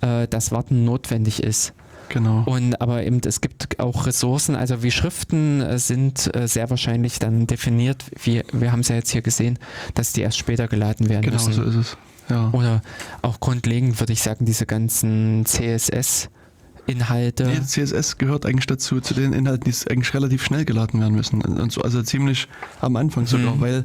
äh, 0.00 0.26
das 0.28 0.50
Warten 0.52 0.84
notwendig 0.84 1.42
ist. 1.42 1.74
Genau. 2.08 2.42
Und 2.46 2.80
aber 2.80 3.04
eben 3.04 3.20
es 3.24 3.40
gibt 3.40 3.78
auch 3.80 4.06
Ressourcen, 4.06 4.54
also 4.54 4.82
wie 4.82 4.90
Schriften 4.90 5.60
äh, 5.62 5.78
sind 5.78 6.30
sehr 6.44 6.68
wahrscheinlich 6.70 7.18
dann 7.18 7.46
definiert, 7.46 8.04
wie 8.22 8.42
wir 8.52 8.70
haben 8.72 8.80
es 8.80 8.88
ja 8.88 8.96
jetzt 8.96 9.10
hier 9.10 9.22
gesehen, 9.22 9.58
dass 9.94 10.12
die 10.12 10.20
erst 10.20 10.36
später 10.38 10.68
geladen 10.68 11.08
werden 11.08 11.22
Genau 11.22 11.34
müssen. 11.34 11.52
so 11.54 11.62
ist 11.62 11.74
es. 11.74 11.96
Ja. 12.28 12.50
Oder 12.52 12.82
auch 13.22 13.40
grundlegend 13.40 13.98
würde 14.00 14.12
ich 14.12 14.22
sagen, 14.22 14.44
diese 14.44 14.66
ganzen 14.66 15.44
CSS-Inhalte. 15.44 17.44
Nee, 17.44 17.60
CSS 17.62 18.18
gehört 18.18 18.46
eigentlich 18.46 18.66
dazu, 18.66 19.00
zu 19.00 19.14
den 19.14 19.32
Inhalten, 19.32 19.70
die 19.70 19.90
eigentlich 19.90 20.14
relativ 20.14 20.44
schnell 20.44 20.64
geladen 20.64 21.00
werden 21.00 21.14
müssen. 21.14 21.42
Und 21.42 21.72
so, 21.72 21.82
also 21.82 22.02
ziemlich 22.02 22.48
am 22.80 22.96
Anfang 22.96 23.26
sogar, 23.26 23.56
Mhm. 23.56 23.60
weil, 23.60 23.82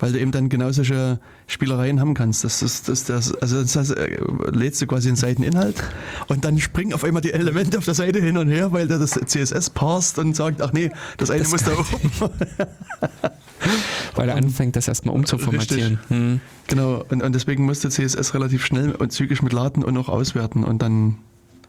weil 0.00 0.12
du 0.12 0.18
eben 0.18 0.32
dann 0.32 0.48
genau 0.48 0.72
solche 0.72 1.20
Spielereien 1.46 2.00
haben 2.00 2.14
kannst. 2.14 2.42
Das 2.42 2.62
ist 2.62 2.88
das, 2.88 3.04
das, 3.04 3.34
also 3.34 3.60
das 3.60 3.76
heißt, 3.76 3.96
äh, 3.96 4.18
lädst 4.50 4.80
du 4.82 4.86
quasi 4.86 5.08
einen 5.08 5.16
Seiteninhalt 5.16 5.76
und 6.28 6.44
dann 6.44 6.58
springen 6.58 6.92
auf 6.94 7.04
einmal 7.04 7.22
die 7.22 7.32
Elemente 7.32 7.78
auf 7.78 7.84
der 7.84 7.94
Seite 7.94 8.20
hin 8.20 8.36
und 8.36 8.48
her, 8.48 8.72
weil 8.72 8.88
der 8.88 8.98
das 8.98 9.12
CSS 9.12 9.70
parst 9.70 10.18
und 10.18 10.34
sagt, 10.34 10.62
ach 10.62 10.72
nee, 10.72 10.90
das 11.18 11.30
eine 11.30 11.40
Das 11.40 11.52
muss 11.52 11.62
da 11.62 11.72
oben. 11.72 12.10
weil 14.14 14.28
er 14.28 14.36
anfängt, 14.36 14.76
das 14.76 14.88
erstmal 14.88 15.14
umzuformatieren. 15.14 16.00
Hm. 16.08 16.40
genau, 16.66 17.04
und, 17.08 17.22
und 17.22 17.34
deswegen 17.34 17.64
musste 17.66 17.90
CSS 17.90 18.34
relativ 18.34 18.64
schnell 18.64 18.92
und 18.92 19.12
zügig 19.12 19.42
mit 19.42 19.52
laden 19.52 19.84
und 19.84 19.96
auch 19.98 20.08
auswerten 20.08 20.64
und 20.64 20.80
dann 20.80 21.18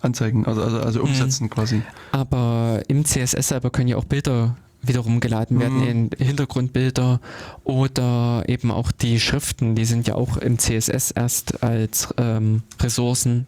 anzeigen, 0.01 0.45
also, 0.45 0.63
also, 0.63 0.79
also 0.79 1.01
umsetzen 1.01 1.49
quasi. 1.49 1.81
Aber 2.11 2.81
im 2.87 3.05
CSS 3.05 3.49
selber 3.49 3.69
können 3.69 3.89
ja 3.89 3.97
auch 3.97 4.05
Bilder 4.05 4.55
wiederum 4.83 5.19
geladen 5.19 5.59
werden, 5.59 5.77
Mhm. 5.81 5.87
in 5.87 6.09
Hintergrundbilder 6.17 7.19
oder 7.63 8.43
eben 8.47 8.71
auch 8.71 8.91
die 8.91 9.19
Schriften, 9.19 9.75
die 9.75 9.85
sind 9.85 10.07
ja 10.07 10.15
auch 10.15 10.37
im 10.37 10.57
CSS 10.57 11.11
erst 11.11 11.63
als 11.63 12.13
ähm, 12.17 12.63
Ressourcen 12.81 13.47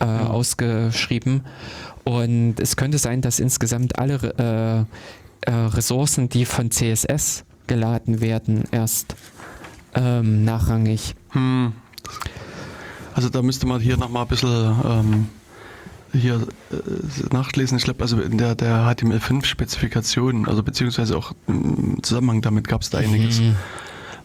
äh, 0.00 0.04
Ja. 0.04 0.26
ausgeschrieben. 0.26 1.42
Und 2.04 2.56
es 2.58 2.76
könnte 2.76 2.98
sein, 2.98 3.20
dass 3.22 3.38
insgesamt 3.38 3.98
alle 3.98 4.86
äh, 5.46 5.50
äh, 5.50 5.54
Ressourcen, 5.54 6.28
die 6.28 6.44
von 6.44 6.70
CSS 6.70 7.44
geladen 7.66 8.20
werden, 8.20 8.64
erst 8.72 9.14
ähm, 9.94 10.44
nachrangig. 10.44 11.14
Hm. 11.30 11.72
Also 13.14 13.28
da 13.28 13.42
müsste 13.42 13.66
man 13.66 13.80
hier 13.80 13.96
nochmal 13.96 14.22
ein 14.22 14.28
bisschen 14.28 14.74
ähm, 14.84 15.28
hier 16.14 16.46
äh, 16.70 17.34
nachlesen. 17.34 17.76
Ich 17.78 17.84
glaube, 17.84 18.00
also 18.02 18.20
in 18.20 18.38
der, 18.38 18.54
der 18.54 18.86
HTML5-Spezifikation, 18.86 20.46
also 20.48 20.62
beziehungsweise 20.62 21.16
auch 21.16 21.32
im 21.46 22.02
Zusammenhang 22.02 22.40
damit 22.42 22.68
gab 22.68 22.82
es 22.82 22.90
da 22.90 22.98
einiges, 22.98 23.40
Mhm. 23.40 23.56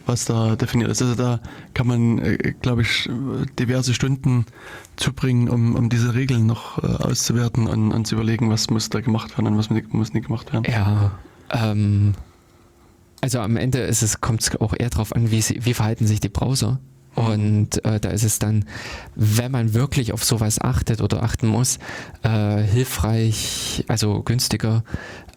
was 0.06 0.24
da 0.24 0.56
definiert 0.56 0.90
ist. 0.90 1.02
Also 1.02 1.14
da 1.14 1.40
kann 1.74 1.86
man, 1.86 2.18
äh, 2.18 2.54
glaube 2.60 2.82
ich, 2.82 3.08
diverse 3.58 3.94
Stunden 3.94 4.46
zubringen, 4.96 5.48
um, 5.48 5.74
um 5.74 5.88
diese 5.88 6.14
Regeln 6.14 6.46
noch 6.46 6.82
äh, 6.82 6.86
auszuwerten 6.86 7.66
und, 7.66 7.92
und 7.92 8.06
zu 8.06 8.14
überlegen, 8.14 8.50
was 8.50 8.70
muss 8.70 8.88
da 8.88 9.00
gemacht 9.00 9.36
werden 9.36 9.48
und 9.48 9.58
was 9.58 9.70
muss 9.70 10.12
nicht 10.12 10.26
gemacht 10.26 10.52
werden. 10.52 10.64
Ja, 10.70 11.12
ähm, 11.50 12.14
also 13.20 13.40
am 13.40 13.56
Ende 13.56 13.78
ist 13.80 14.02
es, 14.02 14.20
kommt 14.20 14.40
es 14.42 14.60
auch 14.60 14.74
eher 14.78 14.90
darauf 14.90 15.14
an, 15.14 15.30
wie, 15.30 15.42
wie 15.42 15.74
verhalten 15.74 16.06
sich 16.06 16.20
die 16.20 16.28
Browser. 16.30 16.80
Und 17.26 17.84
äh, 17.84 18.00
da 18.00 18.10
ist 18.10 18.24
es 18.24 18.38
dann, 18.38 18.64
wenn 19.14 19.52
man 19.52 19.74
wirklich 19.74 20.12
auf 20.12 20.24
sowas 20.24 20.60
achtet 20.60 21.00
oder 21.00 21.22
achten 21.22 21.46
muss, 21.46 21.78
äh, 22.22 22.62
hilfreich, 22.62 23.84
also 23.88 24.22
günstiger, 24.22 24.84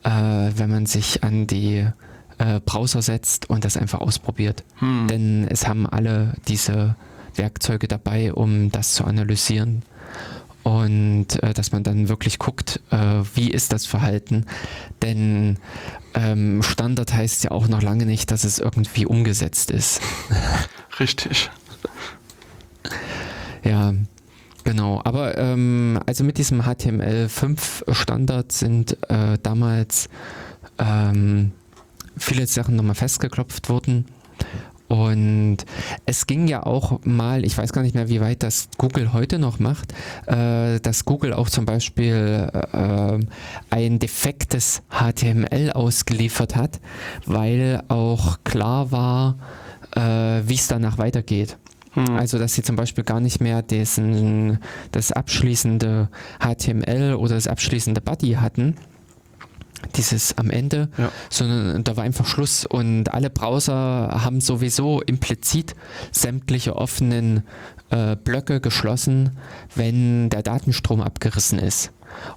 äh, 0.03 0.09
wenn 0.09 0.69
man 0.69 0.85
sich 0.85 1.23
an 1.23 1.47
die 1.47 1.87
äh, 2.37 2.59
Browser 2.65 3.01
setzt 3.01 3.49
und 3.49 3.65
das 3.65 3.77
einfach 3.77 4.01
ausprobiert. 4.01 4.63
Hm. 4.79 5.07
Denn 5.07 5.47
es 5.49 5.67
haben 5.67 5.87
alle 5.87 6.33
diese 6.47 6.95
Werkzeuge 7.35 7.87
dabei, 7.87 8.33
um 8.33 8.71
das 8.71 8.93
zu 8.93 9.05
analysieren. 9.05 9.83
Und 10.63 11.43
äh, 11.43 11.53
dass 11.53 11.73
man 11.73 11.83
dann 11.83 12.07
wirklich 12.07 12.39
guckt, 12.39 12.79
äh, 12.89 12.97
wie 13.35 13.51
ist 13.51 13.73
das 13.73 13.85
Verhalten. 13.85 14.45
Denn 15.01 15.57
ähm, 16.13 16.63
Standard 16.63 17.13
heißt 17.13 17.43
ja 17.43 17.51
auch 17.51 17.67
noch 17.67 17.81
lange 17.81 18.05
nicht, 18.05 18.31
dass 18.31 18.45
es 18.45 18.59
irgendwie 18.59 19.05
umgesetzt 19.05 19.71
ist. 19.71 20.01
Richtig. 20.99 21.49
Ja, 23.63 23.93
genau. 24.63 25.01
Aber 25.03 25.37
ähm, 25.37 25.99
also 26.05 26.23
mit 26.23 26.37
diesem 26.37 26.61
HTML5 26.61 27.93
Standard 27.93 28.51
sind 28.51 28.97
äh, 29.09 29.37
damals 29.41 30.09
ähm, 30.77 31.51
viele 32.17 32.45
Sachen 32.47 32.75
nochmal 32.75 32.95
festgeklopft 32.95 33.69
worden. 33.69 34.05
Und 34.89 35.57
es 36.05 36.27
ging 36.27 36.47
ja 36.47 36.63
auch 36.63 36.99
mal, 37.03 37.45
ich 37.45 37.57
weiß 37.57 37.73
gar 37.73 37.81
nicht 37.81 37.95
mehr, 37.95 38.09
wie 38.09 38.21
weit 38.21 38.43
das 38.43 38.69
Google 38.77 39.11
heute 39.11 39.39
noch 39.39 39.57
macht, 39.57 39.91
äh, 40.27 40.79
dass 40.81 41.05
Google 41.05 41.33
auch 41.33 41.49
zum 41.49 41.65
Beispiel 41.65 42.47
äh, 42.73 43.19
ein 43.71 43.97
defektes 43.97 44.83
HTML 44.91 45.71
ausgeliefert 45.71 46.55
hat, 46.55 46.79
weil 47.25 47.81
auch 47.87 48.43
klar 48.43 48.91
war, 48.91 49.37
äh, 49.95 50.47
wie 50.47 50.55
es 50.55 50.67
danach 50.67 50.99
weitergeht. 50.99 51.57
Hm. 51.93 52.15
Also, 52.15 52.39
dass 52.39 52.53
sie 52.53 52.63
zum 52.63 52.75
Beispiel 52.75 53.03
gar 53.03 53.19
nicht 53.19 53.39
mehr 53.41 53.61
diesen, 53.61 54.59
das 54.91 55.11
abschließende 55.11 56.09
HTML 56.39 57.15
oder 57.15 57.35
das 57.35 57.47
abschließende 57.47 58.01
Body 58.01 58.33
hatten, 58.33 58.75
dieses 59.95 60.37
am 60.37 60.49
Ende, 60.49 60.89
Ja. 60.97 61.11
sondern 61.29 61.83
da 61.83 61.97
war 61.97 62.03
einfach 62.03 62.25
Schluss 62.25 62.65
und 62.65 63.13
alle 63.13 63.29
Browser 63.29 64.21
haben 64.23 64.41
sowieso 64.41 65.01
implizit 65.01 65.75
sämtliche 66.11 66.75
offenen 66.75 67.43
äh, 67.89 68.15
Blöcke 68.15 68.59
geschlossen, 68.61 69.37
wenn 69.75 70.29
der 70.29 70.41
Datenstrom 70.41 71.01
abgerissen 71.01 71.59
ist. 71.59 71.91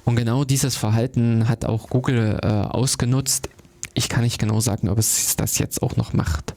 Und 0.05 0.17
genau 0.17 0.45
dieses 0.45 0.77
Verhalten 0.77 1.49
hat 1.49 1.65
auch 1.65 1.89
Google 1.89 2.39
äh, 2.43 2.47
ausgenutzt. 2.47 3.49
Ich 3.95 4.09
kann 4.09 4.25
nicht 4.25 4.39
genau 4.39 4.61
sagen, 4.61 4.89
ob 4.89 4.99
es 4.99 5.37
das 5.37 5.59
jetzt 5.59 5.83
auch 5.83 5.97
noch 5.97 6.13
macht. 6.13 6.55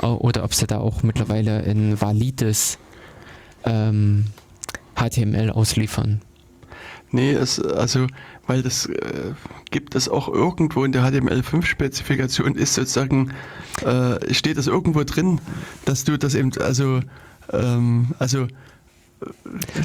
Oder 0.00 0.44
ob 0.44 0.54
sie 0.54 0.66
da 0.66 0.78
auch 0.78 1.02
mittlerweile 1.02 1.62
ein 1.62 2.00
valides 2.00 2.78
ähm, 3.64 4.24
HTML 4.96 5.50
ausliefern. 5.50 6.22
Nee, 7.12 7.32
es, 7.32 7.60
also, 7.60 8.06
weil 8.46 8.62
das 8.62 8.86
äh, 8.86 9.32
gibt 9.70 9.94
es 9.94 10.08
auch 10.08 10.28
irgendwo 10.28 10.84
in 10.84 10.92
der 10.92 11.02
HTML5-Spezifikation, 11.02 12.54
ist 12.54 12.74
sozusagen, 12.74 13.32
äh, 13.84 14.32
steht 14.32 14.58
das 14.58 14.68
irgendwo 14.68 15.02
drin, 15.02 15.40
dass 15.84 16.04
du 16.04 16.18
das 16.18 16.34
eben, 16.34 16.52
also, 16.60 17.00
ähm, 17.52 18.14
also, 18.18 18.46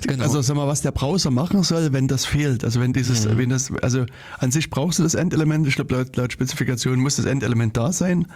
Genau. 0.07 0.23
Also 0.23 0.41
sag 0.41 0.55
mal, 0.55 0.65
was 0.65 0.81
der 0.81 0.93
Browser 0.93 1.29
machen 1.29 1.61
soll, 1.63 1.91
wenn 1.91 2.07
das 2.07 2.25
fehlt. 2.25 2.63
Also 2.63 2.79
wenn 2.79 2.93
dieses, 2.93 3.25
mhm. 3.25 3.37
wenn 3.37 3.49
das, 3.49 3.69
also 3.81 4.05
an 4.37 4.51
sich 4.51 4.69
brauchst 4.69 4.99
du 4.99 5.03
das 5.03 5.13
Endelement, 5.13 5.67
ich 5.67 5.75
glaube 5.75 5.93
laut, 5.93 6.15
laut 6.15 6.31
Spezifikation 6.31 6.99
muss 6.99 7.17
das 7.17 7.25
Endelement 7.25 7.75
da 7.75 7.91
sein. 7.91 8.27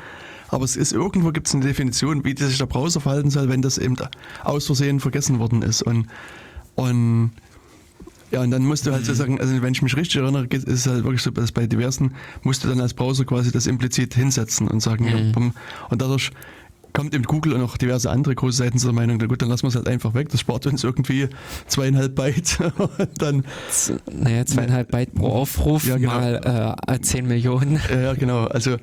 Aber 0.52 0.66
es 0.66 0.76
ist 0.76 0.94
irgendwo 0.94 1.32
gibt 1.32 1.48
es 1.48 1.56
eine 1.56 1.64
Definition, 1.64 2.24
wie 2.26 2.36
sich 2.38 2.58
der 2.58 2.66
Browser 2.66 3.02
verhalten 3.02 3.30
soll, 3.30 3.50
wenn 3.50 3.62
das 3.62 3.78
eben 3.78 3.96
aus 4.44 4.66
Versehen 4.66 5.00
vergessen 5.00 5.40
worden 5.40 5.62
ist. 5.62 5.82
Und, 5.82 6.08
und 6.76 7.32
ja, 8.32 8.42
und 8.42 8.52
dann 8.52 8.64
musst 8.64 8.86
du 8.86 8.92
halt 8.92 9.02
mhm. 9.02 9.08
so 9.08 9.14
sagen, 9.14 9.40
also 9.40 9.62
wenn 9.62 9.74
ich 9.74 9.82
mich 9.82 9.96
richtig 9.96 10.22
erinnere, 10.22 10.46
ist 10.46 10.68
es 10.68 10.88
halt 10.88 11.04
wirklich 11.04 11.22
so, 11.22 11.32
dass 11.32 11.52
bei 11.52 11.66
diversen 11.66 12.14
musst 12.44 12.64
du 12.64 12.68
dann 12.68 12.80
als 12.80 12.94
Browser 12.94 13.26
quasi 13.26 13.52
das 13.52 13.66
implizit 13.66 14.14
hinsetzen 14.14 14.68
und 14.68 14.82
sagen, 14.82 15.06
mhm. 15.06 15.34
ja, 15.36 15.52
und 15.90 16.02
dadurch 16.02 16.32
kommt 16.94 17.14
eben 17.14 17.24
Google 17.24 17.54
und 17.54 17.62
auch 17.62 17.78
diverse 17.78 18.10
andere 18.10 18.36
große 18.36 18.58
Seiten 18.58 18.78
zur 18.78 18.94
Meinung, 18.94 19.18
na 19.20 19.28
gut, 19.28 19.42
dann 19.42 19.50
lassen 19.50 19.64
wir 19.64 19.70
es 19.70 19.76
halt 19.76 19.88
einfach 19.88 20.14
weg, 20.14 20.30
das 20.30 20.40
spart 20.40 20.66
uns 20.68 20.84
irgendwie 20.84 21.28
zweieinhalb 21.68 22.16
Byte 22.16 22.60
und 22.78 23.10
dann... 23.22 23.46
Naja, 24.12 24.46
zweieinhalb 24.46 24.92
Byte 24.92 25.14
pro 25.14 25.28
Aufruf 25.28 25.88
ja, 25.88 25.98
genau. 25.98 26.14
mal 26.14 26.78
äh, 26.88 27.00
10 27.00 27.28
Millionen. 27.28 27.80
Ja, 27.92 28.14
genau, 28.14 28.46
also 28.46 28.78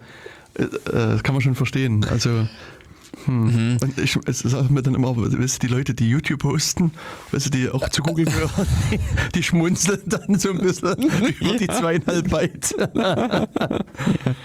das 0.56 1.22
kann 1.22 1.34
man 1.34 1.42
schon 1.42 1.54
verstehen, 1.54 2.04
also... 2.04 2.30
Hm. 2.30 2.46
Mhm. 3.26 3.78
Und 3.80 3.98
ich 3.98 4.18
sage 4.32 4.72
mir 4.72 4.82
dann 4.82 4.94
immer, 4.94 5.16
weißt 5.16 5.62
du, 5.62 5.66
die 5.66 5.72
Leute, 5.72 5.94
die 5.94 6.08
YouTube 6.08 6.44
hosten, 6.44 6.92
weißt 7.32 7.46
du, 7.46 7.50
die 7.50 7.70
auch 7.70 7.88
zu 7.88 8.02
Google 8.02 8.26
gehören, 8.26 8.66
die, 9.34 9.42
schmunzeln 9.42 10.02
dann 10.06 10.38
so 10.38 10.50
ein 10.50 10.58
bisschen 10.58 10.96
über 11.40 11.56
die 11.56 11.66
zweieinhalb 11.66 12.28
Byte. 12.28 12.74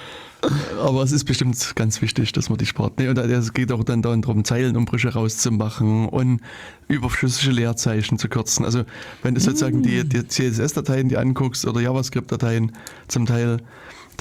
Aber 0.82 1.04
es 1.04 1.12
ist 1.12 1.26
bestimmt 1.26 1.76
ganz 1.76 2.02
wichtig, 2.02 2.32
dass 2.32 2.50
man 2.50 2.58
die 2.58 2.66
spart. 2.66 2.98
Nee, 2.98 3.10
und 3.10 3.18
es 3.18 3.54
geht 3.54 3.72
auch 3.72 3.84
dann 3.84 4.02
darum, 4.02 4.44
Zeilenumbrüche 4.44 5.10
rauszumachen 5.10 6.10
und 6.10 6.42
überschüssige 6.88 7.52
Leerzeichen 7.52 8.18
zu 8.18 8.28
kürzen. 8.28 8.66
Also 8.66 8.84
wenn 9.22 9.36
du 9.36 9.42
sozusagen 9.42 9.84
die, 9.84 10.04
die 10.04 10.28
CSS-Dateien 10.28 11.10
die 11.10 11.18
anguckst 11.18 11.66
oder 11.66 11.80
JavaScript-Dateien 11.80 12.72
zum 13.08 13.28
Teil, 13.28 13.60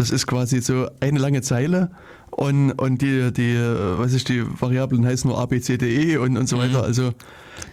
das 0.01 0.11
ist 0.11 0.27
quasi 0.27 0.63
so 0.63 0.89
eine 1.01 1.19
lange 1.19 1.43
Zeile 1.43 1.91
und, 2.31 2.73
und 2.73 3.03
die, 3.03 3.33
die, 3.33 3.55
weiß 3.57 4.15
ich, 4.15 4.25
die 4.25 4.43
Variablen 4.61 5.05
heißen 5.05 5.29
nur 5.29 5.39
A, 5.39 5.45
B, 5.45 5.61
C, 5.61 5.77
D, 5.77 6.13
E 6.13 6.17
und, 6.17 6.39
und 6.39 6.49
so 6.49 6.57
weiter. 6.57 6.79
Mhm. 6.79 6.85
Also 6.85 7.13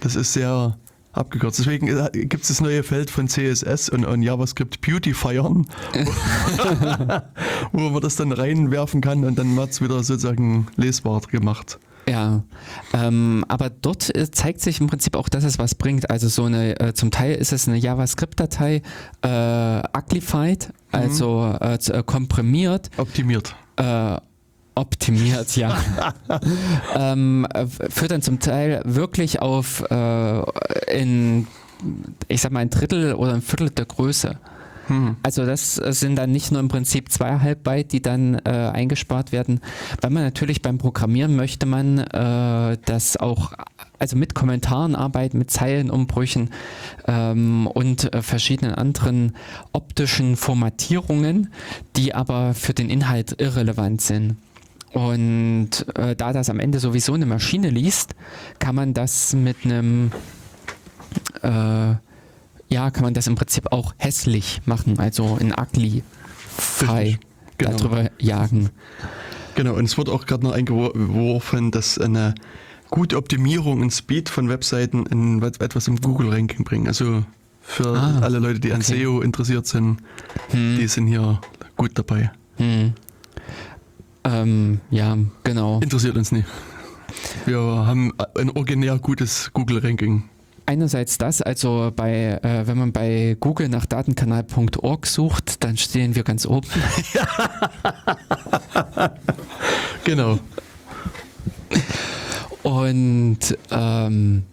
das 0.01 0.15
ist 0.17 0.33
sehr 0.33 0.77
abgekürzt. 1.13 1.59
Deswegen 1.59 1.87
äh, 1.87 2.09
gibt 2.25 2.43
es 2.43 2.49
das 2.49 2.59
neue 2.59 2.83
Feld 2.83 3.09
von 3.09 3.29
CSS 3.29 3.87
und, 3.87 4.03
und 4.05 4.23
JavaScript 4.23 4.81
Beautifiern, 4.81 5.67
wo, 5.93 7.21
wo 7.79 7.89
man 7.89 8.01
das 8.01 8.17
dann 8.17 8.33
reinwerfen 8.33 8.99
kann 8.99 9.23
und 9.23 9.39
dann 9.39 9.55
wird 9.55 9.69
es 9.69 9.81
wieder 9.81 10.03
sozusagen 10.03 10.67
lesbar 10.75 11.21
gemacht. 11.21 11.79
Ja, 12.09 12.43
ähm, 12.93 13.43
aber 13.49 13.69
dort 13.69 14.15
äh, 14.15 14.31
zeigt 14.31 14.61
sich 14.61 14.79
im 14.79 14.87
Prinzip 14.87 15.17
auch, 15.17 15.27
dass 15.27 15.43
es 15.43 15.59
was 15.59 15.75
bringt. 15.75 16.09
Also 16.09 16.29
so 16.29 16.45
eine, 16.45 16.79
äh, 16.79 16.93
zum 16.93 17.11
Teil 17.11 17.35
ist 17.35 17.51
es 17.51 17.67
eine 17.67 17.77
JavaScript-Datei, 17.77 18.81
äh, 19.21 19.97
uglified, 19.97 20.69
also 20.91 21.53
mhm. 21.59 21.77
äh, 21.95 22.03
komprimiert. 22.03 22.89
Optimiert. 22.95 23.55
Äh, 23.75 24.17
optimiert, 24.75 25.55
ja. 25.57 25.77
ähm, 26.95 27.45
führt 27.89 28.11
dann 28.11 28.21
zum 28.21 28.39
Teil 28.39 28.81
wirklich 28.85 29.41
auf 29.41 29.83
äh, 29.91 30.43
in, 30.97 31.47
ich 32.29 32.41
sag 32.41 32.53
mal, 32.53 32.61
ein 32.61 32.69
Drittel 32.69 33.15
oder 33.15 33.33
ein 33.33 33.41
Viertel 33.41 33.69
der 33.71 33.85
Größe. 33.85 34.37
Hm. 34.87 35.17
Also 35.23 35.45
das 35.45 35.75
sind 35.75 36.15
dann 36.15 36.31
nicht 36.31 36.51
nur 36.51 36.59
im 36.59 36.67
Prinzip 36.67 37.11
zweieinhalb 37.11 37.63
Byte, 37.63 37.91
die 37.91 38.01
dann 38.01 38.35
äh, 38.45 38.71
eingespart 38.73 39.31
werden, 39.31 39.59
weil 40.01 40.11
man 40.11 40.23
natürlich 40.23 40.61
beim 40.61 40.77
Programmieren 40.77 41.35
möchte 41.35 41.65
man 41.65 41.99
äh, 41.99 42.77
das 42.85 43.17
auch, 43.17 43.53
also 43.99 44.15
mit 44.15 44.33
Kommentaren 44.33 44.95
arbeiten, 44.95 45.37
mit 45.37 45.51
Zeilenumbrüchen 45.51 46.51
ähm, 47.07 47.67
und 47.67 48.13
äh, 48.13 48.21
verschiedenen 48.21 48.75
anderen 48.75 49.35
optischen 49.73 50.35
Formatierungen, 50.35 51.51
die 51.95 52.13
aber 52.13 52.53
für 52.53 52.73
den 52.73 52.89
Inhalt 52.89 53.39
irrelevant 53.41 54.01
sind. 54.01 54.37
Und 54.93 55.85
äh, 55.95 56.15
da 56.15 56.33
das 56.33 56.49
am 56.49 56.59
Ende 56.59 56.79
sowieso 56.79 57.13
eine 57.13 57.25
Maschine 57.25 57.69
liest, 57.69 58.15
kann 58.59 58.75
man 58.75 58.93
das 58.93 59.33
mit 59.33 59.57
einem, 59.65 60.11
äh, 61.41 61.95
ja, 62.69 62.91
kann 62.91 63.03
man 63.03 63.13
das 63.13 63.27
im 63.27 63.35
Prinzip 63.35 63.71
auch 63.71 63.93
hässlich 63.97 64.61
machen, 64.65 64.99
also 64.99 65.37
in 65.39 65.53
ugly 65.53 66.03
frei 66.47 67.19
genau. 67.57 67.77
darüber 67.77 68.11
jagen. 68.19 68.69
Genau, 69.55 69.73
und 69.73 69.85
es 69.85 69.97
wird 69.97 70.09
auch 70.09 70.25
gerade 70.25 70.43
noch 70.43 70.51
eingeworfen, 70.51 71.71
dass 71.71 71.97
eine 71.97 72.35
gute 72.89 73.17
Optimierung 73.17 73.81
und 73.81 73.91
Speed 73.91 74.29
von 74.29 74.49
Webseiten 74.49 75.05
in 75.07 75.41
etwas 75.41 75.87
im 75.87 75.99
Google-Ranking 75.99 76.63
bringen. 76.63 76.87
Also 76.87 77.23
für 77.61 77.97
ah, 77.97 78.19
alle 78.21 78.39
Leute, 78.39 78.59
die 78.59 78.69
okay. 78.69 78.75
an 78.75 78.81
SEO 78.81 79.21
interessiert 79.21 79.67
sind, 79.67 79.97
hm. 80.49 80.77
die 80.79 80.87
sind 80.87 81.07
hier 81.07 81.41
gut 81.75 81.91
dabei. 81.95 82.31
Hm. 82.57 82.93
Ähm, 84.23 84.81
ja, 84.89 85.17
genau. 85.43 85.79
Interessiert 85.79 86.15
uns 86.15 86.31
nicht. 86.31 86.47
Wir 87.45 87.59
haben 87.59 88.13
ein 88.35 88.49
originär 88.51 88.99
gutes 88.99 89.51
Google-Ranking. 89.53 90.23
Einerseits 90.69 91.17
das, 91.17 91.41
also 91.41 91.93
bei, 91.95 92.39
äh, 92.43 92.67
wenn 92.67 92.77
man 92.77 92.91
bei 92.91 93.37
Google 93.39 93.69
nach 93.69 93.85
datenkanal.org 93.85 95.07
sucht, 95.07 95.63
dann 95.63 95.77
stehen 95.77 96.13
wir 96.13 96.23
ganz 96.23 96.45
oben. 96.45 96.67
genau. 100.03 100.39
Und 102.63 103.57
ähm, 103.71 104.43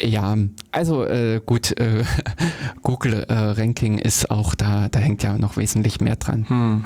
ja, 0.00 0.36
also 0.72 1.04
äh, 1.04 1.42
gut, 1.44 1.78
äh, 1.78 2.02
Google 2.82 3.24
äh, 3.28 3.34
Ranking 3.34 3.98
ist 3.98 4.30
auch 4.30 4.54
da, 4.54 4.88
da 4.88 4.98
hängt 4.98 5.22
ja 5.22 5.36
noch 5.36 5.58
wesentlich 5.58 6.00
mehr 6.00 6.16
dran. 6.16 6.48
Hm. 6.48 6.84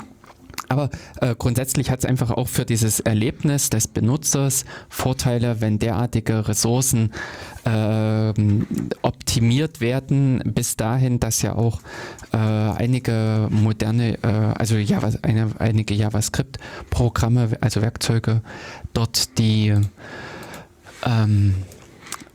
Aber 0.69 0.89
äh, 1.21 1.35
grundsätzlich 1.37 1.89
hat 1.91 1.99
es 1.99 2.05
einfach 2.05 2.31
auch 2.31 2.47
für 2.47 2.65
dieses 2.65 2.99
Erlebnis 2.99 3.69
des 3.69 3.87
Benutzers 3.87 4.65
Vorteile, 4.89 5.61
wenn 5.61 5.77
derartige 5.77 6.47
Ressourcen 6.47 7.11
äh, 7.65 8.33
optimiert 9.01 9.81
werden, 9.81 10.41
bis 10.45 10.75
dahin, 10.75 11.19
dass 11.19 11.41
ja 11.41 11.55
auch 11.55 11.81
äh, 12.31 12.37
einige 12.37 13.47
moderne, 13.49 14.17
äh, 14.23 14.27
also 14.27 14.75
Java, 14.75 15.11
eine, 15.21 15.51
einige 15.59 15.93
JavaScript-Programme, 15.93 17.57
also 17.61 17.81
Werkzeuge, 17.81 18.41
dort 18.93 19.37
die 19.37 19.75
ähm, 21.05 21.55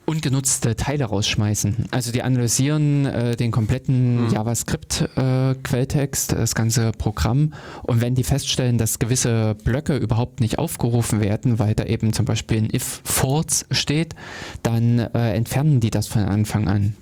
ungenutzte 0.09 0.75
Teile 0.75 1.05
rausschmeißen. 1.05 1.85
Also 1.91 2.13
die 2.13 2.23
analysieren 2.23 3.05
äh, 3.05 3.37
den 3.37 3.51
kompletten 3.51 4.25
mhm. 4.25 4.33
JavaScript-Quelltext, 4.33 6.33
äh, 6.33 6.37
das 6.37 6.55
ganze 6.55 6.93
Programm 6.93 7.53
und 7.83 8.01
wenn 8.01 8.15
die 8.15 8.25
feststellen, 8.25 8.79
dass 8.79 8.99
gewisse 8.99 9.55
Blöcke 9.65 9.97
überhaupt 9.97 10.41
nicht 10.41 10.59
aufgerufen 10.59 11.21
werden, 11.21 11.59
weil 11.59 11.75
da 11.75 11.85
eben 11.85 12.15
zum 12.15 12.25
Beispiel 12.25 12.63
ein 12.63 12.75
if-false 12.75 13.67
steht, 13.71 14.15
dann 14.63 14.99
äh, 14.99 15.35
entfernen 15.35 15.81
die 15.81 15.91
das 15.91 16.07
von 16.07 16.23
Anfang 16.23 16.69
an. 16.69 16.95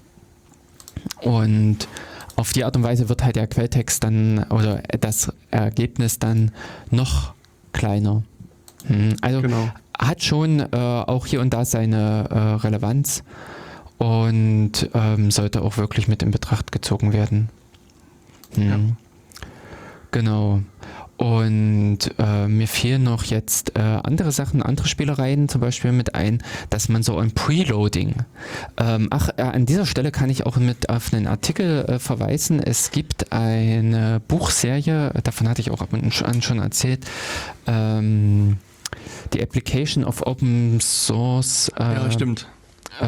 Und 1.22 1.86
auf 2.34 2.52
die 2.52 2.64
Art 2.64 2.76
und 2.76 2.82
Weise 2.82 3.08
wird 3.08 3.22
halt 3.22 3.36
der 3.36 3.46
Quelltext 3.46 4.02
dann 4.02 4.42
oder 4.50 4.82
das 5.00 5.32
Ergebnis 5.52 6.18
dann 6.18 6.50
noch 6.90 7.34
kleiner. 7.72 8.24
Hm, 8.86 9.16
also 9.20 9.42
genau 9.42 9.70
hat 9.98 10.22
schon 10.22 10.60
äh, 10.60 10.66
auch 10.72 11.26
hier 11.26 11.40
und 11.40 11.52
da 11.52 11.64
seine 11.64 12.28
äh, 12.30 12.38
Relevanz 12.66 13.24
und 13.98 14.90
ähm, 14.94 15.30
sollte 15.30 15.62
auch 15.62 15.76
wirklich 15.76 16.08
mit 16.08 16.22
in 16.22 16.30
Betracht 16.30 16.72
gezogen 16.72 17.12
werden. 17.12 17.48
Hm. 18.54 18.68
Ja. 18.68 18.78
Genau. 20.10 20.60
Und 21.16 21.98
äh, 22.18 22.46
mir 22.46 22.68
fehlen 22.68 23.04
noch 23.04 23.24
jetzt 23.24 23.74
äh, 23.76 23.80
andere 23.80 24.32
Sachen, 24.32 24.62
andere 24.62 24.86
Spielereien 24.86 25.48
zum 25.48 25.62
Beispiel 25.62 25.92
mit 25.92 26.14
ein, 26.14 26.42
dass 26.68 26.90
man 26.90 27.02
so 27.02 27.16
ein 27.16 27.32
Preloading. 27.32 28.16
Ähm, 28.76 29.08
ach, 29.10 29.30
äh, 29.38 29.42
an 29.42 29.64
dieser 29.64 29.86
Stelle 29.86 30.10
kann 30.10 30.28
ich 30.28 30.44
auch 30.44 30.56
mit 30.56 30.90
auf 30.90 31.14
einen 31.14 31.26
Artikel 31.26 31.86
äh, 31.86 31.98
verweisen. 31.98 32.62
Es 32.62 32.90
gibt 32.90 33.32
eine 33.32 34.20
Buchserie, 34.28 35.12
davon 35.24 35.48
hatte 35.48 35.62
ich 35.62 35.70
auch 35.70 35.80
ab 35.80 35.94
und 35.94 36.22
an 36.22 36.42
schon 36.42 36.58
erzählt. 36.58 37.06
Ähm, 37.66 38.58
die 39.32 39.42
Application 39.42 40.04
of 40.04 40.26
Open 40.26 40.78
Source. 40.80 41.70
Äh, 41.78 41.82
ja, 41.94 42.10
stimmt. 42.10 42.46
Äh, 42.98 43.04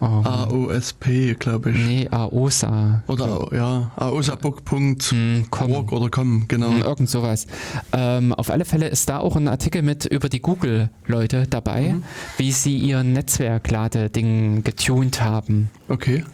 oh, 0.00 0.04
AOSP, 0.24 1.34
glaube 1.38 1.72
ich. 1.72 1.76
nee, 1.76 2.08
AOSA. 2.10 3.02
Oder 3.06 3.48
ja, 3.52 3.90
aosabook.org 3.96 5.10
Hm, 5.10 5.44
oder 5.90 6.08
com, 6.08 6.44
genau. 6.48 6.70
Hm, 6.70 6.80
Irgend 6.82 7.10
sowas. 7.10 7.46
Ähm, 7.92 8.32
auf 8.32 8.50
alle 8.50 8.64
Fälle 8.64 8.88
ist 8.88 9.10
da 9.10 9.18
auch 9.18 9.36
ein 9.36 9.48
Artikel 9.48 9.82
mit 9.82 10.06
über 10.06 10.30
die 10.30 10.40
Google-Leute 10.40 11.46
dabei, 11.50 11.96
wie 12.38 12.50
sie 12.52 12.78
ihr 12.78 13.02
Netzwerkladeding 13.02 14.64
getuned 14.64 15.20
haben. 15.20 15.70
Okay. 15.88 16.24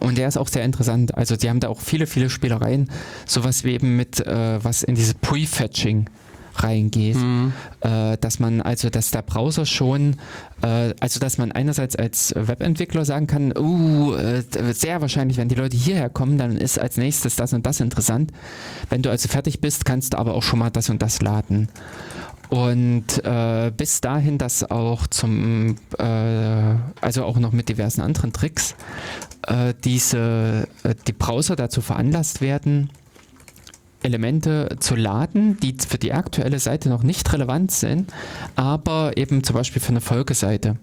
Und 0.00 0.18
der 0.18 0.28
ist 0.28 0.36
auch 0.36 0.48
sehr 0.48 0.64
interessant. 0.64 1.16
Also 1.16 1.36
die 1.36 1.48
haben 1.48 1.60
da 1.60 1.68
auch 1.68 1.80
viele, 1.80 2.06
viele 2.06 2.28
Spielereien. 2.28 2.90
Sowas 3.24 3.64
wie 3.64 3.70
eben 3.70 3.96
mit, 3.96 4.20
äh, 4.26 4.62
was 4.62 4.82
in 4.82 4.94
dieses 4.94 5.14
Prefetching 5.14 6.10
reingeht. 6.62 7.16
Mhm. 7.16 7.52
Äh, 7.80 8.16
dass 8.18 8.38
man, 8.38 8.60
also 8.60 8.90
dass 8.90 9.10
der 9.10 9.22
Browser 9.22 9.66
schon, 9.66 10.16
äh, 10.62 10.94
also 11.00 11.20
dass 11.20 11.38
man 11.38 11.52
einerseits 11.52 11.96
als 11.96 12.34
Webentwickler 12.36 13.04
sagen 13.04 13.26
kann, 13.26 13.56
uh, 13.56 14.14
äh, 14.14 14.42
sehr 14.72 15.00
wahrscheinlich, 15.00 15.36
wenn 15.38 15.48
die 15.48 15.54
Leute 15.54 15.76
hierher 15.76 16.08
kommen, 16.08 16.38
dann 16.38 16.56
ist 16.56 16.78
als 16.78 16.96
nächstes 16.96 17.36
das 17.36 17.52
und 17.52 17.66
das 17.66 17.80
interessant. 17.80 18.32
Wenn 18.90 19.02
du 19.02 19.10
also 19.10 19.28
fertig 19.28 19.60
bist, 19.60 19.84
kannst 19.84 20.14
du 20.14 20.18
aber 20.18 20.34
auch 20.34 20.42
schon 20.42 20.58
mal 20.58 20.70
das 20.70 20.90
und 20.90 21.02
das 21.02 21.22
laden. 21.22 21.68
Und 22.48 23.24
äh, 23.24 23.72
bis 23.76 24.00
dahin, 24.00 24.38
dass 24.38 24.70
auch 24.70 25.06
zum, 25.08 25.76
äh, 25.98 26.04
also 27.00 27.24
auch 27.24 27.38
noch 27.38 27.52
mit 27.52 27.68
diversen 27.68 28.00
anderen 28.00 28.32
Tricks, 28.32 28.76
äh, 29.46 29.74
diese, 29.84 30.68
äh, 30.84 30.94
die 31.06 31.12
Browser 31.12 31.56
dazu 31.56 31.80
veranlasst 31.80 32.40
werden, 32.40 32.90
Elemente 34.06 34.76
zu 34.80 34.96
laden, 34.96 35.58
die 35.60 35.76
für 35.86 35.98
die 35.98 36.12
aktuelle 36.12 36.58
Seite 36.58 36.88
noch 36.88 37.02
nicht 37.02 37.32
relevant 37.32 37.70
sind, 37.70 38.12
aber 38.54 39.16
eben 39.16 39.44
zum 39.44 39.54
Beispiel 39.54 39.82
für 39.82 39.90
eine 39.90 40.00
Folgeseite. 40.00 40.76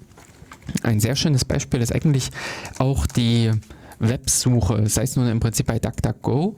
Ein 0.83 0.99
sehr 0.99 1.15
schönes 1.15 1.45
Beispiel 1.45 1.81
ist 1.81 1.93
eigentlich 1.93 2.29
auch 2.77 3.05
die 3.07 3.51
Websuche, 3.99 4.87
sei 4.87 5.03
es 5.03 5.15
nun 5.15 5.27
im 5.27 5.39
Prinzip 5.39 5.67
bei 5.67 5.79
DuckDuckGo 5.79 6.55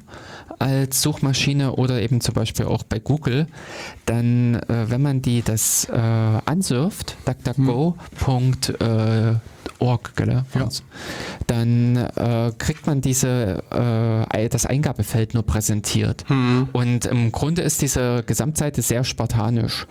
als 0.60 1.02
Suchmaschine 1.02 1.74
oder 1.74 2.02
eben 2.02 2.22
zum 2.22 2.34
Beispiel 2.34 2.66
auch 2.66 2.84
bei 2.84 3.00
Google, 3.00 3.48
dann, 4.06 4.56
äh, 4.56 4.90
wenn 4.90 5.02
man 5.02 5.22
die 5.22 5.42
das 5.42 5.86
äh, 5.86 5.96
ansurft, 5.96 7.18
duckduckgo.org, 9.80 10.16
gell? 10.16 10.44
Ja. 10.54 10.70
dann 11.48 11.96
äh, 11.98 12.52
kriegt 12.58 12.88
man 12.88 13.02
diese, 13.02 13.64
äh, 14.32 14.50
das 14.50 14.66
Eingabefeld 14.66 15.34
nur 15.34 15.44
präsentiert. 15.44 16.30
Mhm. 16.30 16.70
Und 16.74 17.06
im 17.06 17.32
Grunde 17.32 17.62
ist 17.62 17.82
diese 17.82 18.24
Gesamtseite 18.26 18.82
sehr 18.82 19.04
spartanisch. 19.04 19.88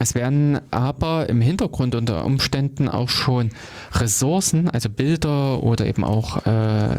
Es 0.00 0.14
werden 0.14 0.60
aber 0.70 1.28
im 1.28 1.40
Hintergrund 1.40 1.94
unter 1.94 2.24
Umständen 2.24 2.88
auch 2.88 3.08
schon 3.08 3.50
Ressourcen, 3.92 4.70
also 4.70 4.88
Bilder 4.88 5.62
oder 5.62 5.86
eben 5.86 6.04
auch 6.04 6.46
äh, 6.46 6.96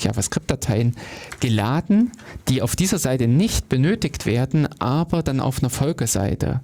JavaScript-Dateien 0.00 0.96
geladen, 1.38 2.10
die 2.48 2.62
auf 2.62 2.74
dieser 2.74 2.98
Seite 2.98 3.28
nicht 3.28 3.68
benötigt 3.68 4.26
werden, 4.26 4.68
aber 4.80 5.22
dann 5.22 5.40
auf 5.40 5.60
einer 5.60 5.70
Folgeseite. 5.70 6.60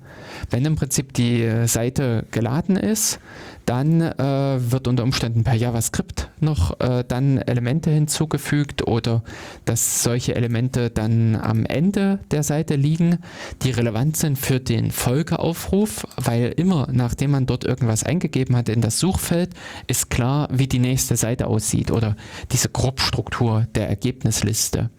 Wenn 0.51 0.65
im 0.65 0.75
Prinzip 0.75 1.13
die 1.13 1.43
äh, 1.43 1.69
Seite 1.69 2.27
geladen 2.33 2.77
ist, 2.77 3.21
dann 3.67 4.01
äh, 4.01 4.71
wird 4.71 4.89
unter 4.89 5.03
Umständen 5.03 5.45
per 5.45 5.55
JavaScript 5.55 6.31
noch 6.41 6.81
äh, 6.81 7.05
dann 7.07 7.39
Elemente 7.39 7.91
hinzugefügt 7.91 8.87
oder 8.87 9.23
dass 9.65 10.03
solche 10.03 10.35
Elemente 10.35 10.91
dann 10.91 11.37
am 11.37 11.65
Ende 11.65 12.19
der 12.31 12.43
Seite 12.43 12.77
liegen, 12.77 13.19
die 13.63 13.71
relevant 13.71 14.17
sind 14.17 14.39
für 14.39 14.61
den 14.61 14.91
Folgeaufruf, 14.91 16.07
weil 16.17 16.53
immer 16.57 16.89
nachdem 16.91 17.33
man 17.33 17.47
dort 17.47 17.65
irgendwas 17.65 18.05
eingegeben 18.05 18.57
hat 18.57 18.69
in 18.69 18.81
das 18.81 18.99
Suchfeld, 18.99 19.51
ist 19.87 20.11
klar, 20.11 20.49
wie 20.51 20.67
die 20.67 20.79
nächste 20.79 21.17
Seite 21.17 21.47
aussieht 21.47 21.91
oder 21.91 22.17
diese 22.51 22.69
Grobstruktur 22.69 23.67
der 23.75 23.89
Ergebnisliste. 23.89 24.91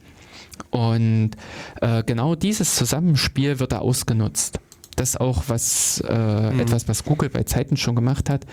Und 0.70 1.32
äh, 1.82 2.04
genau 2.04 2.36
dieses 2.36 2.76
Zusammenspiel 2.76 3.60
wird 3.60 3.72
da 3.72 3.80
ausgenutzt. 3.80 4.60
Das 4.96 5.10
ist 5.10 5.22
auch 5.22 5.44
was, 5.48 6.04
äh, 6.08 6.52
Mhm. 6.54 6.60
etwas, 6.60 6.88
was 6.88 7.04
Google 7.04 7.30
bei 7.30 7.44
Zeiten 7.44 7.78
schon 7.78 7.96
gemacht 7.96 8.30
hat, 8.30 8.46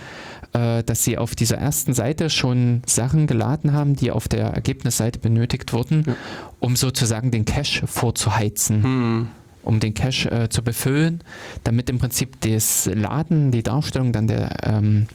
äh, 0.53 0.83
dass 0.83 1.05
sie 1.05 1.19
auf 1.19 1.35
dieser 1.35 1.59
ersten 1.59 1.93
Seite 1.95 2.31
schon 2.31 2.83
Sachen 2.87 3.27
geladen 3.27 3.73
haben, 3.73 3.95
die 3.97 4.11
auf 4.11 4.27
der 4.29 4.49
Ergebnisseite 4.49 5.19
benötigt 5.19 5.73
wurden, 5.73 6.05
Ja. 6.07 6.15
um 6.61 6.77
sozusagen 6.77 7.31
den 7.31 7.45
Cache 7.45 7.87
vorzuheizen 7.87 8.81
Mhm. 8.83 9.29
um 9.63 9.79
den 9.81 9.93
Cache 9.93 10.31
äh, 10.31 10.49
zu 10.49 10.63
befüllen, 10.63 11.23
damit 11.65 11.91
im 11.91 11.99
Prinzip 11.99 12.41
das 12.41 12.87
Laden, 12.93 13.51
die 13.51 13.63
Darstellung 13.63 14.13
dann 14.13 14.27
der 14.27 14.57
ähm, 14.67 15.07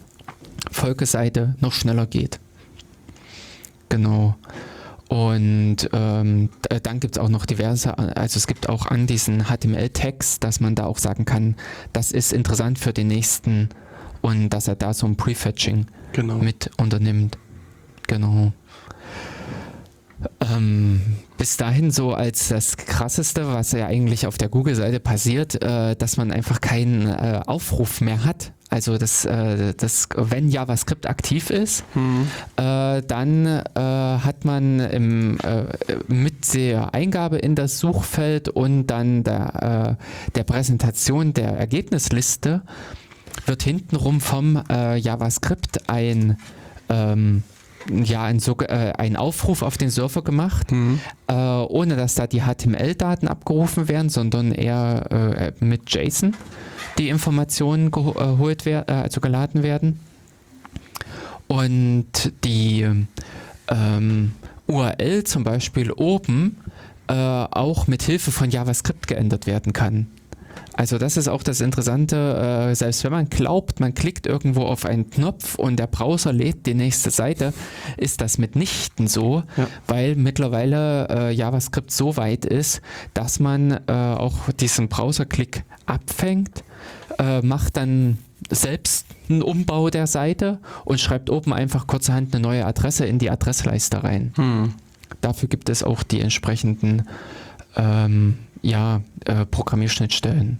Folgeseite 0.72 1.56
noch 1.60 1.74
schneller 1.74 2.06
geht. 2.06 2.40
Genau. 3.90 4.36
Und 5.07 5.90
ähm, 5.94 6.49
dann 6.84 6.99
gibt 6.99 7.15
es 7.18 7.22
auch 7.22 7.30
noch 7.30 7.45
diverse, 7.45 7.98
also 7.98 8.38
es 8.38 8.48
gibt 8.48 8.69
auch 8.69 8.88
an 8.88 9.06
diesen 9.06 9.45
HTML-Tags, 9.45 10.40
dass 10.40 10.60
man 10.60 10.73
da 10.76 10.86
auch 10.86 10.98
sagen 10.98 11.26
kann, 11.26 11.56
das 11.94 12.11
ist 12.11 12.34
interessant 12.34 12.80
für 12.80 12.91
den 12.91 13.07
nächsten 13.07 13.69
und 14.22 14.49
dass 14.49 14.68
er 14.68 14.76
da 14.76 14.94
so 14.94 15.06
ein 15.06 15.15
Prefetching 15.15 15.86
Genau. 16.14 16.38
mit 16.38 16.72
unternimmt. 16.77 17.38
Genau. 18.07 18.53
Ähm, 20.40 21.02
bis 21.38 21.57
dahin 21.57 21.91
so 21.91 22.14
als 22.14 22.48
das 22.49 22.78
Krasseste, 22.78 23.48
was 23.48 23.72
ja 23.72 23.88
eigentlich 23.88 24.28
auf 24.28 24.38
der 24.38 24.49
Google-Seite 24.49 24.99
passiert, 24.99 25.62
äh, 25.62 25.95
dass 25.95 26.18
man 26.18 26.32
einfach 26.32 26.62
keinen 26.62 27.07
äh, 27.07 27.41
Aufruf 27.45 28.02
mehr 28.02 28.24
hat. 28.24 28.52
Also 28.70 28.98
das, 28.98 29.26
äh, 29.26 29.74
wenn 30.16 30.49
JavaScript 30.49 31.07
aktiv 31.07 31.49
ist, 31.49 31.84
Mhm. 31.94 32.28
dann 32.57 33.45
äh, 33.45 33.62
hat 33.80 34.44
man 34.44 34.80
im, 34.80 35.38
äh, 35.40 35.66
mit 36.07 36.53
der 36.53 36.94
Eingabe 36.94 37.38
in 37.38 37.56
das 37.56 37.80
Suchfeld 37.80 38.49
und 38.49 38.88
dann 38.88 39.24
der, 39.24 39.98
der 40.34 40.44
Präsentation 40.44 41.34
der 41.34 41.52
Ergebnisliste 41.57 42.64
wird 43.45 43.64
hintenrum 43.64 44.20
vom 44.20 44.62
JavaScript 44.70 45.90
ein, 45.90 46.38
ähm, 46.90 47.44
ja, 47.91 48.24
ein, 48.24 48.40
so, 48.40 48.57
äh, 48.60 48.94
ein 48.98 49.16
Aufruf 49.16 49.62
auf 49.62 49.78
den 49.78 49.90
Server 49.90 50.24
gemacht, 50.24 50.72
Mhm. 50.72 50.99
äh, 51.28 51.34
ohne 51.34 51.95
dass 51.95 52.16
da 52.16 52.28
die 52.28 52.41
HTML-Daten 52.41 53.28
abgerufen 53.28 53.88
werden, 53.88 54.10
sondern 54.10 54.52
eher 54.52 55.53
äh, 55.60 55.64
mit 55.64 55.94
JSON 55.94 56.34
die 56.98 57.10
Informationen 57.10 57.91
geholt 57.91 58.66
werden, 58.66 58.86
äh, 58.88 59.02
also 59.02 59.22
geladen 59.22 59.64
werden. 59.64 59.99
Und 61.48 62.34
die 62.44 62.88
ähm, 63.68 64.32
URL 64.68 65.24
zum 65.26 65.44
Beispiel 65.44 65.91
oben 65.91 66.57
äh, 67.07 67.14
auch 67.14 67.88
mit 67.88 68.02
Hilfe 68.02 68.32
von 68.32 68.49
JavaScript 68.49 69.07
geändert 69.07 69.45
werden 69.45 69.74
kann. 69.74 70.07
Also 70.78 70.98
das 70.98 71.16
ist 71.16 71.30
auch 71.30 71.42
das 71.42 71.62
Interessante, 71.62 72.70
äh, 72.72 72.76
selbst 72.76 73.04
wenn 73.06 73.12
man 73.14 73.30
glaubt, 73.30 73.80
man 73.80 73.94
klickt 73.94 74.28
irgendwo 74.28 74.64
auf 74.64 74.86
einen 74.86 75.10
Knopf 75.10 75.56
und 75.56 75.78
der 75.78 75.88
Browser 75.88 76.34
lädt 76.34 76.66
die 76.66 76.74
nächste 76.74 77.12
Seite, 77.12 77.54
ist 77.96 78.20
das 78.20 78.38
mitnichten 78.38 79.08
so, 79.08 79.44
Ja. 79.56 79.68
weil 79.88 80.16
mittlerweile 80.18 81.08
äh, 81.10 81.32
JavaScript 81.32 81.92
so 81.92 82.18
weit 82.18 82.44
ist, 82.44 82.82
dass 83.14 83.40
man 83.40 83.72
äh, 83.88 83.92
auch 83.94 84.52
diesen 84.60 84.90
Browserklick 84.90 85.64
abfängt, 85.86 86.64
äh, 87.20 87.42
macht 87.42 87.78
dann 87.78 88.18
selbst 88.52 89.08
einen 89.30 89.42
Umbau 89.44 89.90
der 89.90 90.08
Seite 90.08 90.60
und 90.84 91.00
schreibt 91.00 91.30
oben 91.30 91.54
einfach 91.54 91.88
kurzerhand 91.88 92.36
eine 92.36 92.42
neue 92.44 92.66
Adresse 92.66 93.06
in 93.06 93.18
die 93.18 93.30
Adressleiste 93.30 94.04
rein. 94.04 94.34
Mhm. 94.36 94.74
Dafür 95.22 95.48
gibt 95.48 95.70
es 95.70 95.84
auch 95.84 96.04
die 96.04 96.20
entsprechenden 96.20 97.08
ähm, 97.78 98.40
ja, 98.66 99.02
äh, 99.26 99.46
Programmierschnittstellen. 99.46 100.60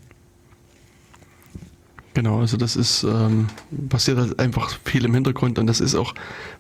Genau, 2.14 2.40
also 2.40 2.56
das 2.56 2.78
ist, 2.78 3.04
ähm, 3.04 3.48
passiert 3.90 4.18
halt 4.18 4.40
einfach 4.40 4.78
viel 4.86 5.04
im 5.04 5.14
Hintergrund 5.14 5.60
und 5.60 5.68
das 5.68 5.82
ist 5.82 5.96
auch, 5.96 6.14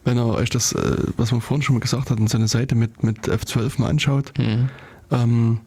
wenn 0.04 0.18
ihr 0.18 0.26
euch 0.26 0.50
das, 0.50 0.74
äh, 0.74 0.98
was 1.16 1.32
wir 1.32 1.40
vorhin 1.40 1.62
schon 1.62 1.76
mal 1.76 1.80
gesagt 1.80 2.10
hatten, 2.10 2.28
so 2.28 2.38
eine 2.38 2.50
Seite 2.50 2.76
mit, 2.76 3.04
mit 3.04 3.30
F12 3.30 3.80
mal 3.80 3.90
anschaut, 3.90 4.34
Mhm. 4.38 4.70
ähm, 5.12 5.60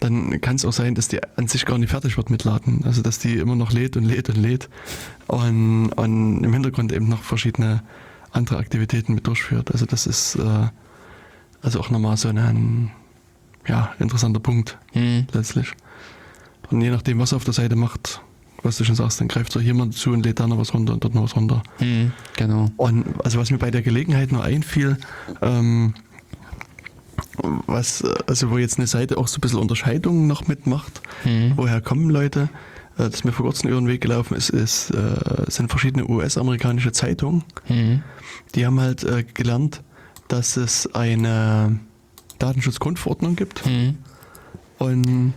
dann 0.00 0.40
kann 0.40 0.56
es 0.56 0.64
auch 0.64 0.72
sein, 0.72 0.94
dass 0.94 1.08
die 1.08 1.20
an 1.36 1.46
sich 1.46 1.66
gar 1.66 1.78
nicht 1.78 1.90
fertig 1.90 2.16
wird 2.16 2.30
mit 2.30 2.44
Laden. 2.44 2.82
Also 2.84 3.02
dass 3.02 3.18
die 3.18 3.36
immer 3.36 3.56
noch 3.56 3.72
lädt 3.72 3.96
und 3.96 4.04
lädt 4.04 4.28
und 4.28 4.36
lädt 4.36 4.68
und, 5.26 5.90
und 5.92 6.44
im 6.44 6.52
Hintergrund 6.52 6.92
eben 6.92 7.08
noch 7.08 7.22
verschiedene 7.22 7.82
andere 8.30 8.56
Aktivitäten 8.58 9.14
mit 9.14 9.26
durchführt. 9.26 9.72
Also 9.72 9.84
das 9.86 10.06
ist 10.06 10.36
äh, 10.36 10.68
also 11.62 11.80
auch 11.80 11.90
nochmal 11.90 12.16
so 12.16 12.28
ein 12.28 12.90
ja, 13.66 13.92
interessanter 13.98 14.40
Punkt 14.40 14.78
Mhm. 14.94 15.26
letztlich. 15.32 15.72
Und 16.70 16.80
je 16.80 16.90
nachdem, 16.90 17.18
was 17.18 17.32
er 17.32 17.36
auf 17.36 17.44
der 17.44 17.54
Seite 17.54 17.76
macht, 17.76 18.20
was 18.62 18.78
du 18.78 18.84
schon 18.84 18.94
sagst, 18.94 19.20
dann 19.20 19.28
greift 19.28 19.54
er 19.56 19.62
hier 19.62 19.74
mal 19.74 19.90
zu 19.90 20.10
und 20.10 20.24
lädt 20.24 20.40
da 20.40 20.46
noch 20.46 20.56
was 20.58 20.72
runter 20.72 20.94
und 20.94 21.04
dort 21.04 21.14
noch 21.14 21.22
was 21.24 21.36
runter. 21.36 21.62
Mhm. 21.80 22.12
Genau. 22.36 22.70
Und 22.76 23.04
also 23.24 23.38
was 23.38 23.50
mir 23.50 23.58
bei 23.58 23.70
der 23.70 23.82
Gelegenheit 23.82 24.32
noch 24.32 24.42
einfiel, 24.42 24.96
ähm, 25.42 25.94
was, 27.66 28.02
also 28.26 28.50
wo 28.50 28.58
jetzt 28.58 28.78
eine 28.78 28.86
Seite 28.86 29.18
auch 29.18 29.28
so 29.28 29.38
ein 29.38 29.40
bisschen 29.40 29.58
Unterscheidungen 29.58 30.26
noch 30.26 30.46
mitmacht, 30.46 31.00
Mhm. 31.24 31.52
woher 31.56 31.80
kommen 31.80 32.08
Leute, 32.10 32.48
äh, 32.96 33.10
das 33.10 33.24
mir 33.24 33.32
vor 33.32 33.44
kurzem 33.46 33.70
über 33.70 33.80
den 33.80 33.88
Weg 33.88 34.00
gelaufen 34.00 34.34
ist, 34.36 34.50
ist 34.50 34.90
äh, 34.90 35.44
sind 35.48 35.68
verschiedene 35.68 36.06
US-amerikanische 36.08 36.92
Zeitungen. 36.92 37.44
Mhm. 37.68 38.02
Die 38.54 38.64
haben 38.66 38.80
halt 38.80 39.04
äh, 39.04 39.24
gelernt, 39.24 39.82
dass 40.28 40.56
es 40.56 40.92
eine 40.94 41.78
Datenschutzgrundverordnung 42.38 43.36
gibt 43.36 43.64
Mhm. 43.66 43.98
und, 44.78 45.32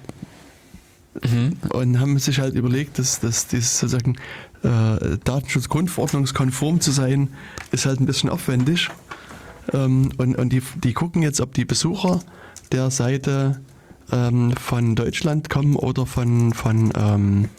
Mhm. 1.23 1.53
und 1.69 1.99
haben 1.99 2.19
sich 2.19 2.39
halt 2.39 2.55
überlegt, 2.55 2.99
dass, 2.99 3.19
dass 3.19 3.47
dieses 3.47 3.79
sozusagen 3.79 4.15
äh, 4.63 5.17
Datenschutzgrundverordnungskonform 5.23 6.79
zu 6.81 6.91
sein, 6.91 7.29
ist 7.71 7.85
halt 7.85 7.99
ein 7.99 8.05
bisschen 8.05 8.29
aufwendig. 8.29 8.89
Ähm, 9.73 10.11
und 10.17 10.35
und 10.37 10.49
die, 10.49 10.61
die 10.83 10.93
gucken 10.93 11.21
jetzt, 11.23 11.41
ob 11.41 11.53
die 11.53 11.65
Besucher 11.65 12.19
der 12.71 12.89
Seite 12.91 13.59
ähm, 14.11 14.53
von 14.55 14.95
Deutschland 14.95 15.49
kommen 15.49 15.75
oder 15.75 16.05
von, 16.05 16.53
von 16.53 16.91
ähm, 16.95 17.49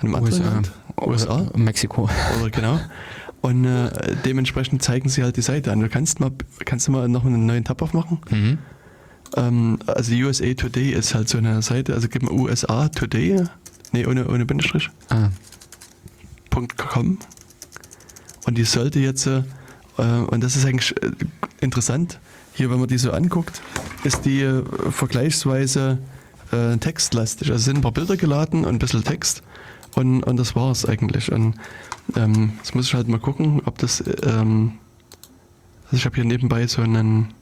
einem 0.00 0.14
anderen 0.14 0.22
USA. 0.42 0.50
Land. 0.54 0.72
USA. 1.00 1.46
Mexiko. 1.56 2.08
Oder 2.40 2.50
genau. 2.50 2.80
Und 3.44 3.66
äh, 3.66 4.16
dementsprechend 4.24 4.82
zeigen 4.82 5.10
sie 5.10 5.22
halt 5.22 5.36
die 5.36 5.42
Seite 5.42 5.70
an. 5.70 5.80
Du 5.80 5.90
kannst 5.90 6.18
mal, 6.18 6.30
kannst 6.64 6.88
du 6.88 6.92
mal 6.92 7.10
noch 7.10 7.26
einen 7.26 7.44
neuen 7.44 7.62
Tab 7.62 7.82
aufmachen? 7.82 8.18
Mhm. 8.30 8.58
Ähm, 9.36 9.78
also 9.86 10.14
USA 10.14 10.54
Today 10.54 10.92
ist 10.92 11.14
halt 11.14 11.28
so 11.28 11.36
eine 11.36 11.60
Seite, 11.60 11.92
also 11.92 12.08
gib 12.08 12.22
mal 12.22 12.32
USA 12.32 12.88
Today, 12.88 13.44
nee, 13.92 14.06
ohne, 14.06 14.26
ohne 14.28 14.46
Bindestrich, 14.46 14.88
Ah. 15.10 15.28
.com. 16.78 17.18
Und 18.46 18.56
die 18.56 18.64
sollte 18.64 18.98
jetzt, 19.00 19.26
äh, 19.26 19.42
und 19.98 20.42
das 20.42 20.56
ist 20.56 20.64
eigentlich 20.64 20.96
äh, 21.02 21.10
interessant, 21.60 22.20
hier, 22.54 22.70
wenn 22.70 22.78
man 22.78 22.88
die 22.88 22.96
so 22.96 23.10
anguckt, 23.10 23.60
ist 24.04 24.24
die 24.24 24.40
äh, 24.40 24.62
vergleichsweise 24.90 25.98
äh, 26.50 26.78
textlastig. 26.78 27.50
Also 27.50 27.62
sind 27.62 27.76
ein 27.76 27.82
paar 27.82 27.92
Bilder 27.92 28.16
geladen 28.16 28.64
und 28.64 28.76
ein 28.76 28.78
bisschen 28.78 29.04
Text. 29.04 29.42
Und, 29.96 30.22
und 30.22 30.38
das 30.38 30.56
war 30.56 30.70
es 30.70 30.86
eigentlich. 30.86 31.30
Und 31.30 31.56
ähm, 32.16 32.52
jetzt 32.58 32.74
muss 32.74 32.86
ich 32.86 32.94
halt 32.94 33.08
mal 33.08 33.18
gucken, 33.20 33.62
ob 33.64 33.78
das. 33.78 34.02
Ähm, 34.24 34.72
also 35.86 35.96
ich 35.96 36.04
habe 36.04 36.14
hier 36.16 36.24
nebenbei 36.24 36.66
so 36.66 36.82
einen. 36.82 37.32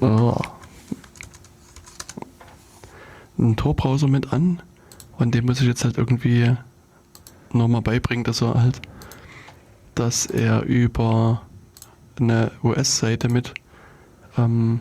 Oh, 0.00 0.36
einen 3.38 3.56
Tor-Browser 3.56 4.08
mit 4.08 4.32
an. 4.32 4.60
Und 5.16 5.34
dem 5.34 5.46
muss 5.46 5.60
ich 5.60 5.66
jetzt 5.66 5.84
halt 5.84 5.96
irgendwie 5.98 6.54
nochmal 7.52 7.82
beibringen, 7.82 8.24
dass 8.24 8.42
er 8.42 8.60
halt, 8.60 8.80
dass 9.94 10.26
er 10.26 10.62
über 10.62 11.42
eine 12.20 12.50
US-Seite 12.62 13.28
mit 13.28 13.54
ähm, 14.36 14.80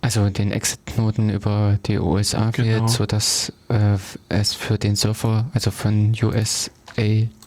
Also 0.00 0.28
den 0.30 0.50
Exit-Knoten 0.52 1.30
über 1.30 1.78
die 1.86 1.98
USA 1.98 2.50
Genau. 2.50 2.68
wählt, 2.68 2.90
sodass 2.90 3.52
äh, 3.68 3.98
es 4.28 4.54
für 4.54 4.78
den 4.78 4.96
Server, 4.96 5.46
also 5.52 5.70
von 5.70 6.14
USA 6.22 6.70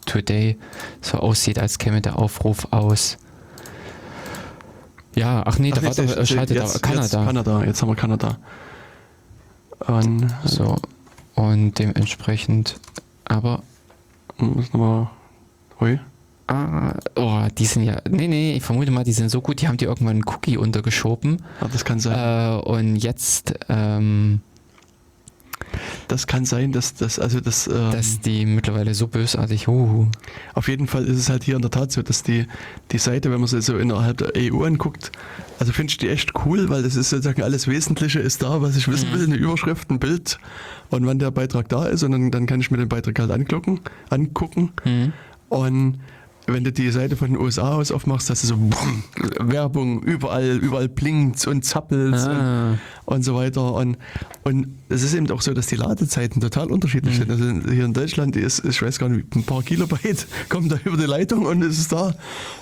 Today, 0.10 0.58
so 1.02 1.20
aussieht, 1.20 1.60
als 1.60 1.78
käme 1.78 2.02
der 2.02 2.18
Aufruf 2.18 2.68
aus. 2.72 3.18
Ja, 5.16 5.44
ach 5.46 5.60
nee, 5.60 5.72
Ach, 5.72 5.80
da 5.80 5.84
war 5.84 5.94
doch, 5.94 6.18
äh, 6.18 6.26
schaltet 6.26 6.58
jetzt, 6.58 6.76
da 6.76 6.80
Kanada. 6.80 7.02
Jetzt 7.04 7.12
Kanada, 7.12 7.64
jetzt 7.66 7.82
haben 7.82 7.90
wir 7.90 7.96
Kanada. 7.96 8.38
Und 9.86 10.28
So. 10.44 10.78
Und 11.36 11.80
dementsprechend, 11.80 12.80
aber, 13.26 13.64
muss 14.38 14.74
nochmal. 14.74 15.10
Hui. 15.80 16.00
ah, 16.48 16.94
oh, 17.16 17.44
die 17.58 17.66
sind 17.66 17.84
ja, 17.84 18.02
nee, 18.10 18.28
nee, 18.28 18.54
ich 18.56 18.64
vermute 18.64 18.92
mal, 18.92 19.04
die 19.04 19.14
sind 19.14 19.30
so 19.30 19.40
gut, 19.40 19.62
die 19.62 19.68
haben 19.68 19.78
die 19.78 19.86
irgendwann 19.86 20.16
einen 20.16 20.28
Cookie 20.28 20.58
untergeschoben. 20.58 21.44
Ah, 21.62 21.68
das 21.72 21.86
kann 21.86 22.00
sein. 22.00 22.60
Äh, 22.60 22.62
und 22.62 22.98
jetzt, 22.98 23.54
ähm, 23.70 24.42
Das 26.08 26.28
kann 26.28 26.46
sein, 26.46 26.72
dass 26.72 26.94
das, 26.96 27.20
also 27.20 27.40
das, 27.40 27.68
ähm, 27.68 27.92
dass 27.92 28.20
die 28.20 28.46
mittlerweile 28.46 28.94
so 28.94 29.08
bösartig, 29.08 29.68
uh, 29.68 30.08
auf 30.54 30.68
jeden 30.68 30.88
Fall 30.88 31.06
ist 31.06 31.18
es 31.18 31.30
halt 31.30 31.44
hier 31.44 31.56
in 31.56 31.62
der 31.62 31.72
Tat 31.72 31.92
so, 31.92 32.02
dass 32.02 32.24
die, 32.24 32.48
die 32.92 32.98
Seite, 32.98 33.32
wenn 33.32 33.40
man 33.40 33.48
sie 33.48 33.62
so 33.62 33.78
innerhalb 33.78 34.18
der 34.18 34.32
EU 34.36 34.64
anguckt, 34.64 35.12
also 35.60 35.72
finde 35.72 35.92
ich 35.92 35.98
die 35.98 36.10
echt 36.10 36.34
cool, 36.46 36.70
weil 36.70 36.84
das 36.84 36.96
ist 36.96 37.10
sozusagen 37.10 37.44
alles 37.44 37.68
Wesentliche 37.68 38.20
ist 38.20 38.42
da, 38.42 38.62
was 38.62 38.76
ich 38.76 38.88
wissen 38.88 39.10
Mhm. 39.10 39.14
will, 39.14 39.24
eine 39.26 39.36
Überschrift, 39.36 39.90
ein 39.92 40.00
Bild 40.00 40.40
und 40.90 41.06
wann 41.06 41.20
der 41.20 41.32
Beitrag 41.32 41.70
da 41.70 41.86
ist 41.86 42.04
und 42.04 42.12
dann, 42.12 42.32
dann 42.32 42.46
kann 42.46 42.60
ich 42.60 42.72
mir 42.72 42.78
den 42.78 42.90
Beitrag 42.90 43.20
halt 43.20 43.32
angucken, 43.32 43.82
angucken 44.10 44.72
hm. 44.84 45.14
und 45.50 46.00
wenn 46.54 46.64
du 46.64 46.72
die 46.72 46.90
Seite 46.92 47.16
von 47.16 47.28
den 47.32 47.38
USA 47.40 47.74
aus 47.76 47.92
aufmachst, 47.92 48.30
hast 48.30 48.44
du 48.44 48.48
so 48.48 48.58
bumm, 48.58 49.04
Werbung, 49.40 50.02
überall, 50.04 50.58
überall 50.58 50.90
blinkt 50.90 51.46
und 51.48 51.64
zappelt 51.66 52.16
Ah. 52.16 52.72
und, 53.06 53.16
und 53.16 53.24
so 53.24 53.36
weiter. 53.36 53.74
Und, 53.74 53.98
und 54.44 54.68
es 54.90 55.04
ist 55.04 55.14
eben 55.14 55.30
auch 55.32 55.42
so, 55.42 55.54
dass 55.54 55.68
die 55.68 55.76
Ladezeiten 55.76 56.42
total 56.42 56.72
unterschiedlich 56.72 57.16
Mhm. 57.20 57.20
sind. 57.20 57.32
Also 57.32 57.72
hier 57.72 57.86
in 57.86 57.94
Deutschland 57.94 58.36
ist, 58.36 58.64
ich 58.66 58.82
weiß 58.82 59.00
gar 59.00 59.10
nicht, 59.10 59.36
ein 59.36 59.44
paar 59.44 59.62
Kilobyte 59.64 60.28
kommen 60.50 60.70
da 60.70 60.80
über 60.84 60.98
die 60.98 61.06
Leitung 61.06 61.46
und 61.46 61.62
es 61.62 61.80
ist 61.80 61.92
da. 61.92 62.14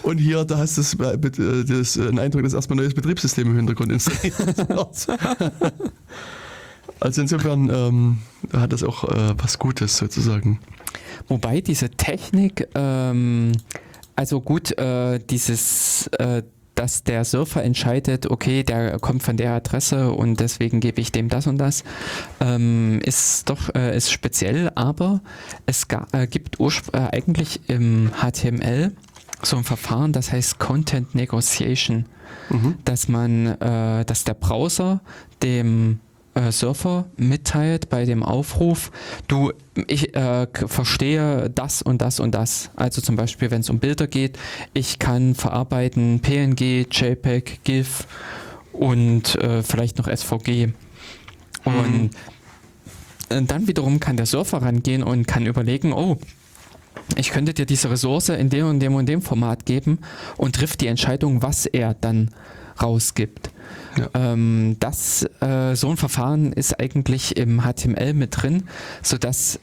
Und 0.04 0.18
hier, 0.18 0.44
da 0.46 0.58
hast 0.58 0.78
du 0.78 0.82
das, 0.82 0.94
äh, 1.40 1.64
das, 1.66 1.98
einen 1.98 2.20
Eindruck, 2.20 2.44
dass 2.44 2.54
erstmal 2.54 2.76
ein 2.78 2.84
neues 2.84 2.94
Betriebssystem 2.94 3.48
im 3.48 3.56
Hintergrund 3.56 3.92
installiert 3.92 4.38
wird. 4.70 5.08
Also 7.00 7.22
insofern 7.22 7.70
ähm, 7.70 8.18
hat 8.54 8.74
das 8.74 8.84
auch 8.84 9.04
äh, 9.04 9.34
was 9.38 9.60
Gutes 9.60 9.98
sozusagen. 9.98 10.60
Wobei 11.28 11.62
diese 11.62 11.90
Technik, 11.90 12.68
ähm, 12.76 13.52
also 14.16 14.42
gut, 14.42 14.78
äh, 14.78 15.20
dieses, 15.20 16.08
äh, 16.20 16.44
dass 16.76 17.04
der 17.04 17.26
Surfer 17.26 17.64
entscheidet, 17.64 18.30
okay, 18.30 18.64
der 18.64 19.00
kommt 19.00 19.24
von 19.24 19.36
der 19.36 19.54
Adresse 19.54 20.12
und 20.12 20.40
deswegen 20.40 20.80
gebe 20.80 21.02
ich 21.02 21.12
dem 21.12 21.28
das 21.28 21.48
und 21.48 21.58
das, 21.58 21.84
ähm, 22.40 23.00
ist 23.04 23.50
doch 23.50 23.74
äh, 23.74 23.98
ist 23.98 24.12
speziell, 24.12 24.72
aber 24.76 25.22
es 25.66 25.88
ga, 25.88 26.06
äh, 26.12 26.28
gibt 26.28 26.60
äh, 26.60 26.98
eigentlich 27.12 27.62
im 27.68 28.12
HTML 28.12 28.92
so 29.42 29.58
ein 29.58 29.64
Verfahren, 29.64 30.14
das 30.14 30.32
heißt 30.32 30.60
Content 30.60 31.16
Negotiation 31.16 32.06
Mhm. 32.50 32.76
dass 32.86 33.08
man, 33.08 33.46
äh, 33.46 34.06
dass 34.06 34.24
der 34.24 34.34
Browser 34.34 35.02
dem 35.44 36.00
äh, 36.38 36.52
Surfer 36.52 37.06
mitteilt 37.18 37.90
bei 37.90 38.06
dem 38.06 38.24
Aufruf, 38.24 38.92
du, 39.28 39.52
ich 39.88 40.16
äh, 40.16 40.48
verstehe 40.54 41.50
das 41.50 41.82
und 41.82 42.02
das 42.02 42.20
und 42.20 42.36
das. 42.36 42.70
Also 42.76 43.02
zum 43.02 43.16
Beispiel, 43.16 43.50
wenn 43.50 43.62
es 43.62 43.70
um 43.70 43.80
Bilder 43.80 44.08
geht, 44.08 44.38
ich 44.74 45.00
kann 45.00 45.34
verarbeiten 45.36 46.20
PNG, 46.20 46.88
JPEG, 46.92 47.64
GIF 47.64 48.08
und 48.72 49.36
äh, 49.36 49.64
vielleicht 49.64 49.98
noch 49.98 50.08
SVG. 50.08 50.70
Und 51.66 52.12
äh, 53.30 53.42
dann 53.42 53.68
wiederum 53.68 54.00
kann 54.00 54.16
der 54.16 54.28
Surfer 54.28 54.62
rangehen 54.62 55.04
und 55.04 55.28
kann 55.28 55.46
überlegen, 55.46 55.92
oh, 55.92 56.18
ich 57.16 57.32
könnte 57.32 57.54
dir 57.54 57.66
diese 57.66 57.90
Ressource 57.90 58.30
in 58.30 58.50
dem 58.50 58.68
und 58.68 58.80
dem 58.80 58.94
und 58.94 59.08
dem 59.08 59.22
Format 59.22 59.66
geben 59.66 60.00
und 60.38 60.56
trifft 60.56 60.82
die 60.82 60.88
Entscheidung, 60.88 61.42
was 61.42 61.66
er 61.66 61.94
dann 61.96 62.30
rausgibt. 62.82 63.50
Ja. 63.98 64.34
Ähm, 64.34 64.78
das, 64.80 65.24
äh, 65.42 65.76
so 65.76 65.90
ein 65.90 65.98
Verfahren 65.98 66.54
ist 66.54 66.80
eigentlich 66.80 67.38
im 67.38 67.62
HTML 67.62 68.14
mit 68.14 68.42
drin, 68.42 68.64
sodass 69.02 69.60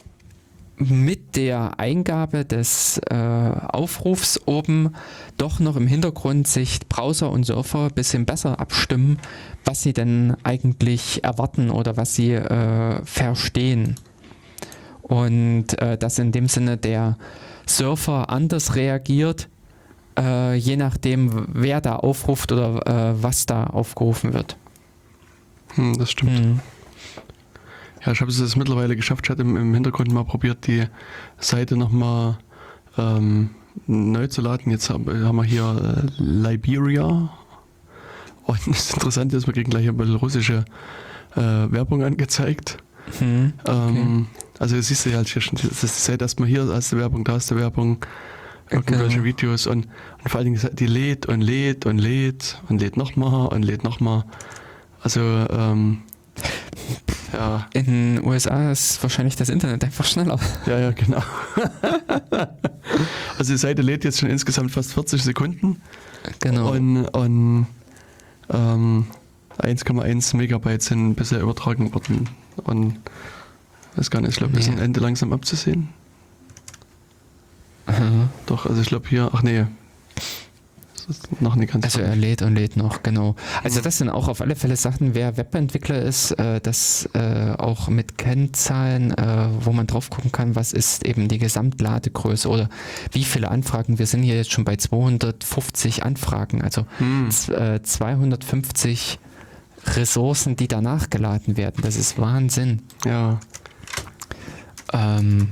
mit 0.77 1.37
der 1.37 1.79
Eingabe 1.79 2.45
des 2.45 3.01
äh, 3.09 3.15
Aufrufs 3.15 4.41
oben 4.47 4.95
doch 5.37 5.61
noch 5.61 5.77
im 5.77 5.87
Hintergrund 5.87 6.49
sich 6.49 6.81
Browser 6.89 7.31
und 7.31 7.45
Surfer 7.45 7.85
ein 7.85 7.95
bisschen 7.95 8.27
besser 8.27 8.59
abstimmen, 8.59 9.21
was 9.65 9.83
sie 9.83 9.93
denn 9.93 10.37
eigentlich 10.43 11.23
erwarten 11.23 11.71
oder 11.71 11.97
was 11.97 12.17
sie 12.17 12.33
äh, 12.33 13.05
verstehen. 13.05 13.97
Und 15.03 15.77
dass 15.79 16.19
in 16.19 16.33
dem 16.33 16.49
Sinne 16.49 16.79
der 16.79 17.19
Surfer 17.67 18.31
anders 18.31 18.75
reagiert, 18.75 19.51
äh, 20.19 20.55
je 20.55 20.77
nachdem, 20.77 21.47
wer 21.53 21.81
da 21.81 21.97
aufruft 21.97 22.53
oder 22.53 22.87
äh, 22.87 23.23
was 23.23 23.47
da 23.47 23.65
aufgerufen 23.65 24.33
wird. 24.33 24.57
Hm, 25.75 25.99
das 25.99 26.11
stimmt. 26.11 26.33
Mhm. 26.33 26.61
Ja, 28.05 28.13
ich 28.13 28.21
habe 28.21 28.31
es 28.31 28.39
jetzt 28.39 28.57
mittlerweile 28.57 28.97
geschafft. 28.97 29.25
Ich 29.25 29.31
hatte 29.31 29.43
im, 29.43 29.57
im 29.57 29.75
Hintergrund 29.75 30.13
mal 30.13 30.25
probiert, 30.25 30.67
die 30.67 30.85
Seite 31.39 31.77
nochmal 31.77 32.39
ähm, 32.99 33.51
neu 33.87 34.27
zu 34.27 34.43
laden. 34.43 34.71
Jetzt 34.71 34.91
haben, 34.91 35.07
haben 35.25 35.37
wir 35.37 35.45
hier 35.45 36.05
äh, 36.19 36.23
Liberia. 36.23 37.31
Und 38.45 38.61
das 38.67 38.93
Interessante 38.93 39.37
ist, 39.37 39.47
wir 39.47 39.55
kriegen 39.55 39.71
gleich 39.71 39.89
ein 39.89 39.97
bisschen 39.97 40.17
russische 40.17 40.65
äh, 41.35 41.41
Werbung 41.41 42.03
angezeigt. 42.05 42.79
Mhm. 43.21 43.55
Ähm, 43.67 44.27
also 44.59 44.77
das 44.77 44.89
siehst 44.89 45.07
du 45.07 45.11
ja 45.11 45.17
halt 45.17 45.29
hier 45.29 45.43
schon, 45.43 45.59
das 45.59 45.85
ist 45.85 45.97
die 45.97 46.13
Seite 46.13 46.25
erstmal 46.25 46.49
hier, 46.49 46.67
hast 46.69 46.93
du 46.93 46.97
Werbung, 46.97 47.25
da 47.25 47.33
hast 47.33 47.51
du 47.51 47.57
Werbung, 47.57 47.99
irgendwelche 48.75 49.09
Genau. 49.17 49.25
Videos 49.25 49.67
und, 49.67 49.87
und 50.23 50.29
vor 50.31 50.41
allen 50.41 50.53
Dingen, 50.53 50.71
die 50.75 50.87
lädt 50.87 51.27
und 51.27 51.41
lädt 51.41 51.87
und 51.87 51.99
lädt 51.99 52.61
und 52.69 52.81
lädt 52.81 52.97
nochmal 52.97 53.49
und 53.49 53.63
lädt 53.63 53.85
nochmal. 53.85 54.25
Also, 55.03 55.21
ähm, 55.21 56.03
ja, 57.33 57.67
In 57.75 57.85
den 57.87 58.25
USA 58.25 58.71
ist 58.73 59.03
wahrscheinlich 59.03 59.37
das 59.37 59.49
Internet 59.49 59.85
einfach 59.85 60.05
schneller. 60.05 60.39
ja, 60.67 60.79
ja, 60.79 60.91
genau. 60.93 61.23
also 63.39 63.53
die 63.53 63.59
Seite 63.59 63.83
lädt 63.83 64.05
jetzt 64.05 64.21
schon 64.21 64.31
insgesamt 64.31 64.71
fast 64.71 64.93
40 64.95 65.23
Sekunden 65.23 65.81
Genau. 66.41 66.73
und, 66.73 67.07
und 67.09 67.67
ähm, 68.51 69.07
1,1 69.59 70.37
Megabyte 70.37 70.83
sind 70.83 71.15
bisher 71.15 71.41
übertragen 71.41 71.93
worden. 71.95 72.29
Und 72.65 72.97
weiß 73.97 74.11
gar 74.11 74.21
nicht, 74.21 74.31
ich 74.31 74.37
glaube, 74.37 74.59
ist 74.59 74.69
Nee. 74.69 74.75
ein 74.77 74.81
Ende 74.81 75.01
langsam 75.01 75.33
abzusehen. 75.33 75.89
Aha. 77.87 78.29
Doch, 78.47 78.67
also 78.67 78.81
ich 78.81 78.89
glaube 78.89 79.09
hier, 79.09 79.31
ach 79.33 79.43
nee. 79.43 79.67
Das 81.07 81.19
ist 81.19 81.43
noch 81.43 81.55
nicht 81.55 81.71
ganz 81.71 81.85
Also 81.85 82.01
er 82.01 82.17
lädt 82.17 82.41
und 82.41 82.55
lädt 82.55 82.79
noch, 82.79 83.03
genau. 83.03 83.37
Also 83.63 83.83
das 83.83 83.99
sind 83.99 84.09
auch 84.09 84.27
auf 84.29 84.41
alle 84.41 84.57
Fälle 84.57 84.75
Sachen, 84.77 85.15
wer 85.15 85.37
Webentwickler 85.37 86.01
ist, 86.01 86.31
äh, 86.39 86.61
das 86.63 87.07
äh, 87.13 87.51
auch 87.59 87.89
mit 87.89 88.17
Kennzahlen, 88.17 89.11
äh, 89.13 89.49
wo 89.61 89.73
man 89.73 89.87
drauf 89.87 90.09
gucken 90.09 90.33
kann, 90.33 90.57
was 90.57 90.73
ist 90.73 91.05
eben 91.05 91.29
die 91.29 91.37
Gesamtladegröße 91.39 92.49
oder 92.49 92.71
wie 93.13 93.25
viele 93.25 93.51
Anfragen. 93.51 93.99
Wir 93.99 94.07
sind 94.07 94.23
hier 94.23 94.37
jetzt 94.37 94.53
schon 94.53 94.65
bei 94.65 94.77
250 94.77 96.05
Anfragen, 96.05 96.63
also 96.63 96.87
Hm. 96.97 97.31
z- 97.31 97.51
äh, 97.55 97.83
250 97.83 99.19
Ressourcen, 99.97 100.57
die 100.57 100.69
danach 100.69 101.11
geladen 101.11 101.59
werden. 101.59 101.83
Das 101.83 101.97
ist 101.97 102.19
Wahnsinn. 102.19 102.81
Ja, 103.05 103.41
Ähm, 104.93 105.51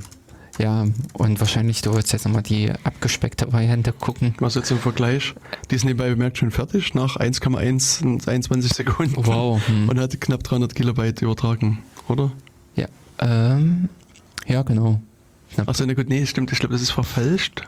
ja, 0.58 0.86
und 1.14 1.40
wahrscheinlich 1.40 1.80
du 1.82 1.94
willst 1.94 2.12
jetzt 2.12 2.24
nochmal 2.24 2.42
die 2.42 2.70
abgespeckte 2.84 3.52
Variante 3.52 3.92
gucken. 3.92 4.34
was 4.38 4.54
jetzt 4.54 4.70
im 4.70 4.78
Vergleich. 4.78 5.34
Die 5.70 5.74
ist 5.76 5.84
nebenbei 5.84 6.10
bemerkt 6.10 6.38
schon 6.38 6.50
fertig 6.50 6.94
nach 6.94 7.16
1,1 7.16 8.02
und 8.04 8.28
21 8.28 8.72
Sekunden. 8.74 9.14
Wow. 9.26 9.66
Hm. 9.66 9.88
Und 9.88 9.98
hat 9.98 10.20
knapp 10.20 10.42
300 10.44 10.74
Kilobyte 10.74 11.22
übertragen, 11.22 11.78
oder? 12.08 12.32
Ja, 12.76 12.86
ähm, 13.18 13.88
ja, 14.46 14.62
genau. 14.62 15.00
Achso, 15.66 15.84
ne 15.86 15.94
gut, 15.94 16.08
nee, 16.08 16.24
stimmt, 16.26 16.50
ich 16.52 16.58
glaube, 16.60 16.72
das 16.72 16.82
ist 16.82 16.90
verfälscht. 16.92 17.62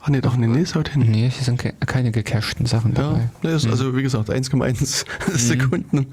Ach 0.00 0.08
nee, 0.08 0.20
doch, 0.20 0.36
nee, 0.36 0.46
nee, 0.46 0.60
ist 0.60 0.74
haut 0.76 0.88
hin. 0.88 1.02
Nee, 1.10 1.28
hier 1.30 1.44
sind 1.44 1.58
ke 1.58 1.72
keine 1.86 2.12
gecachten 2.12 2.66
Sachen 2.66 2.94
Ja, 2.94 3.02
dabei. 3.02 3.30
nee, 3.42 3.52
ist, 3.54 3.64
Hm. 3.64 3.70
also 3.72 3.96
wie 3.96 4.02
gesagt, 4.02 4.30
1,1 4.30 5.04
Mhm. 5.28 5.36
Sekunden 5.36 6.06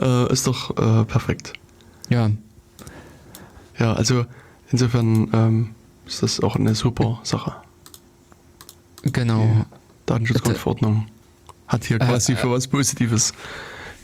äh, 0.00 0.32
ist 0.32 0.46
doch 0.46 0.70
äh, 0.76 1.04
perfekt. 1.04 1.52
Ja, 2.08 2.30
Ja, 3.78 3.92
also 3.92 4.24
insofern 4.70 5.28
ähm, 5.32 5.70
ist 6.06 6.22
das 6.22 6.40
auch 6.40 6.56
eine 6.56 6.74
super 6.74 7.20
Sache. 7.22 7.54
genau. 9.02 9.42
Die 9.44 9.64
Datenschutzgrundverordnung 10.06 11.06
hat 11.66 11.84
hier 11.84 11.96
Äh, 12.00 12.06
quasi 12.06 12.32
äh. 12.32 12.36
für 12.36 12.50
was 12.50 12.66
Positives 12.68 13.32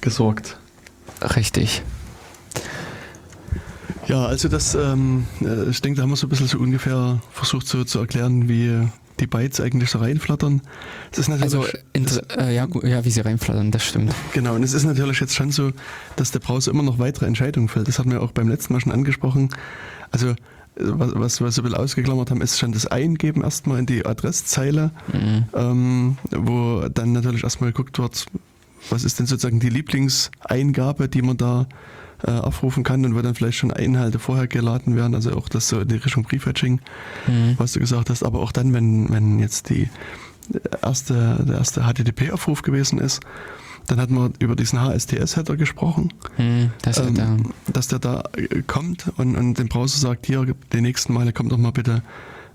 gesorgt. 0.01 0.59
Richtig. 1.37 1.83
Ja, 4.07 4.27
also 4.27 4.49
das, 4.49 4.75
ähm, 4.75 5.27
äh, 5.41 5.71
ich 5.71 5.81
denke, 5.81 5.97
da 5.97 6.03
haben 6.03 6.11
wir 6.11 6.17
so 6.17 6.27
ein 6.27 6.31
bisschen 6.31 6.47
so 6.47 6.59
ungefähr 6.59 7.21
versucht 7.31 7.67
so 7.67 7.85
zu 7.85 8.01
erklären, 8.01 8.49
wie 8.51 8.87
die 9.19 9.27
Bytes 9.27 9.61
eigentlich 9.61 9.89
so 9.91 9.99
reinflattern. 9.99 10.61
Das 11.11 11.21
ist 11.21 11.29
natürlich, 11.29 11.55
Also, 11.55 11.67
inter 11.95 12.23
äh, 12.39 12.55
ja, 12.55 12.67
ja, 12.83 13.05
wie 13.05 13.11
sie 13.11 13.21
reinflattern, 13.21 13.71
das 13.71 13.85
stimmt. 13.85 14.15
genau, 14.35 14.57
und 14.57 14.63
es 14.63 14.75
ist 14.75 14.85
natürlich 14.85 15.21
jetzt 15.21 15.35
schon 15.35 15.53
so, 15.53 15.71
dass 16.17 16.33
der 16.33 16.41
Browser 16.41 16.71
immer 16.73 16.83
noch 16.83 16.99
weitere 16.99 17.25
Entscheidungen 17.27 17.69
fällt. 17.69 17.89
Das 17.89 17.99
hatten 17.99 18.11
wir 18.11 18.21
auch 18.21 18.33
beim 18.33 18.49
letzten 18.49 18.75
Mal 18.75 18.81
schon 18.81 18.93
angesprochen. 18.93 19.49
Also, 20.11 20.31
äh, 20.31 20.35
was, 20.77 21.13
was 21.15 21.41
wir 21.41 21.51
so 21.53 21.63
ein 21.63 21.65
bisschen 21.65 21.79
ausgeklammert 21.79 22.31
haben, 22.31 22.41
ist 22.41 22.59
schon 22.59 22.73
das 22.73 22.87
Eingeben 22.87 23.43
erstmal 23.43 23.79
in 23.79 23.87
die 23.87 24.05
Adresszeile, 24.07 24.91
Mhm. 25.13 25.45
ähm, 25.55 26.19
wo 26.31 26.83
dann 26.93 27.13
natürlich 27.13 27.45
erstmal 27.45 27.71
geguckt 27.73 27.99
wird, 27.99 28.27
was 28.91 29.05
ist 29.05 29.19
denn 29.19 29.27
sozusagen 29.27 29.61
die 29.61 29.69
Lieblingseingabe, 29.71 31.09
die 31.09 31.23
man 31.23 31.37
da 31.37 31.67
äh, 32.27 32.31
aufrufen 32.31 32.85
kann 32.85 33.05
und 33.05 33.15
wo 33.15 33.21
dann 33.23 33.35
vielleicht 33.35 33.59
schon 33.59 33.71
Inhalte 33.71 34.19
vorher 34.19 34.47
geladen 34.47 34.97
werden, 34.97 35.15
also 35.15 35.33
auch 35.37 35.49
das 35.49 35.69
so 35.69 35.81
in 35.81 35.89
die 35.89 35.97
Richtung 35.97 36.25
Briefetching, 36.25 36.81
Mhm. 37.27 37.55
was 37.59 37.73
du 37.73 37.81
gesagt 37.81 38.11
hast, 38.11 38.23
aber 38.23 38.41
auch 38.41 38.53
dann, 38.53 38.73
wenn, 38.73 39.11
wenn 39.13 39.39
jetzt 39.39 39.69
die 39.71 39.89
erste, 40.83 41.43
der 41.47 41.57
erste 41.57 41.83
HTTP-Aufruf 41.83 42.63
gewesen 42.63 42.99
ist, 42.99 43.21
dann 43.87 44.01
hatten 44.01 44.15
wir 44.15 44.31
über 44.39 44.57
diesen 44.57 44.81
HSTS-Header 44.81 45.57
gesprochen, 45.57 46.13
Mhm. 46.39 46.71
Das 46.83 46.99
ähm, 46.99 47.53
dass 47.73 47.89
der 47.89 47.99
da 47.99 48.25
äh, 48.37 48.63
kommt 48.67 49.13
und, 49.17 49.37
und 49.37 49.55
dem 49.55 49.69
Browser 49.69 49.99
sagt, 49.99 50.27
hier, 50.27 50.47
die 50.73 50.81
nächsten 50.81 51.13
Male 51.13 51.33
kommt 51.33 51.53
doch 51.53 51.59
mal 51.59 51.73
bitte 51.73 52.03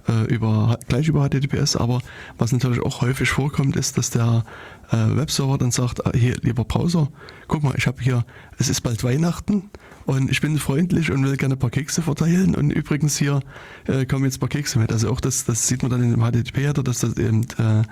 äh, 0.08 0.24
über, 0.34 0.78
gleich 0.88 1.08
über 1.08 1.28
HTTPS, 1.28 1.76
aber 1.76 2.02
was 2.38 2.52
natürlich 2.52 2.82
auch 2.82 3.02
häufig 3.02 3.30
vorkommt, 3.30 3.76
ist, 3.76 3.98
dass 3.98 4.10
der 4.10 4.44
äh, 4.92 5.16
Webserver 5.16 5.58
dann 5.58 5.72
sagt, 5.72 6.06
ah, 6.06 6.12
hier, 6.16 6.36
lieber 6.42 6.66
Browser, 6.66 7.10
guck 7.48 7.64
mal, 7.64 7.74
ich 7.78 7.88
habe 7.88 8.02
hier, 8.02 8.26
es 8.58 8.70
ist 8.70 8.82
bald 8.82 9.04
Weihnachten 9.04 9.70
und 10.06 10.32
ich 10.32 10.42
bin 10.42 10.58
freundlich 10.58 11.12
und 11.12 11.24
will 11.24 11.38
gerne 11.38 11.56
ein 11.56 11.60
paar 11.60 11.70
Kekse 11.70 12.02
verteilen 12.02 12.56
und 12.56 12.72
übrigens 12.72 13.18
hier 13.18 13.42
äh, 13.88 14.06
kommen 14.06 14.26
jetzt 14.26 14.38
ein 14.38 14.40
paar 14.40 14.50
Kekse 14.50 14.80
mit. 14.80 14.92
Also 14.92 15.10
auch 15.12 15.22
das, 15.22 15.46
das 15.46 15.68
sieht 15.68 15.84
man 15.84 15.92
dann 15.92 16.04
in 16.04 16.12
dem 16.12 16.22
HTTP-Header, 16.22 16.84
dass 16.84 17.00
das 17.00 17.18
eben 17.18 17.44
äh, 17.58 17.84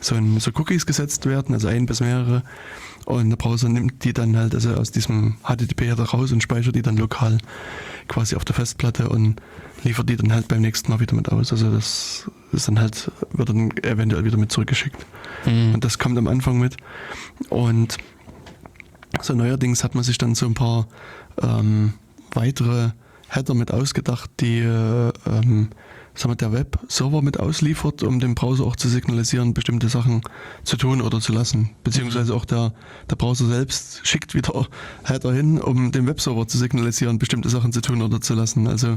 so, 0.00 0.14
ein, 0.14 0.40
so 0.40 0.50
Cookies 0.54 0.86
gesetzt 0.86 1.26
werden, 1.26 1.54
also 1.54 1.68
ein 1.68 1.86
bis 1.86 2.00
mehrere 2.00 2.42
und 3.06 3.30
der 3.30 3.36
Browser 3.36 3.68
nimmt 3.68 4.02
die 4.02 4.12
dann 4.12 4.36
halt 4.36 4.52
also 4.52 4.74
aus 4.74 4.90
diesem 4.90 5.36
HTTP-Header 5.44 6.04
raus 6.04 6.32
und 6.32 6.42
speichert 6.42 6.74
die 6.74 6.82
dann 6.82 6.96
lokal 6.96 7.38
quasi 8.08 8.34
auf 8.34 8.44
der 8.44 8.56
Festplatte 8.56 9.08
und 9.08 9.36
liefert 9.84 10.08
die 10.08 10.16
dann 10.16 10.32
halt 10.32 10.48
beim 10.48 10.60
nächsten 10.60 10.90
Mal 10.90 10.98
wieder 10.98 11.14
mit 11.14 11.30
aus. 11.30 11.52
Also 11.52 11.70
das 11.70 12.28
ist 12.50 12.66
dann 12.66 12.80
halt, 12.80 13.12
wird 13.30 13.48
dann 13.48 13.70
eventuell 13.84 14.24
wieder 14.24 14.36
mit 14.36 14.50
zurückgeschickt. 14.50 15.06
Mhm. 15.46 15.74
Und 15.74 15.84
das 15.84 16.00
kommt 16.00 16.18
am 16.18 16.26
Anfang 16.26 16.58
mit. 16.58 16.76
Und 17.48 17.96
so 19.22 19.34
neuerdings 19.34 19.84
hat 19.84 19.94
man 19.94 20.02
sich 20.02 20.18
dann 20.18 20.34
so 20.34 20.46
ein 20.46 20.54
paar 20.54 20.88
ähm, 21.40 21.94
weitere 22.32 22.90
Header 23.28 23.54
mit 23.54 23.70
ausgedacht, 23.70 24.30
die 24.40 24.58
äh, 24.58 25.12
ähm, 25.26 25.68
sagen 26.16 26.30
wir, 26.32 26.36
der 26.36 26.52
Webserver 26.52 27.22
mit 27.22 27.38
ausliefert, 27.38 28.02
um 28.02 28.20
dem 28.20 28.34
Browser 28.34 28.64
auch 28.64 28.76
zu 28.76 28.88
signalisieren, 28.88 29.54
bestimmte 29.54 29.88
Sachen 29.88 30.22
zu 30.64 30.76
tun 30.76 31.00
oder 31.02 31.20
zu 31.20 31.32
lassen. 31.32 31.70
Beziehungsweise 31.84 32.34
auch 32.34 32.44
der, 32.44 32.72
der 33.10 33.16
Browser 33.16 33.46
selbst 33.46 34.00
schickt 34.06 34.34
wieder 34.34 34.66
Header 35.04 35.32
hin, 35.32 35.60
um 35.60 35.92
dem 35.92 36.06
Webserver 36.06 36.48
zu 36.48 36.58
signalisieren, 36.58 37.18
bestimmte 37.18 37.48
Sachen 37.50 37.72
zu 37.72 37.80
tun 37.82 38.02
oder 38.02 38.20
zu 38.20 38.34
lassen. 38.34 38.66
Also 38.66 38.96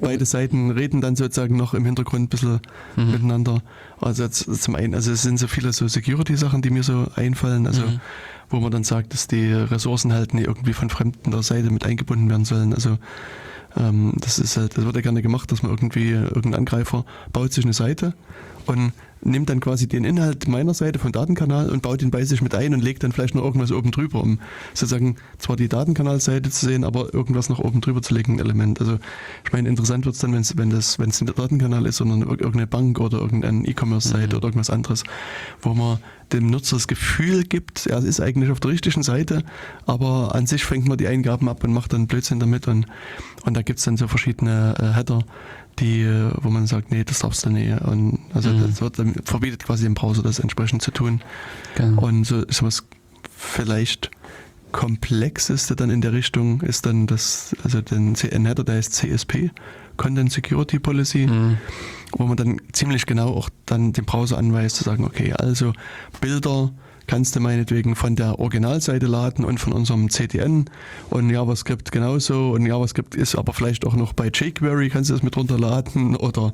beide 0.00 0.26
Seiten 0.26 0.70
reden 0.70 1.00
dann 1.00 1.16
sozusagen 1.16 1.56
noch 1.56 1.72
im 1.72 1.84
Hintergrund 1.84 2.24
ein 2.24 2.28
bisschen 2.28 2.60
Mhm. 2.96 3.10
miteinander. 3.12 3.62
Also 4.00 4.24
jetzt 4.24 4.62
zum 4.62 4.74
einen, 4.74 4.94
also 4.94 5.12
es 5.12 5.22
sind 5.22 5.38
so 5.38 5.46
viele 5.46 5.72
so 5.72 5.88
Security-Sachen, 5.88 6.60
die 6.62 6.70
mir 6.70 6.82
so 6.82 7.06
einfallen, 7.14 7.66
also 7.66 7.82
Mhm. 7.82 8.00
wo 8.50 8.60
man 8.60 8.70
dann 8.70 8.84
sagt, 8.84 9.14
dass 9.14 9.28
die 9.28 9.50
Ressourcen 9.52 10.12
halt 10.12 10.34
nie 10.34 10.42
irgendwie 10.42 10.72
von 10.74 10.90
Fremden 10.90 11.30
der 11.30 11.42
Seite 11.42 11.70
mit 11.70 11.84
eingebunden 11.84 12.28
werden 12.28 12.44
sollen. 12.44 12.74
Also 12.74 12.98
ähm, 13.76 14.12
das 14.16 14.38
ist 14.38 14.56
halt, 14.56 14.76
das 14.76 14.84
wird 14.84 14.96
ja 14.96 15.02
gerne 15.02 15.22
gemacht, 15.22 15.50
dass 15.52 15.62
man 15.62 15.72
irgendwie, 15.72 16.10
irgendein 16.10 16.54
Angreifer 16.54 17.04
baut 17.32 17.52
sich 17.52 17.64
eine 17.64 17.74
Seite 17.74 18.14
und 18.66 18.92
nimmt 19.22 19.48
dann 19.50 19.60
quasi 19.60 19.88
den 19.88 20.04
Inhalt 20.04 20.48
meiner 20.48 20.74
Seite 20.74 20.98
vom 20.98 21.12
Datenkanal 21.12 21.70
und 21.70 21.82
baut 21.82 22.02
ihn 22.02 22.10
bei 22.10 22.24
sich 22.24 22.40
mit 22.42 22.54
ein 22.54 22.74
und 22.74 22.82
legt 22.82 23.02
dann 23.02 23.12
vielleicht 23.12 23.34
noch 23.34 23.44
irgendwas 23.44 23.72
oben 23.72 23.90
drüber, 23.90 24.22
um 24.22 24.38
sozusagen 24.74 25.16
zwar 25.38 25.56
die 25.56 25.68
Datenkanalseite 25.68 26.50
zu 26.50 26.66
sehen, 26.66 26.84
aber 26.84 27.12
irgendwas 27.12 27.48
noch 27.48 27.58
oben 27.58 27.80
drüber 27.80 28.02
zu 28.02 28.14
legen, 28.14 28.34
ein 28.34 28.38
Element. 28.40 28.80
Also 28.80 28.98
ich 29.44 29.52
meine, 29.52 29.68
interessant 29.68 30.04
wird 30.04 30.14
es 30.14 30.20
dann, 30.20 30.32
wenn's, 30.32 30.56
wenn 30.56 30.70
das, 30.70 30.98
wenn 30.98 31.10
es 31.10 31.20
nicht 31.20 31.36
der 31.36 31.42
Datenkanal 31.42 31.86
ist, 31.86 31.96
sondern 31.96 32.22
ir- 32.22 32.30
irgendeine 32.40 32.66
Bank 32.66 33.00
oder 33.00 33.18
irgendeine 33.18 33.66
E-Commerce-Seite 33.66 34.28
Mhm. 34.28 34.36
oder 34.36 34.44
irgendwas 34.48 34.70
anderes, 34.70 35.04
wo 35.62 35.74
man 35.74 35.98
dem 36.32 36.50
Nutzer 36.50 36.76
das 36.76 36.86
Gefühl 36.88 37.42
gibt, 37.44 37.86
er 37.86 37.98
ist 38.04 38.20
eigentlich 38.20 38.50
auf 38.50 38.60
der 38.60 38.70
richtigen 38.70 39.02
Seite, 39.02 39.44
aber 39.86 40.34
an 40.34 40.46
sich 40.46 40.62
fängt 40.64 40.86
man 40.86 40.98
die 40.98 41.06
Eingaben 41.08 41.48
ab 41.48 41.64
und 41.64 41.72
macht 41.72 41.94
dann 41.94 42.06
Blödsinn 42.06 42.38
damit 42.38 42.68
und, 42.68 42.86
und 43.44 43.56
da 43.56 43.62
gibt 43.62 43.78
es 43.78 43.86
dann 43.86 43.96
so 43.96 44.08
verschiedene 44.08 44.74
äh, 44.78 44.94
Header, 44.94 45.20
die, 45.80 46.02
äh, 46.02 46.30
wo 46.42 46.50
man 46.50 46.66
sagt, 46.66 46.90
nee, 46.90 47.04
das 47.04 47.20
darfst 47.20 47.44
du 47.46 47.50
nicht. 47.50 47.80
Und 47.82 48.18
also 48.34 48.50
Mhm. 48.50 48.62
das 48.66 48.80
wird 48.80 48.98
dann, 48.98 49.14
verbietet 49.24 49.64
quasi 49.64 49.84
dem 49.84 49.94
Browser 49.94 50.22
das 50.22 50.38
entsprechend 50.38 50.82
zu 50.82 50.90
tun. 50.90 51.20
Genau. 51.76 52.02
Und 52.02 52.24
so 52.24 52.42
ist 52.42 52.62
was 52.62 52.84
vielleicht 53.36 54.10
komplexeste 54.72 55.74
dann 55.76 55.90
in 55.90 56.00
der 56.02 56.12
Richtung 56.12 56.60
ist 56.60 56.84
dann 56.86 57.06
das, 57.06 57.56
also 57.64 57.80
den 57.80 58.14
CN-Header, 58.14 58.64
der 58.64 58.76
heißt 58.76 58.92
CSP, 58.92 59.50
Content 59.96 60.30
Security 60.30 60.78
Policy, 60.78 61.26
Mhm. 61.26 61.56
wo 62.12 62.24
man 62.26 62.36
dann 62.36 62.60
ziemlich 62.72 63.06
genau 63.06 63.28
auch 63.34 63.48
dann 63.66 63.92
dem 63.92 64.04
Browser 64.04 64.36
anweist, 64.38 64.76
zu 64.76 64.84
sagen, 64.84 65.04
okay, 65.04 65.32
also 65.32 65.72
Bilder 66.20 66.70
kannst 67.08 67.34
du 67.34 67.40
meinetwegen 67.40 67.96
von 67.96 68.14
der 68.14 68.38
Originalseite 68.38 69.06
laden 69.06 69.44
und 69.44 69.58
von 69.58 69.72
unserem 69.72 70.10
CDN 70.10 70.66
und 71.10 71.30
JavaScript 71.30 71.90
genauso 71.90 72.52
und 72.52 72.66
JavaScript 72.66 73.16
ist 73.16 73.34
aber 73.34 73.52
vielleicht 73.52 73.84
auch 73.84 73.94
noch 73.94 74.12
bei 74.12 74.28
jQuery, 74.28 74.90
kannst 74.90 75.10
du 75.10 75.14
das 75.14 75.22
mit 75.22 75.36
runterladen 75.36 76.14
oder 76.14 76.52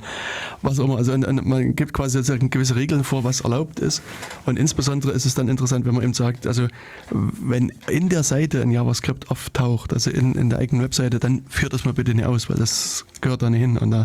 was 0.62 0.80
auch 0.80 0.84
immer. 0.84 0.96
Also 0.96 1.16
man 1.18 1.76
gibt 1.76 1.92
quasi 1.92 2.22
gewisse 2.48 2.76
Regeln 2.76 3.04
vor, 3.04 3.24
was 3.24 3.42
erlaubt 3.42 3.80
ist 3.80 4.00
und 4.46 4.58
insbesondere 4.58 5.12
ist 5.12 5.26
es 5.26 5.34
dann 5.34 5.48
interessant, 5.48 5.84
wenn 5.84 5.94
man 5.94 6.04
eben 6.04 6.14
sagt, 6.14 6.46
also 6.46 6.68
wenn 7.10 7.72
in 7.88 8.08
der 8.08 8.22
Seite 8.22 8.62
ein 8.62 8.70
JavaScript 8.70 9.30
auftaucht, 9.30 9.92
also 9.92 10.10
in, 10.10 10.34
in 10.34 10.50
der 10.50 10.60
eigenen 10.60 10.82
Webseite, 10.82 11.18
dann 11.18 11.42
führt 11.48 11.72
das 11.72 11.84
mal 11.84 11.92
bitte 11.92 12.14
nicht 12.14 12.24
aus, 12.24 12.48
weil 12.48 12.56
das 12.56 13.04
gehört 13.20 13.42
da 13.42 13.50
nicht 13.50 13.60
hin 13.60 13.76
und 13.76 13.90
da 13.90 14.04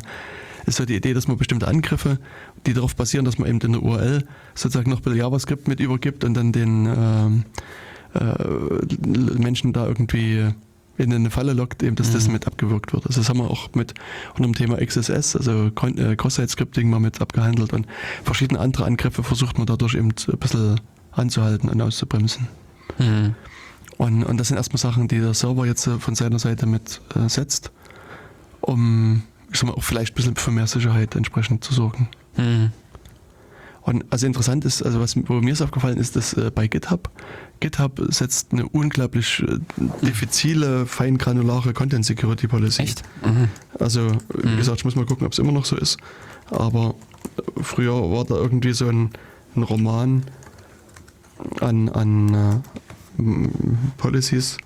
ist 0.66 0.78
so 0.78 0.86
die 0.86 0.96
Idee, 0.96 1.14
dass 1.14 1.28
man 1.28 1.38
bestimmte 1.38 1.68
Angriffe, 1.68 2.20
die 2.66 2.74
darauf 2.74 2.96
basieren, 2.96 3.26
dass 3.26 3.38
man 3.38 3.48
eben 3.50 3.60
in 3.62 3.74
der 3.74 3.84
URL 3.84 4.24
sozusagen 4.56 4.90
noch 4.90 4.98
ein 4.98 5.04
bisschen 5.04 5.20
JavaScript 5.20 5.68
mit 5.68 5.80
übergibt 5.80 6.24
und 6.24 6.34
dann 6.34 6.52
den 6.52 6.86
ähm, 6.86 7.44
äh, 8.14 9.38
Menschen 9.40 9.74
da 9.74 9.88
irgendwie 9.88 10.48
in 10.98 11.14
eine 11.14 11.30
Falle 11.30 11.54
lockt, 11.54 11.82
eben, 11.82 11.96
dass 11.96 12.12
das 12.12 12.28
Mhm. 12.28 12.34
mit 12.34 12.48
abgewirkt 12.48 12.92
wird. 12.92 13.06
Also 13.08 13.22
das 13.22 13.30
haben 13.30 13.40
wir 13.40 13.50
auch 13.50 13.70
mit 13.74 13.94
unter 14.32 14.44
dem 14.44 14.54
Thema 14.54 14.78
XSS, 14.86 15.36
also 15.38 15.68
äh, 15.68 16.16
Cross-Site-Scripting 16.16 16.90
mal 16.90 17.00
mit 17.00 17.22
abgehandelt 17.22 17.72
und 17.72 17.88
verschiedene 18.24 18.60
andere 18.60 18.86
Angriffe 18.86 19.24
versucht 19.24 19.58
man 19.58 19.66
dadurch 19.66 19.96
eben 19.96 20.10
ein 20.10 20.38
bisschen 20.40 20.82
anzuhalten 21.12 21.70
und 21.70 21.82
auszubremsen. 21.82 22.48
Mhm. 22.98 23.36
Und, 23.98 24.24
und 24.24 24.38
das 24.38 24.50
sind 24.50 24.58
erstmal 24.58 24.80
Sachen, 24.80 25.08
die 25.08 25.20
der 25.20 25.34
Server 25.34 25.66
jetzt 25.66 25.88
äh, 25.88 26.00
von 26.00 26.16
seiner 26.16 26.40
Seite 26.40 26.66
mit 26.66 27.02
äh, 27.16 27.30
setzt. 27.30 27.72
um 28.62 29.24
ich 29.52 29.60
sag 29.60 29.68
mal, 29.68 29.74
auch 29.76 29.84
vielleicht 29.84 30.14
ein 30.14 30.16
bisschen 30.16 30.36
für 30.36 30.52
mehr 30.52 30.68
Sicherheit 30.68 31.16
entsprechend 31.16 31.64
zu 31.64 31.74
sorgen. 31.74 32.08
Hm. 32.40 32.72
Und 33.82 34.04
also 34.12 34.28
interessant 34.28 34.66
ist, 34.66 34.84
also 34.84 35.00
was 35.00 35.16
mir 35.16 35.52
ist 35.52 35.62
aufgefallen 35.62 35.98
ist, 35.98 36.16
dass 36.16 36.34
äh, 36.34 36.52
bei 36.54 36.68
GitHub, 36.68 37.10
GitHub 37.60 38.00
setzt 38.10 38.52
eine 38.52 38.68
unglaublich 38.68 39.42
äh, 39.42 39.58
diffizile, 40.06 40.86
feingranulare 40.86 41.74
Content 41.74 42.06
Security 42.06 42.48
Policy. 42.48 42.84
Echt? 42.84 43.02
Mhm. 43.26 43.48
Also, 43.80 44.12
wie 44.36 44.48
Mhm. 44.50 44.58
gesagt, 44.58 44.80
ich 44.80 44.86
muss 44.86 44.96
mal 44.96 45.06
gucken, 45.06 45.26
ob 45.26 45.34
es 45.34 45.40
immer 45.40 45.52
noch 45.54 45.66
so 45.66 45.76
ist. 45.76 45.98
Aber 46.52 46.94
äh, 47.38 47.64
früher 47.64 47.94
war 48.12 48.26
da 48.26 48.36
irgendwie 48.36 48.74
so 48.74 48.88
ein, 48.88 49.10
ein 49.56 49.64
Roman 49.64 50.24
an, 51.62 51.90
an 51.90 52.62
äh, 53.18 53.50
Policies. 53.98 54.58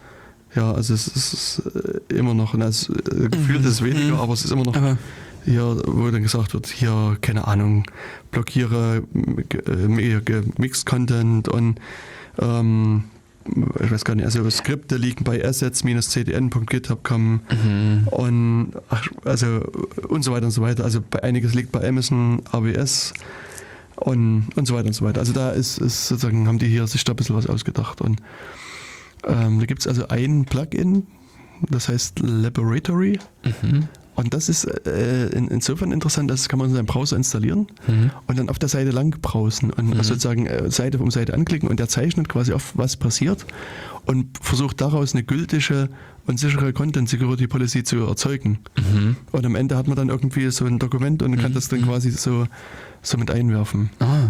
Ja, 0.55 0.71
also 0.71 0.93
es 0.93 1.07
ist 1.07 1.61
äh, 2.09 2.15
immer 2.15 2.33
noch, 2.33 2.53
äh, 2.55 3.29
gefühlt 3.29 3.61
ist 3.61 3.71
es 3.71 3.81
weniger, 3.83 4.15
Mhm. 4.15 4.19
aber 4.19 4.33
es 4.33 4.43
ist 4.45 4.51
immer 4.51 4.63
noch 4.65 4.75
Aber 4.75 4.97
hier, 5.45 5.81
wo 5.85 6.09
dann 6.09 6.23
gesagt 6.23 6.53
wird, 6.53 6.67
hier, 6.67 7.17
keine 7.21 7.47
Ahnung, 7.47 7.85
blockiere 8.31 9.03
äh, 9.13 10.41
Mixed 10.57 10.85
Content 10.85 11.47
und 11.47 11.79
ähm, 12.39 13.05
ich 13.83 13.91
weiß 13.91 14.05
gar 14.05 14.15
nicht, 14.15 14.25
also 14.25 14.49
Skripte 14.49 14.95
liegen 14.97 15.23
bei 15.25 15.43
assets-cdn.github.com 15.43 17.41
mhm. 17.51 18.07
und 18.09 18.71
ach, 18.89 19.05
also 19.25 19.61
und 20.07 20.23
so 20.23 20.31
weiter 20.31 20.45
und 20.45 20.51
so 20.51 20.61
weiter. 20.61 20.85
Also 20.85 21.01
bei 21.07 21.21
einiges 21.23 21.53
liegt 21.53 21.71
bei 21.71 21.85
Amazon, 21.87 22.41
AWS 22.51 23.13
und, 23.97 24.47
und 24.55 24.65
so 24.65 24.75
weiter 24.75 24.87
und 24.87 24.93
so 24.93 25.03
weiter. 25.05 25.19
Also 25.19 25.33
da 25.33 25.51
ist, 25.51 25.77
ist 25.79 26.07
sozusagen, 26.07 26.47
haben 26.47 26.59
die 26.59 26.67
hier 26.67 26.87
sich 26.87 27.03
da 27.03 27.11
ein 27.13 27.15
bisschen 27.15 27.35
was 27.35 27.47
ausgedacht. 27.47 27.99
Und 28.01 28.21
ähm, 29.25 29.59
da 29.59 29.65
gibt 29.65 29.81
es 29.81 29.87
also 29.87 30.07
ein 30.07 30.45
Plugin, 30.45 31.07
das 31.69 31.89
heißt 31.89 32.19
Laboratory. 32.19 33.19
Mhm. 33.61 33.89
Und 34.15 34.33
das 34.33 34.47
ist 34.49 34.65
äh, 34.65 35.27
in, 35.29 35.47
insofern 35.47 35.91
interessant, 35.91 36.29
das 36.29 36.47
kann 36.47 36.59
man 36.59 36.69
in 36.69 36.75
seinem 36.75 36.85
Browser 36.85 37.15
installieren 37.17 37.67
Mhm. 37.87 38.11
und 38.27 38.37
dann 38.37 38.49
auf 38.49 38.59
der 38.59 38.69
Seite 38.69 38.91
lang 38.91 39.19
browsen 39.21 39.71
und 39.71 39.87
Mhm. 39.89 40.03
sozusagen 40.03 40.45
äh, 40.45 40.69
Seite 40.69 40.99
um 40.99 41.09
Seite 41.11 41.33
anklicken 41.33 41.67
und 41.69 41.79
der 41.79 41.87
zeichnet 41.87 42.29
quasi 42.29 42.53
auf, 42.53 42.73
was 42.75 42.95
passiert 42.95 43.45
und 44.05 44.37
versucht 44.39 44.81
daraus 44.81 45.13
eine 45.13 45.23
gültige 45.23 45.89
und 46.27 46.39
sichere 46.39 46.73
Content 46.73 47.09
Security 47.09 47.47
Policy 47.47 47.83
zu 47.83 47.97
erzeugen. 48.05 48.59
Mhm. 48.77 49.15
Und 49.31 49.45
am 49.45 49.55
Ende 49.55 49.75
hat 49.77 49.87
man 49.87 49.95
dann 49.97 50.09
irgendwie 50.09 50.49
so 50.51 50.65
ein 50.65 50.77
Dokument 50.79 51.23
und 51.23 51.35
kann 51.37 51.51
Mhm. 51.51 51.55
das 51.55 51.67
dann 51.69 51.81
Mhm. 51.81 51.85
quasi 51.85 52.11
so, 52.11 52.45
so 53.01 53.17
mit 53.17 53.31
einwerfen. 53.31 53.89
Ah, 53.99 54.29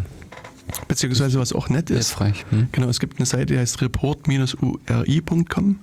Beziehungsweise 0.87 1.39
was 1.39 1.51
auch 1.51 1.67
nett 1.69 1.89
ist, 1.89 2.07
hilfreich. 2.17 2.45
Hm. 2.49 2.67
genau, 2.71 2.87
es 2.87 2.99
gibt 3.01 3.17
eine 3.19 3.25
Seite, 3.25 3.47
die 3.47 3.59
heißt 3.59 3.81
report-uri.com. 3.81 5.79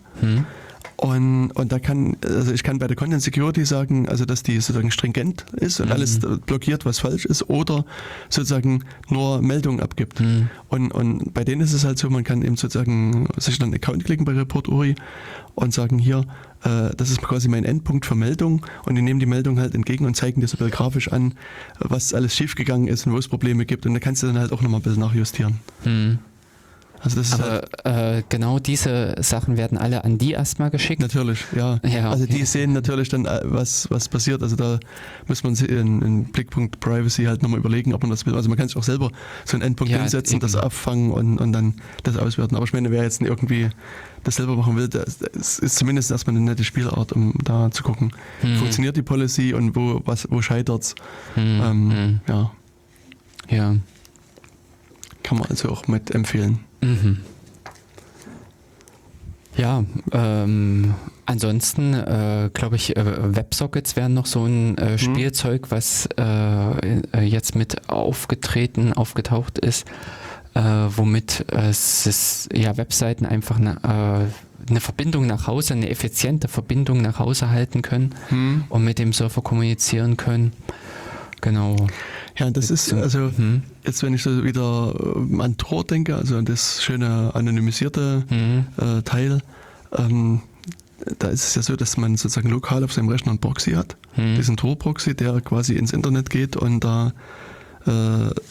und, 1.01 1.52
und 1.52 1.72
da 1.72 1.78
kann, 1.78 2.18
also 2.22 2.52
ich 2.52 2.62
kann 2.62 2.78
bei 2.78 2.86
der 2.86 2.94
Content 2.94 3.22
Security 3.22 3.64
sagen, 3.64 4.06
also 4.06 4.27
dass 4.27 4.43
die 4.43 4.56
sozusagen 4.60 4.90
stringent 4.90 5.47
ist 5.52 5.81
und 5.81 5.86
Mhm. 5.86 5.93
alles 5.93 6.18
blockiert, 6.44 6.85
was 6.85 6.98
falsch 6.98 7.24
ist, 7.24 7.48
oder 7.48 7.86
sozusagen 8.28 8.85
nur 9.09 9.40
Meldungen 9.40 9.81
abgibt. 9.81 10.20
Hm. 10.20 10.51
Und, 10.68 10.93
und 10.93 11.32
bei 11.32 11.43
denen 11.43 11.62
ist 11.62 11.72
es 11.72 11.86
halt 11.86 11.98
so, 11.98 12.10
man 12.10 12.22
kann 12.22 12.43
eben 12.43 12.59
sozusagen 12.59 13.28
sich 13.39 13.59
dann 13.59 13.68
einen 13.68 13.77
Account 13.77 14.05
klicken 14.05 14.27
bei 14.27 14.32
Report 14.32 14.68
Uri 14.68 14.94
und 15.55 15.72
sagen, 15.72 15.98
hier, 15.98 16.27
äh, 16.64 16.90
das 16.94 17.10
ist 17.10 17.22
quasi 17.22 17.48
mein 17.48 17.64
Endpunkt 17.64 18.05
für 18.05 18.14
Meldung 18.14 18.66
und 18.85 18.94
die 18.94 19.01
nehmen 19.01 19.20
die 19.20 19.27
Meldung 19.27 19.59
halt 19.59 19.74
entgegen 19.74 20.05
und 20.05 20.16
zeigen 20.16 20.43
dir 20.43 20.48
so 20.48 20.56
ein 20.56 20.59
bisschen 20.59 20.72
grafisch 20.72 21.10
an, 21.10 21.32
was 21.78 22.12
alles 22.12 22.36
schiefgegangen 22.36 22.89
ist 22.89 23.06
und 23.06 23.14
wo 23.14 23.16
es 23.16 23.27
Probleme 23.27 23.64
gibt 23.64 23.86
und 23.86 23.94
da 23.94 24.01
kannst 24.01 24.22
du 24.22 24.27
dann 24.27 24.39
halt 24.39 24.52
auch 24.52 24.60
nochmal 24.60 24.81
ein 24.81 24.82
bisschen 24.82 25.01
nachjustieren. 25.01 25.60
Hm. 25.85 26.18
Also 27.02 27.16
das 27.16 27.28
ist 27.28 27.39
halt 27.40 27.85
Aber 27.86 28.16
äh, 28.18 28.22
genau 28.28 28.59
diese 28.59 29.14
Sachen 29.20 29.56
werden 29.56 29.78
alle 29.78 30.05
an 30.05 30.18
die 30.18 30.32
erstmal 30.32 30.70
geschickt. 30.70 31.01
Natürlich, 31.01 31.44
ja. 31.56 31.81
Ja, 31.82 32.10
Also 32.10 32.24
okay. 32.24 32.35
die 32.35 32.44
sehen 32.44 32.72
natürlich 32.74 33.09
dann, 33.09 33.24
äh, 33.24 33.40
was, 33.44 33.90
was 33.90 34.09
passiert. 34.09 34.43
Also 34.43 34.55
da 34.56 34.78
muss 35.27 35.43
man 35.43 35.55
sich 35.55 35.68
in, 35.70 36.02
in 36.02 36.24
Blickpunkt 36.24 36.78
Privacy 36.81 37.24
halt 37.24 37.43
nochmal 37.43 37.59
überlegen, 37.59 37.94
ob 37.94 38.02
man 38.02 38.10
das 38.10 38.27
will. 38.27 38.35
Also 38.35 38.48
man 38.51 38.59
kann 38.59 38.68
sich 38.68 38.77
auch 38.77 38.82
selber 38.82 39.10
so 39.47 39.55
einen 39.56 39.62
Endpunkt 39.62 39.90
Ja, 39.93 39.98
hinsetzen, 40.01 40.35
eben. 40.35 40.40
das 40.40 40.56
abfangen 40.56 41.10
und, 41.10 41.39
und 41.39 41.52
dann 41.52 41.74
das 42.02 42.16
auswerten. 42.18 42.55
Aber 42.56 42.64
ich 42.66 42.72
meine, 42.74 42.90
wer 42.90 43.02
jetzt 43.02 43.22
irgendwie 43.22 43.70
das 44.22 44.36
selber 44.36 44.55
machen 44.56 44.77
will, 44.77 44.89
das, 44.89 45.22
ist 45.22 45.77
zumindest 45.77 46.10
erstmal 46.10 46.36
eine 46.36 46.44
nette 46.44 46.64
Spielart, 46.64 47.12
um 47.12 47.32
da 47.43 47.70
zu 47.70 47.82
gucken, 47.82 48.12
Hm. 48.43 48.56
funktioniert 48.56 48.97
die 48.97 49.02
Policy 49.02 49.55
und 49.55 49.74
wo, 49.74 50.02
was, 50.05 50.27
wo 50.31 50.43
scheitert's. 50.43 50.94
Hm. 51.35 51.60
Ähm, 51.64 51.90
Hm. 51.90 52.20
Ja, 52.28 52.51
Ja. 53.48 53.77
Kann 55.31 55.39
man 55.39 55.48
also 55.48 55.69
auch 55.69 55.86
mit 55.86 56.12
empfehlen. 56.12 56.59
Mhm. 56.81 57.20
Ja, 59.57 59.85
ähm, 60.11 60.94
ansonsten 61.24 61.94
äh, 61.94 62.51
glaube 62.52 62.74
ich, 62.74 62.97
äh, 62.97 63.36
Websockets 63.36 63.94
wären 63.94 64.12
noch 64.12 64.27
so 64.27 64.44
ein 64.44 64.77
äh, 64.77 64.98
Spielzeug, 64.98 65.70
was 65.70 66.09
äh, 66.19 67.01
äh, 67.12 67.20
jetzt 67.23 67.55
mit 67.55 67.89
aufgetreten, 67.89 68.93
aufgetaucht 68.93 69.61
ist, 69.61 69.86
äh, 70.55 70.61
womit 70.61 71.44
es 71.52 72.09
ist, 72.09 72.48
ja, 72.52 72.77
Webseiten 72.77 73.24
einfach 73.24 73.59
eine, 73.59 73.78
eine 74.69 74.81
Verbindung 74.81 75.28
nach 75.28 75.47
Hause, 75.47 75.74
eine 75.74 75.90
effiziente 75.90 76.48
Verbindung 76.48 77.02
nach 77.02 77.20
Hause 77.20 77.51
halten 77.51 77.82
können 77.82 78.16
Hm. 78.31 78.65
und 78.69 78.82
mit 78.85 78.98
dem 78.98 79.12
Server 79.12 79.43
kommunizieren 79.43 80.16
können. 80.16 80.52
Genau. 81.40 81.77
Ja, 82.40 82.50
das 82.50 82.70
ist 82.70 82.92
also 82.92 83.30
Hm. 83.36 83.62
jetzt, 83.84 84.02
wenn 84.02 84.14
ich 84.14 84.22
so 84.22 84.42
wieder 84.44 84.94
äh, 84.98 85.42
an 85.42 85.56
Tor 85.56 85.84
denke, 85.84 86.16
also 86.16 86.36
an 86.36 86.44
das 86.46 86.82
schöne 86.82 87.30
anonymisierte 87.34 88.24
Hm. 88.28 88.64
äh, 88.78 89.02
Teil, 89.02 89.40
ähm, 89.96 90.40
da 91.18 91.28
ist 91.28 91.44
es 91.48 91.54
ja 91.54 91.62
so, 91.62 91.76
dass 91.76 91.96
man 91.96 92.16
sozusagen 92.16 92.50
lokal 92.50 92.82
auf 92.84 92.92
seinem 92.92 93.08
Rechner 93.08 93.30
einen 93.30 93.38
Proxy 93.40 93.72
hat, 93.72 93.96
Hm. 94.14 94.34
diesen 94.36 94.56
Tor-Proxy, 94.56 95.14
der 95.14 95.40
quasi 95.40 95.74
ins 95.76 95.92
Internet 95.92 96.28
geht 96.30 96.56
und 96.56 96.80
da 96.80 97.12
äh, 97.86 97.90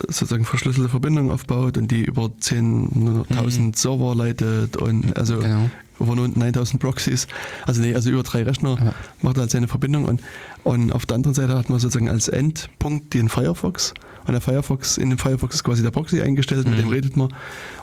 sozusagen 0.07 0.43
verschlüsselte 0.45 0.89
Verbindungen 0.89 1.31
aufbaut 1.31 1.77
und 1.77 1.91
die 1.91 2.01
über 2.03 2.31
10.000 2.41 3.75
Server 3.77 4.15
leitet 4.15 4.77
und 4.77 5.15
also 5.17 5.37
Genau. 5.37 5.69
über 5.99 6.15
nur 6.15 6.27
9000 6.29 6.81
Proxys, 6.81 7.27
also 7.67 7.79
nee, 7.81 7.93
also 7.93 8.09
über 8.09 8.23
drei 8.23 8.41
Rechner 8.43 8.77
Ja. 8.83 8.93
macht 9.21 9.37
er 9.37 9.41
halt 9.41 9.51
seine 9.51 9.67
Verbindung 9.67 10.05
und, 10.05 10.21
und 10.63 10.91
auf 10.91 11.05
der 11.05 11.15
anderen 11.15 11.33
Seite 11.35 11.57
hat 11.57 11.69
man 11.69 11.79
sozusagen 11.79 12.09
als 12.09 12.27
Endpunkt 12.27 13.13
den 13.13 13.29
Firefox 13.29 13.93
und 14.27 14.33
der 14.33 14.41
Firefox, 14.41 14.97
in 14.97 15.09
dem 15.09 15.17
Firefox 15.17 15.55
ist 15.55 15.63
quasi 15.63 15.81
der 15.81 15.91
Proxy 15.91 16.21
eingestellt, 16.21 16.65
mit 16.67 16.75
Mhm. 16.77 16.81
dem 16.81 16.89
redet 16.89 17.17
man 17.17 17.33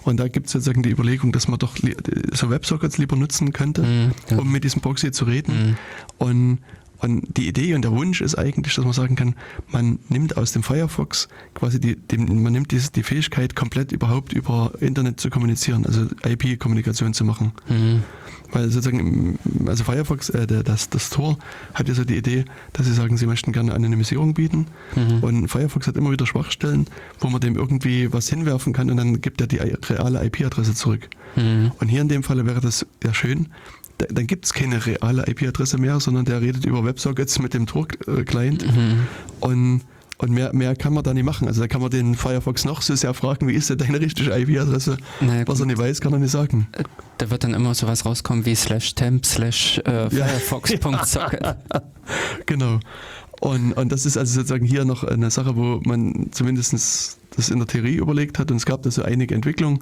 und 0.03 0.19
da 0.21 0.29
gibt 0.29 0.47
es 0.47 0.53
sozusagen 0.53 0.83
die 0.83 0.91
Überlegung, 0.91 1.33
dass 1.33 1.49
man 1.49 1.59
doch 1.59 1.77
so 2.33 2.51
Websockets 2.51 2.99
lieber 2.99 3.17
nutzen 3.17 3.53
könnte, 3.53 3.83
Hm. 3.85 4.11
Ja. 4.31 4.39
um 4.39 4.51
mit 4.53 4.63
diesem 4.65 4.81
Proxy 4.81 5.11
zu 5.11 5.25
reden 5.25 5.53
Hm. 5.53 5.77
und 6.19 6.59
und 6.99 7.37
die 7.37 7.47
Idee 7.47 7.75
und 7.75 7.83
der 7.83 7.93
Wunsch 7.93 8.23
ist 8.23 8.37
eigentlich, 8.37 8.75
dass 8.75 8.83
man 8.83 8.95
sagen 8.95 9.17
kann, 9.17 9.35
man 9.69 9.99
nimmt 10.09 10.39
aus 10.39 10.53
dem 10.53 10.63
Firefox 10.63 11.29
quasi 11.53 11.79
die, 11.79 11.95
dem, 11.95 12.43
man 12.43 12.55
nimmt 12.55 12.71
die, 12.73 12.81
die 12.95 13.03
Fähigkeit, 13.03 13.55
komplett 13.55 13.93
überhaupt 13.93 14.33
über 14.33 14.73
Internet 14.81 15.21
zu 15.21 15.29
kommunizieren, 15.29 15.85
also 15.85 16.07
IP-Kommunikation 16.27 17.13
zu 17.13 17.25
machen. 17.27 17.53
Hm. 17.67 18.03
Weil 18.53 18.71
sozusagen, 18.71 19.39
also 19.67 19.85
Firefox, 19.85 20.31
äh, 20.31 20.47
der, 20.47 20.63
das, 20.63 20.91
das 20.91 21.11
Tor 21.11 21.39
hat 21.75 21.89
ja 21.89 21.95
so 21.95 22.05
die 22.05 22.17
Idee, 22.17 22.45
dass 22.73 22.87
sie 22.87 22.93
sagen, 22.93 23.17
sie 23.17 23.27
möchten 23.27 23.53
gerne 23.53 23.75
Anonymisierung 23.75 24.35
bieten. 24.35 24.67
Mhm. 24.95 25.19
Und 25.23 25.49
Firefox 25.49 25.87
hat 25.87 25.97
immer 25.97 26.11
wieder 26.11 26.27
Schwachstellen, 26.27 26.87
wo 27.21 27.29
man 27.29 27.41
dem 27.41 27.57
irgendwie 27.57 28.13
was 28.13 28.29
hinwerfen 28.29 28.73
kann 28.73 28.91
und 28.91 28.97
dann 28.97 29.21
gibt 29.21 29.41
er 29.41 29.47
die 29.47 29.59
reale 29.59 30.25
IP-Adresse 30.25 30.75
zurück. 30.75 31.09
Hm. 31.35 31.73
Und 31.79 31.89
hier 31.89 32.01
in 32.01 32.09
dem 32.09 32.23
Falle 32.23 32.47
wäre 32.47 32.61
das 32.61 32.87
ja 33.05 33.13
schön. 33.13 33.49
Da, 33.99 34.07
dann 34.11 34.27
gibt 34.27 34.45
es 34.45 34.53
keine 34.53 34.85
reale 34.85 35.27
IP-Adresse 35.27 35.79
mehr, 35.79 36.01
sondern 36.01 36.25
der 36.25 36.41
redet 36.41 36.65
über 36.65 36.85
WebSockets 36.85 37.39
mit 37.39 37.55
dem 37.55 37.67
Tor-Client. 37.67 38.67
Mhm. 38.67 39.07
Und, 39.41 39.83
und 40.19 40.31
mehr, 40.31 40.55
mehr 40.55 40.75
kann 40.77 40.95
man 40.95 41.05
da 41.05 41.13
nicht 41.13 41.25
machen. 41.25 41.47
Also 41.47 41.61
da 41.61 41.69
kann 41.69 41.81
man 41.83 41.91
den 41.91 42.15
Firefox 42.15 42.65
noch 42.65 42.81
so 42.83 42.95
sehr 42.95 43.13
fragen, 43.15 43.49
wie 43.49 43.53
ist 43.55 43.69
denn 43.71 43.79
deine 43.79 44.01
richtige 44.01 44.31
IP-Adresse? 44.31 44.97
Na 45.21 45.47
Was 45.47 45.61
er 45.61 45.67
nicht 45.67 45.79
weiß, 45.79 46.01
kann 46.01 46.13
er 46.13 46.19
nicht 46.19 46.31
sagen. 46.31 46.69
Da 47.19 47.31
wird 47.31 47.45
dann 47.45 47.55
immer 47.55 47.75
sowas 47.75 48.05
rauskommen 48.07 48.47
wie 48.47 48.55
slash 48.55 48.95
temp 48.95 49.27
slash 49.27 49.79
äh, 49.85 50.09
firefox.socket. 50.11 51.57
Genau. 52.47 52.79
Und, 53.41 53.73
und 53.75 53.93
das 53.93 54.07
ist 54.07 54.17
also 54.17 54.35
sozusagen 54.35 54.65
hier 54.65 54.85
noch 54.85 55.05
eine 55.05 55.31
Sache, 55.31 55.57
wo 55.57 55.81
man 55.85 56.29
zumindest 56.31 57.19
das 57.37 57.49
in 57.51 57.59
der 57.59 57.67
Theorie 57.67 57.97
überlegt 57.97 58.39
hat. 58.39 58.51
Und 58.51 58.57
es 58.59 58.65
gab 58.65 58.83
da 58.83 58.91
so 58.91 59.03
einige 59.03 59.35
Entwicklungen, 59.35 59.81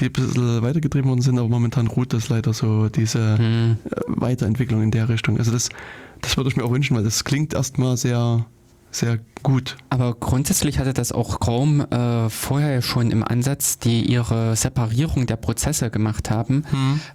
die 0.00 0.06
ein 0.06 0.12
bisschen 0.12 0.62
weitergetrieben 0.62 1.08
worden 1.08 1.20
sind, 1.20 1.38
aber 1.38 1.48
momentan 1.48 1.86
ruht 1.86 2.12
das 2.12 2.28
leider 2.30 2.52
so, 2.52 2.88
diese 2.88 3.38
Hm. 3.38 3.76
äh, 3.84 4.00
Weiterentwicklung 4.08 4.82
in 4.82 4.90
der 4.90 5.08
Richtung. 5.08 5.38
Also 5.38 5.52
das, 5.52 5.68
das 6.22 6.36
würde 6.36 6.48
ich 6.50 6.56
mir 6.56 6.64
auch 6.64 6.72
wünschen, 6.72 6.96
weil 6.96 7.04
das 7.04 7.22
klingt 7.24 7.54
erstmal 7.54 7.96
sehr, 7.96 8.46
sehr 8.90 9.18
gut. 9.42 9.76
Aber 9.88 10.14
grundsätzlich 10.14 10.78
hatte 10.78 10.92
das 10.92 11.12
auch 11.12 11.40
Chrome 11.40 11.90
äh, 11.90 12.28
vorher 12.28 12.82
schon 12.82 13.10
im 13.10 13.22
Ansatz, 13.22 13.78
die 13.78 14.04
ihre 14.04 14.56
Separierung 14.56 15.26
der 15.26 15.36
Prozesse 15.36 15.90
gemacht 15.90 16.30
haben, 16.30 16.64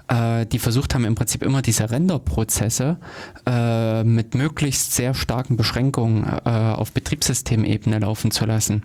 äh, 0.08 0.46
die 0.46 0.60
versucht 0.60 0.96
haben 0.96 1.06
im 1.06 1.16
Prinzip 1.16 1.44
immer 1.44 1.62
diese 1.62 1.90
Renderprozesse 1.90 2.98
äh, 3.46 4.04
mit 4.04 4.36
möglichst 4.36 4.94
sehr 4.94 5.14
starken 5.14 5.58
Beschränkungen 5.58 6.24
äh, 6.24 6.50
auf 6.50 6.92
Betriebssystemebene 6.92 8.00
laufen 8.00 8.32
zu 8.32 8.46
lassen. 8.46 8.84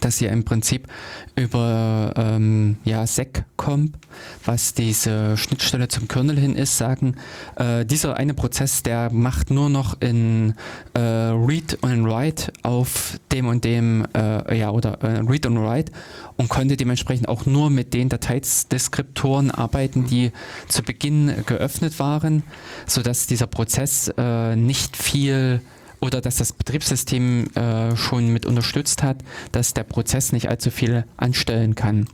Dass 0.00 0.20
ihr 0.20 0.30
im 0.30 0.44
Prinzip 0.44 0.88
über 1.36 2.12
ähm, 2.16 2.76
ja, 2.84 3.06
SecComp, 3.06 3.96
was 4.44 4.74
diese 4.74 5.36
Schnittstelle 5.36 5.88
zum 5.88 6.08
Kernel 6.08 6.38
hin 6.38 6.54
ist, 6.54 6.78
sagen, 6.78 7.16
äh, 7.56 7.84
dieser 7.84 8.16
eine 8.16 8.34
Prozess, 8.34 8.82
der 8.82 9.12
macht 9.12 9.50
nur 9.50 9.70
noch 9.70 10.00
in 10.00 10.54
äh, 10.94 11.00
Read 11.00 11.78
und 11.82 12.04
Write 12.06 12.52
auf 12.62 13.18
dem 13.30 13.46
und 13.46 13.64
dem, 13.64 14.06
äh, 14.14 14.58
ja, 14.58 14.70
oder 14.70 15.02
äh, 15.02 15.20
Read 15.20 15.46
und 15.46 15.58
Write 15.58 15.92
und 16.36 16.48
konnte 16.48 16.76
dementsprechend 16.76 17.28
auch 17.28 17.46
nur 17.46 17.70
mit 17.70 17.94
den 17.94 18.08
Dateideskriptoren 18.08 19.50
arbeiten, 19.50 20.06
die 20.06 20.32
zu 20.68 20.82
Beginn 20.82 21.32
geöffnet 21.46 21.98
waren, 21.98 22.42
sodass 22.86 23.26
dieser 23.26 23.46
Prozess 23.46 24.12
äh, 24.16 24.56
nicht 24.56 24.96
viel 24.96 25.60
oder 26.02 26.20
dass 26.20 26.36
das 26.36 26.52
Betriebssystem 26.52 27.46
äh, 27.54 27.96
schon 27.96 28.28
mit 28.28 28.44
unterstützt 28.44 29.02
hat, 29.02 29.18
dass 29.52 29.72
der 29.72 29.84
Prozess 29.84 30.32
nicht 30.32 30.48
allzu 30.48 30.70
viel 30.70 31.04
anstellen 31.16 31.76
kann. 31.76 32.08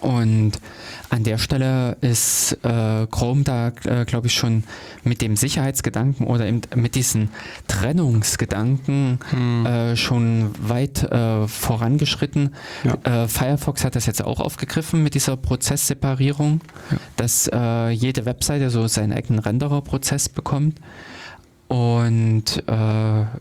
Und 0.00 0.52
an 1.10 1.24
der 1.24 1.36
Stelle 1.36 1.98
ist 2.00 2.58
äh, 2.62 3.06
Chrome 3.10 3.42
da, 3.44 3.68
äh, 3.84 4.06
glaube 4.06 4.28
ich, 4.28 4.34
schon 4.34 4.64
mit 5.02 5.20
dem 5.20 5.36
Sicherheitsgedanken 5.36 6.26
oder 6.26 6.50
mit 6.74 6.94
diesen 6.94 7.28
Trennungsgedanken 7.68 9.18
hm. 9.28 9.66
äh, 9.66 9.96
schon 9.96 10.50
weit 10.58 11.02
äh, 11.02 11.46
vorangeschritten. 11.46 12.54
Ja. 12.82 13.24
Äh, 13.24 13.28
Firefox 13.28 13.84
hat 13.84 13.94
das 13.94 14.06
jetzt 14.06 14.24
auch 14.24 14.40
aufgegriffen 14.40 15.02
mit 15.02 15.12
dieser 15.14 15.36
Prozessseparierung, 15.36 16.62
ja. 16.90 16.96
dass 17.16 17.50
äh, 17.52 17.90
jede 17.90 18.24
Webseite 18.24 18.70
so 18.70 18.86
seinen 18.86 19.12
eigenen 19.12 19.40
Renderer-Prozess 19.40 20.30
bekommt 20.30 20.80
und 21.68 22.62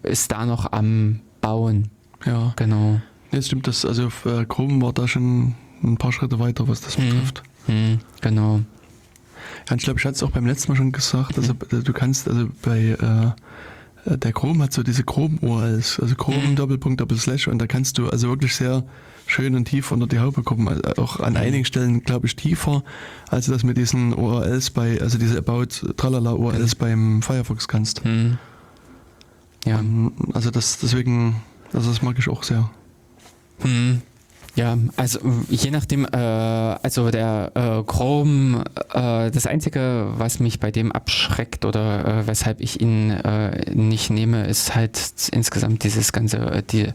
ist 0.03 0.31
da 0.31 0.45
noch 0.45 0.71
am 0.71 1.19
Bauen. 1.41 1.89
Ja, 2.25 2.53
genau. 2.55 3.01
Ja, 3.31 3.41
stimmt, 3.41 3.67
das, 3.67 3.85
also 3.85 4.09
Chrome 4.47 4.81
war 4.81 4.93
da 4.93 5.07
schon 5.07 5.55
ein 5.83 5.97
paar 5.97 6.11
Schritte 6.11 6.39
weiter, 6.39 6.67
was 6.67 6.81
das 6.81 6.97
hm. 6.97 7.09
betrifft. 7.09 7.43
Hm, 7.65 7.99
genau. 8.21 8.61
Ja, 9.69 9.75
ich 9.75 9.83
glaube, 9.83 9.99
ich 9.99 10.05
hatte 10.05 10.15
es 10.15 10.23
auch 10.23 10.31
beim 10.31 10.45
letzten 10.45 10.71
Mal 10.71 10.75
schon 10.75 10.91
gesagt, 10.91 11.37
also 11.37 11.53
hm. 11.69 11.83
du 11.83 11.93
kannst, 11.93 12.27
also 12.27 12.49
bei 12.61 12.97
äh, 12.99 13.31
der 14.05 14.33
Chrome 14.33 14.63
hat 14.63 14.73
so 14.73 14.83
diese 14.83 15.03
Chrome-URLs, 15.03 15.99
also 15.99 16.15
Chrome 16.15 16.49
mhm. 16.49 16.55
Doppelpunkt 16.55 16.99
Doppelslash 16.99 17.47
und 17.47 17.59
da 17.59 17.67
kannst 17.67 17.97
du 17.97 18.09
also 18.09 18.29
wirklich 18.29 18.55
sehr 18.55 18.83
schön 19.33 19.55
und 19.55 19.65
tief 19.65 19.91
unter 19.91 20.07
die 20.07 20.19
Haube 20.19 20.43
kommen. 20.43 20.67
Also 20.67 20.81
auch 21.01 21.19
an 21.19 21.35
einigen 21.35 21.65
Stellen, 21.65 22.03
glaube 22.03 22.27
ich, 22.27 22.35
tiefer, 22.35 22.83
als 23.29 23.47
du 23.47 23.51
das 23.51 23.63
mit 23.63 23.77
diesen 23.77 24.13
URLs 24.13 24.69
bei, 24.69 25.01
also 25.01 25.17
diese 25.17 25.37
About 25.37 25.93
Tralala 25.97 26.33
URLs 26.33 26.75
mhm. 26.75 26.79
beim 26.79 27.21
Firefox 27.21 27.67
kannst. 27.67 28.05
Mhm. 28.05 28.37
Ja. 29.65 29.83
Also 30.33 30.51
das 30.51 30.79
deswegen, 30.79 31.41
also 31.73 31.89
das 31.89 32.01
mag 32.01 32.17
ich 32.19 32.29
auch 32.29 32.43
sehr. 32.43 32.69
Mhm. 33.63 34.01
Ja, 34.55 34.77
also 34.97 35.19
je 35.49 35.71
nachdem, 35.71 36.05
äh, 36.05 36.15
also 36.15 37.09
der 37.09 37.51
äh, 37.55 37.83
Chrome, 37.83 38.63
äh, 38.93 39.31
das 39.31 39.47
Einzige, 39.47 40.09
was 40.15 40.39
mich 40.39 40.59
bei 40.59 40.69
dem 40.69 40.91
abschreckt 40.91 41.65
oder 41.65 42.05
äh, 42.05 42.27
weshalb 42.27 42.61
ich 42.61 42.79
ihn 42.79 43.09
äh, 43.09 43.71
nicht 43.73 44.11
nehme, 44.11 44.45
ist 44.45 44.75
halt 44.75 44.99
insgesamt 45.31 45.83
dieses 45.83 46.11
ganze, 46.11 46.37
äh, 46.37 46.61
die, 46.61 46.89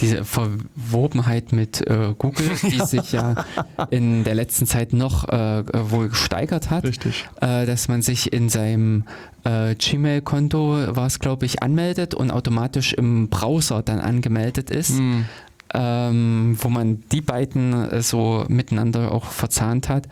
diese 0.00 0.24
Verwobenheit 0.24 1.52
mit 1.52 1.86
äh, 1.86 2.14
Google, 2.18 2.50
die 2.62 2.78
ja. 2.78 2.86
sich 2.86 3.12
ja 3.12 3.44
in 3.90 4.24
der 4.24 4.34
letzten 4.34 4.66
Zeit 4.66 4.92
noch 4.92 5.28
äh, 5.28 5.62
wohl 5.90 6.08
gesteigert 6.08 6.70
hat. 6.70 6.82
Richtig. 6.82 7.28
Äh, 7.40 7.64
dass 7.64 7.86
man 7.86 8.02
sich 8.02 8.32
in 8.32 8.48
seinem 8.48 9.04
äh, 9.44 9.76
Gmail-Konto, 9.76 10.96
war 10.96 11.06
es 11.06 11.20
glaube 11.20 11.46
ich, 11.46 11.62
anmeldet 11.62 12.12
und 12.12 12.32
automatisch 12.32 12.92
im 12.92 13.28
Browser 13.28 13.82
dann 13.84 14.00
angemeldet 14.00 14.70
ist. 14.70 14.98
Hm 14.98 15.26
ähm, 15.74 16.56
wo 16.60 16.68
man 16.68 17.02
die 17.10 17.20
beiden 17.20 17.72
äh, 17.90 18.02
so 18.02 18.44
miteinander 18.48 19.12
auch 19.12 19.26
verzahnt 19.26 19.88
hat, 19.88 20.08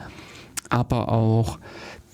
aber 0.69 1.11
auch 1.11 1.59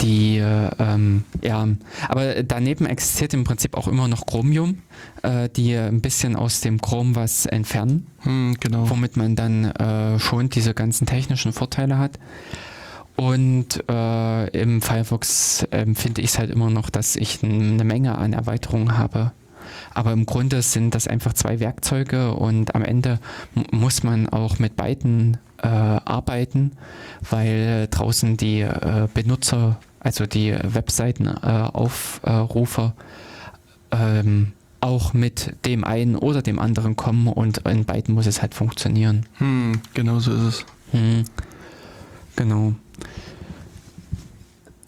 die, 0.00 0.38
äh, 0.38 0.70
ähm, 0.78 1.24
ja, 1.42 1.66
aber 2.08 2.42
daneben 2.44 2.86
existiert 2.86 3.34
im 3.34 3.44
Prinzip 3.44 3.76
auch 3.76 3.88
immer 3.88 4.06
noch 4.06 4.26
Chromium, 4.26 4.78
äh, 5.22 5.48
die 5.48 5.74
ein 5.74 6.00
bisschen 6.00 6.36
aus 6.36 6.60
dem 6.60 6.80
Chrom 6.80 7.16
was 7.16 7.46
entfernen, 7.46 8.06
hm, 8.20 8.56
genau. 8.60 8.88
womit 8.90 9.16
man 9.16 9.34
dann 9.34 9.64
äh, 9.64 10.20
schon 10.20 10.50
diese 10.50 10.74
ganzen 10.74 11.06
technischen 11.06 11.52
Vorteile 11.52 11.98
hat. 11.98 12.12
Und 13.16 13.82
äh, 13.90 14.48
im 14.50 14.80
Firefox 14.80 15.64
empfinde 15.72 16.20
ich 16.20 16.28
es 16.30 16.38
halt 16.38 16.50
immer 16.50 16.70
noch, 16.70 16.88
dass 16.88 17.16
ich 17.16 17.42
eine 17.42 17.82
Menge 17.82 18.16
an 18.16 18.32
Erweiterungen 18.32 18.96
habe, 18.96 19.32
aber 19.98 20.12
im 20.12 20.26
Grunde 20.26 20.62
sind 20.62 20.94
das 20.94 21.08
einfach 21.08 21.32
zwei 21.32 21.58
Werkzeuge 21.58 22.32
und 22.32 22.76
am 22.76 22.84
Ende 22.84 23.18
muss 23.72 24.04
man 24.04 24.28
auch 24.28 24.60
mit 24.60 24.76
beiden 24.76 25.38
äh, 25.60 25.66
arbeiten, 25.66 26.70
weil 27.28 27.88
draußen 27.90 28.36
die 28.36 28.60
äh, 28.60 29.08
Benutzer, 29.12 29.80
also 29.98 30.26
die 30.26 30.56
Webseitenaufrufer, 30.62 32.94
äh, 33.90 34.20
ähm, 34.20 34.52
auch 34.80 35.14
mit 35.14 35.56
dem 35.66 35.82
einen 35.82 36.14
oder 36.14 36.42
dem 36.42 36.60
anderen 36.60 36.94
kommen 36.94 37.26
und 37.26 37.58
in 37.66 37.84
beiden 37.84 38.14
muss 38.14 38.28
es 38.28 38.40
halt 38.40 38.54
funktionieren. 38.54 39.26
Hm, 39.38 39.80
genau 39.94 40.20
so 40.20 40.32
ist 40.32 40.42
es. 40.42 40.64
Hm, 40.92 41.24
genau. 42.36 42.74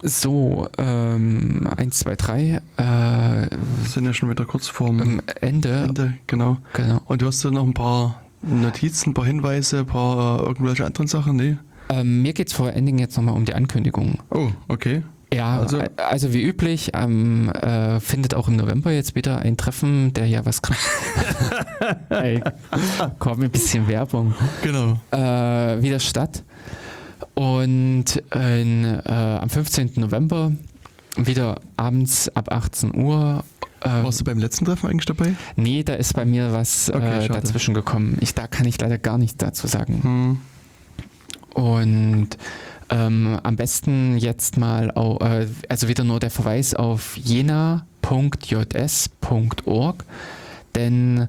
So, 0.02 0.68
ähm, 0.78 1.68
1, 1.76 1.98
2, 1.98 2.16
3. 2.16 2.40
Äh, 2.42 2.60
Wir 2.78 3.50
sind 3.86 4.06
ja 4.06 4.14
schon 4.14 4.30
wieder 4.30 4.44
kurz 4.46 4.66
vorm 4.66 5.20
Ende. 5.40 5.68
Ende, 5.70 6.14
genau. 6.26 6.56
genau. 6.72 7.02
Und 7.04 7.20
du 7.22 7.26
hast 7.26 7.44
da 7.44 7.50
noch 7.50 7.64
ein 7.66 7.74
paar 7.74 8.22
Notizen, 8.42 9.10
ein 9.10 9.14
paar 9.14 9.26
Hinweise, 9.26 9.80
ein 9.80 9.86
paar 9.86 10.40
äh, 10.40 10.46
irgendwelche 10.46 10.86
anderen 10.86 11.06
Sachen, 11.06 11.36
nee? 11.36 11.56
Ähm, 11.90 12.22
mir 12.22 12.32
geht 12.32 12.48
es 12.48 12.54
vor 12.54 12.68
allen 12.68 12.86
Dingen 12.86 12.98
jetzt 12.98 13.16
nochmal 13.16 13.34
um 13.34 13.44
die 13.44 13.54
Ankündigung. 13.54 14.18
Oh, 14.30 14.48
okay. 14.68 15.02
Ja, 15.32 15.60
also, 15.60 15.80
also 15.96 16.32
wie 16.32 16.42
üblich, 16.42 16.90
ähm, 16.94 17.50
äh, 17.50 18.00
findet 18.00 18.34
auch 18.34 18.48
im 18.48 18.56
November 18.56 18.90
jetzt 18.90 19.14
wieder 19.14 19.38
ein 19.38 19.56
Treffen 19.56 20.12
der 20.12 20.26
JavaScript. 20.26 20.80
Ey, 22.08 22.42
komm, 23.18 23.42
ein 23.42 23.50
bisschen 23.50 23.86
Werbung. 23.86 24.34
Genau. 24.62 24.98
Äh, 25.12 25.82
wieder 25.82 26.00
statt. 26.00 26.42
Und 27.34 28.22
in, 28.34 28.84
äh, 28.84 29.38
am 29.40 29.48
15. 29.48 29.92
November 29.96 30.52
wieder 31.16 31.60
abends 31.76 32.28
ab 32.34 32.52
18 32.52 32.94
Uhr. 32.94 33.44
Äh, 33.80 33.88
Warst 33.88 34.20
du 34.20 34.24
beim 34.24 34.38
letzten 34.38 34.64
Treffen 34.64 34.88
eigentlich 34.88 35.06
dabei? 35.06 35.34
Nee, 35.56 35.82
da 35.82 35.94
ist 35.94 36.14
bei 36.14 36.24
mir 36.24 36.52
was 36.52 36.90
okay, 36.90 37.24
äh, 37.24 37.28
dazwischen 37.28 37.74
gekommen. 37.74 38.18
Ich, 38.20 38.34
da 38.34 38.46
kann 38.46 38.66
ich 38.66 38.80
leider 38.80 38.98
gar 38.98 39.18
nichts 39.18 39.38
dazu 39.38 39.66
sagen. 39.66 40.02
Hm. 40.02 40.38
Und 41.54 42.28
ähm, 42.90 43.38
am 43.42 43.56
besten 43.56 44.18
jetzt 44.18 44.56
mal, 44.58 44.90
auch, 44.90 45.20
äh, 45.20 45.46
also 45.68 45.88
wieder 45.88 46.04
nur 46.04 46.20
der 46.20 46.30
Verweis 46.30 46.74
auf 46.74 47.16
jena.js.org, 47.16 47.74
denn 50.74 51.28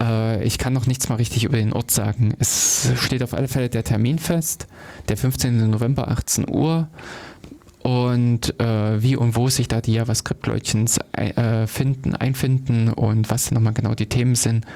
äh, 0.00 0.42
ich 0.44 0.58
kann 0.58 0.72
noch 0.72 0.86
nichts 0.86 1.08
mal 1.08 1.16
richtig 1.16 1.44
über 1.44 1.56
den 1.56 1.72
Ort 1.72 1.90
sagen. 1.90 2.34
Es 2.38 2.90
steht 2.96 3.22
auf 3.22 3.34
alle 3.34 3.48
Fälle 3.48 3.68
der 3.68 3.84
Termin 3.84 4.18
fest, 4.18 4.66
der 5.08 5.16
15. 5.16 5.70
November 5.70 6.08
18 6.08 6.48
Uhr. 6.48 6.88
Und 7.82 8.58
äh, 8.60 9.02
wie 9.02 9.16
und 9.16 9.36
wo 9.36 9.48
sich 9.48 9.68
da 9.68 9.80
die 9.80 9.94
JavaScript-Leutchen 9.94 10.90
äh, 11.12 11.66
finden, 11.66 12.14
einfinden 12.14 12.92
und 12.92 13.30
was 13.30 13.50
nochmal 13.50 13.72
genau 13.72 13.94
die 13.94 14.08
Themen 14.08 14.34
sind, 14.34 14.66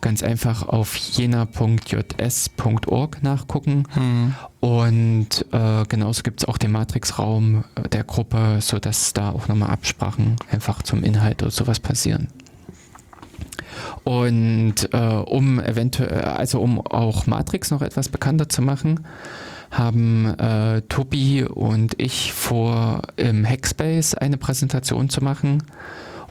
ganz 0.00 0.22
einfach 0.22 0.68
auf 0.68 0.94
jena.js.org 0.94 1.72
nachgucken. 3.22 3.84
Mhm. 3.94 4.34
Und 4.60 5.46
äh, 5.52 5.84
genauso 5.88 6.22
gibt 6.22 6.42
es 6.42 6.48
auch 6.48 6.58
den 6.58 6.72
Matrix-Raum 6.72 7.64
der 7.90 8.04
Gruppe, 8.04 8.58
sodass 8.60 9.14
da 9.14 9.30
auch 9.30 9.48
nochmal 9.48 9.70
Absprachen 9.70 10.36
einfach 10.52 10.82
zum 10.82 11.02
Inhalt 11.02 11.42
oder 11.42 11.50
sowas 11.50 11.80
passieren. 11.80 12.28
Und 14.04 14.92
äh, 14.92 14.98
um 14.98 15.60
eventuell, 15.60 16.22
also 16.22 16.60
um 16.60 16.80
auch 16.80 17.26
Matrix 17.26 17.70
noch 17.70 17.82
etwas 17.82 18.08
bekannter 18.08 18.48
zu 18.48 18.62
machen, 18.62 19.00
haben 19.70 20.26
äh, 20.38 20.82
Tobi 20.82 21.44
und 21.44 21.94
ich 22.00 22.32
vor, 22.32 23.02
im 23.16 23.44
Hackspace 23.44 24.14
eine 24.14 24.36
Präsentation 24.36 25.08
zu 25.08 25.22
machen 25.22 25.62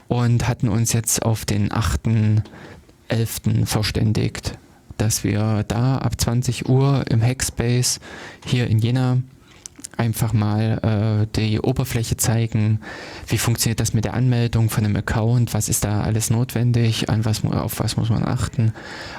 und 0.08 0.48
hatten 0.48 0.68
uns 0.68 0.92
jetzt 0.92 1.24
auf 1.24 1.44
den 1.44 1.70
8.11. 1.70 3.66
verständigt, 3.66 4.58
dass 4.96 5.24
wir 5.24 5.64
da 5.68 5.98
ab 5.98 6.20
20 6.20 6.68
Uhr 6.68 7.04
im 7.10 7.22
Hackspace 7.22 8.00
hier 8.46 8.66
in 8.68 8.78
Jena 8.78 9.18
einfach 9.96 10.32
mal 10.32 10.80
äh, 10.82 11.26
die 11.36 11.60
Oberfläche 11.60 12.16
zeigen, 12.16 12.80
wie 13.26 13.38
funktioniert 13.38 13.78
das 13.80 13.94
mit 13.94 14.04
der 14.04 14.14
Anmeldung 14.14 14.70
von 14.70 14.84
einem 14.84 14.94
Account, 14.96 15.54
was 15.54 15.68
ist 15.68 15.84
da 15.84 16.02
alles 16.02 16.30
notwendig, 16.30 17.10
an 17.10 17.24
was, 17.24 17.44
auf 17.44 17.80
was 17.80 17.96
muss 17.96 18.10
man 18.10 18.24
achten. 18.24 18.72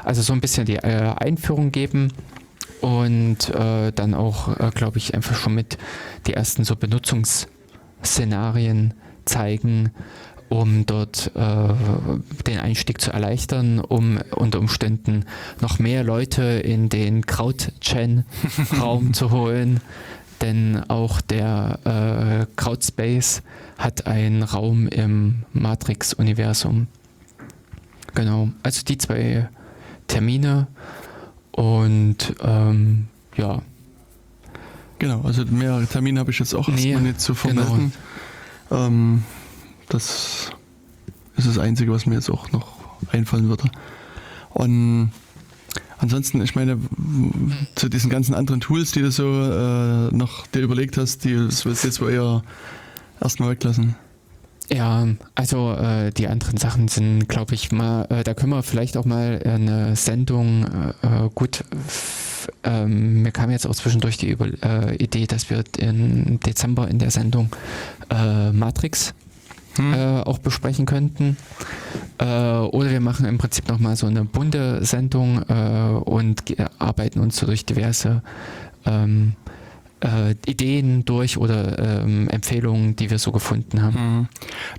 Also 0.03 0.22
so 0.22 0.34
ein 0.34 0.41
bisschen 0.41 0.65
die 0.65 0.77
äh, 0.77 1.14
Einführung 1.18 1.72
geben 1.72 2.14
und 2.81 3.49
äh, 3.49 3.91
dann 3.91 4.14
auch, 4.14 4.60
äh, 4.60 4.69
glaube 4.73 4.97
ich, 4.97 5.14
einfach 5.14 5.35
schon 5.35 5.53
mit 5.56 5.77
die 6.27 6.34
ersten 6.34 6.64
so 6.64 6.76
Benutzungsszenarien 6.76 8.93
zeigen 9.26 9.91
um 10.49 10.85
dort 10.85 11.31
äh, 11.35 11.73
den 12.45 12.60
Einstieg 12.60 13.02
zu 13.02 13.11
erleichtern, 13.11 13.80
um 13.80 14.19
unter 14.31 14.60
Umständen 14.60 15.26
noch 15.61 15.80
mehr 15.80 16.03
Leute 16.03 16.43
in 16.43 16.89
den 16.89 17.26
Kraut-Gen-Raum 17.26 19.14
zu 19.14 19.31
holen. 19.31 19.81
Denn 20.41 20.84
auch 20.90 21.22
der 21.22 21.80
äh, 21.86 22.45
Crowdspace 22.56 23.41
hat 23.78 24.06
einen 24.06 24.44
Raum 24.44 24.88
im 24.88 25.44
Matrix-Universum. 25.53 26.88
Genau, 28.14 28.49
also 28.64 28.84
die 28.84 28.98
zwei 28.98 29.49
Termine 30.07 30.68
und 31.52 32.36
ähm, 32.41 33.07
ja. 33.38 33.62
Genau, 34.99 35.22
also 35.22 35.45
mehrere 35.45 35.86
Termine 35.88 36.20
habe 36.20 36.32
ich 36.32 36.40
jetzt 36.40 36.53
auch 36.53 36.70
erstmal 36.70 36.95
Nee, 36.95 37.07
nicht 37.07 37.20
zu 37.20 37.34
genau. 37.34 37.64
vermelden. 37.64 37.94
Ähm, 38.72 39.24
das 39.90 40.52
ist 41.38 41.48
das 41.48 41.57
Einzige, 41.57 41.91
was 41.91 42.06
mir 42.06 42.16
jetzt 42.16 42.30
auch 42.30 42.52
noch 42.52 42.78
einfallen 43.12 43.49
würde. 43.49 43.70
Und 44.49 45.12
ansonsten, 45.97 46.41
ich 46.41 46.55
meine, 46.55 46.77
zu 47.76 47.89
diesen 47.89 48.09
ganzen 48.09 48.34
anderen 48.34 48.61
Tools, 48.61 48.91
die 48.91 49.01
du 49.01 49.11
so 49.11 49.23
äh, 49.23 50.15
noch 50.15 50.47
dir 50.47 50.61
überlegt 50.61 50.97
hast, 50.97 51.23
die 51.23 51.35
das 51.35 51.65
willst 51.65 51.84
du 51.84 51.88
jetzt 51.88 52.01
wohl 52.01 52.11
eher 52.11 52.43
erstmal 53.22 53.51
weglassen. 53.51 53.95
Ja, 54.72 55.07
also 55.35 55.73
äh, 55.73 56.11
die 56.11 56.27
anderen 56.27 56.57
Sachen 56.57 56.88
sind, 56.88 57.30
glaube 57.30 57.53
ich, 57.53 57.72
mal, 57.72 58.05
äh, 58.09 58.23
da 58.23 58.34
können 58.34 58.51
wir 58.51 58.63
vielleicht 58.63 58.97
auch 58.97 59.05
mal 59.05 59.41
eine 59.45 59.95
Sendung, 59.95 60.65
äh, 61.03 61.26
äh, 61.26 61.30
gut, 61.35 61.63
ähm, 62.63 63.22
mir 63.22 63.31
kam 63.31 63.51
jetzt 63.51 63.67
auch 63.67 63.76
zwischendurch 63.76 64.17
die 64.17 64.30
Über 64.30 64.47
äh, 64.63 64.95
Idee, 64.95 65.27
dass 65.27 65.49
wir 65.49 65.63
im 65.77 66.39
Dezember 66.39 66.88
in 66.88 66.97
der 66.97 67.11
Sendung 67.11 67.49
äh, 68.09 68.51
Matrix 68.51 69.13
Hm? 69.77 69.93
äh, 69.93 70.22
auch 70.22 70.38
besprechen 70.39 70.85
könnten. 70.85 71.38
Äh, 72.18 72.23
oder 72.26 72.89
wir 72.91 72.99
machen 73.02 73.26
im 73.26 73.38
Prinzip 73.38 73.68
nochmal 73.68 73.95
so 73.95 74.07
eine 74.07 74.23
bunte 74.26 74.84
Sendung 74.85 75.41
äh, 75.49 75.89
und 76.06 76.43
arbeiten 76.80 77.19
uns 77.19 77.38
so 77.38 77.45
durch 77.45 77.65
diverse 77.65 78.22
ähm, 78.85 79.34
äh, 80.02 80.35
Ideen 80.45 81.03
durch 81.06 81.38
oder 81.38 82.03
ähm, 82.03 82.27
Empfehlungen, 82.30 82.95
die 82.95 83.10
wir 83.10 83.18
so 83.18 83.31
gefunden 83.31 83.81
haben. 83.81 83.95
Hm. 83.95 84.27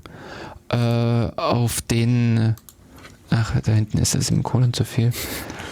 äh, 0.69 0.77
auf 0.77 1.81
den, 1.81 2.55
ach, 3.30 3.60
da 3.61 3.72
hinten 3.72 3.97
ist 3.97 4.15
das 4.15 4.30
im 4.30 4.43
Kolon 4.43 4.73
zu 4.73 4.84
viel, 4.85 5.11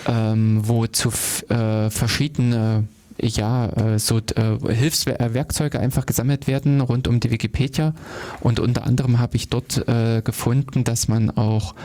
ähm, 0.07 0.61
wo 0.63 0.87
zu 0.87 1.09
äh, 1.49 1.89
verschiedene 1.89 2.85
ja, 3.19 3.67
äh, 3.67 3.99
so 3.99 4.17
äh, 4.17 4.73
Hilfswerkzeuge 4.73 5.79
einfach 5.79 6.05
gesammelt 6.05 6.47
werden 6.47 6.81
rund 6.81 7.07
um 7.07 7.19
die 7.19 7.31
Wikipedia. 7.31 7.93
Und 8.41 8.59
unter 8.59 8.85
anderem 8.85 9.19
habe 9.19 9.35
ich 9.35 9.49
dort 9.49 9.87
äh, 9.87 10.21
gefunden, 10.23 10.83
dass 10.83 11.07
man 11.07 11.29
auch 11.29 11.75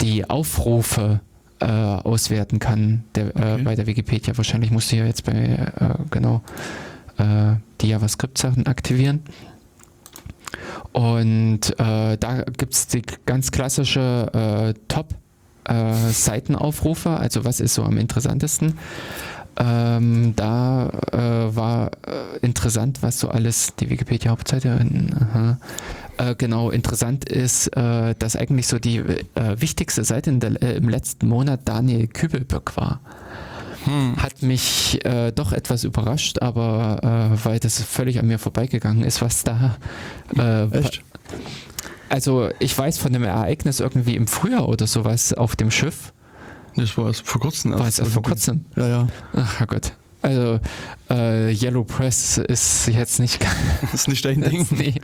die 0.00 0.28
Aufrufe 0.28 1.20
äh, 1.60 1.66
auswerten 1.66 2.58
kann 2.58 3.04
der, 3.14 3.36
äh, 3.36 3.52
Okay. 3.54 3.62
bei 3.62 3.74
der 3.74 3.86
Wikipedia. 3.86 4.36
Wahrscheinlich 4.36 4.70
musst 4.70 4.92
du 4.92 4.96
ja 4.96 5.06
jetzt 5.06 5.24
bei 5.24 5.32
äh, 5.32 5.94
genau 6.10 6.42
äh, 7.18 7.54
die 7.80 7.88
JavaScript-Sachen 7.88 8.66
aktivieren. 8.66 9.22
Und 10.94 11.78
äh, 11.80 12.16
da 12.16 12.44
gibt 12.56 12.72
es 12.72 12.86
die 12.86 13.02
ganz 13.26 13.50
klassische 13.50 14.30
äh, 14.32 14.74
Top-Seitenaufrufe, 14.86 17.10
also 17.10 17.44
was 17.44 17.58
ist 17.58 17.74
so 17.74 17.82
am 17.82 17.98
interessantesten. 17.98 18.78
Ähm, 19.56 20.34
da 20.36 20.90
äh, 21.12 21.56
war 21.56 21.90
äh, 22.06 22.38
interessant, 22.42 23.02
was 23.02 23.18
so 23.18 23.28
alles, 23.28 23.74
die 23.74 23.90
Wikipedia-Hauptseite, 23.90 24.86
aha. 25.20 25.58
äh, 26.18 26.36
genau, 26.36 26.70
interessant 26.70 27.28
ist, 27.28 27.76
äh, 27.76 28.14
dass 28.16 28.36
eigentlich 28.36 28.68
so 28.68 28.78
die 28.78 28.98
äh, 28.98 29.60
wichtigste 29.60 30.04
Seite 30.04 30.32
der, 30.34 30.62
äh, 30.62 30.76
im 30.76 30.88
letzten 30.88 31.26
Monat 31.26 31.62
Daniel 31.64 32.06
Kübelböck 32.06 32.76
war. 32.76 33.00
Hm. 33.84 34.16
Hat 34.16 34.42
mich 34.42 35.04
äh, 35.04 35.32
doch 35.32 35.52
etwas 35.52 35.84
überrascht, 35.84 36.40
aber 36.40 37.32
äh, 37.34 37.44
weil 37.44 37.58
das 37.58 37.82
völlig 37.82 38.18
an 38.18 38.26
mir 38.26 38.38
vorbeigegangen 38.38 39.04
ist, 39.04 39.20
was 39.22 39.44
da. 39.44 39.76
Äh, 40.36 40.66
Echt? 40.76 41.02
Also 42.08 42.50
ich 42.58 42.76
weiß 42.76 42.98
von 42.98 43.12
dem 43.12 43.24
Ereignis 43.24 43.80
irgendwie 43.80 44.14
im 44.14 44.26
Frühjahr 44.26 44.68
oder 44.68 44.86
sowas 44.86 45.32
auf 45.32 45.56
dem 45.56 45.70
Schiff. 45.70 46.12
Das 46.76 46.96
war 46.98 47.06
erst 47.08 47.26
vor 47.26 47.40
kurzem. 47.40 47.72
War 47.72 47.86
es 47.86 48.00
vor 48.00 48.22
kurzem. 48.22 48.64
Ja, 48.76 48.88
ja. 48.88 49.06
Ach 49.34 49.60
Herrgott. 49.60 49.92
Also 50.22 50.58
äh, 51.10 51.52
Yellow 51.52 51.84
Press 51.84 52.38
ist 52.38 52.88
jetzt 52.88 53.20
nicht 53.20 53.44
ist 53.92 54.08
nicht 54.08 54.24
dein 54.24 54.40
Ding. 54.50 54.66
nee. 54.70 54.94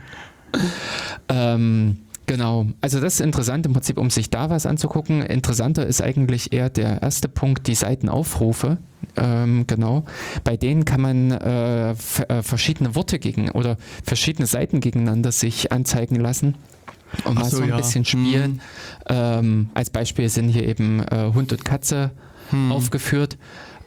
ähm, 1.29 1.99
genau. 2.31 2.67
Also 2.81 2.99
das 2.99 3.15
ist 3.15 3.21
interessant 3.21 3.65
im 3.65 3.73
Prinzip, 3.73 3.97
um 3.97 4.09
sich 4.09 4.29
da 4.29 4.49
was 4.49 4.65
anzugucken. 4.65 5.21
Interessanter 5.21 5.85
ist 5.85 6.01
eigentlich 6.01 6.53
eher 6.53 6.69
der 6.69 7.01
erste 7.01 7.27
Punkt, 7.27 7.67
die 7.67 7.75
Seitenaufrufe. 7.75 8.77
Ähm, 9.17 9.65
genau. 9.67 10.05
Bei 10.43 10.57
denen 10.57 10.85
kann 10.85 11.01
man 11.01 11.31
äh, 11.31 11.91
äh, 11.91 11.95
verschiedene 12.41 12.95
Worte 12.95 13.19
gegen 13.19 13.49
oder 13.51 13.77
verschiedene 14.03 14.45
Seiten 14.47 14.79
gegeneinander 14.79 15.31
sich 15.31 15.71
anzeigen 15.71 16.15
lassen. 16.15 16.55
Und 17.25 17.35
mal 17.35 17.45
so, 17.45 17.57
so 17.57 17.63
ein 17.63 17.69
ja. 17.69 17.77
bisschen 17.77 18.05
spielen. 18.05 18.61
Ähm, 19.09 19.69
als 19.73 19.89
Beispiel 19.89 20.29
sind 20.29 20.49
hier 20.49 20.65
eben 20.65 21.01
äh, 21.01 21.31
Hund 21.33 21.51
und 21.51 21.65
Katze 21.65 22.11
Hm. 22.51 22.71
aufgeführt, 22.71 23.37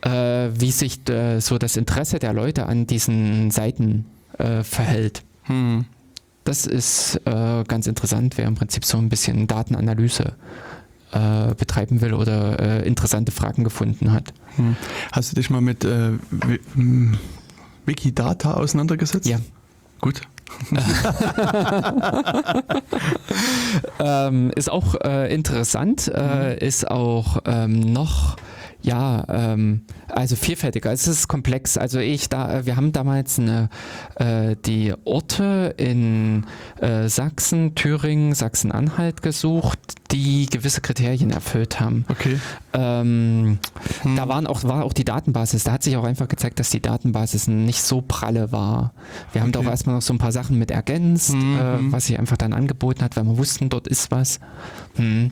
äh, 0.03 0.49
wie 0.55 0.71
sich 0.71 1.09
äh, 1.09 1.41
so 1.41 1.59
das 1.59 1.77
Interesse 1.77 2.19
der 2.19 2.33
Leute 2.33 2.67
an 2.67 2.87
diesen 2.87 3.51
Seiten 3.51 4.07
äh, 4.39 4.63
verhält. 4.63 5.23
Hm. 5.45 5.85
Das 6.45 6.67
ist 6.67 7.21
äh, 7.25 7.65
ganz 7.67 7.87
interessant, 7.87 8.37
wer 8.37 8.47
im 8.47 8.55
Prinzip 8.55 8.85
so 8.85 8.99
ein 8.99 9.09
bisschen 9.09 9.47
Datenanalyse 9.47 10.35
äh, 11.13 11.55
betreiben 11.55 12.01
will 12.01 12.15
oder 12.15 12.61
äh, 12.61 12.87
interessante 12.87 13.33
Fragen 13.33 13.65
gefunden 13.65 14.13
hat. 14.13 14.33
Hm. 14.57 14.77
Hast 15.13 15.33
du 15.33 15.37
dich 15.37 15.51
mal 15.51 15.61
mit 15.61 15.85
äh, 15.85 16.13
hm, 16.75 17.17
Wikidata 17.87 18.55
auseinandergesetzt? 18.55 19.27
Ja. 19.27 19.39
Gut. 20.01 20.21
Ähm, 23.99 24.51
ist 24.55 24.71
auch 24.71 24.95
äh, 25.03 25.33
interessant, 25.33 26.09
äh, 26.09 26.59
ist 26.65 26.91
auch 26.91 27.39
ähm, 27.45 27.81
noch 27.81 28.37
ja, 28.85 29.25
ähm, 29.29 29.81
also 30.09 30.37
vielfältiger. 30.37 30.93
Es 30.93 31.09
ist 31.09 31.27
komplex. 31.27 31.79
Also 31.79 31.99
ich 31.99 32.29
da, 32.29 32.59
äh, 32.59 32.67
wir 32.67 32.77
haben 32.77 32.93
damals 32.93 33.39
eine, 33.39 33.71
äh, 34.17 34.57
die 34.65 34.93
Orte 35.05 35.75
in 35.79 36.45
äh, 36.81 37.09
Sachsen, 37.09 37.75
Thüringen, 37.75 38.35
Sachsen-Anhalt 38.35 39.23
gesucht, 39.23 39.79
die 40.13 40.47
gewisse 40.47 40.83
Kriterien 40.83 41.31
erfüllt 41.31 41.81
haben. 41.81 42.05
Okay. 42.09 42.39
Ähm, 42.75 43.59
Hm. 44.03 44.17
Da 44.17 44.29
waren 44.29 44.47
auch, 44.47 44.65
war 44.65 44.85
auch 44.85 44.93
die 44.93 45.05
Datenbasis. 45.05 45.65
Da 45.65 45.73
hat 45.73 45.83
sich 45.83 45.97
auch 45.97 46.05
einfach 46.05 46.29
gezeigt, 46.29 46.59
dass 46.61 46.71
die 46.71 46.81
Datenbasis 46.81 47.49
nicht 47.49 47.83
so 47.83 48.03
pralle 48.03 48.53
war. 48.53 48.93
Wir 49.33 49.41
haben 49.43 49.51
da 49.53 49.61
Okay. 49.61 49.69
auch 49.69 49.71
erstmal 49.73 49.95
noch 49.97 50.03
so 50.03 50.13
ein 50.13 50.19
paar 50.19 50.33
Sachen 50.33 50.59
mit 50.59 50.71
ergänzt, 50.71 51.33
Mhm. 51.35 51.57
äh, 51.59 51.93
was 51.93 52.07
sich 52.07 52.19
einfach 52.19 52.37
dann 52.37 52.53
angeboten 52.53 53.03
hat, 53.03 53.17
weil 53.17 53.25
wir 53.25 53.39
wussten, 53.39 53.69
dort 53.71 53.89
ist 53.89 54.11
was. 54.11 54.41
Hm. 54.97 55.31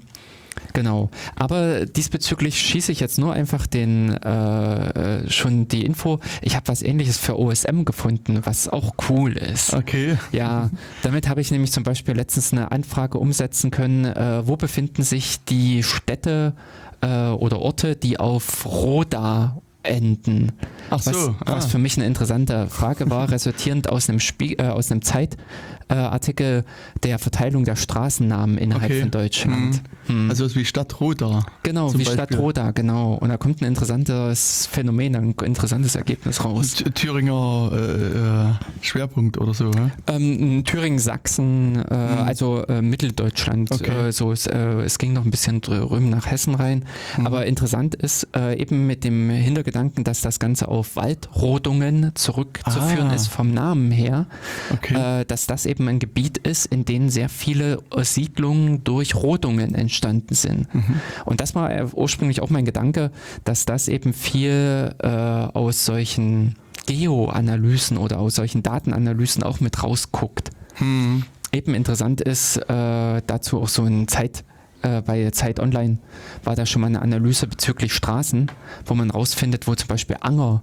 Genau. 0.73 1.11
Aber 1.36 1.86
diesbezüglich 1.86 2.59
schieße 2.61 2.93
ich 2.93 3.01
jetzt 3.01 3.19
nur 3.19 3.32
einfach 3.32 3.66
den 3.66 4.11
äh, 4.11 5.31
schon 5.31 5.69
die 5.69 5.85
Info. 5.85 6.20
Ich 6.40 6.57
habe 6.57 6.69
was 6.69 6.82
ähnliches 6.82 7.19
für 7.19 7.39
OSM 7.39 7.85
gefunden, 7.85 8.40
was 8.44 8.69
auch 8.69 8.94
cool 9.09 9.36
ist. 9.36 9.74
Okay. 9.74 10.16
Ja, 10.32 10.70
damit 11.03 11.28
habe 11.28 11.40
ich 11.40 11.51
nämlich 11.51 11.73
zum 11.73 11.85
Beispiel 11.85 12.15
letztens 12.15 12.53
eine 12.53 12.73
Anfrage 12.73 13.19
umsetzen 13.19 13.70
können, 13.70 14.05
äh, 14.05 14.47
wo 14.47 14.57
befinden 14.57 15.03
sich 15.03 15.44
die 15.44 15.82
Städte 15.82 16.55
äh, 17.01 17.28
oder 17.28 17.61
Orte, 17.61 17.97
die 17.97 18.19
auf 18.19 18.65
Roda 18.66 19.57
enden. 19.82 20.53
Ach 20.90 21.05
Was, 21.05 21.05
so. 21.05 21.35
was 21.44 21.65
ah. 21.65 21.69
für 21.69 21.78
mich 21.78 21.97
eine 21.97 22.07
interessante 22.07 22.69
Frage 22.69 23.11
war, 23.11 23.31
resultierend 23.31 23.89
aus 23.89 24.09
einem, 24.09 24.20
Spie 24.20 24.55
äh, 24.55 24.69
aus 24.69 24.90
einem 24.90 25.03
Zeitartikel 25.03 25.43
äh, 25.89 25.95
Artikel 25.95 26.65
der 27.03 27.19
Verteilung 27.19 27.65
der 27.65 27.77
Straßennamen 27.77 28.59
innerhalb 28.59 28.91
Okay. 28.91 29.01
von 29.01 29.11
Deutschland. 29.11 29.83
Hm. 30.07 30.29
Also 30.31 30.45
was 30.45 30.57
wie 30.57 30.65
Stadt 30.65 31.01
Roda. 31.01 31.45
genau, 31.63 31.93
wie 31.95 32.05
Stadt 32.05 32.17
Beispiel. 32.31 32.39
Roda, 32.39 32.71
genau. 32.73 33.15
Und 33.15 33.29
da 33.29 33.37
kommt 33.37 33.61
ein 33.63 33.67
interessantes 33.67 34.67
Phänomen, 34.71 35.15
ein 35.15 35.35
interessantes 35.45 35.95
Ergebnis 35.95 36.45
raus. 36.45 36.83
Und 36.83 36.95
Thüringer 36.97 37.71
äh, 37.73 37.77
äh, 37.79 38.85
Schwerpunkt 38.85 39.39
oder 39.39 39.55
so. 39.55 39.71
Ähm, 40.09 40.65
Thüringen, 40.65 40.99
Sachsen, 40.99 41.77
äh, 41.89 41.95
Mhm. 42.13 42.19
also 42.27 42.65
äh, 42.67 42.83
Mitteldeutschland. 42.83 43.71
Okay. 43.71 44.11
So 44.13 44.33
es, 44.33 44.47
es 44.47 44.99
ging 44.99 45.13
noch 45.13 45.25
ein 45.25 45.31
bisschen 45.31 45.61
drüben 45.61 46.11
nach 46.11 46.27
Hessen 46.27 46.55
rein. 46.55 46.85
Mhm. 47.17 47.27
Aber 47.27 47.47
interessant 47.47 47.95
ist 47.95 48.27
eben 48.57 48.87
mit 48.87 49.05
dem 49.05 49.31
Hintergedanken, 49.31 50.05
dass 50.05 50.21
das 50.21 50.39
Ganze 50.39 50.69
auf 50.69 50.97
Waldrodungen 50.97 52.13
zurückzuführen 52.15 53.09
Ah. 53.11 53.15
ist 53.15 53.29
vom 53.29 53.53
Namen 53.53 53.91
her, 53.91 54.27
Okay. 54.73 55.25
dass 55.27 55.47
das 55.47 55.67
eben 55.67 55.82
eben 55.83 55.89
ein 55.89 55.99
Gebiet 55.99 56.39
ist, 56.39 56.67
in 56.67 56.85
dem 56.85 57.09
sehr 57.09 57.29
viele 57.29 57.79
äh, 57.95 58.05
Siedlungen 58.05 58.85
durch 58.85 59.15
Rodungen 59.15 59.75
entstanden 59.75 60.35
sind. 60.35 60.73
Mhm. 60.75 61.01
Und 61.25 61.41
das 61.41 61.55
war 61.55 61.71
äh, 61.73 61.87
ursprünglich 61.93 62.41
auch 62.41 62.51
mein 62.51 62.65
Gedanke, 62.65 63.11
dass 63.45 63.65
das 63.67 63.89
eben 63.89 64.13
viel 64.13 64.95
äh, 64.99 65.07
aus 65.09 65.85
solchen 65.85 66.55
Geoanalysen 66.87 67.97
oder 67.97 68.19
aus 68.19 68.37
solchen 68.37 68.63
Datenanalysen 68.63 69.43
auch 69.43 69.61
mit 69.61 69.83
rausguckt. 69.83 70.51
Hm. 70.75 71.25
Eben 71.53 71.75
interessant 71.75 72.21
ist 72.21 72.57
äh, 72.57 73.23
dazu 73.27 73.61
auch 73.61 73.69
so 73.69 73.85
ein 73.85 74.09
Zeit, 74.09 74.45
äh, 74.83 75.01
bei 75.03 75.31
Zeit 75.31 75.61
Online 75.61 75.99
war 76.43 76.57
da 76.57 76.67
schon 76.67 76.81
mal 76.81 76.89
eine 76.89 77.03
Analyse 77.03 77.47
bezüglich 77.47 77.93
Straßen, 77.93 78.51
wo 78.87 78.95
man 78.95 79.11
rausfindet, 79.11 79.69
wo 79.69 79.75
zum 79.75 79.89
Beispiel 79.89 80.17
Anger 80.21 80.63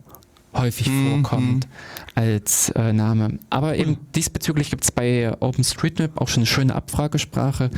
häufig 0.54 0.88
Mhm. 0.90 1.10
vorkommt 1.24 1.68
als 2.16 2.70
äh, 2.76 2.92
Name. 2.94 3.40
Aber 3.50 3.76
eben 3.78 3.98
diesbezüglich 4.16 4.70
gibt 4.72 4.84
es 4.84 4.92
bei 4.92 5.32
OpenStreetMap 5.40 6.20
auch 6.20 6.28
schon 6.28 6.42
eine 6.42 6.48
schöne 6.48 6.76
Abfragesprache 6.76 7.70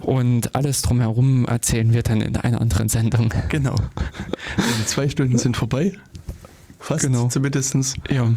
und 0.00 0.54
alles 0.54 0.82
drumherum 0.82 1.44
erzählen 1.46 1.92
wir 1.92 2.02
dann 2.02 2.20
in 2.20 2.36
einer 2.36 2.60
anderen 2.60 2.88
Sendung. 2.88 3.32
Genau. 3.48 3.74
Die 4.58 4.86
zwei 4.86 5.08
Stunden 5.08 5.38
sind 5.38 5.56
vorbei. 5.56 5.92
Fast 6.78 7.02
Genau. 7.04 7.28
zumindest. 7.28 7.96
Ja. 8.10 8.30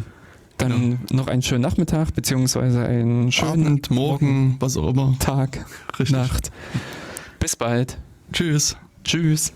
Dann 0.57 0.99
noch 1.11 1.27
einen 1.27 1.43
schönen 1.43 1.61
Nachmittag, 1.61 2.15
beziehungsweise 2.15 2.83
einen 2.83 3.31
schönen 3.31 3.65
Abend, 3.67 3.91
morgen, 3.91 4.55
was 4.59 4.75
auch 4.75 4.89
immer. 4.89 5.15
Tag, 5.19 5.65
Richtig. 5.99 6.17
Nacht. 6.17 6.51
Bis 7.39 7.55
bald. 7.55 7.99
Tschüss. 8.33 8.75
Tschüss. 9.03 9.53